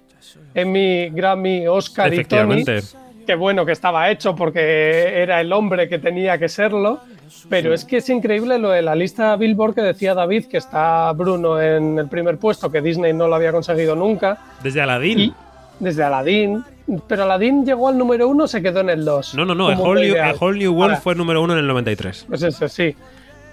Emmy, 0.53 1.09
Grammy, 1.09 1.67
Oscar 1.67 2.13
y 2.13 2.23
Tony. 2.23 2.61
Efectivamente. 2.61 2.81
Que 3.25 3.35
bueno, 3.35 3.65
que 3.65 3.73
estaba 3.73 4.09
hecho 4.09 4.35
porque 4.35 5.21
era 5.21 5.41
el 5.41 5.51
hombre 5.51 5.89
que 5.89 5.99
tenía 5.99 6.37
que 6.37 6.47
serlo. 6.47 7.01
Pero 7.49 7.73
es 7.73 7.83
que 7.83 7.97
es 7.97 8.09
increíble 8.09 8.57
lo 8.57 8.69
de 8.69 8.81
la 8.81 8.95
lista 8.95 9.35
Billboard 9.35 9.75
que 9.75 9.81
decía 9.81 10.13
David, 10.13 10.45
que 10.45 10.57
está 10.57 11.11
Bruno 11.11 11.61
en 11.61 11.99
el 11.99 12.07
primer 12.07 12.37
puesto, 12.37 12.71
que 12.71 12.81
Disney 12.81 13.11
no 13.11 13.27
lo 13.27 13.35
había 13.35 13.51
conseguido 13.51 13.95
nunca. 13.95 14.37
Desde 14.63 14.81
Aladdin. 14.81 15.19
Y 15.19 15.33
desde 15.79 16.03
Aladdin. 16.03 16.63
Pero 17.07 17.23
Aladdin 17.23 17.65
llegó 17.65 17.89
al 17.89 17.97
número 17.97 18.29
uno, 18.29 18.47
se 18.47 18.61
quedó 18.61 18.79
en 18.79 18.89
el 18.89 19.03
2. 19.03 19.35
No, 19.35 19.45
no, 19.45 19.53
no. 19.53 19.67
A 19.69 19.77
Whole, 19.77 20.07
New, 20.07 20.23
a 20.23 20.33
Whole 20.33 20.57
New 20.57 20.71
World 20.71 20.91
Ahora, 20.91 21.01
fue 21.01 21.15
número 21.15 21.41
uno 21.41 21.53
en 21.53 21.59
el 21.59 21.67
93. 21.67 22.25
Pues 22.29 22.43
eso, 22.43 22.67
sí. 22.69 22.95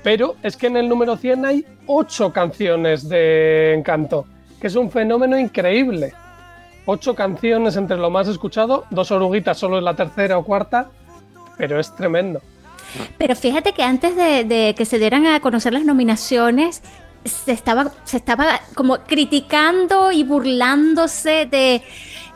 Pero 0.02 0.36
es 0.43 0.56
que 0.56 0.69
en 0.69 0.77
el 0.77 0.89
número 0.89 1.16
100 1.16 1.44
hay 1.44 1.66
ocho 1.86 2.32
canciones 2.32 3.09
de 3.09 3.74
Encanto, 3.74 4.27
que 4.61 4.69
es 4.69 4.77
un 4.77 4.90
fenómeno 4.90 5.39
increíble. 5.39 6.12
Ocho 6.86 7.15
canciones 7.15 7.77
entre 7.77 7.97
lo 7.97 8.11
más 8.11 8.28
escuchado, 8.28 8.85
dos 8.90 9.11
oruguitas 9.11 9.59
solo 9.59 9.78
en 9.78 9.85
la 9.85 9.94
tercera 9.94 10.39
o 10.39 10.44
cuarta, 10.44 10.89
pero 11.56 11.81
es 11.81 11.94
tremendo. 11.97 12.40
Pero 13.16 13.35
fíjate 13.35 13.73
que 13.73 13.82
antes 13.82 14.15
de, 14.15 14.44
de 14.44 14.74
que 14.77 14.85
se 14.85 14.98
dieran 14.98 15.27
a 15.27 15.40
conocer 15.40 15.73
las 15.73 15.85
nominaciones, 15.85 16.82
se 17.24 17.52
estaba, 17.52 17.90
se 18.05 18.19
estaba 18.19 18.61
como 18.74 18.98
criticando 18.98 20.12
y 20.12 20.24
burlándose 20.24 21.47
de 21.47 21.82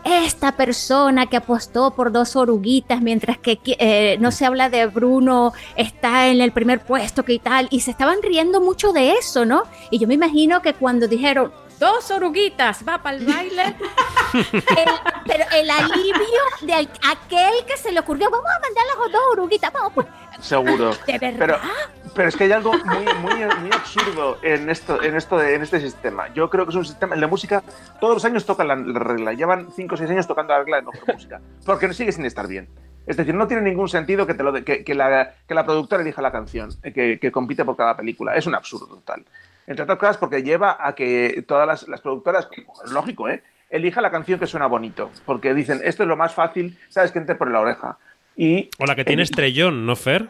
esta 0.04 0.52
persona 0.52 1.26
que 1.26 1.36
apostó 1.36 1.94
por 1.94 2.12
dos 2.12 2.36
oruguitas, 2.36 3.00
mientras 3.02 3.38
que 3.38 3.58
eh, 3.66 4.16
no 4.20 4.30
se 4.30 4.46
habla 4.46 4.70
de 4.70 4.86
Bruno, 4.86 5.52
está 5.76 6.28
en 6.28 6.40
el 6.40 6.52
primer 6.52 6.80
puesto, 6.80 7.24
que 7.24 7.38
tal, 7.38 7.68
y 7.70 7.80
se 7.80 7.90
estaban 7.90 8.22
riendo 8.22 8.60
mucho 8.60 8.92
de 8.92 9.12
eso, 9.12 9.44
¿no? 9.44 9.64
Y 9.90 9.98
yo 9.98 10.08
me 10.08 10.14
imagino 10.14 10.62
que 10.62 10.74
cuando 10.74 11.08
dijeron, 11.08 11.52
dos 11.78 12.10
oruguitas, 12.10 12.84
va 12.86 13.02
para 13.02 13.16
el 13.16 13.26
baile, 13.26 13.62
el, 14.34 14.88
pero 15.26 15.44
el 15.54 15.70
alivio 15.70 16.42
de 16.62 16.74
aquel 16.74 17.64
que 17.66 17.76
se 17.76 17.92
le 17.92 18.00
ocurrió, 18.00 18.30
vamos 18.30 18.46
a 18.50 18.60
mandar 18.60 18.84
las 18.86 19.12
dos 19.12 19.22
oruguitas, 19.32 19.72
vamos, 19.72 19.92
pues, 19.94 20.06
Seguro. 20.40 20.90
¿De 21.06 21.18
verdad? 21.18 21.36
Pero, 21.38 21.58
pero 22.14 22.28
es 22.28 22.36
que 22.36 22.44
hay 22.44 22.52
algo 22.52 22.72
muy, 22.72 23.04
muy, 23.20 23.44
muy 23.60 23.70
absurdo 23.72 24.38
en 24.42 24.70
esto, 24.70 25.02
en 25.02 25.16
esto 25.16 25.36
de, 25.38 25.54
en 25.54 25.62
este 25.62 25.80
sistema. 25.80 26.32
Yo 26.34 26.48
creo 26.48 26.64
que 26.64 26.70
es 26.70 26.76
un 26.76 26.84
sistema. 26.84 27.14
En 27.14 27.20
la 27.20 27.26
música, 27.26 27.62
todos 28.00 28.14
los 28.14 28.24
años 28.24 28.44
tocan 28.46 28.68
la, 28.68 28.76
la 28.76 28.98
regla. 29.00 29.32
Llevan 29.32 29.68
5 29.74 29.94
o 29.94 29.98
6 29.98 30.10
años 30.10 30.26
tocando 30.26 30.52
la 30.52 30.60
regla 30.60 30.76
de 30.76 30.82
mejor 30.82 31.14
música. 31.14 31.40
Porque 31.64 31.92
sigue 31.92 32.12
sin 32.12 32.24
estar 32.24 32.46
bien. 32.46 32.68
Es 33.06 33.16
decir, 33.16 33.34
no 33.34 33.46
tiene 33.48 33.62
ningún 33.62 33.88
sentido 33.88 34.26
que, 34.26 34.34
te 34.34 34.42
lo 34.42 34.52
de- 34.52 34.64
que, 34.64 34.84
que 34.84 34.94
la, 34.94 35.34
que 35.46 35.54
la 35.54 35.64
productora 35.64 36.02
elija 36.02 36.22
la 36.22 36.30
canción 36.30 36.70
eh, 36.82 36.92
que, 36.92 37.18
que 37.18 37.32
compite 37.32 37.64
por 37.64 37.76
cada 37.76 37.96
película. 37.96 38.34
Es 38.36 38.46
un 38.46 38.54
absurdo 38.54 38.86
total. 38.86 39.24
Entre 39.68 39.82
otras 39.84 39.98
cosas, 39.98 40.16
porque 40.16 40.42
lleva 40.42 40.76
a 40.80 40.94
que 40.94 41.44
todas 41.46 41.66
las, 41.66 41.86
las 41.88 42.00
productoras, 42.00 42.48
lógico, 42.90 43.28
¿eh? 43.28 43.42
elija 43.70 44.00
la 44.00 44.10
canción 44.10 44.40
que 44.40 44.46
suena 44.46 44.66
bonito. 44.66 45.10
Porque 45.26 45.52
dicen, 45.54 45.80
esto 45.84 46.02
es 46.02 46.08
lo 46.08 46.16
más 46.16 46.34
fácil, 46.34 46.78
sabes 46.88 47.12
que 47.12 47.18
entre 47.18 47.34
por 47.36 47.50
la 47.50 47.60
oreja. 47.60 47.98
Y 48.34 48.70
O 48.78 48.86
la 48.86 48.96
que 48.96 49.04
tiene 49.04 49.22
estrellón, 49.22 49.84
¿no, 49.86 49.94
Fer? 49.94 50.28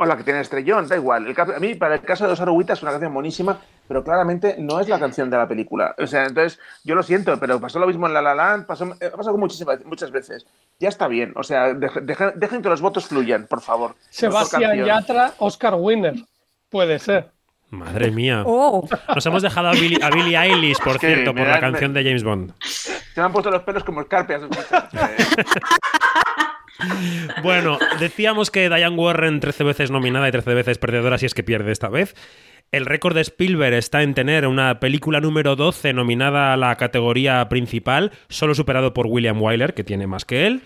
o 0.00 0.06
la 0.06 0.16
que 0.16 0.22
tiene 0.22 0.40
estrellón, 0.40 0.86
da 0.86 0.94
igual. 0.94 1.26
El 1.26 1.34
caso- 1.34 1.56
a 1.56 1.58
mí, 1.58 1.74
para 1.74 1.96
el 1.96 2.02
caso 2.02 2.22
de 2.22 2.30
Dos 2.30 2.38
Oruguitas, 2.40 2.78
es 2.78 2.82
una 2.84 2.92
canción 2.92 3.12
buenísima, 3.12 3.58
pero 3.88 4.04
claramente 4.04 4.54
no 4.56 4.78
es 4.78 4.88
la 4.88 4.96
canción 5.00 5.28
de 5.28 5.36
la 5.36 5.48
película. 5.48 5.92
O 5.98 6.06
sea, 6.06 6.24
entonces, 6.26 6.60
yo 6.84 6.94
lo 6.94 7.02
siento, 7.02 7.36
pero 7.40 7.60
pasó 7.60 7.80
lo 7.80 7.86
mismo 7.88 8.06
en 8.06 8.14
La 8.14 8.22
La 8.22 8.32
Land, 8.32 8.64
pasó, 8.66 8.84
eh, 9.00 9.10
ha 9.12 9.16
pasado 9.16 9.36
muchísimas, 9.36 9.84
muchas 9.84 10.12
veces. 10.12 10.46
Ya 10.78 10.88
está 10.88 11.08
bien, 11.08 11.32
o 11.34 11.42
sea, 11.42 11.74
deje- 11.74 12.00
deje- 12.02 12.32
dejen 12.36 12.62
que 12.62 12.68
los 12.68 12.80
votos 12.80 13.06
fluyan, 13.06 13.48
por 13.48 13.60
favor. 13.60 13.96
Sebastián. 14.08 14.84
Yatra, 14.86 15.34
Oscar 15.38 15.74
Winner. 15.74 16.14
Puede 16.70 17.00
ser. 17.00 17.32
Madre 17.70 18.10
mía. 18.10 18.42
Oh. 18.46 18.88
Nos 19.14 19.26
hemos 19.26 19.42
dejado 19.42 19.68
a 19.68 19.72
Billie, 19.72 19.98
a 20.02 20.10
Billie 20.10 20.36
Eilish, 20.38 20.78
por 20.78 20.94
Es 20.94 21.00
que 21.00 21.06
cierto, 21.14 21.34
por 21.34 21.46
da- 21.46 21.52
la 21.52 21.60
canción 21.60 21.92
de 21.92 22.02
James 22.02 22.24
Bond. 22.24 22.52
Se 22.62 23.20
me 23.20 23.26
han 23.26 23.32
puesto 23.32 23.50
los 23.50 23.62
pelos 23.62 23.84
como 23.84 24.00
escarpias. 24.00 24.42
Bueno, 27.42 27.76
decíamos 27.98 28.50
que 28.52 28.68
Diane 28.68 28.96
Warren 28.96 29.40
13 29.40 29.64
veces 29.64 29.90
nominada 29.90 30.28
y 30.28 30.32
13 30.32 30.54
veces 30.54 30.78
perdedora 30.78 31.18
si 31.18 31.26
es 31.26 31.34
que 31.34 31.42
pierde 31.42 31.72
esta 31.72 31.88
vez. 31.88 32.14
El 32.70 32.86
récord 32.86 33.14
de 33.16 33.22
Spielberg 33.22 33.74
está 33.74 34.02
en 34.02 34.14
tener 34.14 34.46
una 34.46 34.78
película 34.78 35.20
número 35.20 35.56
12 35.56 35.92
nominada 35.92 36.52
a 36.52 36.56
la 36.56 36.76
categoría 36.76 37.48
principal, 37.48 38.12
solo 38.28 38.54
superado 38.54 38.94
por 38.94 39.06
William 39.06 39.40
Wyler, 39.42 39.74
que 39.74 39.84
tiene 39.84 40.06
más 40.06 40.24
que 40.24 40.46
él. 40.46 40.62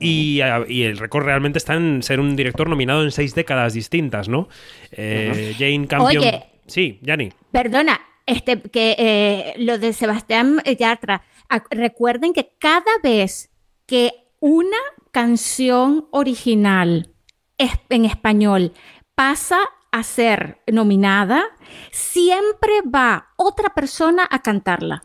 Y, 0.00 0.40
el 0.40 0.98
récord 0.98 1.24
realmente 1.24 1.58
está 1.58 1.74
en 1.74 2.02
ser 2.02 2.20
un 2.20 2.34
director 2.36 2.68
nominado 2.68 3.02
en 3.04 3.10
seis 3.10 3.34
décadas 3.34 3.74
distintas, 3.74 4.28
¿no? 4.28 4.48
Eh, 4.92 5.54
Jane 5.58 5.86
Campion. 5.86 6.22
Oye. 6.24 6.44
Sí, 6.66 6.98
Yanni. 7.02 7.30
Perdona, 7.52 8.00
este, 8.26 8.60
que 8.60 8.94
eh, 8.98 9.54
lo 9.58 9.78
de 9.78 9.92
Sebastián 9.92 10.62
Yatra, 10.78 11.22
recuerden 11.70 12.32
que 12.32 12.52
cada 12.58 12.98
vez 13.02 13.50
que 13.86 14.12
una 14.38 14.76
canción 15.10 16.06
original 16.12 17.10
es- 17.58 17.78
en 17.88 18.04
español 18.04 18.72
pasa 19.14 19.58
a 19.92 20.02
ser 20.04 20.60
nominada, 20.68 21.42
siempre 21.90 22.72
va 22.82 23.30
otra 23.36 23.74
persona 23.74 24.26
a 24.30 24.40
cantarla. 24.40 25.02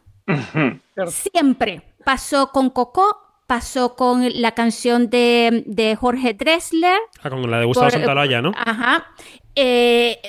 Siempre. 1.08 1.82
Pasó 2.06 2.52
con 2.52 2.70
Coco, 2.70 3.25
pasó 3.48 3.96
con 3.96 4.28
la 4.42 4.52
canción 4.54 5.10
de, 5.10 5.64
de 5.68 5.96
Jorge 5.96 6.34
Dressler. 6.34 6.98
Ah, 7.22 7.30
con 7.30 7.50
la 7.50 7.60
de 7.60 7.66
Gustavo 7.66 7.88
Por- 7.88 7.94
Santaolalla, 7.94 8.42
¿no? 8.42 8.52
Ajá. 8.56 9.08
Eh, 9.56 10.20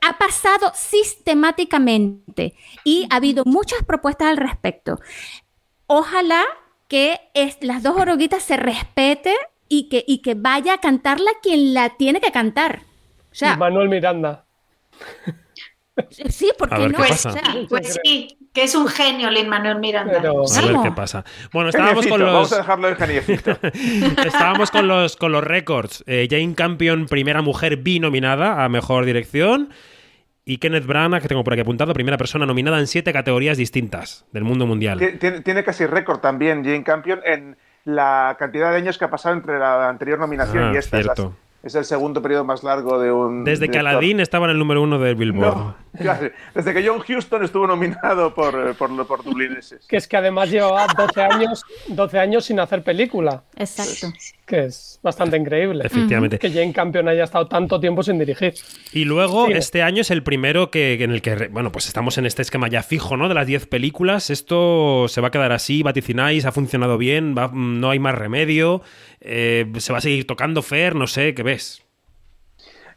ha 0.00 0.18
pasado 0.18 0.72
sistemáticamente 0.74 2.54
y 2.84 3.06
ha 3.10 3.16
habido 3.16 3.44
muchas 3.44 3.84
propuestas 3.84 4.28
al 4.28 4.36
respecto. 4.38 4.98
Ojalá 5.86 6.42
que 6.88 7.20
es- 7.34 7.58
las 7.60 7.82
dos 7.82 7.96
oruguitas 7.96 8.42
se 8.42 8.56
respete 8.56 9.34
y 9.68 9.88
que, 9.88 10.04
y 10.06 10.18
que 10.22 10.34
vaya 10.34 10.74
a 10.74 10.78
cantarla 10.78 11.30
quien 11.42 11.74
la 11.74 11.90
tiene 11.96 12.20
que 12.20 12.32
cantar. 12.32 12.82
O 13.30 13.34
sea, 13.34 13.56
Manuel 13.56 13.88
Miranda. 13.88 14.44
sí, 16.28 16.50
porque 16.58 16.88
no. 16.88 16.98
qué 16.98 17.12
O 17.12 17.16
sea, 17.16 17.42
Pues 17.68 17.98
sí, 18.04 18.36
que 18.52 18.64
es 18.64 18.74
un 18.74 18.86
genio 18.88 19.30
Lin 19.30 19.48
Manuel 19.48 19.78
Miranda. 19.78 20.14
Pero- 20.20 20.42
A 20.46 20.60
ver 20.60 20.76
qué 20.82 20.92
pasa. 20.92 21.24
Bueno, 21.52 21.70
estábamos 21.70 22.06
con 22.06 22.18
Geniecito, 22.20 22.24
Vamos 22.26 22.50
los. 22.50 22.52
a 22.52 22.56
dejarlo 22.58 22.88
en 22.88 22.96
geniecito. 22.96 23.58
Estábamos 24.26 24.70
con 24.70 24.88
los, 24.88 25.16
con 25.16 25.32
los 25.32 25.42
récords. 25.44 26.04
Eh, 26.06 26.28
Jane 26.30 26.54
Campion, 26.54 27.06
primera 27.06 27.40
mujer 27.42 27.76
binominada 27.78 28.64
a 28.64 28.68
mejor 28.68 29.04
dirección. 29.04 29.70
Y 30.44 30.58
Kenneth 30.58 30.86
Branagh, 30.86 31.22
que 31.22 31.28
tengo 31.28 31.44
por 31.44 31.52
aquí 31.52 31.62
apuntado, 31.62 31.94
primera 31.94 32.18
persona 32.18 32.44
nominada 32.46 32.78
en 32.80 32.88
siete 32.88 33.12
categorías 33.12 33.56
distintas 33.56 34.26
del 34.32 34.42
mundo 34.44 34.66
mundial. 34.66 34.98
Tie- 34.98 35.18
Tiene, 35.18 35.40
tiene 35.40 35.62
casi 35.64 35.86
récord 35.86 36.18
también 36.18 36.64
Jane 36.64 36.82
Campion 36.82 37.20
en 37.24 37.56
la 37.84 38.36
cantidad 38.38 38.70
de 38.70 38.76
años 38.78 38.98
que 38.98 39.04
ha 39.04 39.10
pasado 39.10 39.34
entre 39.36 39.58
la 39.58 39.88
anterior 39.88 40.18
nominación 40.18 40.64
Ah, 40.64 40.72
y 40.74 40.76
esta. 40.78 41.00
Cierto. 41.00 41.36
Es 41.62 41.76
el 41.76 41.84
segundo 41.84 42.20
periodo 42.20 42.44
más 42.44 42.64
largo 42.64 42.98
de 42.98 43.12
un. 43.12 43.44
Desde 43.44 43.68
que. 43.68 43.78
Aladdin 43.78 44.18
estaba 44.18 44.46
en 44.46 44.52
el 44.52 44.58
número 44.58 44.82
uno 44.82 44.98
del 44.98 45.14
Billboard. 45.14 45.56
No, 45.56 45.76
claro, 45.96 46.30
desde 46.54 46.74
que 46.74 46.86
John 46.86 47.00
Huston 47.06 47.44
estuvo 47.44 47.66
nominado 47.68 48.34
por, 48.34 48.68
eh, 48.68 48.74
por, 48.74 49.06
por 49.06 49.22
Dublineses. 49.22 49.86
Que 49.86 49.96
es 49.96 50.08
que 50.08 50.16
además 50.16 50.50
llevaba 50.50 50.86
12 50.96 51.22
años, 51.22 51.64
12 51.86 52.18
años 52.18 52.44
sin 52.46 52.58
hacer 52.58 52.82
película. 52.82 53.44
Exacto. 53.56 54.08
Que 54.52 54.64
es 54.66 55.00
bastante 55.02 55.38
increíble. 55.38 55.82
Efectivamente. 55.86 56.38
Que 56.38 56.50
Jane 56.50 56.74
Campion 56.74 57.08
haya 57.08 57.24
estado 57.24 57.46
tanto 57.48 57.80
tiempo 57.80 58.02
sin 58.02 58.18
dirigir. 58.18 58.52
Y 58.92 59.06
luego, 59.06 59.46
Sí. 59.46 59.52
este 59.54 59.80
año 59.82 60.02
es 60.02 60.10
el 60.10 60.22
primero 60.22 60.70
que, 60.70 60.92
en 61.02 61.10
el 61.10 61.22
que, 61.22 61.48
bueno, 61.50 61.72
pues 61.72 61.86
estamos 61.86 62.18
en 62.18 62.26
este 62.26 62.42
esquema 62.42 62.68
ya 62.68 62.82
fijo, 62.82 63.16
¿no? 63.16 63.30
De 63.30 63.34
las 63.34 63.46
10 63.46 63.64
películas. 63.66 64.28
Esto 64.28 65.06
se 65.08 65.22
va 65.22 65.28
a 65.28 65.30
quedar 65.30 65.52
así, 65.52 65.82
vaticináis, 65.82 66.44
ha 66.44 66.52
funcionado 66.52 66.98
bien, 66.98 67.34
va- 67.34 67.50
no 67.54 67.88
hay 67.88 67.98
más 67.98 68.14
remedio. 68.14 68.82
eh, 69.24 69.64
se 69.78 69.92
va 69.92 69.98
a 69.98 70.02
seguir 70.02 70.26
tocando 70.26 70.62
Fer, 70.62 70.96
no 70.96 71.06
sé, 71.06 71.32
¿qué 71.32 71.42
ves? 71.44 71.82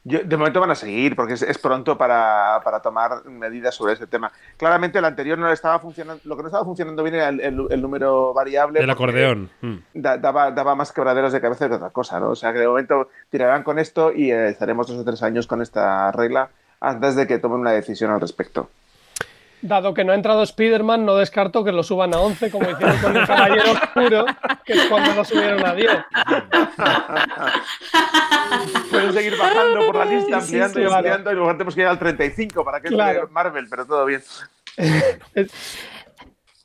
Yo- 0.07 0.19
de 0.23 0.37
momento 0.37 0.59
van 0.59 0.69
a 0.69 0.75
seguir, 0.75 1.15
porque 1.15 1.33
es, 1.33 1.41
es 1.41 1.57
pronto 1.57 1.97
para, 1.97 2.61
para 2.63 2.79
tomar 2.79 3.25
medidas 3.25 3.73
sobre 3.73 3.93
ese 3.93 4.05
tema. 4.05 4.31
Claramente 4.55 4.99
el 4.99 5.05
anterior 5.05 5.37
no 5.39 5.51
estaba 5.51 5.79
funcionando, 5.79 6.21
lo 6.25 6.35
que 6.37 6.43
no 6.43 6.47
estaba 6.47 6.63
funcionando 6.63 7.01
bien 7.01 7.15
era 7.15 7.29
el, 7.29 7.41
el- 7.41 7.67
el 7.71 7.81
número 7.81 8.31
variable. 8.33 8.79
Porque 8.79 8.91
acordeón. 8.91 9.49
Mm. 9.61 9.75
da- 9.95 10.17
daba, 10.17 10.51
daba 10.51 10.75
más 10.75 10.91
quebraderos 10.91 11.33
de 11.33 11.41
cabeza 11.41 11.67
que 11.67 11.73
otra 11.75 11.89
cosa, 11.89 12.19
¿no? 12.19 12.29
O 12.29 12.35
sea 12.35 12.53
que 12.53 12.59
de 12.59 12.67
momento 12.67 13.09
tirarán 13.31 13.63
con 13.63 13.79
esto 13.79 14.11
y 14.13 14.31
eh, 14.31 14.49
estaremos 14.49 14.87
dos 14.87 14.97
o 14.97 15.03
tres 15.03 15.23
años 15.23 15.47
con 15.47 15.61
esta 15.63 16.11
regla 16.11 16.49
antes 16.79 17.15
de 17.15 17.25
que 17.25 17.39
tomen 17.39 17.59
una 17.61 17.71
decisión 17.71 18.11
al 18.11 18.21
respecto. 18.21 18.69
Dado 19.67 19.93
que 19.95 20.03
no 20.03 20.11
ha 20.11 20.15
entrado 20.15 20.43
Spider-Man, 20.43 21.05
no 21.05 21.15
descarto 21.15 21.63
que 21.63 21.71
lo 21.71 21.81
suban 21.81 22.13
a 22.13 22.19
11, 22.19 22.51
como 22.51 22.69
hicieron 22.69 22.97
con 22.99 23.17
el 23.17 23.25
Caballero 23.25 23.71
Oscuro, 23.71 24.25
que 24.63 24.73
es 24.73 24.85
cuando 24.85 25.15
lo 25.15 25.25
subieron 25.25 25.65
a 25.65 25.73
10. 25.73 25.89
Pueden 28.91 29.13
seguir 29.13 29.37
bajando 29.37 29.85
por 29.87 29.95
la 29.95 30.05
lista, 30.05 30.41
sí, 30.41 30.59
ampliando 30.59 30.73
sí, 30.73 30.79
y 30.79 30.83
claro. 30.83 30.95
ampliando, 30.97 31.31
y 31.31 31.35
luego 31.35 31.51
tenemos 31.53 31.73
que 31.75 31.81
ir 31.81 31.87
al 31.87 31.97
35 31.97 32.63
para 32.63 32.79
que 32.79 32.89
Claro. 32.89 33.27
Marvel, 33.31 33.67
pero 33.69 33.85
todo 33.85 34.05
bien. 34.05 34.21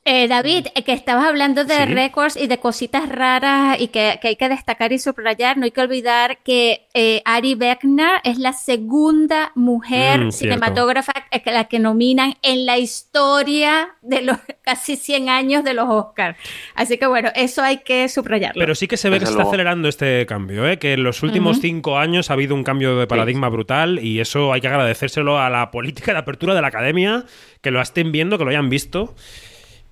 Eh, 0.03 0.27
David, 0.27 0.65
eh, 0.73 0.83
que 0.83 0.93
estabas 0.93 1.25
hablando 1.25 1.63
de 1.63 1.75
Sí. 1.75 1.85
récords 1.85 2.35
y 2.35 2.47
de 2.47 2.57
cositas 2.57 3.07
raras 3.07 3.79
y 3.79 3.89
que, 3.89 4.17
que 4.19 4.29
hay 4.29 4.35
que 4.35 4.49
destacar 4.49 4.91
y 4.91 4.97
subrayar, 4.97 5.57
no 5.57 5.65
hay 5.65 5.69
que 5.71 5.81
olvidar 5.81 6.39
que 6.39 6.87
eh, 6.95 7.21
Ari 7.23 7.53
Beckner 7.53 8.19
es 8.23 8.39
la 8.39 8.51
segunda 8.53 9.51
mujer 9.53 10.21
Mm, 10.25 10.31
cinematógrafa 10.31 11.13
que- 11.29 11.41
que 11.43 11.51
la 11.51 11.65
que 11.65 11.77
nominan 11.77 12.33
en 12.41 12.65
la 12.65 12.79
historia 12.79 13.89
de 14.01 14.23
los 14.23 14.37
casi 14.63 14.95
100 14.95 15.29
años 15.29 15.63
de 15.63 15.75
los 15.75 15.87
Oscars. 15.87 16.35
Así 16.73 16.97
que 16.97 17.05
bueno, 17.05 17.29
eso 17.35 17.61
hay 17.61 17.77
que 17.77 18.09
subrayarlo. 18.09 18.59
Pero 18.59 18.73
sí 18.73 18.87
que 18.87 18.97
se 18.97 19.07
ve 19.09 19.17
que 19.17 19.25
Desde 19.25 19.33
se 19.35 19.39
está 19.39 19.47
acelerando 19.49 19.87
este 19.87 20.25
cambio, 20.25 20.67
¿eh? 20.67 20.79
que 20.79 20.93
en 20.93 21.03
los 21.03 21.21
últimos 21.21 21.57
Ujú. 21.57 21.61
cinco 21.67 21.97
años 21.99 22.31
ha 22.31 22.33
habido 22.33 22.55
un 22.55 22.63
cambio 22.63 22.97
de 22.97 23.05
paradigma 23.05 23.49
brutal 23.49 23.99
y 24.03 24.19
eso 24.19 24.51
hay 24.51 24.61
que 24.61 24.67
agradecérselo 24.67 25.39
a 25.39 25.51
la 25.51 25.69
política 25.69 26.11
de 26.13 26.17
apertura 26.17 26.55
de 26.55 26.61
la 26.61 26.69
academia, 26.69 27.23
que 27.61 27.69
lo 27.69 27.79
estén 27.79 28.11
viendo, 28.11 28.39
que 28.39 28.45
lo 28.45 28.49
hayan 28.49 28.69
visto 28.69 29.13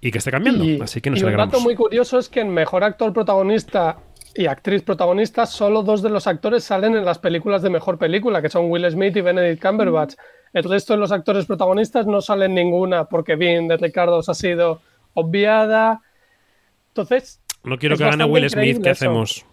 y 0.02 0.12
que 0.12 0.18
esté 0.20 0.32
cambiando. 0.32 0.64
Y, 0.64 0.80
Así 0.82 1.02
que 1.02 1.10
nos 1.10 1.20
y 1.20 1.24
un 1.24 1.28
alegramos. 1.30 1.54
dato 1.54 1.64
muy 1.64 1.76
curioso 1.76 2.18
es 2.20 2.30
que 2.30 2.40
en 2.42 2.50
Mejor 2.50 2.84
Actor 2.84 3.12
Protagonista 3.14 3.98
y 4.36 4.46
Actriz 4.46 4.84
Protagonista 4.84 5.46
solo 5.46 5.84
dos 5.84 6.02
de 6.02 6.10
los 6.10 6.28
actores 6.28 6.64
salen 6.64 6.96
en 6.96 7.04
las 7.06 7.20
películas 7.20 7.62
de 7.62 7.70
Mejor 7.70 7.98
Película, 7.98 8.42
que 8.42 8.50
son 8.50 8.70
Will 8.72 8.90
Smith 8.90 9.16
y 9.18 9.22
Benedict 9.22 9.62
Cumberbatch. 9.62 10.14
El 10.54 10.64
resto 10.64 10.94
de 10.94 11.00
los 11.00 11.12
actores 11.12 11.46
protagonistas 11.46 12.08
no 12.08 12.22
salen 12.22 12.56
ninguna 12.56 13.06
porque 13.06 13.36
bien 13.36 13.68
de 13.68 13.78
Ricardo 13.78 14.22
ha 14.26 14.34
sido 14.34 14.82
obviada. 15.14 16.02
Entonces, 16.90 17.42
No 17.64 17.78
quiero 17.78 17.98
que 17.98 18.04
gane 18.06 18.24
Will 18.26 18.50
Smith, 18.50 18.82
¿qué 18.82 18.92
eso. 18.92 19.06
hacemos? 19.06 19.46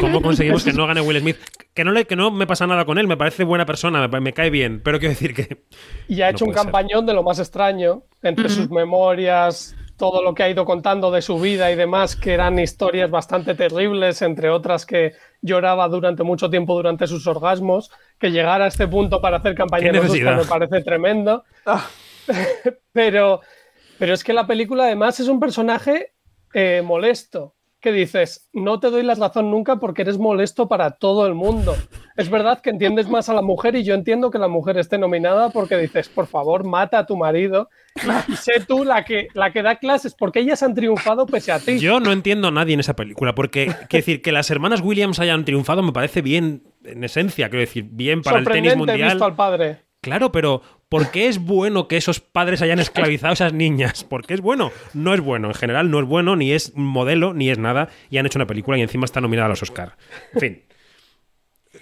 ¿Cómo 0.00 0.22
conseguimos 0.22 0.64
que 0.64 0.72
no 0.74 0.86
gane 0.86 1.00
Will 1.00 1.20
Smith? 1.20 1.38
Que 1.74 1.84
no, 1.84 1.92
le, 1.92 2.06
que 2.06 2.16
no 2.16 2.30
me 2.30 2.46
pasa 2.46 2.66
nada 2.66 2.84
con 2.84 2.98
él, 2.98 3.06
me 3.06 3.16
parece 3.16 3.44
buena 3.44 3.66
persona, 3.66 4.06
me, 4.08 4.20
me 4.20 4.32
cae 4.32 4.50
bien, 4.50 4.80
pero 4.82 4.98
quiero 4.98 5.10
decir 5.14 5.34
que... 5.34 5.64
Y 6.06 6.22
ha 6.22 6.30
No 6.30 6.38
hecho 6.38 6.44
un 6.46 6.52
ser. 6.54 6.54
campañón 6.54 7.06
de 7.06 7.14
lo 7.14 7.22
más 7.22 7.38
extraño, 7.38 8.04
entre 8.22 8.48
sus 8.48 8.70
memorias, 8.70 9.76
todo 9.96 10.22
lo 10.22 10.34
que 10.34 10.42
ha 10.42 10.50
ido 10.50 10.64
contando 10.64 11.10
de 11.10 11.22
su 11.22 11.38
vida 11.40 11.70
y 11.70 11.76
demás, 11.76 12.16
que 12.16 12.32
eran 12.34 12.58
historias 12.58 13.10
bastante 13.10 13.54
terribles, 13.54 14.22
entre 14.22 14.50
otras 14.50 14.86
que 14.86 15.12
lloraba 15.40 15.88
durante 15.88 16.22
mucho 16.24 16.50
tiempo 16.50 16.74
durante 16.74 17.06
sus 17.06 17.26
orgasmos, 17.26 17.90
que 18.18 18.30
llegara 18.30 18.64
a 18.64 18.68
este 18.68 18.88
punto 18.88 19.20
para 19.20 19.38
hacer 19.38 19.54
campaña 19.54 19.92
me 19.92 20.44
parece 20.44 20.82
tremendo. 20.82 21.44
pero, 22.92 23.40
pero 23.98 24.14
es 24.14 24.24
que 24.24 24.32
la 24.32 24.46
película 24.46 24.84
además 24.84 25.20
es 25.20 25.28
un 25.28 25.40
personaje 25.40 26.12
eh, 26.52 26.82
molesto. 26.84 27.54
Que 27.84 27.92
dices, 27.92 28.48
no 28.54 28.80
te 28.80 28.88
doy 28.88 29.02
la 29.02 29.14
razón 29.14 29.50
nunca 29.50 29.76
porque 29.76 30.00
eres 30.00 30.16
molesto 30.16 30.68
para 30.68 30.92
todo 30.92 31.26
el 31.26 31.34
mundo. 31.34 31.76
Es 32.16 32.30
verdad 32.30 32.62
que 32.62 32.70
entiendes 32.70 33.10
más 33.10 33.28
a 33.28 33.34
la 33.34 33.42
mujer 33.42 33.76
y 33.76 33.84
yo 33.84 33.92
entiendo 33.92 34.30
que 34.30 34.38
la 34.38 34.48
mujer 34.48 34.78
esté 34.78 34.96
nominada 34.96 35.50
porque 35.50 35.76
dices, 35.76 36.08
por 36.08 36.26
favor, 36.26 36.64
mata 36.64 37.00
a 37.00 37.04
tu 37.04 37.18
marido 37.18 37.68
y 38.26 38.36
sé 38.36 38.64
tú 38.66 38.84
la 38.84 39.04
que, 39.04 39.28
la 39.34 39.52
que 39.52 39.62
da 39.62 39.76
clases 39.76 40.14
porque 40.14 40.40
ellas 40.40 40.62
han 40.62 40.74
triunfado 40.74 41.26
pese 41.26 41.52
a 41.52 41.58
ti. 41.58 41.78
Yo 41.78 42.00
no 42.00 42.10
entiendo 42.10 42.48
a 42.48 42.52
nadie 42.52 42.72
en 42.72 42.80
esa 42.80 42.96
película, 42.96 43.34
porque 43.34 43.66
quiero 43.66 44.02
decir 44.02 44.22
que 44.22 44.32
las 44.32 44.50
hermanas 44.50 44.80
Williams 44.80 45.20
hayan 45.20 45.44
triunfado 45.44 45.82
me 45.82 45.92
parece 45.92 46.22
bien, 46.22 46.62
en 46.84 47.04
esencia, 47.04 47.50
quiero 47.50 47.60
decir, 47.60 47.84
bien 47.90 48.22
para 48.22 48.38
el 48.38 48.44
tenis 48.46 48.72
Sorprendente 48.72 48.92
mundial. 48.92 49.10
visto 49.10 49.24
al 49.26 49.36
padre. 49.36 49.80
Claro, 50.04 50.30
pero 50.32 50.60
¿por 50.90 51.10
qué 51.10 51.28
es 51.28 51.38
bueno 51.38 51.88
que 51.88 51.96
esos 51.96 52.20
padres 52.20 52.60
hayan 52.60 52.78
esclavizado 52.78 53.30
a 53.30 53.32
esas 53.32 53.54
niñas? 53.54 54.04
¿Por 54.04 54.26
qué 54.26 54.34
es 54.34 54.42
bueno? 54.42 54.70
No 54.92 55.14
es 55.14 55.20
bueno, 55.20 55.48
en 55.48 55.54
general 55.54 55.90
no 55.90 55.98
es 55.98 56.04
bueno, 56.04 56.36
ni 56.36 56.52
es 56.52 56.76
modelo, 56.76 57.32
ni 57.32 57.48
es 57.48 57.56
nada, 57.56 57.88
y 58.10 58.18
han 58.18 58.26
hecho 58.26 58.38
una 58.38 58.46
película 58.46 58.76
y 58.76 58.82
encima 58.82 59.06
está 59.06 59.22
nominada 59.22 59.46
a 59.46 59.48
los 59.48 59.62
Oscar. 59.62 59.96
En 60.34 60.40
fin. 60.40 60.62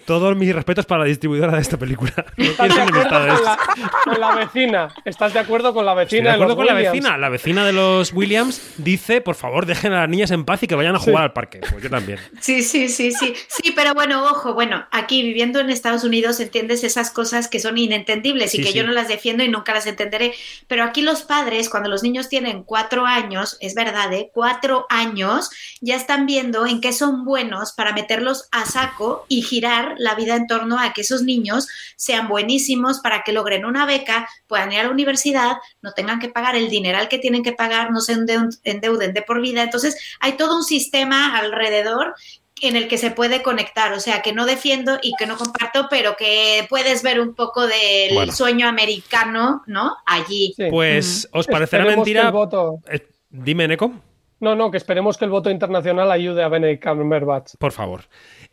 Todos 0.05 0.37
mis 0.37 0.55
respetos 0.55 0.85
para 0.87 1.01
la 1.03 1.07
distribuidora 1.07 1.53
de 1.55 1.61
esta 1.61 1.77
película. 1.77 2.13
No 2.37 2.45
¿Estás 2.51 2.75
de 2.75 2.83
acuerdo 2.83 3.05
con 3.13 3.45
la, 3.45 3.59
con 4.05 4.21
la 4.21 4.35
vecina? 4.35 4.89
¿Estás 5.05 5.33
de 5.33 5.39
acuerdo 5.39 5.75
con 5.75 5.85
la 5.87 5.93
Estoy 6.03 6.19
vecina? 6.19 6.31
de 6.31 6.35
acuerdo 6.35 6.55
los 6.55 6.57
con 6.57 6.67
la 6.67 6.75
vecina. 6.75 7.19
La 7.19 7.29
vecina 7.29 7.65
de 7.65 7.73
los 7.73 8.13
Williams 8.13 8.61
dice, 8.79 9.21
por 9.21 9.35
favor, 9.35 9.67
dejen 9.67 9.93
a 9.93 10.01
las 10.01 10.09
niñas 10.09 10.31
en 10.31 10.45
paz 10.45 10.63
y 10.63 10.67
que 10.67 10.75
vayan 10.75 10.97
a 10.97 10.99
jugar 10.99 11.23
al 11.25 11.33
parque. 11.33 11.61
Pues 11.71 11.83
yo 11.83 11.91
también. 11.91 12.19
Sí, 12.41 12.63
sí, 12.63 12.89
sí, 12.89 13.13
sí. 13.13 13.35
Sí, 13.49 13.73
pero 13.75 13.95
bueno, 13.95 14.25
ojo, 14.25 14.55
bueno, 14.55 14.87
aquí 14.91 15.23
viviendo 15.23 15.61
en 15.61 15.71
Estados 15.71 16.05
Unidos 16.05 16.41
entiendes 16.41 16.85
esas 16.85 17.11
cosas 17.11 17.49
que 17.49 17.61
son 17.61 17.79
inentendibles 17.79 18.55
y 18.55 18.59
Sí, 18.59 18.63
que 18.65 18.71
sí. 18.73 18.79
yo 18.79 18.85
no 18.85 18.93
las 18.93 19.09
defiendo 19.09 19.43
y 19.45 19.49
nunca 19.49 19.73
las 19.73 19.87
entenderé. 19.87 20.35
Pero 20.67 20.85
aquí 20.85 21.03
los 21.03 21.23
padres, 21.23 21.69
cuando 21.69 21.89
los 21.89 22.03
niños 22.03 22.29
tienen 22.29 22.65
cuatro 22.65 23.07
años, 23.07 23.57
es 23.61 23.75
verdad, 23.75 24.13
¿eh? 24.13 24.31
Cuatro 24.33 24.87
años, 24.91 25.51
ya 25.81 25.97
están 25.97 26.27
viendo 26.27 26.67
en 26.67 26.81
qué 26.81 26.93
son 26.93 27.25
buenos 27.25 27.73
para 27.73 27.93
meterlos 27.93 28.49
a 28.53 28.67
saco 28.67 29.25
y 29.29 29.43
girar 29.43 29.92
la 29.99 30.15
vida 30.15 30.37
en 30.37 30.47
torno 30.47 30.79
a 30.79 30.93
que 30.93 31.01
esos 31.03 31.23
niños 31.23 31.69
sean 31.97 32.29
buenísimos 32.29 33.01
para 33.01 33.23
que 33.23 33.33
logren 33.33 33.65
una 33.65 33.87
beca, 33.87 34.29
puedan 34.47 34.73
ir 34.73 34.81
a 34.81 34.85
la 34.85 34.91
universidad, 34.91 35.57
no 35.81 35.93
tengan 35.93 36.19
que 36.21 36.29
pagar 36.29 36.57
el 36.57 36.69
dineral 36.71 37.09
que 37.09 37.19
tienen 37.19 37.43
que 37.43 37.53
pagar, 37.53 37.91
no 37.91 38.01
se 38.01 38.15
endeu- 38.17 38.59
endeuden 38.65 39.13
de 39.13 39.23
por 39.23 39.41
vida. 39.41 39.63
Entonces, 39.63 39.97
hay 40.21 40.33
todo 40.33 40.57
un 40.57 40.65
sistema 40.65 41.37
alrededor 41.39 42.15
en 42.61 42.77
el 42.77 42.87
que 42.87 42.97
se 42.97 43.11
puede 43.11 43.43
conectar, 43.43 43.93
o 43.93 43.99
sea, 43.99 44.23
que 44.23 44.33
no 44.33 44.47
defiendo 44.47 44.99
y 45.03 45.15
que 45.19 45.27
no 45.27 45.37
comparto, 45.37 45.89
pero 45.91 46.15
que 46.17 46.65
puedes 46.69 47.03
ver 47.03 47.21
un 47.21 47.35
poco 47.35 47.67
del 47.67 48.15
Bueno. 48.15 48.33
sueño 48.33 48.69
americano, 48.69 49.63
¿no? 49.67 49.97
Allí. 50.07 50.55
Pues, 50.71 51.29
¿os 51.33 51.47
parecerá 51.49 51.83
Esperemos 51.83 52.07
mentira? 52.07 52.27
el 52.27 52.33
voto- 52.33 52.79
Eh, 52.89 53.09
Dime, 53.31 53.67
Neko. 53.67 53.93
No, 54.41 54.55
no, 54.55 54.71
que 54.71 54.77
esperemos 54.77 55.17
que 55.17 55.25
el 55.25 55.31
voto 55.31 55.51
internacional 55.51 56.11
ayude 56.13 56.43
a 56.43 56.49
Benedict 56.49 56.85
Cumberbatch. 56.85 57.55
Por 57.59 57.73
favor. 57.73 58.05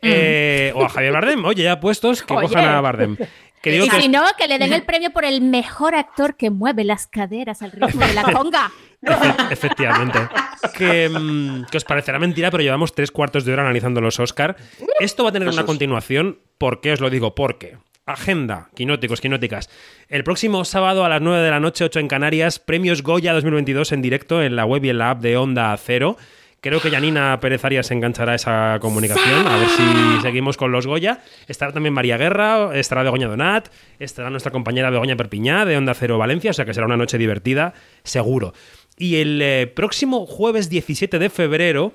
Eh, 0.02 0.72
o 0.74 0.84
a 0.84 0.88
Javier 0.88 1.12
Bardem. 1.12 1.44
Oye, 1.44 1.62
ya 1.64 1.80
puestos, 1.80 2.22
que 2.22 2.32
Oye. 2.34 2.48
cojan 2.48 2.64
a 2.64 2.80
Bardem. 2.80 3.16
Que 3.62 3.72
digo 3.72 3.84
y 3.84 3.88
que 3.90 4.00
si 4.00 4.08
no, 4.08 4.22
que 4.38 4.48
le 4.48 4.58
den 4.58 4.72
el 4.72 4.84
premio 4.84 5.10
por 5.10 5.26
el 5.26 5.42
mejor 5.42 5.94
actor 5.94 6.34
que 6.36 6.48
mueve 6.48 6.82
las 6.82 7.06
caderas 7.06 7.60
al 7.60 7.72
ritmo 7.72 8.06
de 8.06 8.14
la 8.14 8.22
conga. 8.32 8.70
Efe- 9.02 9.52
Efectivamente. 9.52 10.18
Que, 10.78 11.10
mm, 11.10 11.64
que 11.70 11.76
os 11.76 11.84
parecerá 11.84 12.18
mentira, 12.18 12.50
pero 12.50 12.62
llevamos 12.62 12.94
tres 12.94 13.10
cuartos 13.10 13.44
de 13.44 13.52
hora 13.52 13.62
analizando 13.62 14.00
los 14.00 14.18
Oscar. 14.18 14.56
Esto 14.98 15.24
va 15.24 15.28
a 15.28 15.32
tener 15.32 15.48
una 15.48 15.66
continuación. 15.66 16.38
¿Por 16.56 16.80
qué 16.80 16.92
os 16.92 17.00
lo 17.00 17.10
digo? 17.10 17.34
Porque. 17.34 17.76
Agenda, 18.06 18.70
quinóticos, 18.74 19.20
quinóticas. 19.20 19.68
El 20.08 20.24
próximo 20.24 20.64
sábado 20.64 21.04
a 21.04 21.08
las 21.10 21.20
9 21.20 21.42
de 21.44 21.50
la 21.50 21.60
noche, 21.60 21.84
8 21.84 22.00
en 22.00 22.08
Canarias, 22.08 22.58
premios 22.58 23.02
Goya 23.02 23.34
2022 23.34 23.92
en 23.92 24.00
directo 24.02 24.42
en 24.42 24.56
la 24.56 24.64
web 24.64 24.84
y 24.84 24.88
en 24.88 24.98
la 24.98 25.10
app 25.10 25.20
de 25.20 25.36
Onda 25.36 25.76
Cero. 25.76 26.16
Creo 26.62 26.78
que 26.80 26.90
Janina 26.90 27.40
Pérez 27.40 27.64
Arias 27.64 27.86
se 27.86 27.94
enganchará 27.94 28.32
a 28.32 28.34
esa 28.34 28.78
comunicación, 28.82 29.46
a 29.46 29.56
ver 29.56 29.68
si 29.68 30.20
seguimos 30.20 30.58
con 30.58 30.70
los 30.70 30.86
Goya. 30.86 31.20
Estará 31.48 31.72
también 31.72 31.94
María 31.94 32.18
Guerra, 32.18 32.78
estará 32.78 33.02
Begoña 33.02 33.28
Donat, 33.28 33.68
estará 33.98 34.28
nuestra 34.28 34.52
compañera 34.52 34.90
Begoña 34.90 35.16
Perpiñá 35.16 35.64
de 35.64 35.78
Onda 35.78 35.94
Cero 35.94 36.18
Valencia, 36.18 36.50
o 36.50 36.54
sea 36.54 36.66
que 36.66 36.74
será 36.74 36.84
una 36.84 36.98
noche 36.98 37.16
divertida, 37.16 37.72
seguro. 38.02 38.52
Y 38.98 39.16
el 39.16 39.40
eh, 39.40 39.72
próximo 39.74 40.26
jueves 40.26 40.68
17 40.68 41.18
de 41.18 41.30
febrero, 41.30 41.94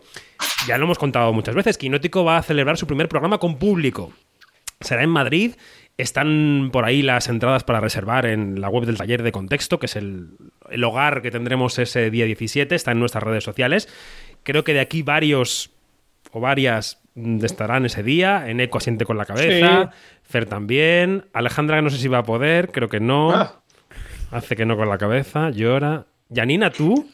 ya 0.67 0.79
lo 0.79 0.85
hemos 0.85 0.97
contado 0.97 1.31
muchas 1.31 1.53
veces, 1.53 1.77
Quinótico 1.77 2.23
va 2.23 2.37
a 2.37 2.41
celebrar 2.41 2.77
su 2.77 2.87
primer 2.87 3.07
programa 3.07 3.37
con 3.37 3.59
público. 3.59 4.13
Será 4.81 5.03
en 5.03 5.11
Madrid. 5.11 5.53
Están 5.97 6.71
por 6.73 6.83
ahí 6.83 7.01
las 7.01 7.29
entradas 7.29 7.63
para 7.63 7.79
reservar 7.79 8.25
en 8.25 8.59
la 8.59 8.67
web 8.67 8.85
del 8.85 8.97
taller 8.97 9.23
de 9.23 9.31
contexto, 9.31 9.79
que 9.79 9.85
es 9.85 9.95
el 9.95 10.83
hogar 10.83 11.21
que 11.21 11.31
tendremos 11.31 11.79
ese 11.79 12.09
día 12.09 12.25
17. 12.25 12.75
Está 12.75 12.91
en 12.91 12.99
nuestras 12.99 13.23
redes 13.23 13.45
sociales. 13.45 13.87
Creo 14.45 14.63
que 14.63 14.73
de 14.75 14.79
aquí 14.79 15.01
varios 15.01 15.71
o 16.31 16.39
varias 16.39 17.01
mm, 17.15 17.43
estarán 17.43 17.85
ese 17.85 18.03
día. 18.03 18.47
Eneco 18.47 18.77
asiente 18.77 19.03
con 19.03 19.17
la 19.17 19.25
cabeza. 19.25 19.89
Fer 20.23 20.45
también. 20.45 21.25
Alejandra 21.33 21.81
no 21.81 21.89
sé 21.89 21.97
si 21.97 22.07
va 22.07 22.19
a 22.19 22.23
poder. 22.23 22.71
Creo 22.71 22.87
que 22.87 22.99
no. 22.99 23.31
Ah. 23.31 23.61
Hace 24.31 24.55
que 24.55 24.65
no 24.65 24.77
con 24.77 24.87
la 24.87 24.99
cabeza. 24.99 25.49
Llora. 25.49 26.05
Janina, 26.33 26.69
¿tú? 26.69 27.09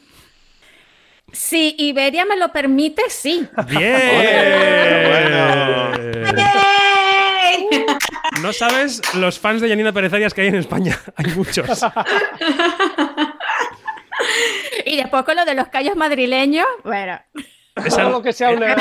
Si 1.32 1.74
Iberia 1.78 2.26
me 2.26 2.36
lo 2.36 2.52
permite, 2.52 3.02
sí. 3.08 3.48
¡Bien! 3.68 4.00
No 8.42 8.52
sabes 8.52 9.00
los 9.14 9.38
fans 9.38 9.62
de 9.62 9.68
Janina 9.68 9.92
Pérez 9.92 10.12
Arias 10.12 10.34
que 10.34 10.42
hay 10.42 10.48
en 10.48 10.56
España. 10.56 10.98
Hay 11.16 11.32
muchos. 11.34 11.66
Y 14.92 14.96
después 14.96 15.22
con 15.24 15.36
lo 15.36 15.44
de 15.44 15.54
los 15.54 15.68
callos 15.68 15.96
madrileños, 15.96 16.66
bueno. 16.84 17.18
Todo 17.88 18.10
lo 18.10 18.22
que 18.22 18.32
sea 18.34 18.50
una, 18.50 18.76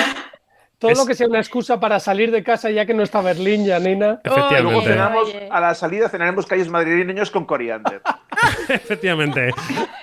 todo 0.77 0.91
Es- 0.91 0.97
lo 0.97 1.05
que 1.05 1.15
sea 1.15 1.27
una 1.27 1.39
excusa 1.39 1.79
para 1.79 1.99
salir 2.01 2.31
de 2.31 2.43
casa 2.43 2.69
ya 2.69 2.85
que 2.85 2.93
no 2.93 3.01
está 3.03 3.21
Berlín, 3.21 3.65
Janina. 3.65 4.19
Luego 4.25 4.39
Efectivamente. 4.47 4.89
cenamos, 4.89 5.29
a 5.49 5.59
la 5.61 5.73
salida 5.73 6.09
cenaremos 6.09 6.45
callos 6.45 6.67
madrileños 6.67 7.31
con 7.31 7.45
coriander. 7.45 8.01
Efectivamente. 8.67 9.51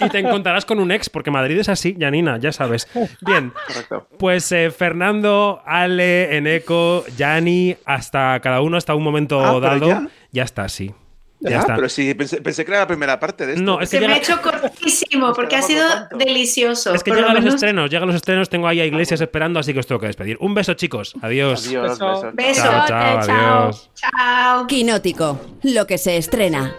Y 0.00 0.08
te 0.08 0.18
encontrarás 0.20 0.64
con 0.64 0.78
un 0.78 0.90
ex, 0.92 1.10
porque 1.10 1.30
Madrid 1.30 1.58
es 1.58 1.68
así, 1.68 1.94
Janina, 1.98 2.38
ya 2.38 2.52
sabes. 2.52 2.88
Bien. 3.20 3.52
Correcto. 3.66 4.08
Pues 4.18 4.50
eh, 4.52 4.70
Fernando, 4.70 5.62
Ale, 5.66 6.36
Eneco, 6.38 7.04
Yani, 7.16 7.76
hasta 7.84 8.40
cada 8.40 8.62
uno, 8.62 8.76
hasta 8.78 8.94
un 8.94 9.02
momento 9.02 9.40
Ah, 9.44 9.48
¿pero 9.60 9.60
dado. 9.60 9.86
ya? 9.88 10.06
Ya 10.32 10.42
está, 10.44 10.68
sí. 10.70 10.94
Ya 11.40 11.50
Ya, 11.50 11.58
está. 11.60 11.76
pero 11.76 11.88
sí, 11.88 12.12
pensé, 12.14 12.40
pensé 12.42 12.64
que 12.64 12.72
era 12.72 12.80
la 12.80 12.86
primera 12.88 13.20
parte 13.20 13.46
de 13.46 13.52
esto. 13.52 13.64
No, 13.64 13.80
es 13.80 13.88
que 13.90 13.96
Se 13.98 14.00
me 14.00 14.08
llega- 14.08 14.14
ha 14.14 14.18
hecho 14.18 14.42
cortísimo 14.42 15.32
porque 15.32 15.54
ha 15.54 15.62
sido 15.62 15.84
delicioso. 16.18 16.92
Es 16.92 17.04
que 17.04 17.12
llegan 17.12 17.26
los 17.34 17.42
menos- 17.42 17.54
estrenos, 17.54 17.90
llegan 17.90 18.08
los 18.08 18.16
estrenos, 18.16 18.48
tengo 18.48 18.66
ahí 18.66 18.80
a 18.80 18.84
Iglesias 18.86 19.20
esperando, 19.20 19.60
así 19.60 19.72
que 19.72 19.78
os 19.78 19.86
tengo 19.86 20.00
que 20.00 20.08
despedir. 20.08 20.36
Un 20.40 20.54
beso, 20.54 20.74
chicos. 20.74 21.14
Adiós. 21.22 21.66
Adiós, 21.68 21.90
besos. 21.98 22.34
Beso. 22.34 22.62
Chao, 22.62 22.84
chao, 22.88 23.18
adiós. 23.18 23.90
Chao. 23.94 24.66
Quinótico, 24.66 25.38
lo 25.62 25.86
que 25.86 25.96
se 25.98 26.16
estrena. 26.16 26.74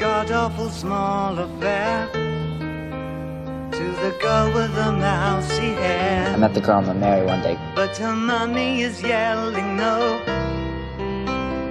I 5.09 6.35
met 6.37 6.53
the 6.53 6.61
girl 6.61 6.77
I'm 6.77 6.85
gonna 6.85 6.99
marry 6.99 7.25
one 7.25 7.41
day. 7.41 7.57
But 7.75 7.95
her 7.97 8.13
mommy 8.13 8.81
is 8.81 9.01
yelling 9.01 9.75
no. 9.77 10.19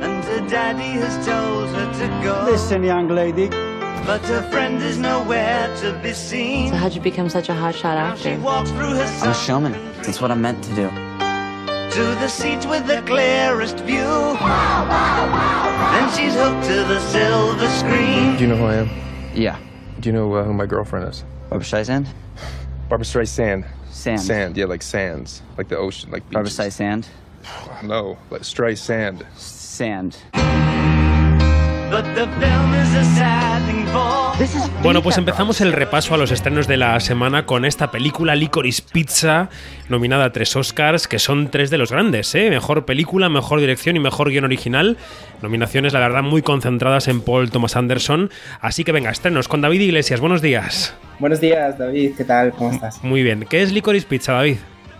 And 0.04 0.24
her 0.24 0.48
daddy 0.48 0.92
has 1.00 1.14
told 1.26 1.68
her 1.70 1.92
to 2.00 2.24
go. 2.24 2.44
Listen, 2.50 2.82
young 2.82 3.08
lady. 3.08 3.48
But 4.06 4.22
her 4.22 4.42
friend 4.50 4.80
is 4.82 4.96
nowhere 4.98 5.74
to 5.82 5.92
be 6.02 6.12
seen. 6.14 6.70
So 6.70 6.76
how'd 6.76 6.94
you 6.94 7.00
become 7.00 7.28
such 7.28 7.48
a 7.48 7.52
hotshot 7.52 8.16
She 8.16 8.30
actor? 8.30 8.40
walks 8.42 8.70
through 8.70 8.94
her 8.94 9.02
I'm 9.22 9.30
a 9.30 9.34
showman. 9.34 9.72
That's 10.02 10.20
what 10.20 10.30
I'm 10.30 10.40
meant 10.40 10.62
to 10.64 10.74
do. 10.74 10.88
to 10.88 12.04
the 12.22 12.28
seat 12.28 12.64
with 12.66 12.86
the 12.86 13.02
clearest 13.06 13.78
view. 13.80 13.98
And 15.98 16.10
she's 16.14 16.34
hooked 16.34 16.64
to 16.66 16.84
the 16.84 17.00
silver 17.00 17.68
screen. 17.68 18.36
Do 18.36 18.42
you 18.44 18.48
know 18.48 18.56
who 18.56 18.64
I 18.66 18.74
am? 18.76 18.90
Yeah. 19.34 19.58
Do 20.00 20.08
you 20.08 20.12
know 20.14 20.32
uh, 20.34 20.44
who 20.44 20.52
my 20.54 20.64
girlfriend 20.66 21.08
is? 21.08 21.24
Barbara 21.50 21.66
Streisand? 21.66 22.06
Barbara 22.88 23.04
Streisand. 23.06 23.66
Sand. 23.90 24.20
Sand, 24.20 24.56
yeah, 24.56 24.66
like 24.66 24.82
sands. 24.82 25.42
Like 25.58 25.68
the 25.68 25.76
ocean, 25.76 26.10
like 26.10 26.22
beaches. 26.30 26.34
Barbara 26.34 26.50
beaches. 26.50 26.78
Streisand? 26.78 27.82
No, 27.82 28.16
like 28.30 28.42
Streisand. 28.42 29.26
Sand. 29.78 30.16
Bueno, 34.82 35.02
pues 35.05 35.18
empezamos 35.18 35.60
el 35.60 35.72
repaso 35.72 36.14
a 36.14 36.18
los 36.18 36.32
estrenos 36.32 36.66
de 36.66 36.76
la 36.76 36.98
semana 36.98 37.46
con 37.46 37.64
esta 37.64 37.92
película 37.92 38.34
Licorice 38.34 38.82
Pizza, 38.92 39.50
nominada 39.88 40.24
a 40.24 40.32
tres 40.32 40.56
Oscars, 40.56 41.06
que 41.06 41.20
son 41.20 41.50
tres 41.52 41.70
de 41.70 41.78
los 41.78 41.92
grandes, 41.92 42.34
¿eh? 42.34 42.50
Mejor 42.50 42.84
película, 42.86 43.28
mejor 43.28 43.60
dirección 43.60 43.94
y 43.94 44.00
mejor 44.00 44.30
guion 44.30 44.44
original. 44.44 44.96
Nominaciones, 45.42 45.92
la 45.92 46.00
verdad, 46.00 46.24
muy 46.24 46.42
concentradas 46.42 47.06
en 47.06 47.20
Paul 47.20 47.50
Thomas 47.50 47.76
Anderson. 47.76 48.30
Así 48.60 48.82
que 48.82 48.90
venga, 48.90 49.10
estrenos 49.10 49.46
con 49.46 49.60
David 49.60 49.80
Iglesias. 49.80 50.18
Buenos 50.18 50.42
días. 50.42 50.94
Buenos 51.20 51.40
días, 51.40 51.78
David. 51.78 52.14
¿Qué 52.16 52.24
tal? 52.24 52.50
¿Cómo 52.50 52.72
estás? 52.72 53.02
Muy 53.05 53.22
bien. 53.22 53.46
¿Qué 53.48 53.62
es 53.62 53.72
Licorice 53.72 54.09
Pizza, 54.09 54.32
David? 54.32 54.56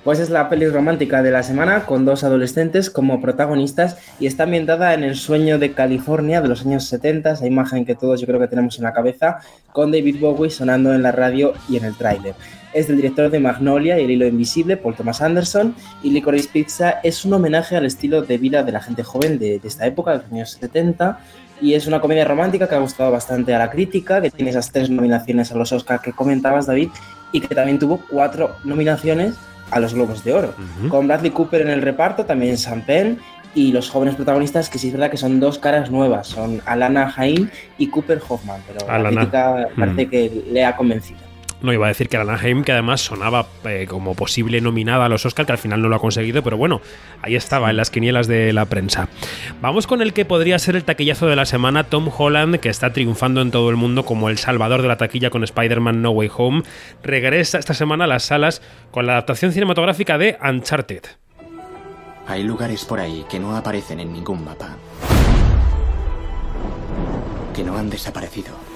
Pues 0.09 0.21
es 0.21 0.31
la 0.31 0.49
peli 0.49 0.67
romántica 0.67 1.23
de 1.23 1.31
la 1.31 1.43
semana 1.43 1.85
con 1.85 2.07
dos 2.07 2.25
adolescentes 2.25 2.89
como 2.89 3.21
protagonistas 3.21 3.99
y 4.19 4.27
está 4.27 4.45
ambientada 4.45 4.95
en 4.95 5.05
el 5.05 5.17
sueño 5.17 5.59
de 5.59 5.73
California 5.73 6.41
de 6.41 6.49
los 6.49 6.65
años 6.65 6.85
70, 6.85 7.33
esa 7.33 7.47
imagen 7.47 7.85
que 7.85 7.95
todos 7.95 8.19
yo 8.19 8.27
creo 8.27 8.41
que 8.41 8.49
tenemos 8.49 8.79
en 8.79 8.85
la 8.85 8.95
cabeza, 8.95 9.41
con 9.71 9.93
David 9.93 10.19
Bowie 10.19 10.49
sonando 10.49 10.95
en 10.95 11.03
la 11.03 11.13
radio 11.13 11.53
y 11.69 11.77
en 11.77 11.85
el 11.85 11.95
tráiler. 11.95 12.35
Es 12.73 12.89
del 12.89 12.97
director 12.97 13.31
de 13.31 13.39
Magnolia 13.39 14.01
y 14.01 14.05
El 14.05 14.13
hilo 14.13 14.27
invisible, 14.27 14.79
Paul 14.79 14.97
Thomas 14.97 15.21
Anderson, 15.21 15.75
y 16.03 16.09
Licorice 16.09 16.49
Pizza 16.51 17.01
es 17.03 17.27
un 17.27 17.35
homenaje 17.35 17.77
al 17.77 17.85
estilo 17.85 18.23
de 18.23 18.39
vida 18.39 18.63
de 18.63 18.73
la 18.73 18.81
gente 18.81 19.03
joven 19.03 19.39
de, 19.39 19.59
de 19.59 19.69
esta 19.69 19.87
época, 19.87 20.13
de 20.13 20.23
los 20.23 20.33
años 20.33 20.51
70, 20.59 21.21
y 21.61 21.75
es 21.75 21.87
una 21.87 22.01
comedia 22.01 22.25
romántica 22.25 22.67
que 22.67 22.77
ha 22.77 22.79
gustado 22.79 23.11
bastante 23.11 23.55
a 23.55 23.59
la 23.59 23.71
crítica, 23.71 24.23
que 24.23 24.31
tiene 24.31 24.53
esas 24.53 24.73
tres 24.73 24.89
nominaciones 24.89 25.53
a 25.53 25.55
los 25.55 25.71
Oscars 25.71 26.01
que 26.01 26.15
comentabas, 26.15 26.65
David, 26.65 26.89
y 27.31 27.43
que 27.43 27.55
también 27.55 27.79
tuvo 27.79 28.01
cuatro 28.09 28.57
nominaciones 28.65 29.35
a 29.71 29.81
los 29.81 29.95
Globos 29.95 30.25
de 30.25 30.33
Oro, 30.35 30.55
con 30.89 31.07
Bradley 31.07 31.31
Cooper 31.31 31.61
en 31.63 31.69
el 31.71 31.83
reparto, 31.83 32.25
también 32.25 32.57
Sam 32.59 32.83
Penn 32.83 33.19
y 33.55 33.73
los 33.73 33.89
jóvenes 33.91 34.15
protagonistas 34.15 34.69
que 34.71 34.79
sí 34.79 34.89
es 34.89 34.93
verdad 34.93 35.11
que 35.11 35.17
son 35.17 35.41
dos 35.41 35.59
caras 35.59 35.91
nuevas, 35.91 36.27
son 36.29 36.61
Alana 36.67 37.13
Haim 37.17 37.49
y 37.79 37.89
Cooper 37.89 38.21
Hoffman, 38.29 38.61
pero 38.67 38.89
Alana. 38.89 39.11
la 39.11 39.17
crítica 39.17 39.69
parece 39.77 40.07
Mm. 40.07 40.11
que 40.11 40.45
le 40.53 40.65
ha 40.65 40.77
convencido. 40.77 41.21
No 41.61 41.73
iba 41.73 41.87
a 41.87 41.89
decir 41.89 42.09
que 42.09 42.17
Alana 42.17 42.39
Haim, 42.39 42.63
que 42.63 42.73
además 42.73 43.01
sonaba 43.01 43.47
eh, 43.65 43.87
como 43.89 44.15
posible 44.15 44.61
nominada 44.61 45.07
a 45.07 45.09
los 45.09 45.27
Oscars, 45.27 45.47
que 45.47 45.53
al 45.53 45.59
final 45.59 45.83
no 45.83 45.89
lo 45.89 45.97
ha 45.97 46.01
conseguido, 46.01 46.43
pero 46.43 46.57
bueno, 46.57 46.81
ahí 47.21 47.35
estaba 47.35 47.71
en 47.71 47.77
las 47.77 47.91
quinielas 47.91 48.29
de 48.29 48.53
la 48.53 48.67
prensa. 48.67 49.09
Vamos 49.61 49.87
con 49.89 50.01
el 50.01 50.13
que 50.13 50.25
podría 50.25 50.59
ser 50.59 50.77
el 50.77 50.85
taquillazo 50.85 51.27
de 51.27 51.35
la 51.35 51.47
semana, 51.47 51.85
Tom 51.85 52.11
Holland, 52.17 52.61
que 52.61 52.69
está 52.69 52.93
triunfando 52.93 53.41
en 53.41 53.51
todo 53.51 53.71
el 53.71 53.77
mundo 53.77 54.05
como 54.05 54.29
el 54.29 54.39
salvador 54.39 54.83
de 54.83 54.89
la 54.89 54.99
taquilla 54.99 55.31
con 55.31 55.43
Spider-Man 55.43 56.01
No 56.01 56.11
Way 56.11 56.31
Home. 56.37 56.63
Regresa 57.03 57.59
esta 57.59 57.75
semana 57.75 58.05
a 58.05 58.09
las 58.09 58.25
salas 58.25 58.63
con 58.93 59.07
la 59.07 59.13
adaptación 59.13 59.53
cinematográfica 59.53 60.17
de 60.17 60.39
Uncharted. 60.41 61.03
Hay 62.29 62.45
lugares 62.45 62.85
por 62.85 63.01
ahí 63.01 63.25
que 63.29 63.41
no 63.41 63.57
aparecen 63.57 64.01
en 64.01 64.13
ningún 64.13 64.45
mapa. 64.45 64.77
Que 67.55 67.65
no 67.65 67.77
han 67.77 67.91
desaparecido. 67.91 68.68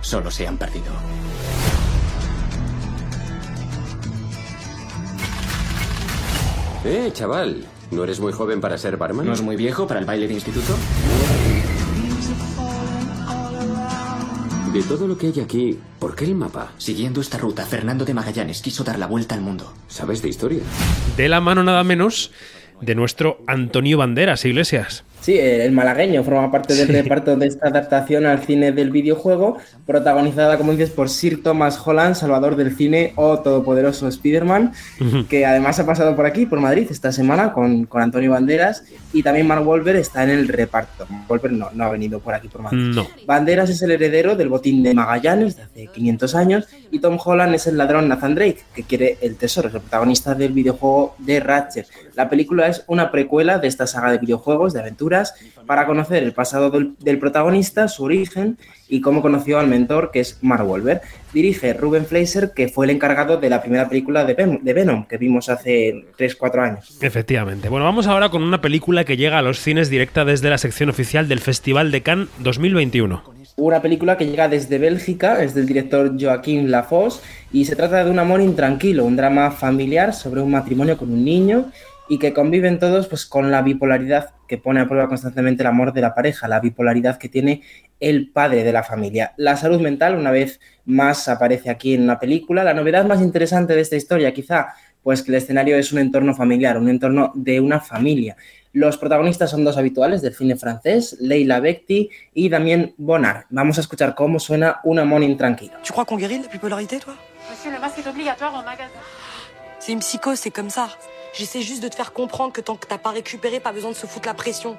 Solo 0.00 0.30
se 0.30 0.46
han 0.46 0.56
perdido. 0.56 0.92
Eh, 6.84 7.10
chaval, 7.12 7.64
¿no 7.90 8.04
eres 8.04 8.20
muy 8.20 8.32
joven 8.32 8.60
para 8.60 8.78
ser 8.78 8.96
barman? 8.96 9.26
¿No 9.26 9.32
es 9.32 9.42
muy 9.42 9.56
viejo 9.56 9.86
para 9.86 10.00
el 10.00 10.06
baile 10.06 10.28
de 10.28 10.34
instituto? 10.34 10.74
De 14.72 14.82
todo 14.82 15.08
lo 15.08 15.18
que 15.18 15.26
hay 15.28 15.40
aquí, 15.40 15.78
¿por 15.98 16.14
qué 16.14 16.24
el 16.24 16.34
mapa? 16.34 16.72
Siguiendo 16.78 17.20
esta 17.20 17.38
ruta, 17.38 17.64
Fernando 17.64 18.04
de 18.04 18.14
Magallanes 18.14 18.62
quiso 18.62 18.84
dar 18.84 18.98
la 18.98 19.06
vuelta 19.06 19.34
al 19.34 19.40
mundo. 19.40 19.72
¿Sabes 19.88 20.22
de 20.22 20.28
historia? 20.28 20.60
De 21.16 21.28
la 21.28 21.40
mano 21.40 21.64
nada 21.64 21.82
menos 21.84 22.30
de 22.80 22.94
nuestro 22.94 23.42
Antonio 23.46 23.98
Banderas, 23.98 24.44
Iglesias. 24.44 25.04
Sí, 25.28 25.38
el 25.38 25.72
malagueño 25.72 26.24
forma 26.24 26.50
parte 26.50 26.72
del 26.72 26.88
reparto 26.88 27.36
de 27.36 27.46
esta 27.46 27.68
adaptación 27.68 28.24
al 28.24 28.38
cine 28.38 28.72
del 28.72 28.90
videojuego, 28.90 29.58
protagonizada, 29.84 30.56
como 30.56 30.72
dices, 30.72 30.88
por 30.88 31.10
Sir 31.10 31.42
Thomas 31.42 31.78
Holland, 31.86 32.14
salvador 32.14 32.56
del 32.56 32.74
cine 32.74 33.12
o 33.14 33.38
todopoderoso 33.40 34.08
Spider-Man, 34.08 34.72
que 35.28 35.44
además 35.44 35.78
ha 35.80 35.84
pasado 35.84 36.16
por 36.16 36.24
aquí, 36.24 36.46
por 36.46 36.60
Madrid, 36.60 36.86
esta 36.88 37.12
semana 37.12 37.52
con, 37.52 37.84
con 37.84 38.00
Antonio 38.00 38.30
Banderas, 38.30 38.84
y 39.12 39.22
también 39.22 39.46
Mark 39.46 39.68
Wahlberg 39.68 39.98
está 39.98 40.24
en 40.24 40.30
el 40.30 40.48
reparto. 40.48 41.06
Wahlberg 41.28 41.52
no, 41.52 41.68
no 41.74 41.84
ha 41.84 41.90
venido 41.90 42.20
por 42.20 42.32
aquí, 42.32 42.48
por 42.48 42.62
Madrid. 42.62 42.94
No. 42.94 43.06
Banderas 43.26 43.68
es 43.68 43.82
el 43.82 43.90
heredero 43.90 44.34
del 44.34 44.48
botín 44.48 44.82
de 44.82 44.94
Magallanes 44.94 45.56
de 45.56 45.62
hace 45.62 45.86
500 45.88 46.34
años 46.36 46.68
y 46.90 47.00
Tom 47.00 47.18
Holland 47.22 47.54
es 47.54 47.66
el 47.66 47.76
ladrón 47.76 48.08
Nathan 48.08 48.34
Drake, 48.34 48.60
que 48.74 48.82
quiere 48.82 49.18
el 49.20 49.36
tesoro, 49.36 49.68
es 49.68 49.74
el 49.74 49.82
protagonista 49.82 50.34
del 50.34 50.54
videojuego 50.54 51.16
de 51.18 51.40
Ratchet. 51.40 51.86
La 52.14 52.30
película 52.30 52.66
es 52.68 52.82
una 52.86 53.10
precuela 53.10 53.58
de 53.58 53.68
esta 53.68 53.86
saga 53.86 54.10
de 54.10 54.16
videojuegos, 54.16 54.72
de 54.72 54.82
para 55.66 55.86
conocer 55.86 56.22
el 56.22 56.32
pasado 56.32 56.70
del, 56.70 56.94
del 57.00 57.18
protagonista, 57.18 57.88
su 57.88 58.04
origen 58.04 58.56
y 58.88 59.00
cómo 59.02 59.20
conoció 59.20 59.58
al 59.58 59.68
mentor, 59.68 60.10
que 60.10 60.20
es 60.20 60.38
Mark 60.42 60.66
Wahlberg. 60.68 61.02
Dirige 61.32 61.74
Ruben 61.74 62.06
Fleischer, 62.06 62.52
que 62.54 62.68
fue 62.68 62.86
el 62.86 62.90
encargado 62.90 63.36
de 63.36 63.50
la 63.50 63.60
primera 63.60 63.88
película 63.88 64.24
de, 64.24 64.34
Ven- 64.34 64.60
de 64.62 64.72
Venom, 64.72 65.06
que 65.06 65.18
vimos 65.18 65.48
hace 65.50 66.06
3-4 66.18 66.58
años. 66.62 66.98
Efectivamente. 67.02 67.68
Bueno, 67.68 67.84
vamos 67.84 68.06
ahora 68.06 68.30
con 68.30 68.42
una 68.42 68.60
película 68.62 69.04
que 69.04 69.16
llega 69.18 69.38
a 69.38 69.42
los 69.42 69.58
cines 69.60 69.90
directa 69.90 70.24
desde 70.24 70.48
la 70.48 70.56
sección 70.58 70.88
oficial 70.88 71.28
del 71.28 71.40
Festival 71.40 71.90
de 71.90 72.02
Cannes 72.02 72.28
2021. 72.38 73.22
Una 73.56 73.82
película 73.82 74.16
que 74.16 74.24
llega 74.26 74.48
desde 74.48 74.78
Bélgica, 74.78 75.42
es 75.42 75.52
del 75.52 75.66
director 75.66 76.12
Joaquín 76.18 76.70
Lafosse 76.70 77.20
y 77.52 77.64
se 77.64 77.74
trata 77.76 78.04
de 78.04 78.10
un 78.10 78.20
amor 78.20 78.40
intranquilo, 78.40 79.04
un 79.04 79.16
drama 79.16 79.50
familiar 79.50 80.14
sobre 80.14 80.40
un 80.40 80.52
matrimonio 80.52 80.96
con 80.96 81.10
un 81.12 81.24
niño 81.24 81.66
y 82.08 82.18
que 82.18 82.32
conviven 82.32 82.78
todos 82.78 83.06
pues, 83.06 83.26
con 83.26 83.50
la 83.50 83.62
bipolaridad 83.62 84.30
que 84.46 84.58
pone 84.58 84.80
a 84.80 84.88
prueba 84.88 85.08
constantemente 85.08 85.62
el 85.62 85.66
amor 85.66 85.92
de 85.92 86.00
la 86.00 86.14
pareja, 86.14 86.48
la 86.48 86.60
bipolaridad 86.60 87.18
que 87.18 87.28
tiene 87.28 87.62
el 88.00 88.30
padre 88.30 88.64
de 88.64 88.72
la 88.72 88.82
familia. 88.82 89.34
La 89.36 89.56
salud 89.56 89.80
mental, 89.80 90.16
una 90.16 90.30
vez 90.30 90.60
más, 90.86 91.28
aparece 91.28 91.70
aquí 91.70 91.94
en 91.94 92.06
la 92.06 92.18
película. 92.18 92.64
La 92.64 92.74
novedad 92.74 93.04
más 93.04 93.20
interesante 93.20 93.74
de 93.74 93.82
esta 93.82 93.96
historia, 93.96 94.32
quizá, 94.32 94.68
pues 95.02 95.22
que 95.22 95.30
el 95.30 95.36
escenario 95.36 95.76
es 95.76 95.92
un 95.92 95.98
entorno 95.98 96.34
familiar, 96.34 96.78
un 96.78 96.88
entorno 96.88 97.30
de 97.34 97.60
una 97.60 97.80
familia. 97.80 98.36
Los 98.72 98.96
protagonistas 98.96 99.50
son 99.50 99.64
dos 99.64 99.76
habituales 99.76 100.22
del 100.22 100.34
cine 100.34 100.56
francés, 100.56 101.16
Leila 101.20 101.60
Bekti 101.60 102.10
y 102.34 102.48
Damien 102.48 102.94
Bonnard. 102.96 103.44
Vamos 103.50 103.78
a 103.78 103.80
escuchar 103.80 104.14
cómo 104.14 104.38
suena 104.38 104.80
un 104.84 104.98
amor 104.98 105.22
intranquilo. 105.22 105.72
Tu 105.82 105.92
crois 105.92 106.06
qu'on 106.06 106.18
guérit 106.18 106.38
de 106.38 106.44
la 106.44 106.52
bipolarité, 106.52 107.00
toi 107.00 107.14
Monsieur, 107.50 107.72
le 107.72 107.80
masque 107.80 107.98
est 107.98 108.08
obligatoire 108.08 108.52
au 108.54 108.62
magasin. 108.62 109.00
C'est 109.78 109.92
une 109.92 110.00
psychose, 110.00 110.38
c'est 110.38 110.50
comme 110.50 110.70
ça. 110.70 110.88
J'essaie 111.34 111.62
juste 111.62 111.82
de 111.82 111.88
te 111.88 111.94
faire 111.94 112.12
comprendre 112.12 112.52
que 112.52 112.60
tant 112.60 112.76
que 112.76 112.86
t'as 112.86 112.98
pas 112.98 113.10
récupéré, 113.10 113.60
pas 113.60 113.72
besoin 113.72 113.90
de 113.90 113.96
se 113.96 114.06
foutre 114.06 114.26
la 114.26 114.34
pression. 114.34 114.76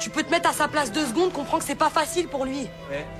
Tu 0.00 0.10
peux 0.10 0.22
te 0.22 0.30
mettre 0.30 0.48
à 0.48 0.52
sa 0.52 0.68
place 0.68 0.90
deux 0.90 1.04
secondes, 1.06 1.32
comprends 1.32 1.58
que 1.58 1.64
c'est 1.64 1.74
pas 1.76 1.90
facile 1.90 2.26
pour 2.26 2.44
lui. 2.44 2.66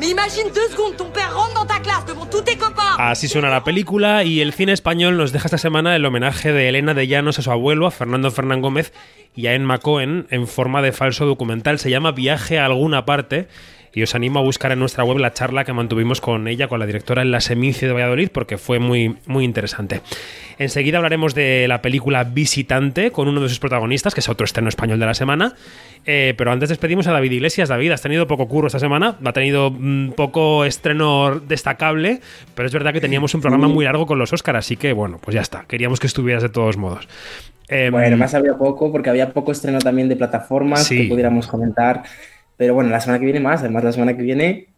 Mais 0.01 0.09
imagine 0.09 0.45
deux 0.53 0.69
secondes, 0.69 0.97
ton 0.97 1.11
père 1.11 1.37
rentre 1.37 1.55
dans 1.55 1.67
ta 1.67 1.79
classe 1.79 2.05
devant 2.07 2.27
tous 2.27 2.41
tes 2.41 2.57
copains. 2.57 2.97
Así 2.99 3.29
suena 3.29 3.51
la 3.51 3.63
película 3.63 4.25
y 4.25 4.41
el 4.41 4.53
cine 4.53 4.73
español 4.73 5.17
nos 5.17 5.33
deja 5.33 5.47
esta 5.47 5.59
semana 5.59 5.95
el 5.95 6.05
homenaje 6.05 6.53
de 6.53 6.69
Elena 6.69 6.95
de 6.95 7.07
Llanos 7.07 7.39
a 7.39 7.43
su 7.43 7.51
abuelo, 7.51 7.87
a 7.87 7.91
Fernando 7.91 8.31
Fernán 8.31 8.63
Gómez 8.63 8.93
y 9.37 9.47
a 9.47 9.55
Emma 9.55 9.79
Cohen 9.79 10.27
en 10.31 10.49
forma 10.49 10.83
de 10.83 10.93
falso 10.93 11.27
documental. 11.27 11.79
Se 11.79 11.91
llama 11.91 12.11
Viaje 12.13 12.59
a 12.59 12.67
alguna 12.67 13.05
parte 13.05 13.49
y 13.95 14.03
os 14.03 14.15
animo 14.15 14.39
a 14.39 14.43
buscar 14.43 14.73
en 14.73 14.79
nuestra 14.79 15.05
web 15.05 15.19
la 15.19 15.33
charla 15.33 15.65
que 15.65 15.73
mantuvimos 15.73 16.21
con 16.21 16.49
ella, 16.49 16.69
con 16.69 16.79
la 16.81 16.87
directora 16.87 17.23
en 17.23 17.31
la 17.31 17.41
Semicio 17.41 17.89
de 17.89 17.95
Valladolid, 17.95 18.31
porque 18.33 18.59
fue 18.59 18.79
muy, 18.79 19.17
muy 19.27 19.45
interesante. 19.45 20.01
Enseguida 20.59 20.99
hablaremos 20.99 21.35
de 21.35 21.67
la 21.69 21.83
película 21.83 22.25
Visitante 22.25 23.11
con 23.11 23.29
uno 23.29 23.41
de 23.41 23.49
sus 23.49 23.59
protagonistas, 23.59 24.15
que 24.15 24.21
es 24.21 24.29
otro 24.29 24.45
estreno 24.45 24.69
español 24.69 24.99
de 24.99 25.07
la 25.07 25.15
semana. 25.15 25.55
Eh, 26.07 26.35
pero 26.37 26.51
antes 26.53 26.69
despedimos 26.69 27.07
a 27.07 27.13
David 27.13 27.33
Iglesias. 27.33 27.69
David, 27.69 27.93
has 27.93 28.03
tenido 28.03 28.27
poco 28.27 28.49
curro 28.49 28.67
esta 28.67 28.79
semana, 28.79 29.17
ha 29.25 29.33
tenido 29.33 29.71
mm, 29.71 30.13
poco 30.13 30.65
estreno 30.65 31.39
destacable, 31.41 32.21
pero 32.55 32.67
es 32.67 32.73
verdad 32.73 32.93
que 32.93 33.01
teníamos 33.01 33.35
un 33.35 33.41
programa 33.41 33.69
muy 33.69 33.85
largo 33.85 34.07
con 34.07 34.19
los 34.19 34.33
Oscars, 34.33 34.59
así 34.59 34.77
que 34.77 34.93
bueno, 34.93 35.19
pues 35.23 35.35
ya 35.35 35.41
está. 35.41 35.65
Queríamos 35.69 36.01
que 36.01 36.07
estuvieras 36.07 36.43
de 36.43 36.49
todos 36.49 36.77
modos. 36.77 37.09
Em, 37.69 37.93
Bueno, 37.93 38.17
más 38.17 38.35
había 38.35 38.55
poco 38.55 38.91
porque 38.91 39.11
había 39.11 39.31
poco 39.31 39.53
estreno 39.53 39.79
también 39.79 40.09
de 40.09 40.17
plataformas 40.17 40.85
Sí. 40.87 41.03
que 41.03 41.09
pudiéramos 41.09 41.47
comentar. 41.47 42.03
Pero 42.63 42.75
bueno, 42.75 42.91
la 42.91 43.01
semana 43.01 43.19
que 43.19 43.25
viene 43.25 43.41
más, 43.41 43.59
además 43.59 43.83
la 43.83 43.91
semana 43.91 44.17
que 44.17 44.23
viene 44.23 44.69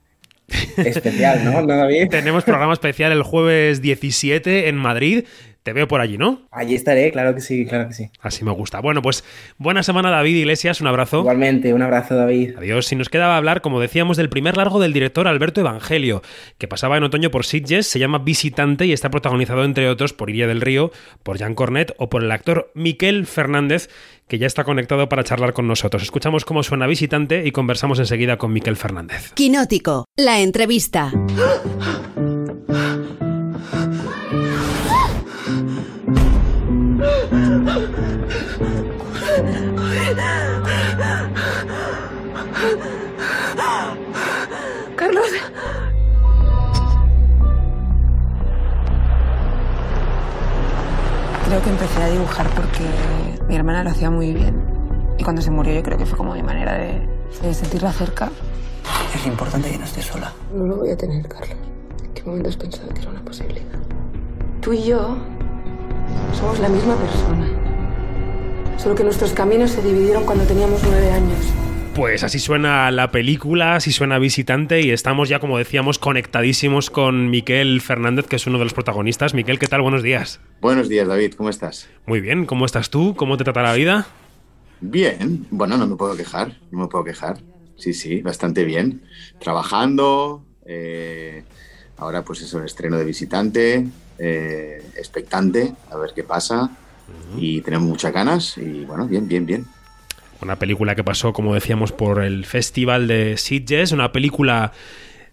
Especial, 0.78 1.44
¿no, 1.44 1.60
¿No 1.60 1.76
David? 1.76 2.08
Tenemos 2.08 2.42
programa 2.42 2.72
especial 2.72 3.12
el 3.12 3.22
jueves 3.22 3.82
17 3.82 4.70
en 4.70 4.76
Madrid. 4.76 5.24
Te 5.64 5.72
veo 5.72 5.88
por 5.88 6.02
allí, 6.02 6.18
¿no? 6.18 6.42
Allí 6.50 6.74
estaré, 6.74 7.10
claro 7.10 7.34
que 7.34 7.40
sí, 7.40 7.64
claro 7.64 7.88
que 7.88 7.94
sí. 7.94 8.10
Así 8.20 8.44
me 8.44 8.50
gusta. 8.50 8.80
Bueno, 8.80 9.00
pues 9.00 9.24
buena 9.56 9.82
semana, 9.82 10.10
David 10.10 10.36
Iglesias. 10.36 10.82
Un 10.82 10.88
abrazo. 10.88 11.20
Igualmente, 11.20 11.72
un 11.72 11.80
abrazo, 11.80 12.14
David. 12.14 12.58
Adiós. 12.58 12.84
Si 12.86 12.96
nos 12.96 13.08
quedaba 13.08 13.38
hablar, 13.38 13.62
como 13.62 13.80
decíamos, 13.80 14.18
del 14.18 14.28
primer 14.28 14.58
largo 14.58 14.78
del 14.78 14.92
director 14.92 15.26
Alberto 15.26 15.62
Evangelio, 15.62 16.20
que 16.58 16.68
pasaba 16.68 16.98
en 16.98 17.04
otoño 17.04 17.30
por 17.30 17.46
Sitges, 17.46 17.86
se 17.86 17.98
llama 17.98 18.18
Visitante 18.18 18.84
y 18.84 18.92
está 18.92 19.08
protagonizado, 19.08 19.64
entre 19.64 19.88
otros, 19.88 20.12
por 20.12 20.28
Iria 20.28 20.46
del 20.46 20.60
Río, 20.60 20.92
por 21.22 21.38
Jean 21.38 21.54
Cornet 21.54 21.94
o 21.96 22.10
por 22.10 22.22
el 22.22 22.30
actor 22.30 22.70
Miquel 22.74 23.24
Fernández, 23.24 23.88
que 24.28 24.36
ya 24.36 24.46
está 24.46 24.64
conectado 24.64 25.08
para 25.08 25.24
charlar 25.24 25.54
con 25.54 25.66
nosotros. 25.66 26.02
Escuchamos 26.02 26.44
cómo 26.44 26.62
suena 26.62 26.86
Visitante 26.86 27.42
y 27.46 27.52
conversamos 27.52 27.98
enseguida 27.98 28.36
con 28.36 28.52
Miquel 28.52 28.76
Fernández. 28.76 29.32
Quinótico, 29.32 30.04
la 30.18 30.40
entrevista. 30.40 31.10
dibujar 52.24 52.48
porque 52.54 52.84
mi 53.48 53.54
hermana 53.56 53.84
lo 53.84 53.90
hacía 53.90 54.10
muy 54.10 54.32
bien. 54.32 54.54
Y 55.18 55.24
cuando 55.24 55.42
se 55.42 55.50
murió 55.50 55.74
yo 55.74 55.82
creo 55.82 55.98
que 55.98 56.06
fue 56.06 56.16
como 56.16 56.32
mi 56.32 56.42
manera 56.42 56.72
de, 56.78 57.06
de 57.42 57.54
sentirla 57.54 57.92
cerca. 57.92 58.30
Es 59.14 59.26
importante 59.26 59.70
que 59.70 59.78
no 59.78 59.84
estés 59.84 60.06
sola. 60.06 60.32
No 60.54 60.64
lo 60.64 60.76
voy 60.76 60.90
a 60.90 60.96
tener, 60.96 61.28
Carlos. 61.28 61.56
¿En 62.02 62.14
qué 62.14 62.22
momento 62.22 62.48
has 62.48 62.56
pensado 62.56 62.88
que 62.88 63.00
era 63.02 63.10
una 63.10 63.22
posibilidad? 63.22 63.78
Tú 64.62 64.72
y 64.72 64.84
yo 64.84 65.18
somos 66.38 66.58
la 66.60 66.68
misma 66.68 66.96
persona. 66.96 67.46
Solo 68.78 68.94
que 68.94 69.04
nuestros 69.04 69.32
caminos 69.34 69.70
se 69.70 69.82
dividieron 69.82 70.24
cuando 70.24 70.44
teníamos 70.44 70.80
nueve 70.82 71.12
años. 71.12 71.52
Pues 71.94 72.24
así 72.24 72.40
suena 72.40 72.90
la 72.90 73.12
película, 73.12 73.76
así 73.76 73.92
suena 73.92 74.18
Visitante 74.18 74.80
y 74.80 74.90
estamos 74.90 75.28
ya, 75.28 75.38
como 75.38 75.58
decíamos, 75.58 76.00
conectadísimos 76.00 76.90
con 76.90 77.30
Miquel 77.30 77.80
Fernández, 77.80 78.26
que 78.26 78.34
es 78.34 78.48
uno 78.48 78.58
de 78.58 78.64
los 78.64 78.74
protagonistas. 78.74 79.32
Miquel, 79.32 79.60
¿qué 79.60 79.68
tal? 79.68 79.80
Buenos 79.80 80.02
días. 80.02 80.40
Buenos 80.60 80.88
días, 80.88 81.06
David, 81.06 81.34
¿cómo 81.34 81.50
estás? 81.50 81.88
Muy 82.06 82.20
bien, 82.20 82.46
¿cómo 82.46 82.66
estás 82.66 82.90
tú? 82.90 83.14
¿Cómo 83.14 83.36
te 83.36 83.44
trata 83.44 83.62
la 83.62 83.74
vida? 83.74 84.08
Bien, 84.80 85.46
bueno, 85.50 85.76
no 85.76 85.86
me 85.86 85.94
puedo 85.94 86.16
quejar, 86.16 86.58
no 86.72 86.80
me 86.80 86.88
puedo 86.88 87.04
quejar. 87.04 87.38
Sí, 87.76 87.94
sí, 87.94 88.22
bastante 88.22 88.64
bien. 88.64 89.02
Trabajando, 89.38 90.44
eh, 90.66 91.44
ahora 91.96 92.24
pues 92.24 92.42
eso, 92.42 92.58
el 92.58 92.64
estreno 92.64 92.98
de 92.98 93.04
Visitante, 93.04 93.86
eh, 94.18 94.82
expectante, 94.96 95.72
a 95.92 95.96
ver 95.96 96.10
qué 96.12 96.24
pasa. 96.24 96.70
Y 97.38 97.60
tenemos 97.60 97.86
muchas 97.86 98.12
ganas 98.12 98.58
y 98.58 98.84
bueno, 98.84 99.06
bien, 99.06 99.28
bien, 99.28 99.46
bien. 99.46 99.64
Una 100.44 100.58
película 100.58 100.94
que 100.94 101.02
pasó, 101.02 101.32
como 101.32 101.54
decíamos, 101.54 101.90
por 101.92 102.22
el 102.22 102.44
Festival 102.44 103.08
de 103.08 103.36
Sitges, 103.38 103.92
una 103.92 104.12
película 104.12 104.72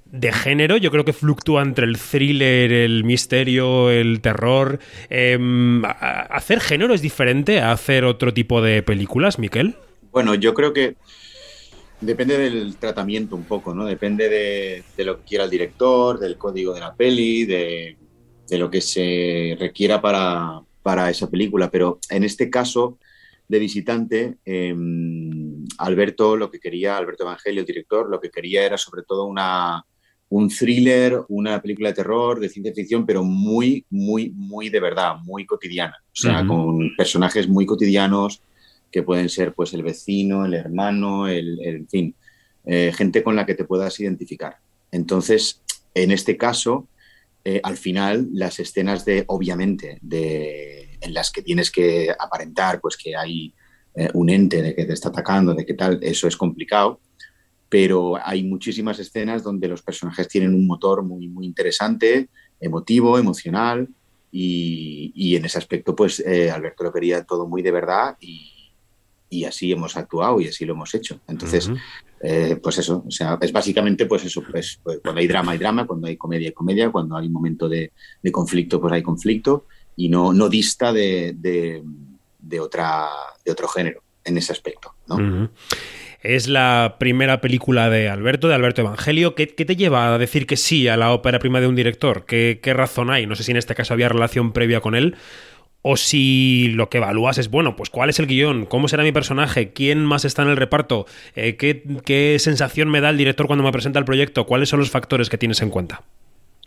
de 0.05 0.31
género, 0.31 0.77
yo 0.77 0.91
creo 0.91 1.05
que 1.05 1.13
fluctúa 1.13 1.61
entre 1.61 1.85
el 1.85 1.97
thriller, 1.97 2.71
el 2.71 3.03
misterio, 3.03 3.89
el 3.89 4.21
terror. 4.21 4.79
Eh, 5.09 5.37
¿Hacer 6.29 6.59
género 6.59 6.93
es 6.93 7.01
diferente 7.01 7.59
a 7.59 7.71
hacer 7.71 8.05
otro 8.05 8.33
tipo 8.33 8.61
de 8.61 8.83
películas, 8.83 9.37
Miquel? 9.37 9.75
Bueno, 10.11 10.35
yo 10.35 10.53
creo 10.53 10.73
que 10.73 10.95
depende 12.01 12.37
del 12.37 12.75
tratamiento 12.77 13.35
un 13.35 13.43
poco, 13.43 13.73
¿no? 13.73 13.85
Depende 13.85 14.27
de, 14.27 14.83
de 14.97 15.03
lo 15.05 15.17
que 15.17 15.23
quiera 15.25 15.43
el 15.45 15.49
director, 15.49 16.19
del 16.19 16.37
código 16.37 16.73
de 16.73 16.79
la 16.79 16.93
peli, 16.93 17.45
de, 17.45 17.97
de 18.49 18.57
lo 18.57 18.69
que 18.69 18.81
se 18.81 19.55
requiera 19.59 20.01
para, 20.01 20.61
para, 20.83 21.09
esa 21.09 21.29
película. 21.29 21.69
Pero 21.69 21.99
en 22.09 22.23
este 22.23 22.49
caso 22.49 22.97
de 23.51 23.59
visitante, 23.59 24.37
eh, 24.45 24.73
Alberto 25.77 26.37
lo 26.37 26.49
que 26.49 26.59
quería, 26.59 26.95
Alberto 26.97 27.23
Evangelio, 27.23 27.59
el 27.61 27.67
director, 27.67 28.09
lo 28.09 28.19
que 28.21 28.29
quería 28.29 28.65
era 28.65 28.77
sobre 28.77 29.03
todo 29.03 29.25
una, 29.25 29.85
un 30.29 30.47
thriller, 30.47 31.19
una 31.27 31.61
película 31.61 31.89
de 31.89 31.95
terror, 31.95 32.39
de 32.39 32.47
ciencia 32.47 32.73
ficción, 32.73 33.05
pero 33.05 33.23
muy, 33.23 33.85
muy, 33.89 34.29
muy 34.29 34.69
de 34.69 34.79
verdad, 34.79 35.17
muy 35.23 35.45
cotidiana. 35.45 35.97
O 36.05 36.15
sea, 36.15 36.45
con 36.47 36.95
personajes 36.95 37.47
muy 37.49 37.65
cotidianos 37.65 38.41
que 38.89 39.03
pueden 39.03 39.27
ser 39.27 39.53
pues 39.53 39.73
el 39.73 39.83
vecino, 39.83 40.45
el 40.45 40.53
hermano, 40.53 41.27
el, 41.27 41.59
el- 41.61 41.75
en 41.75 41.87
fin, 41.89 42.15
eh, 42.65 42.91
gente 42.95 43.21
con 43.21 43.35
la 43.35 43.45
que 43.45 43.55
te 43.55 43.65
puedas 43.65 43.99
identificar. 43.99 44.55
Entonces, 44.93 45.61
en 45.93 46.11
este 46.11 46.37
caso, 46.37 46.87
eh, 47.43 47.59
al 47.63 47.75
final, 47.75 48.29
las 48.31 48.59
escenas 48.59 49.03
de, 49.03 49.25
obviamente, 49.27 49.97
de, 50.01 50.80
en 51.01 51.13
las 51.13 51.31
que 51.31 51.41
tienes 51.41 51.71
que 51.71 52.09
aparentar 52.17 52.79
pues 52.79 52.95
que 52.95 53.15
hay 53.15 53.53
eh, 53.95 54.09
un 54.13 54.29
ente 54.29 54.61
de 54.61 54.73
que 54.75 54.85
te 54.85 54.93
está 54.93 55.09
atacando, 55.09 55.53
de 55.53 55.65
qué 55.65 55.73
tal, 55.73 55.99
eso 56.01 56.27
es 56.27 56.37
complicado 56.37 56.99
pero 57.71 58.17
hay 58.21 58.43
muchísimas 58.43 58.99
escenas 58.99 59.43
donde 59.43 59.69
los 59.69 59.81
personajes 59.81 60.27
tienen 60.27 60.53
un 60.53 60.67
motor 60.67 61.03
muy, 61.03 61.29
muy 61.29 61.45
interesante, 61.45 62.27
emotivo, 62.59 63.17
emocional, 63.17 63.87
y, 64.29 65.13
y 65.15 65.37
en 65.37 65.45
ese 65.45 65.57
aspecto, 65.57 65.95
pues 65.95 66.19
eh, 66.19 66.51
Alberto 66.51 66.83
lo 66.83 66.91
quería 66.91 67.23
todo 67.23 67.47
muy 67.47 67.61
de 67.61 67.71
verdad 67.71 68.17
y, 68.19 68.73
y 69.29 69.45
así 69.45 69.71
hemos 69.71 69.95
actuado 69.95 70.41
y 70.41 70.49
así 70.49 70.65
lo 70.65 70.73
hemos 70.73 70.93
hecho. 70.93 71.21
Entonces, 71.29 71.69
Ujú. 71.69 71.77
eh, 72.21 72.59
pues 72.61 72.77
eso, 72.77 73.05
o 73.07 73.11
sea, 73.11 73.37
es 73.39 73.53
básicamente 73.53 74.05
pues 74.05 74.25
eso, 74.25 74.43
pues, 74.51 74.81
pues, 74.83 74.99
cuando 75.01 75.21
hay 75.21 75.27
drama 75.27 75.53
hay 75.53 75.57
drama, 75.57 75.87
cuando 75.87 76.07
hay 76.07 76.17
comedia 76.17 76.49
hay 76.49 76.53
comedia, 76.53 76.91
cuando 76.91 77.15
hay 77.15 77.27
un 77.27 77.33
momento 77.33 77.69
de, 77.69 77.93
de 78.21 78.31
conflicto 78.33 78.81
pues 78.81 78.93
hay 78.93 79.01
conflicto 79.01 79.67
y 80.01 80.09
no, 80.09 80.33
no 80.33 80.49
dista 80.49 80.91
de, 80.91 81.33
de, 81.37 81.83
de 82.39 82.59
otra, 82.59 83.07
de 83.45 83.51
otro 83.51 83.67
género 83.67 84.01
en 84.25 84.35
ese 84.35 84.51
aspecto. 84.51 84.95
Es 86.23 86.47
la 86.47 86.95
primera 86.99 87.39
película 87.39 87.87
de 87.91 88.09
Alberto, 88.09 88.47
de 88.47 88.55
Alberto 88.55 88.81
Evangelio. 88.81 89.35
¿Qué, 89.35 89.49
qué 89.49 89.63
te 89.63 89.75
lleva 89.75 90.11
a 90.11 90.17
decir 90.17 90.47
que 90.47 90.57
sí 90.57 90.87
a 90.87 90.97
la 90.97 91.11
ópera 91.13 91.37
prima 91.37 91.61
de 91.61 91.67
un 91.67 91.75
director? 91.75 92.25
¿Qué, 92.25 92.59
qué 92.63 92.73
razón 92.73 93.11
hay? 93.11 93.27
No 93.27 93.35
sé 93.35 93.43
si 93.43 93.51
en 93.51 93.57
este 93.57 93.75
caso 93.75 93.93
había 93.93 94.09
relación 94.09 94.53
previa 94.53 94.81
con 94.81 94.95
él. 94.95 95.17
O 95.83 95.97
si 95.97 96.69
lo 96.73 96.89
que 96.89 96.97
evalúas 96.97 97.37
es, 97.37 97.51
bueno, 97.51 97.75
pues 97.75 97.91
cuál 97.91 98.09
es 98.09 98.17
el 98.17 98.25
guion, 98.25 98.65
cómo 98.65 98.87
será 98.87 99.03
mi 99.03 99.11
personaje, 99.11 99.71
quién 99.71 100.03
más 100.03 100.25
está 100.25 100.41
en 100.41 100.49
el 100.49 100.57
reparto, 100.57 101.05
Eh, 101.35 101.57
¿qué, 101.57 101.83
qué 102.05 102.37
sensación 102.39 102.89
me 102.89 103.01
da 103.01 103.09
el 103.11 103.17
director 103.17 103.45
cuando 103.45 103.63
me 103.63 103.71
presenta 103.71 103.99
el 103.99 104.05
proyecto, 104.05 104.47
cuáles 104.47 104.69
son 104.69 104.79
los 104.79 104.89
factores 104.89 105.29
que 105.29 105.37
tienes 105.37 105.61
en 105.61 105.69
cuenta. 105.69 106.03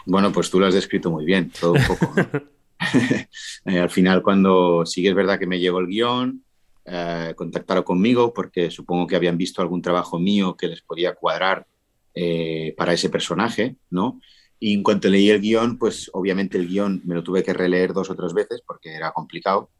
Bueno, 0.06 0.30
pues 0.30 0.50
tú 0.50 0.60
lo 0.60 0.66
has 0.66 0.74
descrito 0.74 1.10
muy 1.10 1.24
bien, 1.24 1.50
todo 1.60 1.72
un 1.72 1.84
poco. 1.84 2.14
Eh, 3.66 3.78
al 3.78 3.88
final, 3.88 4.22
cuando 4.22 4.84
sí 4.84 5.02
que 5.02 5.08
es 5.08 5.14
verdad 5.14 5.38
que 5.38 5.46
me 5.46 5.58
llegó 5.58 5.78
el 5.78 5.86
guion, 5.86 6.44
eh, 6.84 7.32
contactaron 7.34 7.82
conmigo 7.82 8.34
porque 8.34 8.70
supongo 8.70 9.06
que 9.06 9.16
habían 9.16 9.38
visto 9.38 9.62
algún 9.62 9.80
trabajo 9.80 10.18
mío 10.18 10.54
que 10.54 10.68
les 10.68 10.82
podía 10.82 11.14
cuadrar 11.14 11.66
eh, 12.14 12.74
para 12.76 12.92
ese 12.92 13.08
personaje, 13.08 13.76
¿no? 13.88 14.20
Y 14.60 14.74
en 14.74 14.82
cuanto 14.82 15.08
leí 15.08 15.30
el 15.30 15.40
guion, 15.40 15.78
pues 15.78 16.10
obviamente 16.12 16.58
el 16.58 16.68
guion 16.68 17.00
me 17.06 17.14
lo 17.14 17.22
tuve 17.22 17.42
que 17.42 17.54
releer 17.54 17.94
dos 17.94 18.10
o 18.10 18.14
tres 18.14 18.34
veces 18.34 18.62
porque 18.66 18.92
era 18.92 19.12
complicado, 19.12 19.70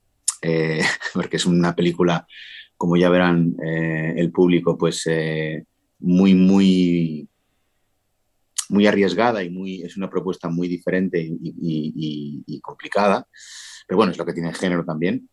porque 1.14 1.36
es 1.36 1.44
una 1.44 1.74
película, 1.76 2.26
como 2.76 2.96
ya 2.96 3.10
verán 3.10 3.54
el 3.60 4.30
público, 4.32 4.78
pues 4.78 5.04
muy, 5.98 6.34
muy 6.34 7.28
muy 8.74 8.86
arriesgada 8.86 9.42
y 9.42 9.50
muy, 9.50 9.82
es 9.82 9.96
una 9.96 10.10
propuesta 10.10 10.48
muy 10.48 10.68
diferente 10.68 11.26
y, 11.26 12.60
complicada, 12.60 13.26
pero 13.86 13.96
bueno, 13.96 14.12
es 14.12 14.18
lo 14.18 14.26
que 14.26 14.32
tiene 14.32 14.50
el 14.50 14.54
género 14.54 14.84
también. 14.84 15.28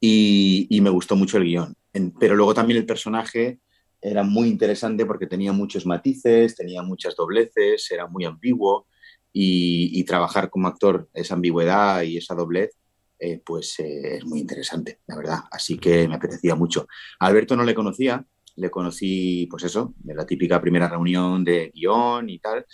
Y, 0.00 0.78
me 0.82 0.90
gustó 0.90 1.16
mucho 1.16 1.38
el 1.38 1.44
guion. 1.44 1.74
Pero 2.18 2.34
luego 2.34 2.54
también 2.54 2.78
el 2.78 2.86
personaje 2.86 3.60
era 4.00 4.22
muy 4.22 4.48
interesante 4.48 5.06
porque 5.06 5.26
tenía 5.26 5.52
muchos 5.52 5.86
matices, 5.86 6.56
tenía 6.56 6.82
muchas 6.82 7.14
dobleces, 7.14 7.90
era 7.90 8.06
muy 8.06 8.24
ambiguo 8.24 8.86
y, 9.32 9.98
y 9.98 10.04
trabajar 10.04 10.50
como 10.50 10.68
actor 10.68 11.08
esa 11.14 11.34
ambigüedad 11.34 12.02
y 12.02 12.16
esa 12.16 12.34
doblez, 12.34 12.76
eh, 13.24 13.40
pues 13.46 13.78
eh, 13.78 14.16
es 14.16 14.24
muy 14.24 14.40
interesante, 14.40 14.98
la 15.06 15.14
verdad. 15.14 15.38
Así 15.52 15.78
que 15.78 16.08
me 16.08 16.16
apetecía 16.16 16.56
mucho. 16.56 16.88
A 17.20 17.26
Alberto 17.26 17.54
no 17.54 17.62
le 17.62 17.72
conocía, 17.72 18.26
le 18.56 18.70
conocí, 18.70 19.46
pues 19.50 19.64
eso, 19.64 19.94
de 19.98 20.14
la 20.14 20.26
típica 20.26 20.60
primera 20.60 20.88
reunión 20.88 21.44
de 21.44 21.70
guion 21.74 22.28
y 22.30 22.38
tal, 22.38 22.64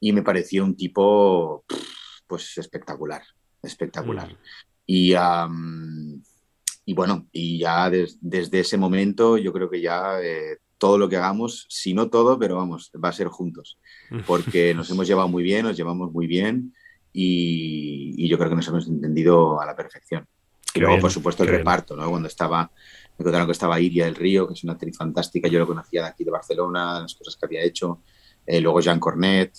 y 0.00 0.12
me 0.12 0.22
pareció 0.22 0.64
un 0.64 0.76
tipo, 0.76 1.64
pues 2.26 2.56
espectacular, 2.58 3.22
espectacular. 3.62 4.28
Y, 4.86 5.14
am, 5.14 6.22
y 6.84 6.94
bueno, 6.94 7.26
y 7.32 7.58
ya 7.58 7.90
des- 7.90 8.18
desde 8.20 8.60
ese 8.60 8.76
momento 8.76 9.36
yo 9.38 9.52
creo 9.52 9.68
que 9.68 9.80
ya 9.80 10.20
eh, 10.22 10.58
todo 10.78 10.98
lo 10.98 11.08
que 11.08 11.16
hagamos, 11.16 11.66
si 11.68 11.92
no 11.94 12.08
todo, 12.08 12.38
pero 12.38 12.56
vamos, 12.56 12.90
va 13.02 13.08
a 13.08 13.12
ser 13.12 13.28
juntos, 13.28 13.78
porque 14.26 14.74
nos 14.76 14.90
hemos 14.90 15.06
llevado 15.08 15.28
muy 15.28 15.42
bien, 15.42 15.64
nos 15.64 15.76
llevamos 15.76 16.12
muy 16.12 16.26
bien 16.26 16.72
y, 17.12 18.14
y 18.16 18.28
yo 18.28 18.36
creo 18.38 18.50
que 18.50 18.56
nos 18.56 18.68
hemos 18.68 18.86
entendido 18.88 19.60
a 19.60 19.66
la 19.66 19.74
perfección. 19.74 20.26
Y 20.74 20.80
luego, 20.80 20.94
bien, 20.96 21.00
por 21.02 21.10
supuesto, 21.10 21.42
el 21.42 21.48
reparto, 21.58 21.96
¿no? 21.96 22.08
Cuando 22.10 22.28
estaba, 22.28 22.70
me 23.18 23.24
contaron 23.24 23.46
que 23.46 23.52
estaba 23.52 23.80
Iria 23.80 24.04
del 24.04 24.14
Río, 24.14 24.46
que 24.46 24.54
es 24.54 24.64
una 24.64 24.74
actriz 24.74 24.96
fantástica, 24.96 25.48
yo 25.48 25.58
lo 25.58 25.66
conocía 25.66 26.02
de 26.02 26.08
aquí 26.08 26.24
de 26.24 26.30
Barcelona, 26.30 27.00
las 27.00 27.14
cosas 27.14 27.36
que 27.36 27.46
había 27.46 27.62
hecho, 27.62 28.02
Eh, 28.46 28.60
luego 28.60 28.80
Jean 28.80 29.00
Cornet, 29.00 29.52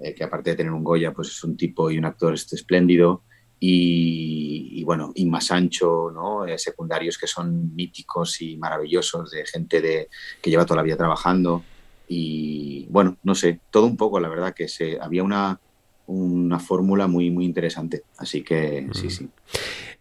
eh, 0.00 0.14
que 0.14 0.24
aparte 0.24 0.50
de 0.50 0.56
tener 0.56 0.72
un 0.72 0.82
Goya, 0.82 1.12
pues 1.12 1.28
es 1.28 1.44
un 1.44 1.56
tipo 1.56 1.90
y 1.90 1.98
un 1.98 2.04
actor 2.04 2.34
este, 2.34 2.56
espléndido. 2.56 3.22
Y, 3.60 4.80
y 4.80 4.84
bueno, 4.84 5.12
Inma 5.14 5.40
Sancho, 5.40 6.10
¿no? 6.12 6.44
Eh, 6.44 6.58
secundarios 6.58 7.16
que 7.16 7.28
son 7.28 7.72
míticos 7.74 8.42
y 8.42 8.56
maravillosos, 8.56 9.30
de 9.30 9.46
gente 9.46 9.80
de, 9.80 10.08
que 10.40 10.50
lleva 10.50 10.66
toda 10.66 10.78
la 10.78 10.82
vida 10.82 10.96
trabajando. 10.96 11.62
Y 12.08 12.86
bueno, 12.90 13.16
no 13.22 13.36
sé, 13.36 13.60
todo 13.70 13.86
un 13.86 13.96
poco, 13.96 14.18
la 14.18 14.28
verdad, 14.28 14.52
que 14.52 14.66
se, 14.66 14.98
había 15.00 15.22
una, 15.22 15.60
una 16.06 16.58
fórmula 16.58 17.06
muy, 17.06 17.30
muy 17.30 17.44
interesante. 17.44 18.02
Así 18.18 18.42
que 18.42 18.88
sí, 18.92 19.08
sí. 19.08 19.28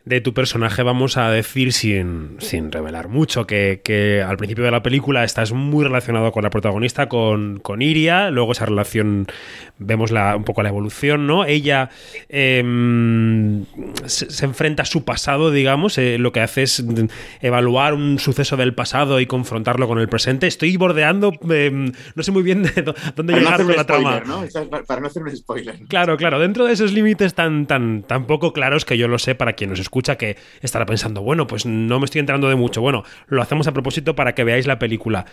De 0.05 0.19
tu 0.21 0.33
personaje 0.33 0.81
vamos 0.83 1.17
a 1.17 1.29
decir 1.29 1.73
sin, 1.73 2.35
sin 2.39 2.71
revelar 2.71 3.07
mucho 3.07 3.45
que, 3.45 3.81
que 3.83 4.21
al 4.21 4.37
principio 4.37 4.63
de 4.63 4.71
la 4.71 4.81
película 4.81 5.23
estás 5.23 5.51
muy 5.51 5.83
relacionado 5.83 6.31
con 6.31 6.43
la 6.43 6.49
protagonista, 6.49 7.07
con, 7.07 7.59
con 7.59 7.81
Iria, 7.81 8.31
luego 8.31 8.51
esa 8.53 8.65
relación 8.65 9.27
vemos 9.77 10.11
la, 10.11 10.35
un 10.35 10.43
poco 10.43 10.63
la 10.63 10.69
evolución, 10.69 11.27
¿no? 11.27 11.45
Ella 11.45 11.89
em, 12.29 13.65
se, 14.05 14.29
se 14.29 14.45
enfrenta 14.45 14.83
a 14.83 14.85
su 14.85 15.03
pasado, 15.05 15.51
digamos, 15.51 15.97
eh, 15.97 16.17
lo 16.17 16.31
que 16.31 16.41
hace 16.41 16.63
es 16.63 16.83
evaluar 17.41 17.93
un 17.93 18.19
suceso 18.19 18.57
del 18.57 18.73
pasado 18.73 19.19
y 19.19 19.25
confrontarlo 19.25 19.87
con 19.87 19.99
el 19.99 20.07
presente. 20.09 20.47
Estoy 20.47 20.75
bordeando, 20.77 21.31
em, 21.49 21.91
no 22.15 22.23
sé 22.23 22.31
muy 22.31 22.43
bien 22.43 22.63
de 22.75 22.83
dó- 22.83 22.95
dónde 23.15 23.33
Para 23.33 23.43
llegar 23.43 23.63
con 23.65 23.75
la 23.75 23.85
trama. 23.85 24.23
para 24.87 25.01
no 25.01 25.07
hacer 25.07 25.23
un 25.23 25.35
spoiler. 25.35 25.75
Claro, 25.87 26.17
claro, 26.17 26.39
dentro 26.39 26.65
de 26.65 26.73
esos 26.73 26.91
límites 26.93 27.33
tan, 27.33 27.65
tan, 27.67 28.03
tan 28.03 28.25
poco 28.27 28.53
claros 28.53 28.85
que 28.85 28.97
yo 28.97 29.07
lo 29.07 29.19
sé 29.19 29.35
para 29.35 29.53
quien 29.53 29.69
nos 29.69 29.79
escucha, 29.79 29.90
que 29.91 30.37
estará 30.61 30.85
pensando, 30.85 31.21
bueno, 31.21 31.47
pues 31.47 31.65
no 31.65 31.99
me 31.99 32.05
estoy 32.05 32.19
enterando 32.19 32.49
de 32.49 32.55
mucho. 32.55 32.81
Bueno, 32.81 33.03
lo 33.27 33.41
hacemos 33.41 33.67
a 33.67 33.73
propósito 33.73 34.15
para 34.15 34.33
que 34.33 34.43
veáis 34.43 34.65
la 34.65 34.79
película. 34.79 35.25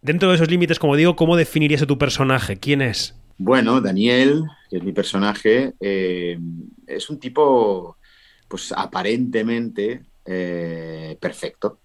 Dentro 0.00 0.28
de 0.28 0.36
esos 0.36 0.50
límites, 0.50 0.78
como 0.78 0.96
digo, 0.96 1.16
¿cómo 1.16 1.36
definirías 1.36 1.82
a 1.82 1.86
tu 1.86 1.98
personaje? 1.98 2.56
¿Quién 2.56 2.80
es? 2.80 3.14
Bueno, 3.38 3.80
Daniel, 3.80 4.44
que 4.70 4.78
es 4.78 4.82
mi 4.82 4.92
personaje, 4.92 5.74
eh, 5.80 6.38
es 6.86 7.10
un 7.10 7.18
tipo, 7.18 7.96
pues 8.48 8.72
aparentemente 8.72 10.02
eh, 10.26 11.16
perfecto. 11.20 11.78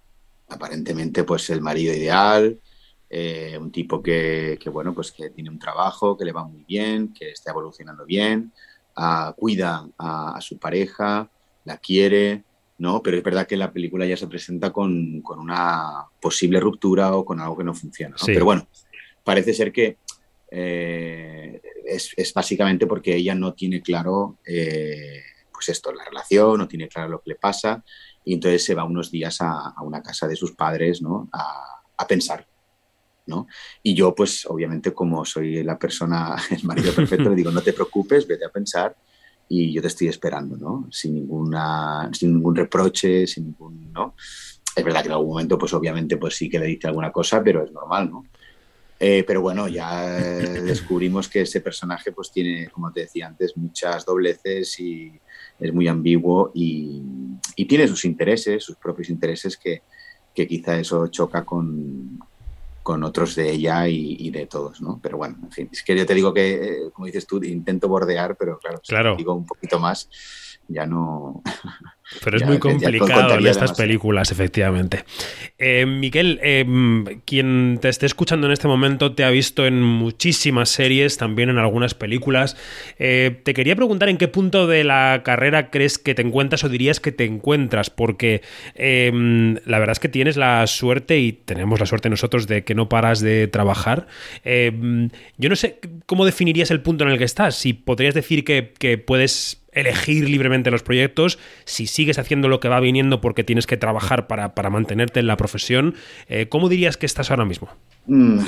Aparentemente, 0.49 1.23
pues 1.23 1.49
el 1.49 1.61
marido 1.61 1.93
ideal, 1.93 2.59
eh, 3.09 3.57
un 3.59 3.71
tipo 3.71 4.01
que, 4.01 4.57
bueno, 4.71 4.93
pues 4.93 5.11
que 5.11 5.29
tiene 5.29 5.49
un 5.49 5.59
trabajo, 5.59 6.17
que 6.17 6.25
le 6.25 6.33
va 6.33 6.43
muy 6.43 6.63
bien, 6.67 7.13
que 7.13 7.29
está 7.31 7.51
evolucionando 7.51 8.05
bien, 8.05 8.51
ah, 8.95 9.33
cuida 9.37 9.87
a 9.97 10.39
su 10.41 10.57
pareja, 10.57 11.29
la 11.65 11.77
quiere, 11.77 12.43
¿no? 12.77 13.01
Pero 13.03 13.17
es 13.17 13.23
verdad 13.23 13.47
que 13.47 13.57
la 13.57 13.71
película 13.71 14.05
ya 14.05 14.17
se 14.17 14.27
presenta 14.27 14.71
con, 14.71 15.21
con 15.21 15.39
una 15.39 16.05
posible 16.19 16.59
ruptura 16.59 17.15
o 17.15 17.23
con 17.23 17.39
algo 17.39 17.57
que 17.57 17.63
no 17.63 17.73
funciona, 17.73 18.15
¿no? 18.19 18.25
Sí. 18.25 18.33
Pero 18.33 18.45
bueno, 18.45 18.67
parece 19.23 19.53
ser 19.53 19.71
que 19.71 19.97
eh, 20.49 21.61
es, 21.85 22.11
es 22.17 22.33
básicamente 22.33 22.87
porque 22.87 23.15
ella 23.15 23.35
no 23.35 23.53
tiene 23.53 23.81
claro, 23.81 24.39
eh, 24.45 25.21
pues 25.53 25.69
esto, 25.69 25.93
la 25.93 26.03
relación, 26.03 26.57
no 26.57 26.67
tiene 26.67 26.87
claro 26.87 27.09
lo 27.09 27.21
que 27.21 27.31
le 27.31 27.35
pasa, 27.35 27.83
y 28.25 28.33
entonces 28.33 28.63
se 28.63 28.75
va 28.75 28.83
unos 28.83 29.11
días 29.11 29.41
a, 29.41 29.73
a 29.75 29.83
una 29.83 30.01
casa 30.01 30.27
de 30.27 30.35
sus 30.35 30.53
padres, 30.53 31.01
¿no? 31.01 31.29
A, 31.31 31.83
a 31.97 32.07
pensar, 32.07 32.47
¿no? 33.27 33.47
Y 33.83 33.93
yo, 33.93 34.15
pues, 34.15 34.45
obviamente, 34.47 34.91
como 34.91 35.23
soy 35.23 35.63
la 35.63 35.77
persona, 35.77 36.35
el 36.49 36.63
marido 36.63 36.93
perfecto, 36.93 37.29
le 37.29 37.35
digo, 37.35 37.51
no 37.51 37.61
te 37.61 37.73
preocupes, 37.73 38.27
vete 38.27 38.45
a 38.45 38.49
pensar 38.49 38.95
y 39.53 39.73
yo 39.73 39.81
te 39.81 39.89
estoy 39.89 40.07
esperando, 40.07 40.55
¿no? 40.55 40.87
Sin, 40.91 41.13
ninguna, 41.13 42.09
sin 42.13 42.35
ningún 42.35 42.55
reproche, 42.55 43.27
sin 43.27 43.47
ningún, 43.47 43.91
¿no? 43.91 44.15
Es 44.73 44.81
verdad 44.81 45.01
que 45.01 45.07
en 45.07 45.11
algún 45.11 45.27
momento, 45.27 45.57
pues, 45.57 45.73
obviamente, 45.73 46.15
pues 46.15 46.37
sí 46.37 46.49
que 46.49 46.57
le 46.57 46.67
dice 46.67 46.87
alguna 46.87 47.11
cosa, 47.11 47.43
pero 47.43 47.61
es 47.61 47.71
normal, 47.73 48.09
¿no? 48.09 48.23
Eh, 48.97 49.25
pero 49.27 49.41
bueno, 49.41 49.67
ya 49.67 50.05
descubrimos 50.63 51.27
que 51.27 51.41
ese 51.41 51.59
personaje 51.59 52.13
pues 52.13 52.31
tiene, 52.31 52.69
como 52.69 52.93
te 52.93 53.01
decía 53.01 53.27
antes, 53.27 53.57
muchas 53.57 54.05
dobleces 54.05 54.79
y 54.79 55.11
es 55.59 55.73
muy 55.73 55.89
ambiguo 55.89 56.51
y, 56.53 57.01
y 57.57 57.65
tiene 57.65 57.89
sus 57.89 58.05
intereses, 58.05 58.63
sus 58.63 58.77
propios 58.77 59.09
intereses 59.09 59.57
que, 59.57 59.81
que 60.33 60.47
quizá 60.47 60.79
eso 60.79 61.07
choca 61.07 61.43
con, 61.43 62.19
con 62.83 63.03
otros 63.03 63.35
de 63.35 63.51
ella 63.51 63.87
y, 63.87 64.15
y 64.19 64.31
de 64.31 64.47
todos, 64.47 64.81
¿no? 64.81 64.99
Pero 65.01 65.17
bueno, 65.17 65.37
en 65.43 65.51
fin, 65.51 65.69
es 65.71 65.83
que 65.83 65.95
yo 65.95 66.05
te 66.05 66.13
digo 66.15 66.33
que, 66.33 66.53
eh, 66.53 66.91
como 66.93 67.05
dices 67.05 67.27
tú, 67.27 67.41
intento 67.43 67.87
bordear, 67.87 68.35
pero 68.37 68.57
claro, 68.57 68.79
si 68.83 68.89
Claro. 68.89 69.15
digo 69.15 69.33
un 69.33 69.45
poquito 69.45 69.79
más, 69.79 70.09
ya 70.67 70.85
no... 70.85 71.41
Pero 72.23 72.37
es 72.37 72.41
ya- 72.41 72.47
muy 72.47 72.59
complicado 72.59 73.09
en 73.37 73.45
estas 73.47 73.55
demasiado. 73.55 73.75
películas, 73.77 74.31
efectivamente. 74.31 75.03
Eh, 75.57 75.85
Miguel, 75.85 76.39
eh, 76.43 76.65
quien 77.25 77.79
te 77.81 77.89
esté 77.89 78.05
escuchando 78.05 78.47
en 78.47 78.53
este 78.53 78.67
momento 78.67 79.13
te 79.13 79.23
ha 79.23 79.29
visto 79.29 79.65
en 79.65 79.81
muchísimas 79.81 80.69
series, 80.69 81.17
también 81.17 81.49
en 81.49 81.57
algunas 81.57 81.93
películas. 81.93 82.57
Eh, 82.99 83.39
te 83.43 83.53
quería 83.53 83.75
preguntar 83.75 84.09
en 84.09 84.17
qué 84.17 84.27
punto 84.27 84.67
de 84.67 84.83
la 84.83 85.21
carrera 85.23 85.69
crees 85.71 85.97
que 85.97 86.13
te 86.13 86.21
encuentras 86.21 86.63
o 86.63 86.69
dirías 86.69 86.99
que 86.99 87.11
te 87.11 87.25
encuentras, 87.25 87.89
porque 87.89 88.41
eh, 88.75 89.11
la 89.65 89.79
verdad 89.79 89.93
es 89.93 89.99
que 89.99 90.09
tienes 90.09 90.37
la 90.37 90.67
suerte 90.67 91.19
y 91.19 91.31
tenemos 91.33 91.79
la 91.79 91.85
suerte 91.85 92.09
nosotros 92.09 92.47
de 92.47 92.63
que 92.63 92.75
no 92.75 92.89
paras 92.89 93.21
de 93.21 93.47
trabajar. 93.47 94.07
Yo 94.43 95.49
no 95.49 95.55
sé 95.55 95.79
cómo 96.05 96.25
definirías 96.25 96.71
el 96.71 96.81
punto 96.81 97.03
en 97.03 97.11
el 97.11 97.17
que 97.17 97.23
estás, 97.23 97.55
si 97.55 97.73
podrías 97.73 98.13
decir 98.13 98.43
que, 98.43 98.73
que 98.77 98.97
puedes 98.97 99.60
elegir 99.71 100.29
libremente 100.29 100.71
los 100.71 100.83
proyectos, 100.83 101.39
si 101.65 101.87
sigues 101.87 102.19
haciendo 102.19 102.47
lo 102.47 102.59
que 102.59 102.69
va 102.69 102.79
viniendo 102.79 103.21
porque 103.21 103.43
tienes 103.43 103.67
que 103.67 103.77
trabajar 103.77 104.27
para, 104.27 104.53
para 104.53 104.69
mantenerte 104.69 105.19
en 105.19 105.27
la 105.27 105.37
profesión, 105.37 105.95
eh, 106.27 106.47
¿cómo 106.49 106.69
dirías 106.69 106.97
que 106.97 107.05
estás 107.05 107.31
ahora 107.31 107.45
mismo? 107.45 107.69
Mm, 108.05 108.39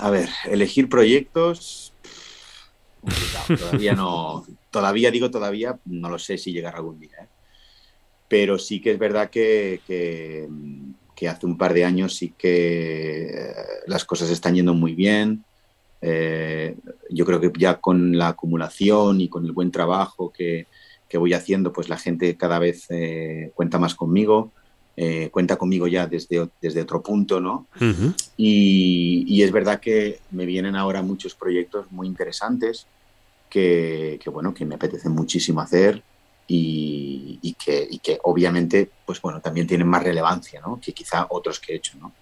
a 0.00 0.10
ver, 0.10 0.28
elegir 0.50 0.88
proyectos. 0.88 1.92
complicado, 3.00 3.56
Todavía 3.58 3.94
no. 3.94 4.44
Todavía 4.70 5.10
digo 5.10 5.30
todavía, 5.30 5.78
no 5.86 6.10
lo 6.10 6.18
sé 6.18 6.36
si 6.36 6.52
llegará 6.52 6.76
algún 6.76 7.00
día. 7.00 7.16
¿eh? 7.22 7.26
Pero 8.28 8.58
sí 8.58 8.80
que 8.80 8.90
es 8.90 8.98
verdad 8.98 9.30
que, 9.30 9.80
que, 9.86 10.46
que 11.14 11.28
hace 11.28 11.46
un 11.46 11.56
par 11.56 11.72
de 11.72 11.84
años 11.84 12.14
sí 12.14 12.34
que 12.36 13.28
eh, 13.28 13.54
las 13.86 14.04
cosas 14.04 14.28
están 14.28 14.54
yendo 14.54 14.74
muy 14.74 14.94
bien. 14.94 15.45
Eh, 16.08 16.76
yo 17.10 17.26
creo 17.26 17.40
que 17.40 17.50
ya 17.58 17.80
con 17.80 18.16
la 18.16 18.28
acumulación 18.28 19.20
y 19.20 19.28
con 19.28 19.44
el 19.44 19.50
buen 19.50 19.72
trabajo 19.72 20.32
que, 20.32 20.68
que 21.08 21.18
voy 21.18 21.32
haciendo, 21.32 21.72
pues 21.72 21.88
la 21.88 21.98
gente 21.98 22.36
cada 22.36 22.60
vez 22.60 22.86
eh, 22.90 23.50
cuenta 23.56 23.80
más 23.80 23.96
conmigo, 23.96 24.52
eh, 24.96 25.30
cuenta 25.32 25.56
conmigo 25.56 25.88
ya 25.88 26.06
desde, 26.06 26.48
desde 26.62 26.82
otro 26.82 27.02
punto, 27.02 27.40
¿no? 27.40 27.66
Y, 28.36 29.24
y 29.26 29.42
es 29.42 29.50
verdad 29.50 29.80
que 29.80 30.20
me 30.30 30.46
vienen 30.46 30.76
ahora 30.76 31.02
muchos 31.02 31.34
proyectos 31.34 31.90
muy 31.90 32.06
interesantes 32.06 32.86
que, 33.50 34.20
que, 34.22 34.30
bueno, 34.30 34.54
que 34.54 34.64
me 34.64 34.76
apetece 34.76 35.08
muchísimo 35.08 35.60
hacer 35.60 36.04
y, 36.46 37.40
y 37.42 37.54
que, 37.54 37.84
y 37.90 37.98
que 37.98 38.20
obviamente, 38.22 38.88
pues 39.04 39.20
bueno, 39.20 39.40
también 39.40 39.66
tienen 39.66 39.88
más 39.88 40.04
relevancia, 40.04 40.60
¿no? 40.60 40.78
Que 40.80 40.92
quizá 40.92 41.26
otros 41.30 41.58
que 41.58 41.72
he 41.72 41.76
hecho, 41.76 41.98
¿no? 41.98 42.12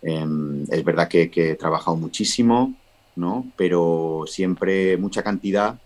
Em, 0.00 0.62
es 0.70 0.82
verdad 0.82 1.06
que, 1.06 1.30
que 1.30 1.50
he 1.50 1.54
trabajado 1.56 1.98
muchísimo, 1.98 2.74
¿no? 3.16 3.52
Pero 3.56 4.24
siempre 4.26 4.96
mucha 4.96 5.22
cantidad 5.22 5.78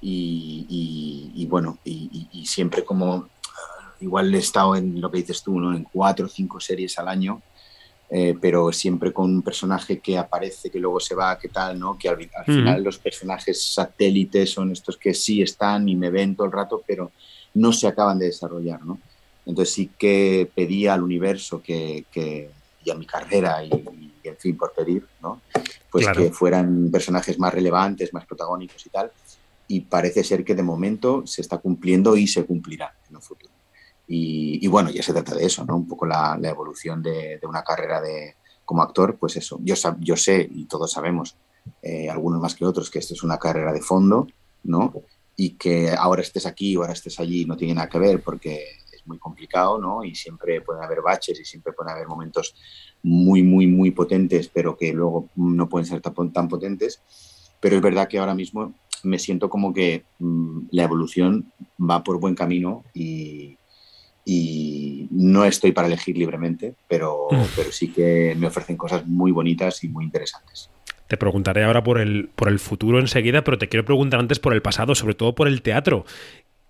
y, 0.00 0.66
y- 0.68 1.42
y 1.42 1.46
bueno, 1.46 1.78
y, 1.84 2.44
siempre 2.46 2.84
como 2.84 3.14
ah, 3.14 3.94
igual 4.00 4.34
he 4.34 4.38
estado 4.38 4.74
en 4.76 5.00
lo 5.00 5.10
que 5.10 5.18
dices 5.18 5.42
tú, 5.42 5.60
¿no? 5.60 5.74
En 5.76 5.84
cuatro 5.84 6.26
o 6.26 6.28
cinco 6.28 6.58
series 6.58 6.98
al 6.98 7.08
año, 7.08 7.42
eh, 8.10 8.34
pero 8.40 8.72
siempre 8.72 9.12
con 9.12 9.30
un 9.32 9.42
personaje 9.42 10.00
que 10.00 10.18
aparece, 10.18 10.70
que 10.70 10.80
luego 10.80 10.98
se 10.98 11.14
va, 11.14 11.38
que 11.38 11.48
tal, 11.48 11.78
¿no? 11.78 11.96
Que 11.98 12.08
al, 12.08 12.18
final 12.46 12.82
los 12.82 12.98
personajes 12.98 13.72
satélites 13.72 14.50
son 14.50 14.72
estos 14.72 14.96
que 14.96 15.14
sí 15.14 15.42
están 15.42 15.88
y 15.88 15.94
me 15.96 16.10
ven 16.10 16.34
todo 16.34 16.46
el 16.46 16.52
rato, 16.52 16.82
pero 16.86 17.12
no 17.54 17.72
se 17.72 17.86
acaban 17.86 18.18
de 18.18 18.26
desarrollar, 18.26 18.84
¿no? 18.84 19.00
Entonces 19.46 19.74
sí 19.74 19.90
que 19.98 20.50
pedía 20.54 20.94
al 20.94 21.02
universo 21.02 21.62
que, 21.62 22.06
que- 22.10 22.50
y 22.82 22.90
a 22.90 22.94
mi 22.94 23.06
carrera 23.06 23.62
y, 23.64 23.70
y, 24.22 24.28
en 24.28 24.36
fin, 24.36 24.56
por 24.56 24.72
pedir, 24.72 25.06
¿no? 25.22 25.40
Pues 25.90 26.04
Claro. 26.04 26.22
que 26.22 26.32
fueran 26.32 26.90
personajes 26.90 27.38
más 27.38 27.52
relevantes, 27.52 28.12
más 28.14 28.26
protagónicos 28.26 28.84
y 28.86 28.90
tal. 28.90 29.10
Y 29.68 29.80
parece 29.82 30.24
ser 30.24 30.44
que 30.44 30.54
de 30.54 30.62
momento 30.62 31.24
se 31.26 31.42
está 31.42 31.58
cumpliendo 31.58 32.16
y 32.16 32.26
se 32.26 32.44
cumplirá 32.44 32.94
en 33.08 33.16
el 33.16 33.22
futuro. 33.22 33.52
Y, 34.06 34.58
y 34.64 34.66
bueno, 34.68 34.90
ya 34.90 35.02
se 35.02 35.12
trata 35.12 35.34
de 35.34 35.44
eso, 35.46 35.64
¿no? 35.64 35.76
Un 35.76 35.86
poco 35.86 36.06
la, 36.06 36.36
la 36.40 36.48
evolución 36.50 37.02
de, 37.02 37.38
de 37.38 37.46
una 37.46 37.62
carrera 37.62 38.00
de, 38.00 38.34
como 38.64 38.82
actor, 38.82 39.16
pues 39.18 39.36
eso. 39.36 39.58
Yo, 39.62 39.74
yo 40.00 40.16
sé, 40.16 40.48
y 40.50 40.64
todos 40.66 40.92
sabemos, 40.92 41.36
eh, 41.82 42.08
algunos 42.10 42.40
más 42.40 42.54
que 42.54 42.64
otros, 42.64 42.90
que 42.90 42.98
esto 42.98 43.14
es 43.14 43.22
una 43.22 43.38
carrera 43.38 43.72
de 43.72 43.80
fondo, 43.80 44.26
¿no? 44.64 44.92
Y 45.36 45.50
que 45.50 45.90
ahora 45.96 46.22
estés 46.22 46.46
aquí 46.46 46.76
o 46.76 46.80
ahora 46.80 46.92
estés 46.92 47.18
allí 47.20 47.44
no 47.44 47.56
tiene 47.56 47.74
nada 47.74 47.88
que 47.88 47.98
ver 47.98 48.22
porque 48.22 48.64
es 48.92 49.06
muy 49.06 49.18
complicado, 49.18 49.78
¿no? 49.78 50.02
Y 50.04 50.14
siempre 50.14 50.60
pueden 50.60 50.82
haber 50.82 51.00
baches 51.02 51.38
y 51.40 51.44
siempre 51.44 51.72
pueden 51.72 51.92
haber 51.92 52.08
momentos 52.08 52.54
muy, 53.02 53.42
muy, 53.42 53.66
muy 53.66 53.90
potentes, 53.90 54.48
pero 54.48 54.76
que 54.76 54.92
luego 54.92 55.28
no 55.36 55.68
pueden 55.68 55.86
ser 55.86 56.00
tan, 56.00 56.32
tan 56.32 56.48
potentes. 56.48 57.00
Pero 57.60 57.76
es 57.76 57.82
verdad 57.82 58.08
que 58.08 58.18
ahora 58.18 58.34
mismo 58.34 58.74
me 59.02 59.18
siento 59.18 59.48
como 59.48 59.72
que 59.72 60.04
mm, 60.18 60.68
la 60.72 60.84
evolución 60.84 61.52
va 61.78 62.02
por 62.02 62.20
buen 62.20 62.34
camino 62.34 62.84
y, 62.94 63.56
y 64.24 65.08
no 65.10 65.44
estoy 65.44 65.72
para 65.72 65.88
elegir 65.88 66.16
libremente, 66.16 66.74
pero, 66.88 67.28
Mm. 67.30 67.42
pero 67.56 67.72
sí 67.72 67.88
que 67.88 68.34
me 68.38 68.46
ofrecen 68.46 68.76
cosas 68.76 69.06
muy 69.06 69.32
bonitas 69.32 69.82
y 69.84 69.88
muy 69.88 70.04
interesantes. 70.04 70.70
Te 71.08 71.16
preguntaré 71.16 71.64
ahora 71.64 71.82
por 71.82 71.98
el, 71.98 72.28
por 72.36 72.48
el 72.48 72.58
futuro 72.60 73.00
enseguida, 73.00 73.42
pero 73.42 73.58
te 73.58 73.68
quiero 73.68 73.84
preguntar 73.84 74.20
antes 74.20 74.38
por 74.38 74.52
el 74.54 74.62
pasado, 74.62 74.94
sobre 74.94 75.14
todo 75.14 75.34
por 75.34 75.48
el 75.48 75.62
teatro 75.62 76.04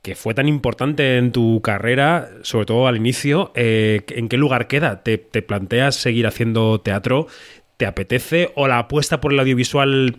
que 0.03 0.15
fue 0.15 0.35
tan 0.35 0.49
importante 0.49 1.19
en 1.19 1.31
tu 1.33 1.61
carrera, 1.61 2.31
sobre 2.43 2.67
todo 2.67 2.87
al 2.87 2.97
inicio, 2.97 3.53
eh, 3.55 4.03
¿en 4.09 4.29
qué 4.29 4.39
lugar 4.39 4.67
queda? 4.67 5.03
¿Te, 5.03 5.19
¿Te, 5.19 5.43
planteas 5.43 5.95
seguir 5.97 6.27
haciendo 6.27 6.81
teatro? 6.81 7.27
¿Te 7.77 7.87
apetece? 7.87 8.51
¿O 8.55 8.67
la 8.67 8.79
apuesta 8.79 9.21
por 9.21 9.33
el 9.33 9.41
audiovisual, 9.41 10.17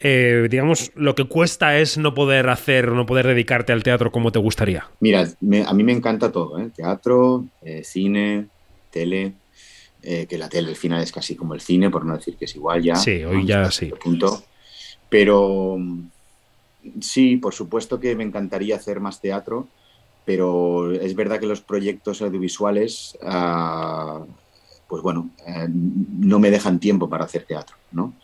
eh, 0.00 0.48
digamos, 0.50 0.92
lo 0.94 1.14
que 1.14 1.24
cuesta 1.24 1.78
es 1.78 1.98
no 1.98 2.14
poder 2.14 2.48
hacer, 2.48 2.92
no 2.92 3.04
poder 3.04 3.26
dedicarte 3.26 3.72
al 3.72 3.82
teatro 3.82 4.10
como 4.10 4.32
te 4.32 4.38
gustaría? 4.38 4.88
Mira, 5.00 5.28
me, 5.40 5.62
a 5.62 5.74
mí 5.74 5.84
me 5.84 5.92
encanta 5.92 6.32
todo, 6.32 6.58
¿eh? 6.58 6.70
teatro, 6.74 7.44
eh, 7.60 7.82
cine, 7.84 8.46
tele, 8.90 9.34
que 10.02 10.36
la 10.36 10.48
tele 10.48 10.70
al 10.70 10.76
final 10.76 11.00
es 11.00 11.12
casi 11.12 11.36
como 11.36 11.54
el 11.54 11.60
cine, 11.60 11.88
por 11.88 12.04
no 12.04 12.16
decir 12.16 12.36
que 12.36 12.46
es 12.46 12.56
igual 12.56 12.82
ya. 12.82 12.96
Sí, 12.96 13.22
hoy 13.22 13.46
ya 13.46 13.70
sí. 13.70 13.92
Punto. 14.02 14.42
Pero 15.08 15.78
sí, 17.00 17.36
por 17.36 17.54
supuesto 17.54 18.00
que 18.00 18.16
me 18.16 18.24
encantaría 18.24 18.76
hacer 18.76 19.00
más 19.00 19.20
teatro, 19.20 19.68
pero 20.24 20.92
es 20.92 21.14
verdad 21.14 21.40
que 21.40 21.46
los 21.46 21.60
proyectos 21.60 22.22
audiovisuales, 22.22 23.18
uh, 23.22 24.24
pues 24.88 25.02
bueno, 25.02 25.30
eh, 25.46 25.68
no 25.70 26.38
me 26.38 26.50
dejan 26.50 26.78
tiempo 26.78 27.08
para 27.08 27.24
hacer 27.24 27.44
teatro, 27.44 27.76
¿no? 27.92 28.14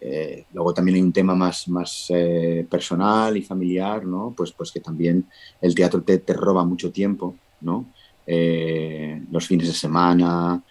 Eh, 0.00 0.44
luego 0.52 0.72
también 0.72 0.96
hay 0.96 1.02
un 1.02 1.12
tema 1.12 1.34
más, 1.34 1.68
más 1.68 2.06
eh, 2.08 2.66
personal 2.70 3.36
y 3.36 3.42
familiar, 3.42 4.04
¿no? 4.04 4.32
Pues, 4.36 4.52
pues 4.52 4.72
que 4.72 4.80
también 4.80 5.26
el 5.60 5.74
teatro 5.74 6.02
te, 6.02 6.22
roba 6.32 6.64
mucho 6.64 6.90
tiempo, 6.90 7.36
¿no? 7.60 7.92
Los 8.26 9.46
fines 9.46 9.68
de 9.68 9.74
semana, 9.74 10.62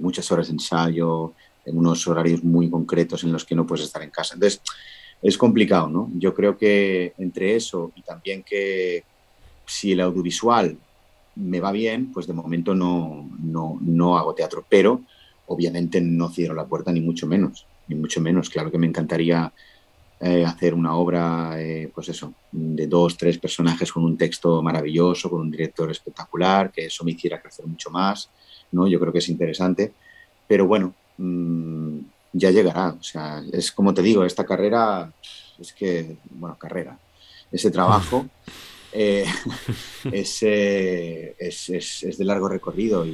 muchas 0.00 0.30
horas 0.32 0.48
de 0.48 0.52
ensayo, 0.52 1.32
en 1.64 1.78
unos 1.78 2.06
horarios 2.06 2.42
muy 2.44 2.70
concretos 2.70 3.24
en 3.24 3.32
los 3.32 3.44
que 3.44 3.54
no 3.54 3.66
puedes 3.66 3.84
estar 3.84 4.02
en 4.02 4.10
casa. 4.10 4.34
Entonces, 4.34 4.62
es 5.28 5.36
complicado, 5.36 5.88
¿no? 5.88 6.10
Yo 6.14 6.34
creo 6.34 6.56
que 6.56 7.12
entre 7.18 7.56
eso 7.56 7.90
y 7.96 8.02
también 8.02 8.42
que 8.44 9.02
si 9.66 9.92
el 9.92 10.00
audiovisual 10.00 10.76
me 11.34 11.60
va 11.60 11.72
bien, 11.72 12.12
pues 12.12 12.26
de 12.26 12.32
momento 12.32 12.74
no, 12.74 13.28
no, 13.42 13.78
no 13.80 14.16
hago 14.16 14.34
teatro, 14.34 14.64
pero 14.68 15.00
obviamente 15.46 16.00
no 16.00 16.30
cierro 16.30 16.54
la 16.54 16.66
puerta 16.66 16.92
ni 16.92 17.00
mucho 17.00 17.26
menos, 17.26 17.66
ni 17.88 17.96
mucho 17.96 18.20
menos. 18.20 18.48
Claro 18.48 18.70
que 18.70 18.78
me 18.78 18.86
encantaría 18.86 19.52
eh, 20.20 20.44
hacer 20.44 20.74
una 20.74 20.94
obra, 20.94 21.60
eh, 21.60 21.90
pues 21.92 22.08
eso, 22.08 22.32
de 22.52 22.86
dos, 22.86 23.16
tres 23.16 23.36
personajes 23.38 23.92
con 23.92 24.04
un 24.04 24.16
texto 24.16 24.62
maravilloso, 24.62 25.28
con 25.28 25.40
un 25.40 25.50
director 25.50 25.90
espectacular, 25.90 26.70
que 26.70 26.86
eso 26.86 27.04
me 27.04 27.10
hiciera 27.10 27.42
crecer 27.42 27.66
mucho 27.66 27.90
más, 27.90 28.30
¿no? 28.70 28.86
Yo 28.86 29.00
creo 29.00 29.12
que 29.12 29.18
es 29.18 29.28
interesante, 29.28 29.92
pero 30.46 30.66
bueno, 30.66 30.94
mmm, 31.18 31.98
ya 32.36 32.50
llegará. 32.50 32.96
O 32.98 33.02
sea, 33.02 33.42
es 33.52 33.72
como 33.72 33.94
te 33.94 34.02
digo, 34.02 34.24
esta 34.24 34.44
carrera, 34.44 35.12
es 35.58 35.72
que, 35.72 36.16
bueno, 36.30 36.56
carrera, 36.58 36.98
ese 37.50 37.70
trabajo 37.70 38.26
eh, 38.92 39.26
es, 40.12 40.38
eh, 40.42 41.34
es, 41.38 41.68
es, 41.70 42.02
es, 42.02 42.18
de 42.18 42.24
largo 42.24 42.48
recorrido 42.48 43.04
y, 43.06 43.10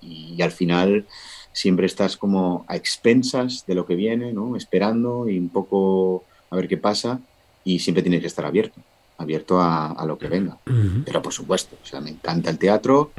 y, 0.00 0.34
y, 0.36 0.42
al 0.42 0.52
final 0.52 1.06
siempre 1.52 1.86
estás 1.86 2.16
como 2.16 2.64
a 2.68 2.76
expensas 2.76 3.64
de 3.66 3.74
lo 3.74 3.86
que 3.86 3.96
viene, 3.96 4.32
¿no? 4.32 4.56
esperando 4.56 5.28
y 5.28 5.38
un 5.38 5.48
poco 5.48 6.24
a 6.50 6.56
ver 6.56 6.68
qué 6.68 6.76
pasa 6.76 7.20
y 7.64 7.78
siempre 7.78 8.02
tienes 8.02 8.20
que 8.20 8.26
estar 8.26 8.44
abierto, 8.44 8.80
abierto 9.18 9.60
a, 9.60 9.92
a 9.92 10.06
lo 10.06 10.18
que 10.18 10.28
venga. 10.28 10.58
Uh 10.66 10.70
-huh. 10.70 11.02
Pero 11.04 11.22
por 11.22 11.32
supuesto, 11.32 11.76
o 11.82 11.86
sea, 11.86 12.00
me 12.00 12.10
encanta 12.10 12.50
el 12.50 12.58
teatro, 12.58 13.12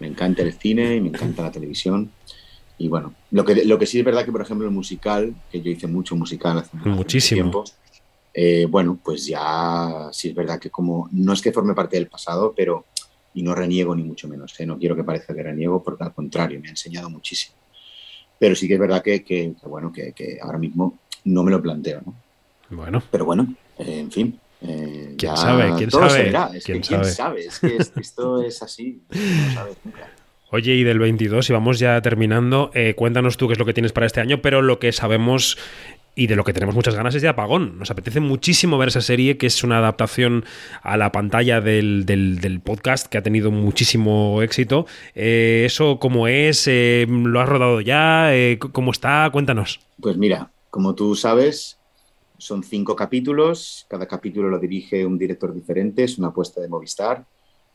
me 0.00 0.08
encanta 0.08 0.42
el 0.42 0.52
cine 0.52 0.96
y 0.96 1.00
me 1.00 1.08
encanta 1.08 1.42
la 1.42 1.52
televisión. 1.52 2.10
Y 2.78 2.88
bueno, 2.88 3.14
lo 3.30 3.44
que, 3.44 3.64
lo 3.64 3.78
que 3.78 3.86
sí 3.86 4.00
es 4.00 4.04
verdad 4.04 4.24
que, 4.24 4.32
por 4.32 4.42
ejemplo, 4.42 4.66
el 4.66 4.72
musical, 4.72 5.34
que 5.50 5.60
yo 5.60 5.70
hice 5.70 5.86
mucho 5.86 6.16
musical 6.16 6.58
hace 6.58 6.76
Muchísimo. 6.76 7.36
tiempo, 7.36 7.64
eh, 8.32 8.66
bueno, 8.68 8.98
pues 9.02 9.26
ya 9.26 10.08
sí 10.10 10.30
es 10.30 10.34
verdad 10.34 10.58
que 10.58 10.70
como, 10.70 11.08
no 11.12 11.32
es 11.32 11.40
que 11.40 11.52
forme 11.52 11.74
parte 11.74 11.96
del 11.96 12.08
pasado, 12.08 12.52
pero, 12.56 12.84
y 13.32 13.42
no 13.42 13.54
reniego 13.54 13.94
ni 13.94 14.02
mucho 14.02 14.26
menos, 14.26 14.58
¿eh? 14.58 14.66
no 14.66 14.76
quiero 14.78 14.96
que 14.96 15.04
parezca 15.04 15.34
que 15.34 15.42
reniego, 15.42 15.82
porque 15.82 16.02
al 16.02 16.12
contrario, 16.12 16.60
me 16.60 16.66
ha 16.68 16.70
enseñado 16.70 17.08
muchísimo. 17.10 17.56
Pero 18.38 18.56
sí 18.56 18.66
que 18.66 18.74
es 18.74 18.80
verdad 18.80 19.02
que, 19.02 19.22
que, 19.22 19.54
que 19.60 19.68
bueno, 19.68 19.92
que, 19.92 20.12
que, 20.12 20.38
ahora 20.42 20.58
mismo 20.58 20.98
no 21.24 21.44
me 21.44 21.52
lo 21.52 21.62
planteo, 21.62 22.02
¿no? 22.04 22.14
Bueno. 22.70 23.02
Pero 23.10 23.24
bueno, 23.24 23.54
eh, 23.78 24.00
en 24.00 24.10
fin. 24.10 24.40
Eh, 24.62 25.14
¿Quién 25.16 25.36
sabe? 25.36 25.74
¿Quién 25.76 25.90
sabe? 25.90 26.58
Es 26.58 26.64
¿Quién, 26.64 26.80
que, 26.80 26.86
sabe? 26.86 27.02
¿Quién 27.02 27.14
sabe? 27.14 27.46
Es 27.46 27.58
que 27.60 28.00
esto 28.00 28.42
es 28.42 28.62
así, 28.62 29.02
no 29.10 29.54
sabes 29.54 29.76
nunca. 29.84 30.10
Oye, 30.54 30.76
y 30.76 30.84
del 30.84 31.00
22, 31.00 31.50
y 31.50 31.52
vamos 31.52 31.80
ya 31.80 32.00
terminando, 32.00 32.70
eh, 32.74 32.94
cuéntanos 32.94 33.36
tú 33.36 33.48
qué 33.48 33.54
es 33.54 33.58
lo 33.58 33.64
que 33.64 33.74
tienes 33.74 33.90
para 33.90 34.06
este 34.06 34.20
año, 34.20 34.40
pero 34.40 34.62
lo 34.62 34.78
que 34.78 34.92
sabemos 34.92 35.58
y 36.14 36.28
de 36.28 36.36
lo 36.36 36.44
que 36.44 36.52
tenemos 36.52 36.76
muchas 36.76 36.94
ganas 36.94 37.12
es 37.16 37.22
de 37.22 37.28
Apagón. 37.28 37.76
Nos 37.76 37.90
apetece 37.90 38.20
muchísimo 38.20 38.78
ver 38.78 38.86
esa 38.86 39.00
serie, 39.00 39.36
que 39.36 39.48
es 39.48 39.64
una 39.64 39.78
adaptación 39.78 40.44
a 40.82 40.96
la 40.96 41.10
pantalla 41.10 41.60
del, 41.60 42.06
del, 42.06 42.60
podcast, 42.60 43.08
que 43.08 43.18
ha 43.18 43.22
tenido 43.24 43.50
muchísimo 43.50 44.42
éxito. 44.42 44.86
Eh, 45.16 45.64
¿Eso 45.66 45.98
cómo 45.98 46.28
es? 46.28 46.68
Eh, 46.68 47.04
¿Lo 47.08 47.40
has 47.40 47.48
rodado 47.48 47.80
ya? 47.80 48.30
¿Cómo 48.60 48.92
está? 48.92 49.28
Cuéntanos. 49.32 49.80
Pues 50.00 50.16
mira, 50.16 50.52
como 50.70 50.94
tú 50.94 51.16
sabes, 51.16 51.80
son 52.38 52.62
cinco 52.62 52.94
capítulos. 52.94 53.86
Cada 53.88 54.06
capítulo 54.06 54.48
lo 54.48 54.60
dirige 54.60 55.04
un 55.04 55.18
director 55.18 55.52
diferente, 55.52 56.04
es 56.04 56.16
una 56.16 56.28
apuesta 56.28 56.60
de 56.60 56.68
Movistar. 56.68 57.26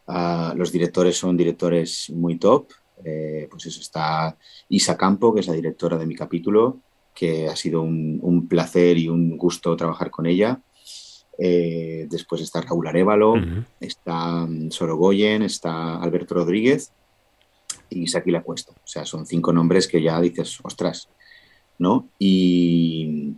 Uh, 0.10 0.58
los 0.58 0.72
directores 0.72 1.16
son 1.18 1.38
directores 1.38 2.10
muy 2.10 2.38
top. 2.38 2.72
Eh, 3.06 3.48
pues 3.50 3.68
eso 3.68 3.80
está 3.80 4.36
Isa 4.68 4.98
Campo, 4.98 5.34
que 5.34 5.42
es 5.42 5.48
la 5.48 5.54
directora 5.54 5.98
de 5.98 6.08
mi 6.08 6.16
capítulo, 6.16 6.80
que 7.14 7.48
ha 7.48 7.56
sido 7.56 7.82
un, 7.82 8.20
un 8.22 8.48
placer 8.48 8.98
y 8.98 9.08
un 9.08 9.38
gusto 9.38 9.76
trabajar 9.78 10.10
con 10.10 10.26
ella. 10.26 10.60
Eh, 11.38 12.08
después 12.10 12.42
está 12.42 12.60
Raúl 12.62 12.88
Arevalo, 12.88 13.34
uh 13.34 13.38
-huh. 13.38 13.66
está 13.80 14.44
um, 14.44 14.70
Sorogoyen, 14.72 15.44
está 15.44 16.02
Alberto 16.02 16.36
Rodríguez 16.36 16.92
y 17.90 18.08
Saki 18.08 18.32
La 18.32 18.42
Cuesta. 18.42 18.74
O 18.74 18.88
sea, 18.88 19.06
son 19.06 19.26
cinco 19.26 19.54
nombres 19.54 19.88
que 19.88 20.02
ya 20.02 20.20
dices, 20.20 20.60
ostras, 20.64 21.08
¿no? 21.78 22.10
Y, 22.20 23.36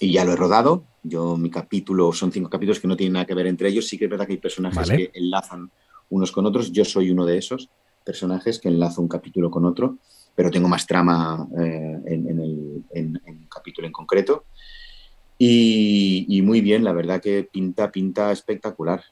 y 0.00 0.12
ya 0.12 0.24
lo 0.24 0.32
he 0.32 0.36
rodado. 0.36 0.82
Yo, 1.04 1.36
mi 1.36 1.50
capítulo, 1.50 2.12
son 2.12 2.32
cinco 2.32 2.50
capítulos 2.50 2.80
que 2.80 2.88
no 2.88 2.96
tienen 2.96 3.12
nada 3.12 3.26
que 3.26 3.34
ver 3.34 3.46
entre 3.46 3.68
ellos. 3.68 3.86
Sí 3.86 3.96
que 3.96 4.06
es 4.06 4.10
verdad 4.10 4.26
que 4.26 4.32
hay 4.32 4.40
personajes 4.40 4.88
vale. 4.88 4.96
que 4.96 5.18
enlazan 5.18 5.70
unos 6.10 6.32
con 6.32 6.46
otros. 6.46 6.72
Yo 6.72 6.84
soy 6.84 7.10
uno 7.10 7.24
de 7.24 7.38
esos 7.38 7.70
personajes 8.04 8.60
que 8.60 8.68
enlazo 8.68 9.02
un 9.02 9.08
capítulo 9.08 9.50
con 9.50 9.64
otro, 9.64 9.98
pero 10.34 10.50
tengo 10.50 10.68
más 10.68 10.86
trama 10.86 11.46
eh, 11.58 11.98
en, 12.06 12.30
en, 12.30 12.40
el, 12.40 12.84
en, 12.94 13.20
en, 13.24 13.36
un 13.36 13.48
capítulo 13.48 13.86
en 13.86 13.92
concreto. 13.92 14.44
Y, 15.38 16.24
y, 16.28 16.40
muy 16.42 16.60
bien, 16.60 16.84
la 16.84 16.92
verdad 16.92 17.20
que 17.20 17.42
pinta, 17.50 17.90
pinta 17.90 18.32
espectacular. 18.32 19.02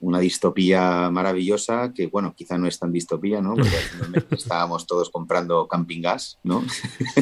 Una 0.00 0.18
distopía 0.18 1.10
maravillosa 1.10 1.92
que, 1.94 2.08
bueno, 2.08 2.34
quizá 2.36 2.58
no 2.58 2.66
es 2.66 2.78
tan 2.78 2.92
distopía, 2.92 3.40
¿no? 3.40 3.54
Porque 3.54 3.70
estábamos 4.34 4.86
todos 4.86 5.10
comprando 5.10 5.66
camping 5.68 6.02
gas, 6.02 6.38
¿no? 6.42 6.64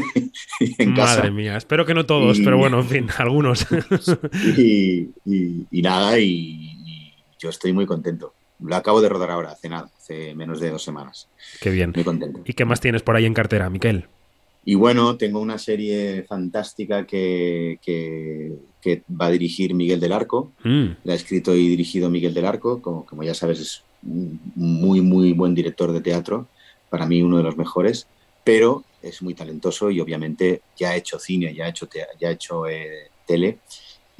en 0.79 0.95
casa. 0.95 1.17
Madre 1.17 1.31
mía, 1.31 1.57
espero 1.57 1.85
que 1.87 1.95
no 1.95 2.07
todos, 2.07 2.39
y, 2.39 2.45
pero 2.45 2.57
bueno, 2.57 2.81
en 2.81 2.89
fin, 2.89 3.09
algunos. 3.19 3.67
y, 4.57 5.11
y, 5.27 5.83
nada, 5.83 6.19
y 6.19 7.15
yo 7.39 7.51
estoy 7.51 7.75
muy 7.75 7.87
contento. 7.87 8.35
Lo 8.63 8.77
acabo 8.77 9.01
de 9.01 9.09
rodar 9.09 9.31
ahora, 9.31 9.53
hace 9.53 9.69
nada, 9.69 9.91
hace 9.97 10.35
menos 10.35 10.61
de 10.61 10.71
dos 10.71 10.83
semanas. 10.83 11.29
Qué 11.61 11.71
bien. 11.71 11.93
Muy 11.95 12.05
contento. 12.05 12.41
¿Y 12.45 12.53
qué 12.53 12.65
más 12.65 12.81
tienes 12.81 13.03
por 13.03 13.17
ahí 13.17 13.27
en 13.27 13.35
cartera, 13.35 13.71
Miquel? 13.71 14.07
Y 14.65 14.75
bueno, 14.75 15.17
tengo 15.17 15.41
una 15.41 15.59
serie 15.59 16.25
fantástica 16.25 17.07
que, 17.07 17.79
que, 17.83 18.53
que 18.83 19.03
va 19.09 19.27
a 19.27 19.31
dirigir 19.31 19.75
Miguel 19.75 20.01
del 20.01 20.13
Arco. 20.13 20.53
Mm. 20.65 20.87
La 21.05 21.15
ha 21.15 21.17
escrito 21.17 21.55
y 21.55 21.69
dirigido 21.69 22.11
Miguel 22.11 22.35
del 22.35 22.45
Arco. 22.45 22.83
Como, 22.83 23.07
como 23.07 23.23
ya 23.23 23.35
sabes, 23.35 23.61
es 23.61 23.83
un 24.03 24.39
muy, 24.55 25.01
muy 25.01 25.33
buen 25.33 25.55
director 25.55 25.93
de 25.93 26.03
teatro. 26.03 26.47
Para 26.91 27.07
mí, 27.07 27.23
uno 27.23 27.39
de 27.39 27.45
los 27.45 27.57
mejores. 27.57 28.07
Pero 28.45 28.85
es 29.03 29.23
muy 29.23 29.35
talentoso 29.35 29.91
y 29.91 30.01
obviamente 30.01 30.61
ya 30.77 30.91
ha 30.91 30.97
hecho 30.97 31.19
cine, 31.19 31.55
ya 31.55 31.65
ha 31.65 31.69
hecho, 31.69 31.89
ya 32.21 32.29
ha 32.29 32.33
hecho 32.33 32.67
eh, 32.67 33.09
tele 33.27 33.59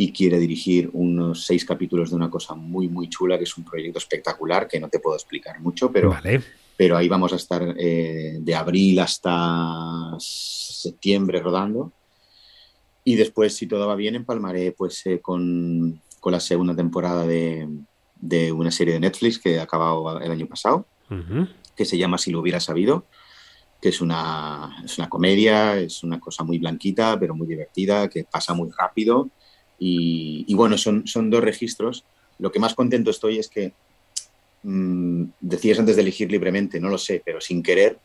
y 0.01 0.13
quiere 0.13 0.39
dirigir 0.39 0.89
unos 0.95 1.45
seis 1.45 1.63
capítulos 1.63 2.09
de 2.09 2.17
una 2.17 2.31
cosa 2.31 2.55
muy, 2.55 2.89
muy 2.89 3.11
chula, 3.11 3.37
que 3.37 3.45
es 3.45 3.59
un 3.59 3.67
proyecto 3.67 3.99
espectacular, 3.99 4.67
que 4.67 4.81
no 4.81 4.89
te 4.89 4.99
puedo 4.99 5.15
explicar 5.15 5.61
mucho, 5.61 5.93
pero, 5.93 6.09
vale. 6.09 6.41
pero 6.75 6.97
ahí 6.97 7.07
vamos 7.07 7.35
a 7.35 7.37
estar 7.37 7.75
eh, 7.79 8.39
de 8.41 8.55
abril 8.55 8.99
hasta 8.99 10.17
septiembre 10.19 11.41
rodando. 11.41 11.93
Y 13.05 13.17
después, 13.17 13.55
si 13.55 13.67
todo 13.67 13.87
va 13.89 13.95
bien, 13.95 14.15
empalmaré 14.15 14.73
pues, 14.73 15.05
eh, 15.05 15.21
con, 15.21 16.01
con, 16.19 16.33
la 16.33 16.41
segunda 16.41 16.75
temporada 16.75 17.27
de, 17.27 17.69
de, 18.17 18.53
una 18.53 18.71
serie 18.71 18.95
de 18.95 19.01
Netflix 19.01 19.39
que 19.39 19.61
ha 19.61 19.65
acabado 19.65 20.19
el 20.19 20.31
año 20.31 20.47
pasado, 20.47 20.87
uh 21.11 21.15
-huh. 21.15 21.49
que 21.77 21.85
se 21.85 21.99
llama 21.99 22.17
Si 22.17 22.31
lo 22.31 22.41
hubiera 22.41 22.61
sabido, 22.61 23.05
que 23.83 23.91
es 23.91 24.01
una, 24.01 24.81
es 24.83 24.97
una 24.97 25.11
comedia, 25.11 25.77
es 25.77 26.03
una 26.03 26.19
cosa 26.19 26.43
muy 26.43 26.59
blanquita, 26.59 27.21
pero 27.21 27.35
muy 27.35 27.47
divertida, 27.47 28.09
que 28.09 28.25
pasa 28.25 28.55
muy 28.55 28.71
rápido 28.71 29.29
y, 29.81 30.45
y, 30.47 30.55
bueno, 30.55 30.79
son, 30.79 31.07
son 31.07 31.31
dos 31.31 31.43
registros. 31.43 32.05
Lo 32.39 32.53
que 32.53 32.61
más 32.61 32.75
contento 32.75 33.11
estoy 33.11 33.39
es 33.39 33.49
que 33.49 33.73
mmm, 34.63 35.25
decías 35.41 35.79
antes 35.79 35.97
de 35.97 36.03
elegir 36.03 36.31
libremente, 36.31 36.79
no 36.79 36.89
lo 36.89 36.99
sé, 36.99 37.23
pero 37.25 37.41
sin 37.41 37.63
querer, 37.63 37.99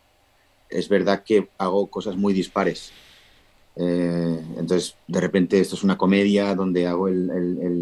es 0.69 0.89
verdad 0.89 1.23
que 1.23 1.49
hago 1.57 1.87
cosas 1.87 2.15
muy 2.17 2.33
dispares. 2.33 2.91
Eh, 3.75 4.39
entonces, 4.57 4.95
de 5.07 5.19
repente, 5.19 5.59
esto 5.59 5.75
es 5.75 5.83
una 5.83 5.97
comedia 5.97 6.55
donde 6.55 6.87
hago 6.87 7.09
el, 7.09 7.29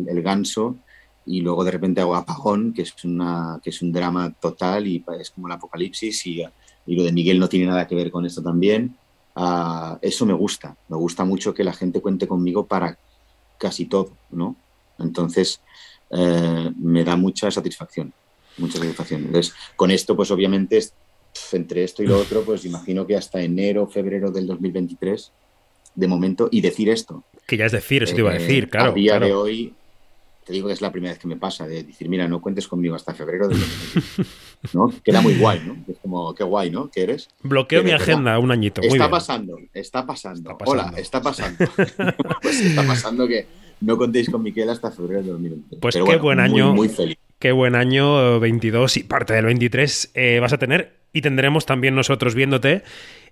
el- 0.10 0.22
ganso 0.24 0.78
y 1.26 1.42
luego 1.42 1.64
de 1.64 1.72
repente 1.72 2.02
hago 2.02 2.16
Apagón, 2.16 2.74
que 2.74 2.82
es, 2.84 2.94
una, 3.04 3.60
que 3.64 3.70
es 3.70 3.82
un 3.82 3.92
drama 3.92 4.34
total 4.40 4.88
y 4.88 5.04
es 5.20 5.32
como 5.32 5.48
el 5.48 5.54
apocalipsis 5.54 6.26
y, 6.28 6.44
y 6.86 6.96
lo 6.96 7.04
de 7.04 7.12
Miguel 7.12 7.40
no 7.40 7.48
tiene 7.50 7.68
nada 7.68 7.88
que 7.88 7.96
ver 7.96 8.10
con 8.10 8.26
esto 8.26 8.42
también. 8.42 8.98
Ah, 9.36 9.98
eso 10.02 10.26
me 10.26 10.34
gusta, 10.34 10.76
me 10.88 10.98
gusta 10.98 11.26
mucho 11.26 11.54
que 11.54 11.64
la 11.64 11.74
gente 11.74 12.02
cuente 12.02 12.28
conmigo 12.28 12.66
para 12.68 12.98
casi 13.64 13.86
todo, 13.86 14.12
¿no? 14.30 14.58
Entonces, 15.00 15.62
eh, 16.12 16.70
me 16.78 17.06
da 17.06 17.16
mucha 17.16 17.50
satisfacción, 17.50 18.12
mucha 18.58 18.78
satisfacción. 18.78 19.22
Entonces, 19.22 19.56
con 19.78 19.90
esto, 19.90 20.18
pues 20.18 20.30
obviamente, 20.32 20.84
entre 21.54 21.86
esto 21.86 22.04
y 22.04 22.08
lo 22.08 22.20
otro, 22.20 22.44
pues 22.44 22.66
imagino 22.66 23.08
que 23.08 23.16
hasta 23.16 23.42
enero, 23.42 23.88
febrero 23.88 24.32
del 24.32 24.48
2023, 24.48 25.32
de 25.96 26.08
momento, 26.08 26.50
y 26.52 26.60
decir 26.60 26.90
esto. 26.90 27.24
Que 27.48 27.56
ya 27.56 27.68
es 27.68 27.72
decir, 27.72 28.04
eso 28.04 28.14
te 28.14 28.20
iba 28.20 28.32
a 28.32 28.36
eh, 28.36 28.40
decir, 28.40 28.70
claro. 28.70 28.92
A 28.92 28.94
día 28.94 29.12
claro. 29.14 29.26
de 29.28 29.34
hoy, 29.34 29.74
te 30.46 30.54
digo 30.54 30.68
que 30.68 30.74
es 30.74 30.82
la 30.82 30.92
primera 30.92 31.14
vez 31.14 31.20
que 31.20 31.28
me 31.28 31.38
pasa, 31.38 31.68
de 31.68 31.84
decir, 31.84 32.10
mira, 32.10 32.28
no 32.28 32.42
cuentes 32.42 32.68
conmigo 32.68 32.96
hasta 32.96 33.14
febrero 33.14 33.48
del 33.48 33.60
2023. 33.60 34.74
¿no? 34.74 34.94
Queda 35.04 35.22
muy 35.22 35.36
guay, 35.36 35.62
¿no? 35.66 35.78
Es 35.88 35.98
como, 36.00 36.34
qué 36.34 36.44
guay, 36.44 36.70
¿no? 36.70 36.90
Que 36.90 37.04
eres. 37.04 37.30
Bloqueo 37.42 37.82
Que 37.82 37.86
mi 37.86 37.92
agenda 37.92 38.38
un 38.40 38.52
añito. 38.52 38.82
Muy 38.82 38.90
Está 38.90 39.06
bien. 39.06 39.12
pasando, 39.12 39.58
está 39.74 40.06
pasando, 40.06 40.58
pasando. 40.58 40.72
Hola, 40.72 40.94
está 40.98 41.22
pasando. 41.22 41.66
pues 42.42 42.62
está 42.62 42.84
pasando 42.86 43.28
que 43.28 43.48
no 43.82 43.98
contéis 43.98 44.30
con 44.30 44.42
Miquel 44.42 44.70
hasta 44.70 44.92
febrero 44.92 45.22
del 45.22 45.32
2023. 45.32 45.82
Pues 45.82 45.96
Pero 45.96 46.06
qué 46.06 46.12
bueno, 46.12 46.24
buen 46.24 46.40
año. 46.40 46.74
Muy 46.74 46.90
feliz. 46.90 47.18
Qué 47.40 47.52
buen 47.52 47.76
año 47.76 48.38
eh, 48.38 48.40
22 48.40 48.98
y 48.98 49.04
parte 49.04 49.34
del 49.34 49.46
23 49.46 50.12
eh, 50.14 50.40
vas 50.40 50.54
a 50.54 50.58
tener 50.58 50.94
y 51.12 51.22
tendremos 51.22 51.66
también 51.66 51.94
nosotros 51.94 52.36
viéndote. 52.36 52.84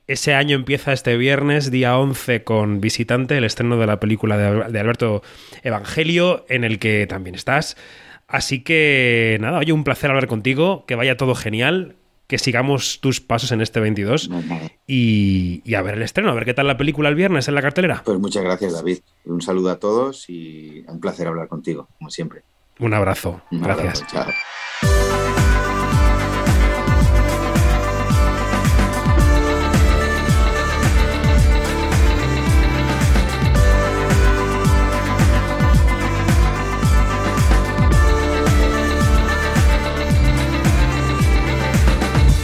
Ese 0.07 0.33
año 0.33 0.55
empieza 0.55 0.91
este 0.93 1.15
viernes, 1.15 1.71
día 1.71 1.97
11, 1.97 2.43
con 2.43 2.81
Visitante, 2.81 3.37
el 3.37 3.43
estreno 3.45 3.77
de 3.77 3.87
la 3.87 3.99
película 3.99 4.37
de 4.37 4.45
Al- 4.63 4.71
de 4.73 4.79
Alberto 4.79 5.21
Evangelio, 5.63 6.45
en 6.49 6.63
el 6.63 6.79
que 6.79 7.07
también 7.07 7.35
estás. 7.35 7.77
Así 8.27 8.61
que 8.63 9.37
nada, 9.41 9.59
oye, 9.59 9.71
un 9.73 9.83
placer 9.83 10.09
hablar 10.09 10.27
contigo, 10.27 10.85
que 10.85 10.95
vaya 10.95 11.17
todo 11.17 11.35
genial, 11.35 11.95
que 12.27 12.37
sigamos 12.37 12.99
tus 13.01 13.19
pasos 13.21 13.51
en 13.51 13.61
este 13.61 13.79
22 13.81 14.29
y, 14.87 15.61
y 15.65 15.75
a 15.75 15.81
ver 15.81 15.95
el 15.95 16.01
estreno, 16.01 16.31
a 16.31 16.33
ver 16.33 16.45
qué 16.45 16.53
tal 16.53 16.67
la 16.67 16.77
película 16.77 17.09
el 17.09 17.15
viernes 17.15 17.47
en 17.49 17.55
la 17.55 17.61
cartelera. 17.61 18.01
Pues 18.05 18.19
muchas 18.19 18.43
gracias, 18.43 18.73
David. 18.73 18.99
Un 19.25 19.41
saludo 19.41 19.69
a 19.69 19.79
todos 19.79 20.29
y 20.29 20.83
un 20.87 20.99
placer 21.01 21.27
hablar 21.27 21.47
contigo, 21.49 21.89
como 21.97 22.09
siempre. 22.09 22.41
Un 22.79 22.93
abrazo. 22.93 23.41
Un 23.51 23.61
Gracias. 23.61 24.05
chao. 24.07 24.25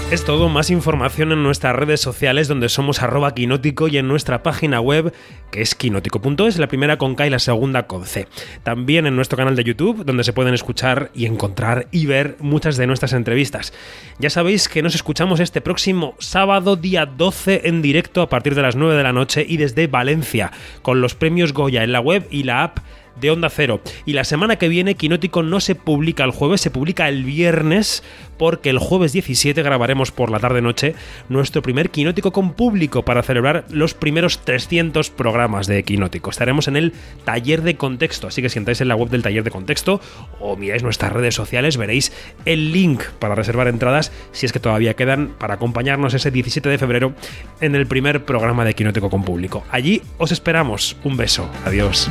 Es 0.10 0.24
todo, 0.24 0.48
más 0.48 0.70
información 0.70 1.34
en 1.34 1.44
nuestras 1.44 1.76
redes 1.76 2.00
sociales 2.00 2.48
donde 2.48 2.70
somos 2.70 3.04
arroba 3.04 3.34
quinótico 3.34 3.90
y 3.90 3.98
en 3.98 4.08
nuestra 4.08 4.42
página 4.42 4.80
web 4.80 5.14
que 5.52 5.62
es 5.62 5.76
quinótico.es, 5.76 6.60
la 6.60 6.70
primera 6.70 6.98
con 6.98 7.14
K 7.16 7.28
y 7.28 7.30
la 7.30 7.40
segunda 7.40 7.88
con 7.88 8.06
C. 8.06 8.26
También 8.64 9.06
en 9.06 9.18
nuestro 9.18 9.38
canal 9.38 9.58
de 9.58 9.66
YouTube 9.66 10.06
donde 10.06 10.24
se 10.24 10.32
pueden 10.32 10.54
escuchar 10.54 11.12
y 11.14 11.26
encontrar 11.26 11.90
y 11.92 12.06
ver 12.06 12.38
muchas 12.40 12.78
de 12.78 12.88
nuestras 12.88 13.12
entrevistas. 13.12 13.74
Ya 14.18 14.30
sabéis 14.30 14.70
que 14.70 14.82
nos 14.82 14.96
escuchamos 14.96 15.42
este 15.42 15.60
próximo 15.60 16.16
sábado 16.20 16.78
día 16.78 17.06
12 17.06 17.68
en 17.68 17.82
directo 17.82 18.22
a 18.22 18.30
partir 18.30 18.56
de 18.56 18.62
las 18.62 18.78
9 18.78 18.96
de 18.96 19.04
la 19.04 19.12
noche 19.12 19.46
y 19.46 19.58
desde 19.58 19.88
Valencia 19.88 20.54
con 20.84 21.02
los 21.02 21.16
premios 21.16 21.52
Goya 21.52 21.84
en 21.84 21.92
la 21.92 22.00
web 22.00 22.26
y 22.32 22.44
la 22.44 22.64
app 22.64 22.80
de 23.20 23.32
Onda 23.32 23.50
Cero. 23.50 23.82
Y 24.06 24.14
la 24.14 24.24
semana 24.24 24.58
que 24.58 24.70
viene 24.70 24.96
Quinótico 24.96 25.44
no 25.44 25.60
se 25.60 25.76
publica 25.76 26.24
el 26.24 26.32
jueves, 26.32 26.62
se 26.62 26.72
publica 26.72 27.10
el 27.10 27.24
viernes, 27.24 28.04
porque 28.38 28.70
el 28.70 28.80
jueves 28.80 29.14
17 29.14 29.62
grabaremos 29.62 30.12
por 30.12 30.32
la 30.32 30.40
tarde-noche 30.40 30.96
nuestro 31.30 31.62
primer 31.62 31.90
Quinótico 31.90 32.32
con 32.32 32.54
público 32.54 33.04
para 33.04 33.24
celebrar 33.24 33.66
los 33.70 33.94
primeros 33.94 34.40
300 34.40 35.10
programas 35.10 35.68
de 35.68 35.84
Quinótico. 35.84 36.30
Estaremos 36.30 36.68
en 36.68 36.78
el 36.78 36.94
taller 37.26 37.62
de 37.64 37.76
contexto, 37.76 38.28
así 38.28 38.42
que 38.42 38.50
si 38.50 38.60
entráis 38.60 38.82
en 38.82 38.88
la 38.88 38.96
web 38.96 39.10
del 39.10 39.24
taller 39.24 39.44
de 39.44 39.52
contexto 39.52 40.02
o 40.40 40.56
miráis 40.56 40.84
nuestras 40.84 41.12
redes 41.12 41.36
sociales, 41.36 41.78
veréis 41.78 42.12
el 42.46 42.72
link 42.72 43.04
para 43.20 43.36
reservar 43.36 43.68
entradas, 43.68 44.12
si 44.32 44.46
es 44.46 44.54
que 44.54 44.60
todavía 44.60 44.96
quedan, 44.96 45.30
para 45.38 45.56
acompañarnos 45.56 46.14
ese 46.14 46.32
17 46.32 46.70
de 46.70 46.78
febrero 46.78 47.14
en 47.62 47.76
el 47.76 47.88
primer 47.88 48.26
programa 48.26 48.66
de 48.66 48.74
Quinótico 48.74 49.10
con 49.10 49.24
público. 49.24 49.64
Allí 49.72 50.02
os 50.18 50.32
esperamos. 50.32 50.98
Un 51.04 51.18
beso. 51.18 51.50
Adiós. 51.66 52.10